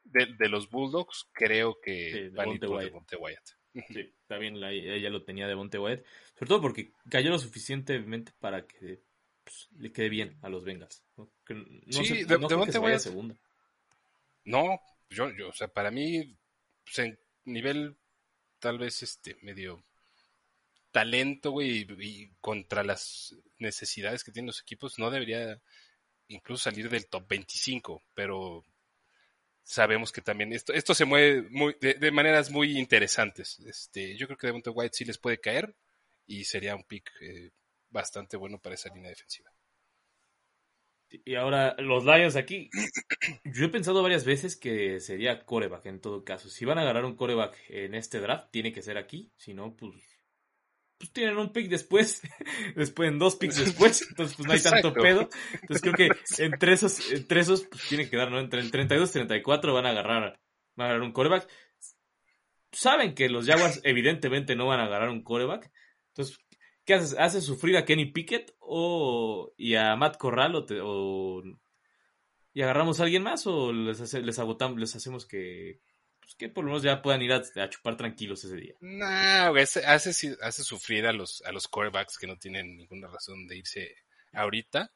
de, 0.05 0.27
de 0.39 0.49
los 0.49 0.71
Bulldogs, 0.71 1.27
creo 1.33 1.79
que 1.83 2.11
Sí, 2.13 2.29
van 2.31 2.49
a 2.49 2.53
ir 2.55 2.61
Devonte 2.61 2.67
por 2.67 2.77
Wyatt. 2.77 2.87
Devonte 2.91 3.17
Wyatt. 3.17 3.49
Sí, 3.93 4.13
bien, 4.39 4.61
la- 4.61 4.73
ella 4.73 5.11
lo 5.11 5.23
tenía 5.23 5.47
de 5.47 5.55
Bonte 5.55 5.79
Wyatt. 5.79 6.03
Sobre 6.35 6.49
todo 6.49 6.61
porque 6.63 6.91
cayó 7.11 7.31
lo 7.31 7.39
suficientemente 7.39 8.33
para 8.41 8.67
que 8.67 9.03
pues, 9.45 9.69
le 9.79 9.93
quede 9.93 10.09
bien 10.09 10.39
a 10.43 10.49
los 10.49 10.65
Bengals. 10.65 11.05
No, 11.17 11.31
Sí, 11.47 12.25
de- 12.25 12.39
no 12.39 12.49
Devonte 12.49 12.73
se 12.73 12.79
Wyatt. 12.79 13.01
segunda. 13.01 13.35
No, 14.45 14.81
yo, 15.11 15.31
yo, 15.31 15.49
o 15.49 15.53
sea, 15.53 15.69
para 15.69 15.91
mí, 15.91 16.37
pues, 16.85 16.99
en 17.01 17.19
nivel 17.45 17.97
tal 18.59 18.79
vez 18.79 19.03
este 19.03 19.37
medio 19.43 19.85
talento, 20.93 21.53
güey, 21.53 21.87
y, 21.99 22.31
contra 22.41 22.85
las 22.85 23.35
necesidades 23.59 24.25
que 24.25 24.33
tienen 24.33 24.49
los 24.49 24.61
equipos, 24.61 24.99
no 24.99 25.11
debería 25.11 25.61
incluso 26.29 26.65
salir 26.65 26.89
del 26.91 27.09
top 27.09 27.29
25, 27.29 28.03
pero 28.15 28.65
sabemos 29.63 30.13
que 30.13 30.21
también 30.23 30.53
esto, 30.53 30.73
esto 30.73 30.95
se 30.95 31.05
mueve 31.05 31.43
muy, 31.51 31.77
de, 31.81 31.95
de 31.95 32.11
maneras 32.11 32.51
muy 32.51 32.79
interesantes. 32.79 33.61
Este, 33.61 34.17
yo 34.17 34.27
creo 34.27 34.39
que 34.39 34.47
Devonta 34.49 34.71
White 34.71 34.97
sí 34.97 35.05
les 35.05 35.19
puede 35.19 35.41
caer 35.41 35.75
y 36.27 36.45
sería 36.45 36.77
un 36.77 36.85
pick 36.85 37.11
eh, 37.21 37.51
bastante 37.91 38.37
bueno 38.37 38.59
para 38.59 38.75
esa 38.75 38.93
línea 38.95 39.11
defensiva. 39.11 39.51
Y 41.25 41.35
ahora, 41.35 41.75
los 41.79 42.05
Lions 42.05 42.37
aquí. 42.37 42.71
Yo 43.45 43.65
he 43.65 43.69
pensado 43.69 44.03
varias 44.03 44.25
veces 44.25 44.57
que 44.57 45.01
sería 45.01 45.45
coreback 45.45 45.87
en 45.87 46.01
todo 46.01 46.25
caso. 46.25 46.49
Si 46.49 46.65
van 46.65 46.79
a 46.79 46.83
agarrar 46.83 47.05
un 47.05 47.17
coreback 47.17 47.57
en 47.69 47.95
este 47.95 48.21
draft, 48.21 48.51
tiene 48.51 48.73
que 48.73 48.83
ser 48.83 48.97
aquí. 48.99 49.33
Si 49.37 49.55
no, 49.55 49.75
pues. 49.77 49.95
Pues 50.99 51.13
tienen 51.13 51.39
un 51.39 51.53
pick 51.53 51.69
después. 51.69 52.23
después, 52.77 53.09
en 53.09 53.19
dos 53.19 53.37
picks 53.37 53.57
después. 53.57 54.03
Entonces, 54.11 54.37
pues 54.37 54.47
no 54.47 54.53
hay 54.53 54.61
tanto 54.61 54.89
Exacto. 54.89 55.03
pedo. 55.03 55.29
Entonces 55.63 55.81
creo 55.83 55.95
que 55.95 56.09
entre 56.45 56.73
esos, 56.73 57.13
entre 57.13 57.41
esos, 57.41 57.63
pues 57.63 57.89
tiene 57.89 58.09
que 58.09 58.17
dar, 58.17 58.31
¿no? 58.31 58.39
Entre 58.39 58.61
el 58.61 58.71
32 58.71 59.11
y 59.11 59.13
34 59.13 59.75
van 59.75 59.87
a 59.87 59.91
agarrar, 59.91 60.41
van 60.77 60.85
a 60.85 60.91
agarrar 60.91 61.03
un 61.03 61.13
coreback. 61.13 61.49
Saben 62.73 63.15
que 63.15 63.29
los 63.29 63.47
Jaguars 63.47 63.81
evidentemente 63.83 64.55
no 64.55 64.67
van 64.67 64.81
a 64.81 64.85
agarrar 64.85 65.09
un 65.09 65.23
coreback. 65.23 65.73
Entonces, 66.09 66.39
¿qué 66.85 66.95
haces? 66.95 67.17
¿Haces 67.19 67.45
sufrir 67.45 67.77
a 67.77 67.85
Kenny 67.85 68.07
Pickett 68.07 68.55
o, 68.61 69.53
y 69.57 69.75
a 69.75 69.97
Matt 69.97 70.17
Corral 70.19 70.55
o, 70.55 70.65
te- 70.65 70.81
o- 70.83 71.43
y 72.53 72.63
agarramos 72.63 73.01
a 73.01 73.05
alguien 73.05 73.23
más 73.23 73.47
o 73.47 73.73
les, 73.73 74.13
les 74.15 74.39
agotamos, 74.39 74.79
les 74.79 74.95
hacemos 74.97 75.25
que, 75.27 75.81
pues, 76.21 76.35
que 76.35 76.49
por 76.49 76.65
lo 76.65 76.71
menos 76.71 76.83
ya 76.83 77.03
puedan 77.03 77.23
ir 77.23 77.33
a, 77.33 77.43
chupar 77.69 77.97
tranquilos 77.97 78.45
ese 78.45 78.57
día? 78.57 78.75
No, 78.81 79.07
hace, 79.57 79.85
hace, 79.85 80.65
sufrir 80.65 81.07
a 81.07 81.13
los, 81.13 81.43
a 81.43 81.53
los 81.53 81.69
quarterbacks 81.69 82.19
que 82.19 82.27
no 82.27 82.37
tienen 82.37 82.77
ninguna 82.77 83.09
razón 83.09 83.47
de 83.47 83.59
irse 83.59 83.95
ahorita 84.33 84.93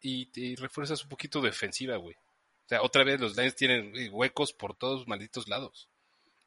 y, 0.00 0.30
y 0.34 0.54
refuerzas 0.56 1.02
un 1.02 1.08
poquito 1.08 1.40
de 1.40 1.48
defensiva, 1.50 1.96
güey. 1.96 2.14
O 2.14 2.68
sea, 2.68 2.82
otra 2.82 3.04
vez 3.04 3.20
los 3.20 3.36
Lions 3.36 3.54
tienen 3.54 3.90
güey, 3.92 4.08
huecos 4.08 4.52
por 4.52 4.76
todos 4.76 5.06
malditos 5.06 5.48
lados. 5.48 5.88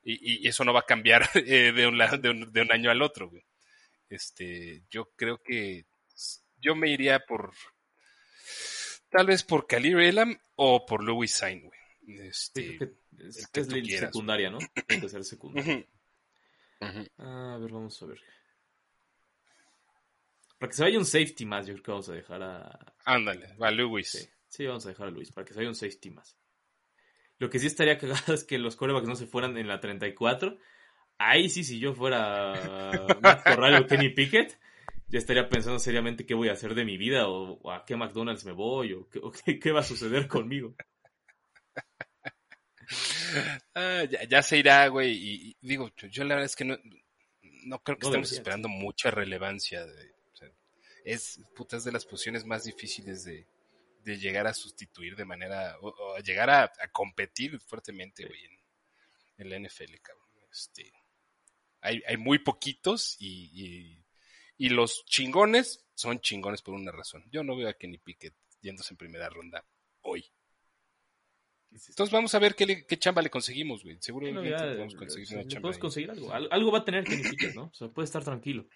Y, 0.04 0.48
eso 0.48 0.64
no 0.64 0.74
va 0.74 0.82
a 0.82 0.86
cambiar 0.86 1.24
eh, 1.36 1.72
de, 1.72 1.88
un, 1.88 1.98
de, 1.98 2.30
un, 2.30 2.52
de 2.52 2.62
un 2.62 2.72
año 2.72 2.90
al 2.92 3.02
otro, 3.02 3.30
güey. 3.30 3.44
Este, 4.10 4.84
yo 4.90 5.12
creo 5.16 5.42
que 5.42 5.86
yo 6.58 6.76
me 6.76 6.90
iría 6.90 7.20
por 7.20 7.54
tal 9.10 9.28
vez 9.28 9.44
por 9.44 9.68
Khalil 9.68 10.00
Elam 10.00 10.38
o 10.56 10.86
por 10.86 11.04
Louis 11.04 11.32
Sain, 11.32 11.62
güey. 11.62 11.80
Sí, 12.02 12.18
Este, 12.22 12.78
que 12.78 12.84
es, 13.28 13.38
el 13.38 13.52
que 13.52 13.60
es 13.62 13.68
tú 13.68 13.74
quieras. 13.82 14.10
secundaria, 14.12 14.50
¿no? 14.50 14.58
Tiene 14.88 15.02
que 15.02 15.10
ser 15.10 15.24
secundaria. 15.24 15.86
Ah, 17.18 17.54
a 17.56 17.58
ver, 17.60 17.72
vamos 17.72 18.02
a 18.02 18.06
ver. 18.08 18.22
Para 20.58 20.70
que 20.70 20.76
se 20.76 20.84
vaya 20.84 20.98
un 20.98 21.06
safety 21.06 21.46
más, 21.46 21.68
yo 21.68 21.74
creo 21.74 21.84
que 21.84 21.92
vamos 21.92 22.10
a 22.10 22.14
dejar 22.14 22.44
a. 22.44 22.94
Ándale, 23.06 23.56
va 23.56 23.72
Lewis. 23.72 24.10
Sí, 24.10 24.30
sí, 24.48 24.66
vamos 24.66 24.86
a 24.86 24.90
dejar 24.90 25.08
a 25.08 25.12
Luis, 25.12 25.32
para 25.32 25.46
que 25.46 25.54
se 25.54 25.60
vaya 25.60 25.70
un 25.70 25.76
safety 25.76 26.10
más. 26.10 26.36
Lo 27.38 27.50
que 27.50 27.60
sí 27.60 27.68
estaría 27.68 27.98
cagado 28.00 28.34
es 28.34 28.44
que 28.44 28.58
los 28.58 28.76
corebacks 28.76 29.08
no 29.08 29.16
se 29.16 29.28
fueran 29.28 29.58
en 29.58 29.68
la 29.68 29.80
34. 29.80 30.58
Ahí 31.22 31.50
sí, 31.50 31.64
si 31.64 31.80
yo 31.80 31.94
fuera 31.94 32.54
Matt 33.22 33.44
Corral 33.44 33.84
o 33.84 33.88
Kenny 33.88 34.10
Pickett, 34.10 34.58
ya 35.10 35.20
estaría 35.20 35.50
pensando 35.50 35.78
seriamente 35.78 36.26
qué 36.26 36.34
voy 36.34 36.48
a 36.50 36.54
hacer 36.54 36.74
de 36.76 36.86
mi 36.86 36.98
vida 36.98 37.28
o, 37.28 37.60
o 37.62 37.72
a 37.72 37.86
qué 37.86 37.96
McDonald's 37.98 38.46
me 38.46 38.54
voy 38.54 38.94
o, 38.94 39.08
qué, 39.10 39.20
o 39.22 39.30
qué, 39.32 39.60
qué 39.60 39.72
va 39.72 39.82
a 39.82 39.84
suceder 39.84 40.28
conmigo. 40.28 40.76
Ah, 43.76 44.04
ya, 44.10 44.24
ya 44.24 44.42
se 44.42 44.58
irá, 44.58 44.88
güey. 44.88 45.12
Y, 45.12 45.50
y 45.62 45.68
digo, 45.68 45.92
yo, 45.96 46.08
yo 46.08 46.24
la 46.24 46.36
verdad 46.36 46.46
es 46.46 46.56
que 46.56 46.66
no, 46.66 46.78
no 47.66 47.84
creo 47.84 47.98
que 47.98 48.04
No 48.06 48.10
estemos 48.10 48.32
esperando 48.32 48.68
mucha 48.70 49.12
relevancia. 49.12 49.86
de- 49.86 50.12
o 50.32 50.36
sea, 50.36 50.50
es, 51.06 51.40
puta, 51.56 51.78
es 51.78 51.84
de 51.84 51.92
las 51.92 52.06
posiciones 52.06 52.46
más 52.46 52.64
difíciles 52.64 53.24
de, 53.26 53.46
de 54.04 54.18
llegar 54.18 54.48
a 54.48 54.54
sustituir 54.54 55.16
de 55.16 55.26
manera, 55.26 55.78
o, 55.82 55.90
o 55.90 56.16
a 56.16 56.20
llegar 56.22 56.50
a, 56.50 56.64
a 56.64 56.88
competir 56.92 57.60
fuertemente, 57.60 58.26
güey, 58.26 58.40
en, 58.46 58.60
en 59.38 59.50
la 59.50 59.70
NFL, 59.70 59.96
cabrón. 60.02 60.26
Este, 60.52 60.92
hay, 61.82 62.02
hay 62.08 62.18
muy 62.18 62.40
poquitos 62.40 63.16
y, 63.20 63.50
y, 63.54 64.06
y 64.58 64.70
los 64.70 65.04
chingones 65.06 65.86
son 65.96 66.20
chingones 66.22 66.62
por 66.62 66.74
una 66.74 66.92
razón. 66.92 67.24
Yo 67.32 67.44
no 67.44 67.56
veo 67.56 67.70
a 67.70 67.74
Kenny 67.74 67.98
Pickett 67.98 68.36
yéndose 68.62 68.94
en 68.94 68.98
primera 68.98 69.30
ronda 69.30 69.66
hoy. 70.02 70.26
Entonces 71.72 72.12
vamos 72.12 72.34
a 72.34 72.40
ver 72.40 72.56
qué, 72.56 72.66
le- 72.66 72.86
qué 72.86 72.98
chamba 72.98 73.22
le 73.22 73.30
conseguimos, 73.30 73.84
güey. 73.84 73.98
Seguro 74.02 74.28
ya, 74.44 74.58
podemos 74.58 74.94
eh, 74.94 74.98
conseguir 74.98 75.28
sí, 75.28 75.34
una 75.36 75.44
chamba. 75.44 75.62
podemos 75.62 75.76
ahí. 75.76 75.82
conseguir 75.82 76.12
algo. 76.12 76.34
Al- 76.34 76.48
Algo 76.52 76.72
va 76.72 76.80
a 76.80 76.86
tener 76.86 77.04
Kenny 77.04 77.22
Pickett, 77.30 77.54
¿no? 77.56 77.66
O 77.66 77.74
sea, 77.74 77.90
puede 77.90 78.06
estar 78.06 78.24
tranquilo. 78.24 78.68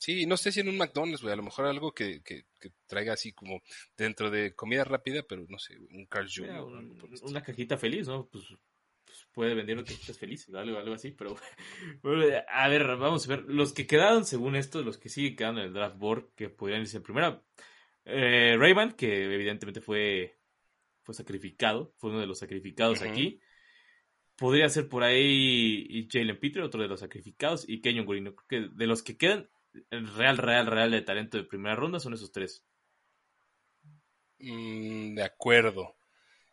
Sí, 0.00 0.24
no 0.26 0.36
sé 0.36 0.52
si 0.52 0.60
en 0.60 0.68
un 0.68 0.76
McDonald's, 0.76 1.22
güey. 1.22 1.32
A 1.32 1.36
lo 1.36 1.42
mejor 1.42 1.66
algo 1.66 1.92
que, 1.92 2.22
que, 2.22 2.44
que 2.60 2.70
traiga 2.86 3.14
así 3.14 3.32
como 3.32 3.60
dentro 3.96 4.30
de 4.30 4.54
comida 4.54 4.84
rápida, 4.84 5.24
pero 5.24 5.44
no 5.48 5.58
sé, 5.58 5.76
un 5.90 6.06
Carl 6.06 6.28
Jr. 6.32 6.60
Un- 6.62 7.02
una 7.22 7.42
cajita 7.42 7.76
feliz, 7.76 8.06
¿no? 8.06 8.28
Pues, 8.28 8.44
pues 9.08 9.26
puede 9.32 9.54
vender 9.54 9.76
una 9.76 9.86
cajita 9.86 10.12
feliz, 10.12 10.48
algo, 10.54 10.76
algo 10.76 10.94
así, 10.94 11.12
pero 11.12 11.34
bueno, 12.02 12.24
a 12.46 12.68
ver, 12.68 12.84
vamos 12.96 13.26
a 13.26 13.36
ver. 13.36 13.44
Los 13.46 13.72
que 13.72 13.86
quedaron, 13.86 14.26
según 14.26 14.54
esto, 14.54 14.82
los 14.82 14.98
que 14.98 15.08
siguen 15.08 15.34
quedando 15.34 15.60
en 15.62 15.68
el 15.68 15.72
draft 15.72 15.96
board, 15.96 16.34
que 16.36 16.50
podrían 16.50 16.82
irse 16.82 16.98
en 16.98 17.02
primera. 17.02 17.42
Eh, 18.04 18.56
Rayman, 18.58 18.92
que 18.92 19.24
evidentemente 19.24 19.80
fue, 19.80 20.38
fue 21.02 21.14
sacrificado, 21.14 21.94
fue 21.96 22.10
uno 22.10 22.20
de 22.20 22.26
los 22.26 22.38
sacrificados 22.38 23.00
aquí. 23.00 23.40
Podría 24.36 24.68
ser 24.68 24.88
por 24.88 25.02
ahí 25.02 26.06
Jalen 26.10 26.38
Peter, 26.38 26.62
otro 26.62 26.82
de 26.82 26.88
los 26.88 27.00
sacrificados, 27.00 27.66
y 27.66 27.80
Kenyon 27.80 28.06
Green. 28.06 28.34
Creo 28.34 28.46
que 28.46 28.74
de 28.74 28.86
los 28.86 29.02
que 29.02 29.16
quedan, 29.16 29.48
el 29.90 30.06
real, 30.14 30.36
real, 30.36 30.66
real 30.66 30.90
de 30.90 31.02
talento 31.02 31.38
de 31.38 31.44
primera 31.44 31.74
ronda 31.74 31.98
son 31.98 32.12
esos 32.12 32.30
tres. 32.30 32.64
Mm, 34.38 35.14
de 35.14 35.22
acuerdo. 35.22 35.96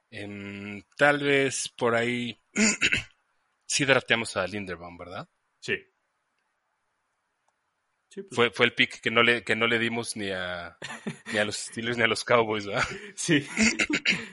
Em, 0.09 0.81
tal 0.97 1.19
vez 1.19 1.69
por 1.69 1.93
ahí 1.93 2.39
sí 3.67 3.85
drafteamos 3.85 4.37
a 4.37 4.47
Linderbaum, 4.47 4.97
¿verdad? 4.97 5.29
Sí. 5.59 5.75
Sí, 8.09 8.21
pues, 8.21 8.35
Fue, 8.35 8.49
fue 8.51 8.65
el 8.67 8.73
pick 8.73 9.01
que 9.01 9.11
no 9.11 9.23
le, 9.23 9.43
que 9.43 9.55
no 9.55 9.67
le 9.67 9.77
dimos 9.77 10.15
ni 10.15 10.29
a, 10.31 10.77
ni 11.33 11.39
a 11.39 11.45
los 11.45 11.57
Steelers 11.57 11.97
ni 11.97 12.03
a 12.03 12.07
los 12.07 12.23
Cowboys, 12.23 12.65
¿verdad? 12.65 12.83
Sí, 13.15 13.45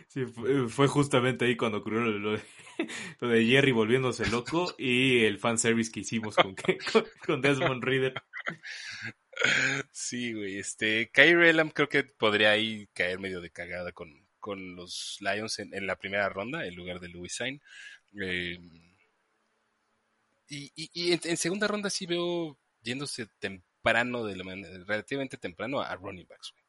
sí 0.09 0.27
fue, 0.27 0.69
fue 0.69 0.87
justamente 0.89 1.45
ahí 1.47 1.57
cuando 1.57 1.79
ocurrió 1.79 2.01
lo, 2.03 2.33
de, 2.33 2.43
lo 3.21 3.29
de 3.29 3.45
Jerry 3.45 3.73
volviéndose 3.73 4.27
loco 4.27 4.75
y 4.79 5.25
el 5.25 5.39
fanservice 5.39 5.91
que 5.91 6.01
hicimos 6.01 6.37
con, 6.37 6.55
que- 6.55 6.79
con, 6.93 7.05
con 7.27 7.41
Desmond 7.41 7.83
Reader. 7.83 8.15
Sí, 9.91 10.33
güey. 10.33 10.59
Este, 10.59 11.11
Kyrie 11.13 11.51
Elam 11.51 11.71
creo 11.71 11.89
que 11.89 12.05
podría 12.05 12.51
ahí 12.53 12.87
caer 12.93 13.19
medio 13.19 13.41
de 13.41 13.51
cagada 13.51 13.93
con, 13.93 14.27
con 14.41 14.77
los 14.77 15.19
Lions 15.21 15.59
en, 15.59 15.75
en 15.75 15.87
la 15.87 15.97
primera 15.97 16.29
ronda 16.29 16.67
en 16.67 16.75
lugar 16.75 17.01
de 17.01 17.09
Louis 17.09 17.35
Sain. 17.35 17.61
Eh, 18.21 18.59
y 20.49 20.73
y, 20.75 20.91
y 20.93 21.13
en, 21.13 21.21
en 21.25 21.37
segunda 21.37 21.67
ronda 21.69 21.91
sí 21.91 22.07
veo 22.07 22.59
yéndose 22.83 23.27
temprano, 23.39 24.25
de 24.25 24.37
la 24.37 24.45
manera, 24.45 24.85
relativamente 24.85 25.37
temprano 25.37 25.81
a 25.81 25.95
running 25.97 26.27
backs, 26.29 26.53
güey. 26.53 26.63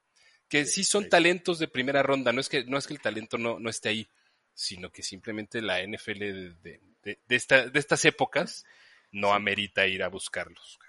Que 0.48 0.66
sí 0.66 0.84
son 0.84 1.04
sí. 1.06 1.10
talentos 1.10 1.58
de 1.60 1.68
primera 1.68 2.04
ronda. 2.04 2.32
No 2.32 2.40
es 2.40 2.50
que, 2.50 2.64
no 2.66 2.78
es 2.78 2.86
que 2.88 2.94
el 2.94 3.02
talento 3.02 3.38
no, 3.38 3.60
no 3.60 3.70
esté 3.70 3.90
ahí, 3.90 4.08
sino 4.54 4.92
que 4.92 5.02
simplemente 5.02 5.62
la 5.62 5.82
NFL 5.82 6.20
de, 6.20 6.54
de, 6.62 6.82
de- 7.04 7.20
de 7.28 7.36
esta- 7.36 7.68
de 7.70 7.80
estas 7.80 8.06
épocas 8.06 8.64
no 9.12 9.34
amerita 9.34 9.88
ir 9.88 10.04
a 10.04 10.10
buscarlos. 10.10 10.80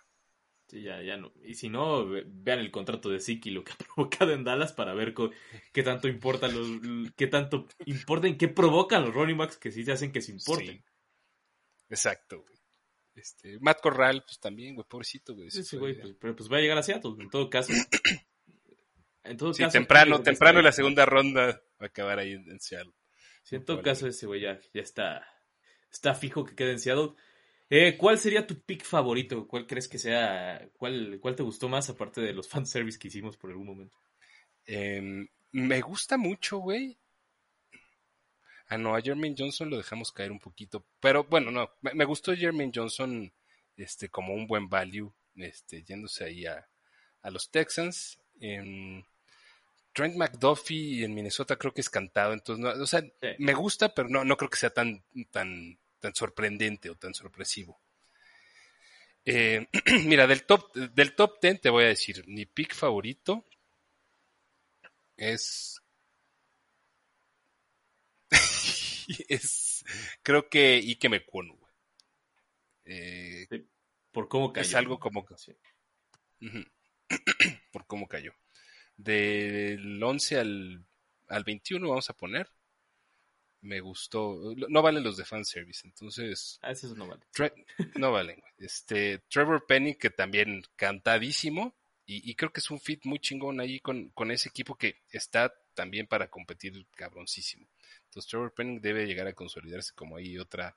Sí, 0.74 0.82
ya, 0.82 1.00
ya 1.02 1.16
no. 1.16 1.32
Y 1.44 1.54
si 1.54 1.68
no, 1.68 2.04
ve- 2.08 2.24
vean 2.26 2.58
el 2.58 2.72
contrato 2.72 3.08
de 3.08 3.20
Siki, 3.20 3.50
lo 3.50 3.62
que 3.62 3.70
ha 3.72 3.76
provocado 3.94 4.32
en 4.32 4.42
Dallas 4.42 4.72
para 4.72 4.92
ver 4.92 5.14
qué 5.72 5.84
tanto 5.84 6.08
importan 6.08 6.52
los, 6.52 7.12
qué 7.12 7.28
tanto 7.28 7.68
importan, 7.86 8.36
qué 8.36 8.48
provocan 8.48 9.04
los 9.04 9.14
running 9.14 9.36
backs 9.38 9.56
que 9.56 9.70
sí 9.70 9.84
se 9.84 9.92
hacen 9.92 10.10
que 10.10 10.20
se 10.20 10.32
importen. 10.32 10.78
Sí. 10.78 10.84
Exacto, 11.90 12.40
güey. 12.42 12.54
Este, 13.14 13.56
Matt 13.60 13.80
Corral, 13.80 14.24
pues 14.26 14.40
también, 14.40 14.74
güey, 14.74 14.84
pobrecito, 14.88 15.36
güey. 15.36 15.48
Sí, 15.48 15.62
sí, 15.62 15.76
güey, 15.76 15.94
pues, 15.96 16.16
pero 16.18 16.34
pues 16.34 16.50
va 16.50 16.56
a 16.56 16.60
llegar 16.60 16.76
a 16.78 16.82
Seattle, 16.82 17.14
en 17.20 17.30
todo 17.30 17.48
caso. 17.48 17.72
En 19.22 19.36
todo 19.38 19.54
Sí, 19.54 19.62
caso, 19.62 19.72
temprano, 19.72 20.22
temprano 20.22 20.58
en 20.58 20.64
la 20.66 20.72
segunda 20.72 21.06
ronda 21.06 21.46
va 21.46 21.60
a 21.78 21.86
acabar 21.86 22.18
ahí 22.18 22.32
en, 22.32 22.60
Seattle. 22.60 22.92
Sí, 23.42 23.56
en 23.56 23.64
todo 23.64 23.78
Vale. 23.78 23.84
caso, 23.84 24.06
ese 24.06 24.26
güey 24.26 24.42
ya, 24.42 24.60
ya 24.74 24.82
está, 24.82 25.26
está 25.90 26.14
fijo 26.14 26.44
que 26.44 26.54
quede 26.54 26.72
en 26.72 26.78
Seattle. 26.78 27.12
Eh, 27.70 27.96
¿Cuál 27.96 28.18
sería 28.18 28.46
tu 28.46 28.60
pick 28.60 28.84
favorito? 28.84 29.46
¿Cuál 29.48 29.66
crees 29.66 29.88
que 29.88 29.98
sea? 29.98 30.68
¿Cuál, 30.76 31.18
cuál 31.20 31.34
te 31.34 31.42
gustó 31.42 31.68
más 31.68 31.88
aparte 31.88 32.20
de 32.20 32.32
los 32.32 32.48
fanservice 32.48 32.98
que 32.98 33.08
hicimos 33.08 33.36
por 33.36 33.50
algún 33.50 33.66
momento? 33.66 33.96
Em, 34.66 35.26
me 35.52 35.80
gusta 35.80 36.16
mucho, 36.16 36.58
güey. 36.58 36.98
Ah, 38.68 38.78
no, 38.78 38.94
a 38.94 39.00
Jermaine 39.00 39.36
Johnson 39.36 39.70
lo 39.70 39.76
dejamos 39.76 40.12
caer 40.12 40.32
un 40.32 40.40
poquito. 40.40 40.86
Pero 41.00 41.24
bueno, 41.24 41.50
no, 41.50 41.70
me, 41.80 41.94
me 41.94 42.04
gustó 42.04 42.34
Jermaine 42.34 42.72
Johnson 42.74 43.32
este, 43.76 44.08
como 44.08 44.34
un 44.34 44.46
buen 44.46 44.68
value, 44.68 45.12
este, 45.36 45.82
yéndose 45.82 46.24
ahí 46.24 46.46
a, 46.46 46.66
a 47.22 47.30
los 47.30 47.50
Texans. 47.50 48.18
Em, 48.40 49.02
Trent 49.92 50.16
McDuffie 50.16 51.04
en 51.04 51.14
Minnesota 51.14 51.56
creo 51.56 51.72
que 51.72 51.80
es 51.80 51.90
cantado, 51.90 52.32
entonces, 52.32 52.64
no, 52.64 52.82
o 52.82 52.86
sea, 52.86 53.02
me 53.38 53.54
gusta, 53.54 53.94
pero 53.94 54.08
no, 54.08 54.24
no 54.24 54.36
creo 54.36 54.50
que 54.50 54.58
sea 54.58 54.70
tan, 54.70 55.04
tan, 55.30 55.78
tan 56.04 56.14
sorprendente 56.14 56.90
o 56.90 56.96
tan 56.96 57.14
sorpresivo. 57.14 57.80
Eh, 59.24 59.66
mira, 60.04 60.26
del 60.26 60.44
top, 60.44 60.70
del 60.74 61.14
top 61.14 61.40
10 61.40 61.62
te 61.62 61.70
voy 61.70 61.84
a 61.84 61.88
decir, 61.88 62.22
mi 62.26 62.44
pick 62.44 62.74
favorito 62.74 63.46
es 65.16 65.80
es 69.28 69.82
creo 70.22 70.50
que 70.50 70.76
Ike 70.76 71.08
Mekwonu. 71.08 71.58
Eh, 72.84 73.46
Por 74.12 74.28
cómo 74.28 74.52
cayó. 74.52 74.68
es 74.68 74.74
algo 74.74 74.98
como 75.00 75.24
que 75.24 75.36
Sí. 75.38 75.56
Por 77.72 77.86
cómo 77.86 78.06
cayó. 78.06 78.34
Del 78.98 80.02
11 80.02 80.38
al, 80.38 80.84
al 81.28 81.44
21 81.44 81.88
vamos 81.88 82.10
a 82.10 82.14
poner. 82.14 82.50
Me 83.64 83.80
gustó. 83.80 84.38
No 84.68 84.82
valen 84.82 85.02
los 85.02 85.16
de 85.16 85.24
fanservice, 85.24 85.86
entonces 85.86 86.58
Ah, 86.62 86.70
ese 86.72 86.86
no 86.94 87.06
vale. 87.08 87.22
Tre- 87.34 87.64
no 87.96 88.12
valen, 88.12 88.38
güey. 88.38 88.52
Este, 88.58 89.20
Trevor 89.30 89.64
Penny, 89.66 89.94
que 89.94 90.10
también 90.10 90.62
cantadísimo, 90.76 91.74
y, 92.04 92.30
y 92.30 92.34
creo 92.34 92.52
que 92.52 92.60
es 92.60 92.70
un 92.70 92.78
fit 92.78 93.04
muy 93.06 93.18
chingón 93.20 93.60
ahí 93.60 93.80
con, 93.80 94.10
con 94.10 94.30
ese 94.30 94.50
equipo 94.50 94.74
que 94.76 95.00
está 95.10 95.50
también 95.72 96.06
para 96.06 96.28
competir 96.28 96.84
cabroncísimo. 96.94 97.66
Entonces 98.04 98.28
Trevor 98.30 98.52
Penny 98.52 98.78
debe 98.80 99.06
llegar 99.06 99.26
a 99.26 99.32
consolidarse 99.32 99.94
como 99.94 100.16
ahí 100.18 100.36
otra 100.38 100.76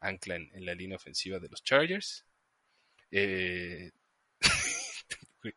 ancla 0.00 0.34
en, 0.34 0.50
en 0.54 0.66
la 0.66 0.74
línea 0.74 0.96
ofensiva 0.96 1.38
de 1.38 1.48
los 1.48 1.62
Chargers. 1.62 2.24
Eh, 3.12 3.92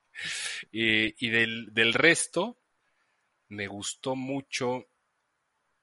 y 0.71 1.25
y 1.25 1.29
del, 1.31 1.73
del 1.73 1.93
resto, 1.93 2.57
me 3.49 3.67
gustó 3.67 4.15
mucho 4.15 4.85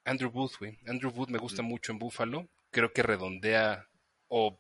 Andrew 0.05 0.31
Booth, 0.31 0.59
güey. 0.59 0.78
Andrew 0.86 1.10
Booth 1.10 1.28
me 1.31 1.39
gusta 1.39 1.62
mucho 1.62 1.93
en 1.93 1.98
Buffalo. 1.98 2.48
Creo 2.70 2.93
que 2.93 3.02
redondea 3.02 3.86
o 4.28 4.59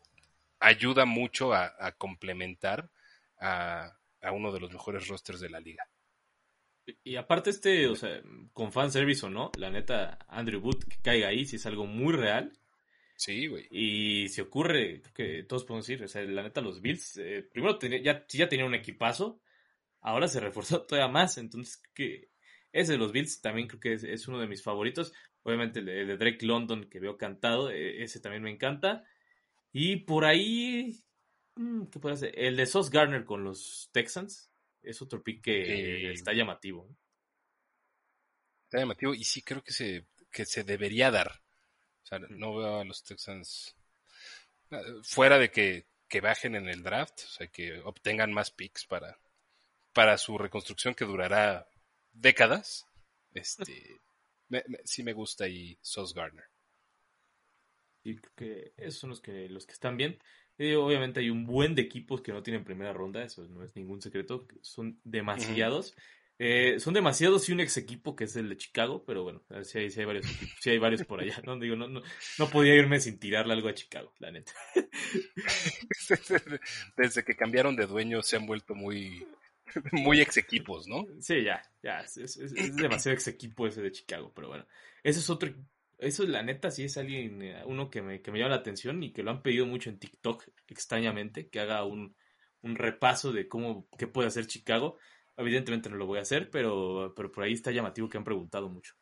ayuda 0.60 1.04
mucho 1.04 1.52
a, 1.52 1.74
a 1.78 1.92
complementar 1.92 2.90
a, 3.40 3.92
a 4.22 4.32
uno 4.32 4.52
de 4.52 4.60
los 4.60 4.72
mejores 4.72 5.08
rosters 5.08 5.40
de 5.40 5.50
la 5.50 5.60
liga. 5.60 5.86
Y- 7.02 7.16
aparte 7.16 7.50
este, 7.50 7.86
o 7.88 7.96
sea, 7.96 8.20
con 8.52 8.70
fanservice 8.72 9.24
o 9.26 9.30
no, 9.30 9.50
la 9.58 9.70
neta, 9.70 10.18
Andrew 10.28 10.60
Booth 10.60 10.84
que 10.84 10.98
caiga 11.02 11.28
ahí 11.28 11.44
si 11.46 11.56
es 11.56 11.66
algo 11.66 11.86
muy 11.86 12.14
real. 12.14 12.52
Sí, 13.16 13.46
güey. 13.46 13.66
Y 13.70 14.28
si 14.28 14.40
ocurre, 14.40 15.00
creo 15.00 15.14
que 15.14 15.42
todos 15.44 15.64
podemos 15.64 15.86
decir, 15.86 16.04
o 16.04 16.08
sea, 16.08 16.22
la 16.22 16.42
neta, 16.42 16.60
los 16.60 16.80
Bills, 16.80 17.16
eh, 17.18 17.42
primero 17.52 17.78
tenía- 17.78 18.02
ya, 18.02 18.24
ya 18.28 18.48
tenían 18.48 18.68
un 18.68 18.74
equipazo, 18.74 19.40
ahora 20.00 20.28
se 20.28 20.40
reforzó 20.40 20.82
todavía 20.82 21.10
más, 21.12 21.38
entonces 21.38 21.82
que 21.94 22.28
ese 22.72 22.92
de 22.92 22.98
los 22.98 23.12
Bills 23.12 23.40
también 23.40 23.68
creo 23.68 23.80
que 23.80 23.92
es, 23.94 24.04
es 24.04 24.26
uno 24.28 24.38
de 24.40 24.48
mis 24.48 24.62
favoritos. 24.62 25.12
Obviamente 25.44 25.78
el 25.80 25.86
de, 25.86 26.00
el 26.00 26.06
de 26.08 26.16
Drake 26.16 26.44
London 26.44 26.88
que 26.88 26.98
veo 26.98 27.16
cantado, 27.16 27.70
eh, 27.70 28.02
ese 28.02 28.18
también 28.20 28.42
me 28.42 28.50
encanta. 28.50 29.04
Y 29.72 29.96
por 29.96 30.24
ahí, 30.24 30.98
mm, 31.56 31.86
¿qué 31.86 32.00
puede 32.00 32.16
ser? 32.16 32.38
El 32.38 32.56
de 32.56 32.66
Sauce 32.66 32.90
Garner 32.92 33.24
con 33.24 33.44
los 33.44 33.90
Texans, 33.92 34.50
es 34.82 35.00
otro 35.02 35.22
pick 35.22 35.42
que 35.42 36.08
Eh, 36.08 36.12
está 36.12 36.32
llamativo. 36.32 36.88
Está 38.64 38.78
llamativo 38.78 39.14
y 39.14 39.24
sí 39.24 39.42
creo 39.42 39.62
que 39.62 39.72
se, 39.72 40.06
que 40.30 40.44
se 40.46 40.64
debería 40.64 41.10
dar. 41.10 41.42
O 42.02 42.06
sea, 42.06 42.18
no 42.18 42.56
veo 42.56 42.80
a 42.80 42.84
los 42.84 43.02
Texans 43.02 43.76
eh, 44.70 44.76
fuera 45.02 45.38
de 45.38 45.50
que, 45.50 45.86
que 46.08 46.20
bajen 46.20 46.54
en 46.54 46.68
el 46.68 46.82
draft, 46.82 47.20
o 47.24 47.28
sea, 47.28 47.46
que 47.48 47.80
obtengan 47.80 48.32
más 48.32 48.50
picks 48.50 48.86
para, 48.86 49.18
para 49.92 50.18
su 50.18 50.38
reconstrucción 50.38 50.94
que 50.94 51.04
durará 51.04 51.68
décadas. 52.12 52.86
Este, 53.34 54.00
me- 54.54 54.64
me- 54.68 54.80
sí 54.84 55.02
me 55.02 55.12
gusta 55.12 55.44
ahí 55.44 55.76
Sauce 55.82 56.14
Gardner. 56.14 56.44
Y 58.04 58.16
creo 58.16 58.32
que 58.36 58.72
esos 58.76 59.00
son 59.00 59.10
los 59.10 59.20
que, 59.20 59.48
los 59.48 59.66
que 59.66 59.72
están 59.72 59.96
bien. 59.96 60.18
Eh, 60.58 60.76
obviamente 60.76 61.20
hay 61.20 61.30
un 61.30 61.44
buen 61.46 61.74
de 61.74 61.82
equipos 61.82 62.20
que 62.20 62.32
no 62.32 62.42
tienen 62.42 62.64
primera 62.64 62.92
ronda, 62.92 63.24
eso 63.24 63.42
no 63.48 63.64
es 63.64 63.74
ningún 63.74 64.00
secreto, 64.00 64.46
son 64.60 65.00
demasiados. 65.02 65.96
Eh, 66.38 66.78
son 66.80 66.94
demasiados 66.94 67.48
y 67.48 67.52
un 67.52 67.60
ex 67.60 67.76
equipo 67.76 68.14
que 68.16 68.24
es 68.24 68.34
el 68.36 68.48
de 68.48 68.56
Chicago, 68.56 69.04
pero 69.06 69.22
bueno, 69.22 69.42
sí 69.62 69.78
hay, 69.78 69.90
sí 69.90 70.00
hay 70.00 70.06
varios 70.06 70.26
sí 70.60 70.70
hay 70.70 70.78
varios 70.78 71.04
por 71.04 71.20
allá. 71.20 71.40
No 71.44 71.58
digo, 71.58 71.76
no, 71.76 71.88
no, 71.88 72.02
no 72.38 72.50
podía 72.50 72.74
irme 72.74 73.00
sin 73.00 73.18
tirarle 73.18 73.52
algo 73.54 73.68
a 73.68 73.74
Chicago, 73.74 74.12
la 74.18 74.30
neta. 74.32 74.52
Desde 76.96 77.24
que 77.24 77.36
cambiaron 77.36 77.76
de 77.76 77.86
dueño 77.86 78.22
se 78.22 78.36
han 78.36 78.46
vuelto 78.46 78.74
muy, 78.74 79.26
muy 79.92 80.20
ex 80.20 80.36
equipos, 80.36 80.86
¿no? 80.88 81.06
Sí, 81.20 81.42
ya, 81.44 81.62
ya, 81.82 82.00
es, 82.00 82.16
es- 82.16 82.36
es- 82.36 82.52
es 82.52 82.76
demasiado 82.76 83.14
ex 83.14 83.28
equipo 83.28 83.66
ese 83.66 83.82
de 83.82 83.92
Chicago, 83.92 84.32
pero 84.34 84.48
bueno, 84.48 84.66
ese 85.02 85.20
es 85.20 85.30
otro, 85.30 85.50
eso 85.98 86.24
la 86.26 86.42
neta 86.42 86.70
sí 86.70 86.84
es 86.84 86.96
alguien, 86.96 87.42
eh, 87.42 87.62
uno 87.66 87.90
que 87.90 88.02
me, 88.02 88.20
que 88.22 88.30
me 88.30 88.38
llama 88.38 88.50
la 88.50 88.56
atención 88.60 89.02
y 89.02 89.12
que 89.12 89.22
lo 89.22 89.30
han 89.30 89.42
pedido 89.42 89.66
mucho 89.66 89.90
en 89.90 89.98
TikTok, 89.98 90.44
extrañamente, 90.68 91.48
que 91.48 91.60
haga 91.60 91.84
un, 91.84 92.14
un 92.62 92.76
repaso 92.76 93.32
de 93.32 93.48
cómo, 93.48 93.88
qué 93.98 94.06
puede 94.06 94.28
hacer 94.28 94.46
Chicago. 94.46 94.98
Evidentemente 95.36 95.90
no 95.90 95.96
lo 95.96 96.06
voy 96.06 96.18
a 96.18 96.22
hacer, 96.22 96.48
pero, 96.50 97.12
pero 97.16 97.30
por 97.32 97.44
ahí 97.44 97.52
está 97.54 97.70
llamativo 97.72 98.08
que 98.08 98.18
han 98.18 98.24
preguntado 98.24 98.68
mucho. 98.68 98.94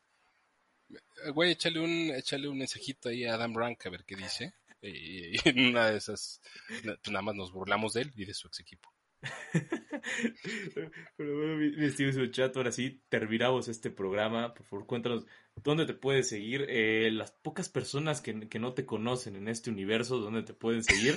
Eh, 1.24 1.30
Güey, 1.30 1.52
échale 1.52 1.80
un, 1.80 2.10
échale 2.14 2.48
un 2.48 2.58
mensajito 2.58 3.08
ahí 3.08 3.24
a 3.24 3.34
Adam 3.34 3.54
Rank 3.56 3.86
a 3.86 3.90
ver 3.90 4.04
qué 4.04 4.16
dice. 4.16 4.54
Y, 4.80 5.36
y 5.36 5.40
en 5.44 5.66
una 5.66 5.90
de 5.90 5.96
esas, 5.98 6.40
na- 6.84 6.96
pues 6.96 7.12
nada 7.12 7.22
más 7.22 7.34
nos 7.34 7.52
burlamos 7.52 7.92
de 7.94 8.02
él 8.02 8.12
y 8.16 8.24
de 8.24 8.34
su 8.34 8.48
ex 8.48 8.60
equipo. 8.60 8.92
Pero 11.16 11.36
bueno, 11.36 11.56
mi, 11.56 11.70
mi 11.70 11.86
estimado 11.86 12.26
chat, 12.26 12.56
ahora 12.56 12.72
sí, 12.72 13.02
terminamos 13.08 13.68
este 13.68 13.90
programa. 13.90 14.54
Por 14.54 14.66
favor, 14.66 14.86
cuéntanos 14.86 15.26
dónde 15.62 15.86
te 15.86 15.94
puedes 15.94 16.28
seguir. 16.28 16.66
Eh, 16.68 17.10
las 17.12 17.30
pocas 17.30 17.68
personas 17.68 18.20
que, 18.20 18.48
que 18.48 18.58
no 18.58 18.74
te 18.74 18.84
conocen 18.84 19.36
en 19.36 19.48
este 19.48 19.70
universo, 19.70 20.18
dónde 20.18 20.42
te 20.42 20.54
pueden 20.54 20.82
seguir. 20.82 21.16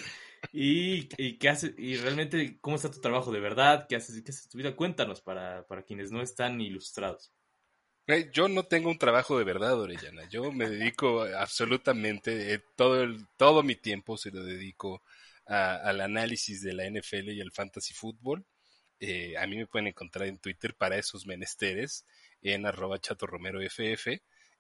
Y, 0.52 1.08
qué 1.38 1.50
haces, 1.50 1.74
y 1.78 1.98
realmente 1.98 2.60
cómo 2.62 2.76
está 2.76 2.92
tu 2.92 3.02
trabajo 3.02 3.32
de 3.32 3.40
verdad, 3.40 3.88
qué 3.90 3.96
haces, 3.96 4.22
qué 4.24 4.32
haces 4.32 4.48
tu 4.48 4.58
vida. 4.58 4.76
Cuéntanos 4.76 5.22
para, 5.22 5.66
para 5.68 5.84
quienes 5.84 6.12
no 6.12 6.22
están 6.22 6.62
ilustrados. 6.62 7.34
Yo 8.32 8.48
no 8.48 8.64
tengo 8.64 8.90
un 8.92 9.00
trabajo 9.00 9.38
de 9.38 9.44
verdad, 9.44 9.80
Orellana. 9.80 10.30
Yo 10.30 10.52
me 10.52 10.70
dedico 10.70 11.24
absolutamente, 11.24 12.54
eh, 12.54 12.64
todo, 12.76 13.04
todo 13.36 13.64
mi 13.64 13.76
tiempo 13.76 14.16
se 14.16 14.30
lo 14.30 14.44
dedico 14.44 14.98
a- 14.98 15.02
al 15.46 16.02
análisis 16.02 16.62
de 16.62 16.74
la 16.74 16.90
NFL 16.90 17.30
y 17.32 17.42
al 17.42 17.52
fantasy 17.52 17.94
fútbol. 17.94 18.46
Eh, 19.00 19.38
a 19.38 19.46
mí 19.48 19.58
me 19.58 19.68
pueden 19.68 19.88
encontrar 19.88 20.28
en 20.28 20.40
Twitter 20.40 20.76
para 20.76 20.98
esos 20.98 21.26
menesteres, 21.26 22.06
en 22.42 22.66
arroba 22.66 23.00
chatorromeroff. 23.00 23.80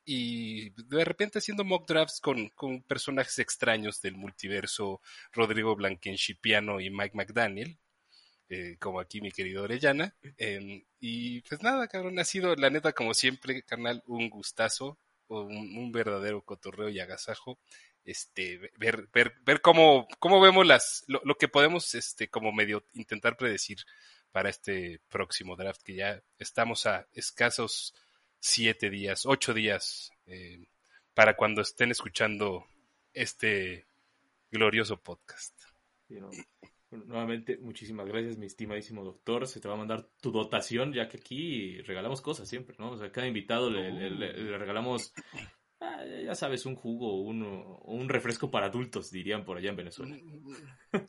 Y 0.05 0.69
de 0.69 1.03
repente 1.03 1.39
haciendo 1.39 1.63
mock 1.63 1.87
drafts 1.87 2.21
con, 2.21 2.49
con 2.49 2.83
personajes 2.83 3.39
extraños 3.39 4.01
del 4.01 4.15
multiverso, 4.15 5.01
Rodrigo 5.31 5.75
Blanquenshipiano 5.75 6.79
y 6.79 6.91
Mike 6.91 7.15
McDaniel, 7.15 7.79
eh, 8.49 8.77
como 8.79 8.99
aquí 8.99 9.21
mi 9.21 9.31
querido 9.31 9.63
Orellana. 9.63 10.15
Em, 10.37 10.83
y 10.99 11.41
pues 11.41 11.63
nada, 11.63 11.87
cabrón, 11.87 12.19
ha 12.19 12.23
sido 12.25 12.55
la 12.55 12.69
neta 12.69 12.93
como 12.93 13.13
siempre, 13.15 13.63
carnal, 13.63 14.03
un 14.05 14.29
gustazo, 14.29 14.99
un, 15.27 15.77
un 15.77 15.91
verdadero 15.91 16.43
cotorreo 16.43 16.89
y 16.89 16.99
agasajo. 16.99 17.57
Este, 18.05 18.71
ver, 18.77 19.07
ver, 19.11 19.33
ver 19.43 19.61
cómo, 19.61 20.07
cómo 20.19 20.39
vemos 20.39 20.65
las, 20.65 21.03
lo, 21.07 21.19
lo 21.25 21.35
que 21.35 21.47
podemos, 21.47 21.95
este, 21.95 22.29
como 22.29 22.51
medio 22.51 22.85
intentar 22.93 23.35
predecir 23.35 23.79
para 24.31 24.49
este 24.49 25.01
próximo 25.09 25.55
draft, 25.55 25.81
que 25.81 25.95
ya 25.95 26.21
estamos 26.37 26.85
a 26.85 27.07
escasos 27.13 27.95
siete 28.39 28.89
días, 28.89 29.25
ocho 29.25 29.53
días, 29.53 30.11
eh, 30.27 30.67
para 31.15 31.35
cuando 31.35 31.61
estén 31.61 31.89
escuchando 31.91 32.67
este 33.13 33.85
glorioso 34.51 35.01
podcast. 35.01 35.59
Nuevamente, 36.91 37.57
muchísimas 37.57 38.05
gracias, 38.07 38.37
mi 38.37 38.45
estimadísimo 38.45 39.03
doctor. 39.03 39.47
Se 39.47 39.59
te 39.59 39.67
va 39.67 39.73
a 39.73 39.77
mandar 39.77 40.03
tu 40.21 40.31
dotación, 40.31 40.93
ya 40.93 41.09
que 41.09 41.17
aquí 41.17 41.81
regalamos 41.81 42.21
cosas 42.21 42.47
siempre, 42.47 42.75
¿no? 42.77 42.91
O 42.91 42.97
sea, 42.97 43.11
cada 43.11 43.27
invitado 43.27 43.69
le- 43.69 44.09
le 44.11 44.57
regalamos, 44.57 45.11
ah, 45.85 46.05
ya 46.23 46.35
sabes, 46.35 46.65
un 46.65 46.75
jugo 46.75 47.13
o 47.13 47.21
un, 47.21 47.43
un 47.83 48.09
refresco 48.09 48.49
para 48.49 48.67
adultos, 48.67 49.11
dirían 49.11 49.45
por 49.45 49.57
allá 49.57 49.69
en 49.69 49.75
Venezuela. 49.75 50.17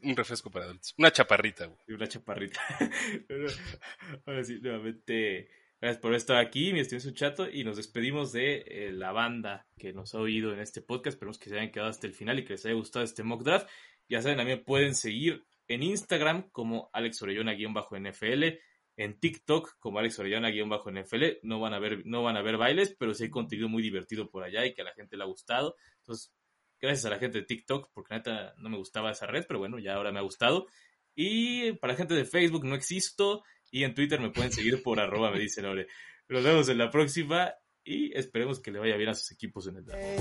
Un 0.03 0.17
refresco 0.17 0.51
para 0.51 0.67
adultos. 0.67 0.95
Una 0.99 1.11
chaparrita, 1.11 1.67
güey. 1.67 1.79
Una 1.89 2.09
chaparrita. 2.09 2.61
Ahora 4.27 4.45
sí, 4.45 4.59
nuevamente, 4.61 5.49
gracias 5.81 6.01
por 6.01 6.15
estar 6.15 6.37
aquí, 6.37 6.73
mi 6.73 6.81
estimado 6.81 7.11
chato, 7.13 7.51
y 7.51 7.65
nos 7.65 7.77
despedimos 7.77 8.33
de 8.33 8.65
eh, 8.67 8.93
la 8.93 9.13
banda 9.13 9.67
que 9.79 9.93
nos 9.93 10.15
ha 10.15 10.21
oído 10.21 10.53
en 10.53 10.61
este 10.61 10.83
podcast. 10.83 11.15
Esperemos 11.15 11.39
que 11.39 11.49
se 11.49 11.57
hayan 11.57 11.73
quedado 11.73 11.91
hasta 11.91 12.07
el 12.07 12.15
final 12.15 12.39
y 12.39 12.45
que 12.45 12.55
les 12.55 12.67
haya 12.67 12.75
gustado 12.75 13.05
este 13.05 13.23
mock 13.23 13.43
draft. 13.43 13.69
Ya 14.09 14.23
saben, 14.23 14.41
a 14.41 14.45
mí 14.45 14.51
me 14.51 14.59
pueden 14.59 14.95
seguir 14.95 15.47
en 15.69 15.83
Instagram 15.83 16.49
como 16.51 16.91
Alex 16.93 17.23
Orellona-NFL, 17.23 18.59
en 18.97 19.19
TikTok 19.19 19.79
como 19.79 19.99
Alex 19.99 20.19
Orellana 20.19 20.51
guion 20.51 20.69
bajo 20.69 20.91
NFL. 20.91 21.25
No 21.43 21.61
van 21.61 21.75
a 21.75 21.79
ver, 21.79 22.05
no 22.07 22.23
van 22.23 22.37
a 22.37 22.43
ver 22.43 22.57
bailes, 22.57 22.95
pero 22.99 23.15
sí 23.15 23.25
hay 23.25 23.31
contenido 23.31 23.69
muy 23.69 23.83
divertido 23.83 24.31
por 24.31 24.43
allá 24.43 24.65
y 24.65 24.75
que 24.75 24.83
a 24.83 24.85
la 24.87 24.95
gente 24.95 25.17
le 25.17 25.23
ha 25.23 25.27
gustado. 25.27 25.77
Entonces, 25.99 26.33
gracias 26.81 27.05
a 27.05 27.11
la 27.11 27.19
gente 27.19 27.39
de 27.39 27.45
TikTok, 27.45 27.91
porque 27.93 28.15
neta 28.15 28.55
no 28.59 28.69
me 28.69 28.79
gustaba 28.79 29.11
esa 29.11 29.27
red, 29.27 29.45
pero 29.47 29.59
bueno, 29.59 29.79
ya 29.79 29.95
ahora 29.95 30.13
me 30.13 30.19
ha 30.19 30.23
gustado. 30.23 30.67
Y 31.15 31.73
para 31.73 31.97
gente 31.97 32.15
de 32.15 32.25
Facebook 32.25 32.65
no 32.65 32.75
existo. 32.75 33.43
Y 33.71 33.85
en 33.85 33.95
Twitter 33.95 34.21
me 34.21 34.31
pueden 34.31 34.53
seguir 34.53 34.83
por 34.83 35.01
arroba, 35.01 35.31
me 35.31 35.39
dice 35.39 35.63
Lore. 35.63 35.89
Nos 36.29 36.43
vemos 36.43 36.69
en 36.69 36.79
la 36.79 36.91
próxima 36.91 37.55
y 37.85 38.17
esperemos 38.19 38.61
que 38.61 38.71
le 38.71 38.81
vaya 38.81 38.97
bien 38.97 39.11
a 39.11 39.15
sus 39.15 39.31
equipos 39.33 39.67
en 39.69 39.77
el 39.77 39.85
draft. 39.85 40.03
Hey. 40.03 40.17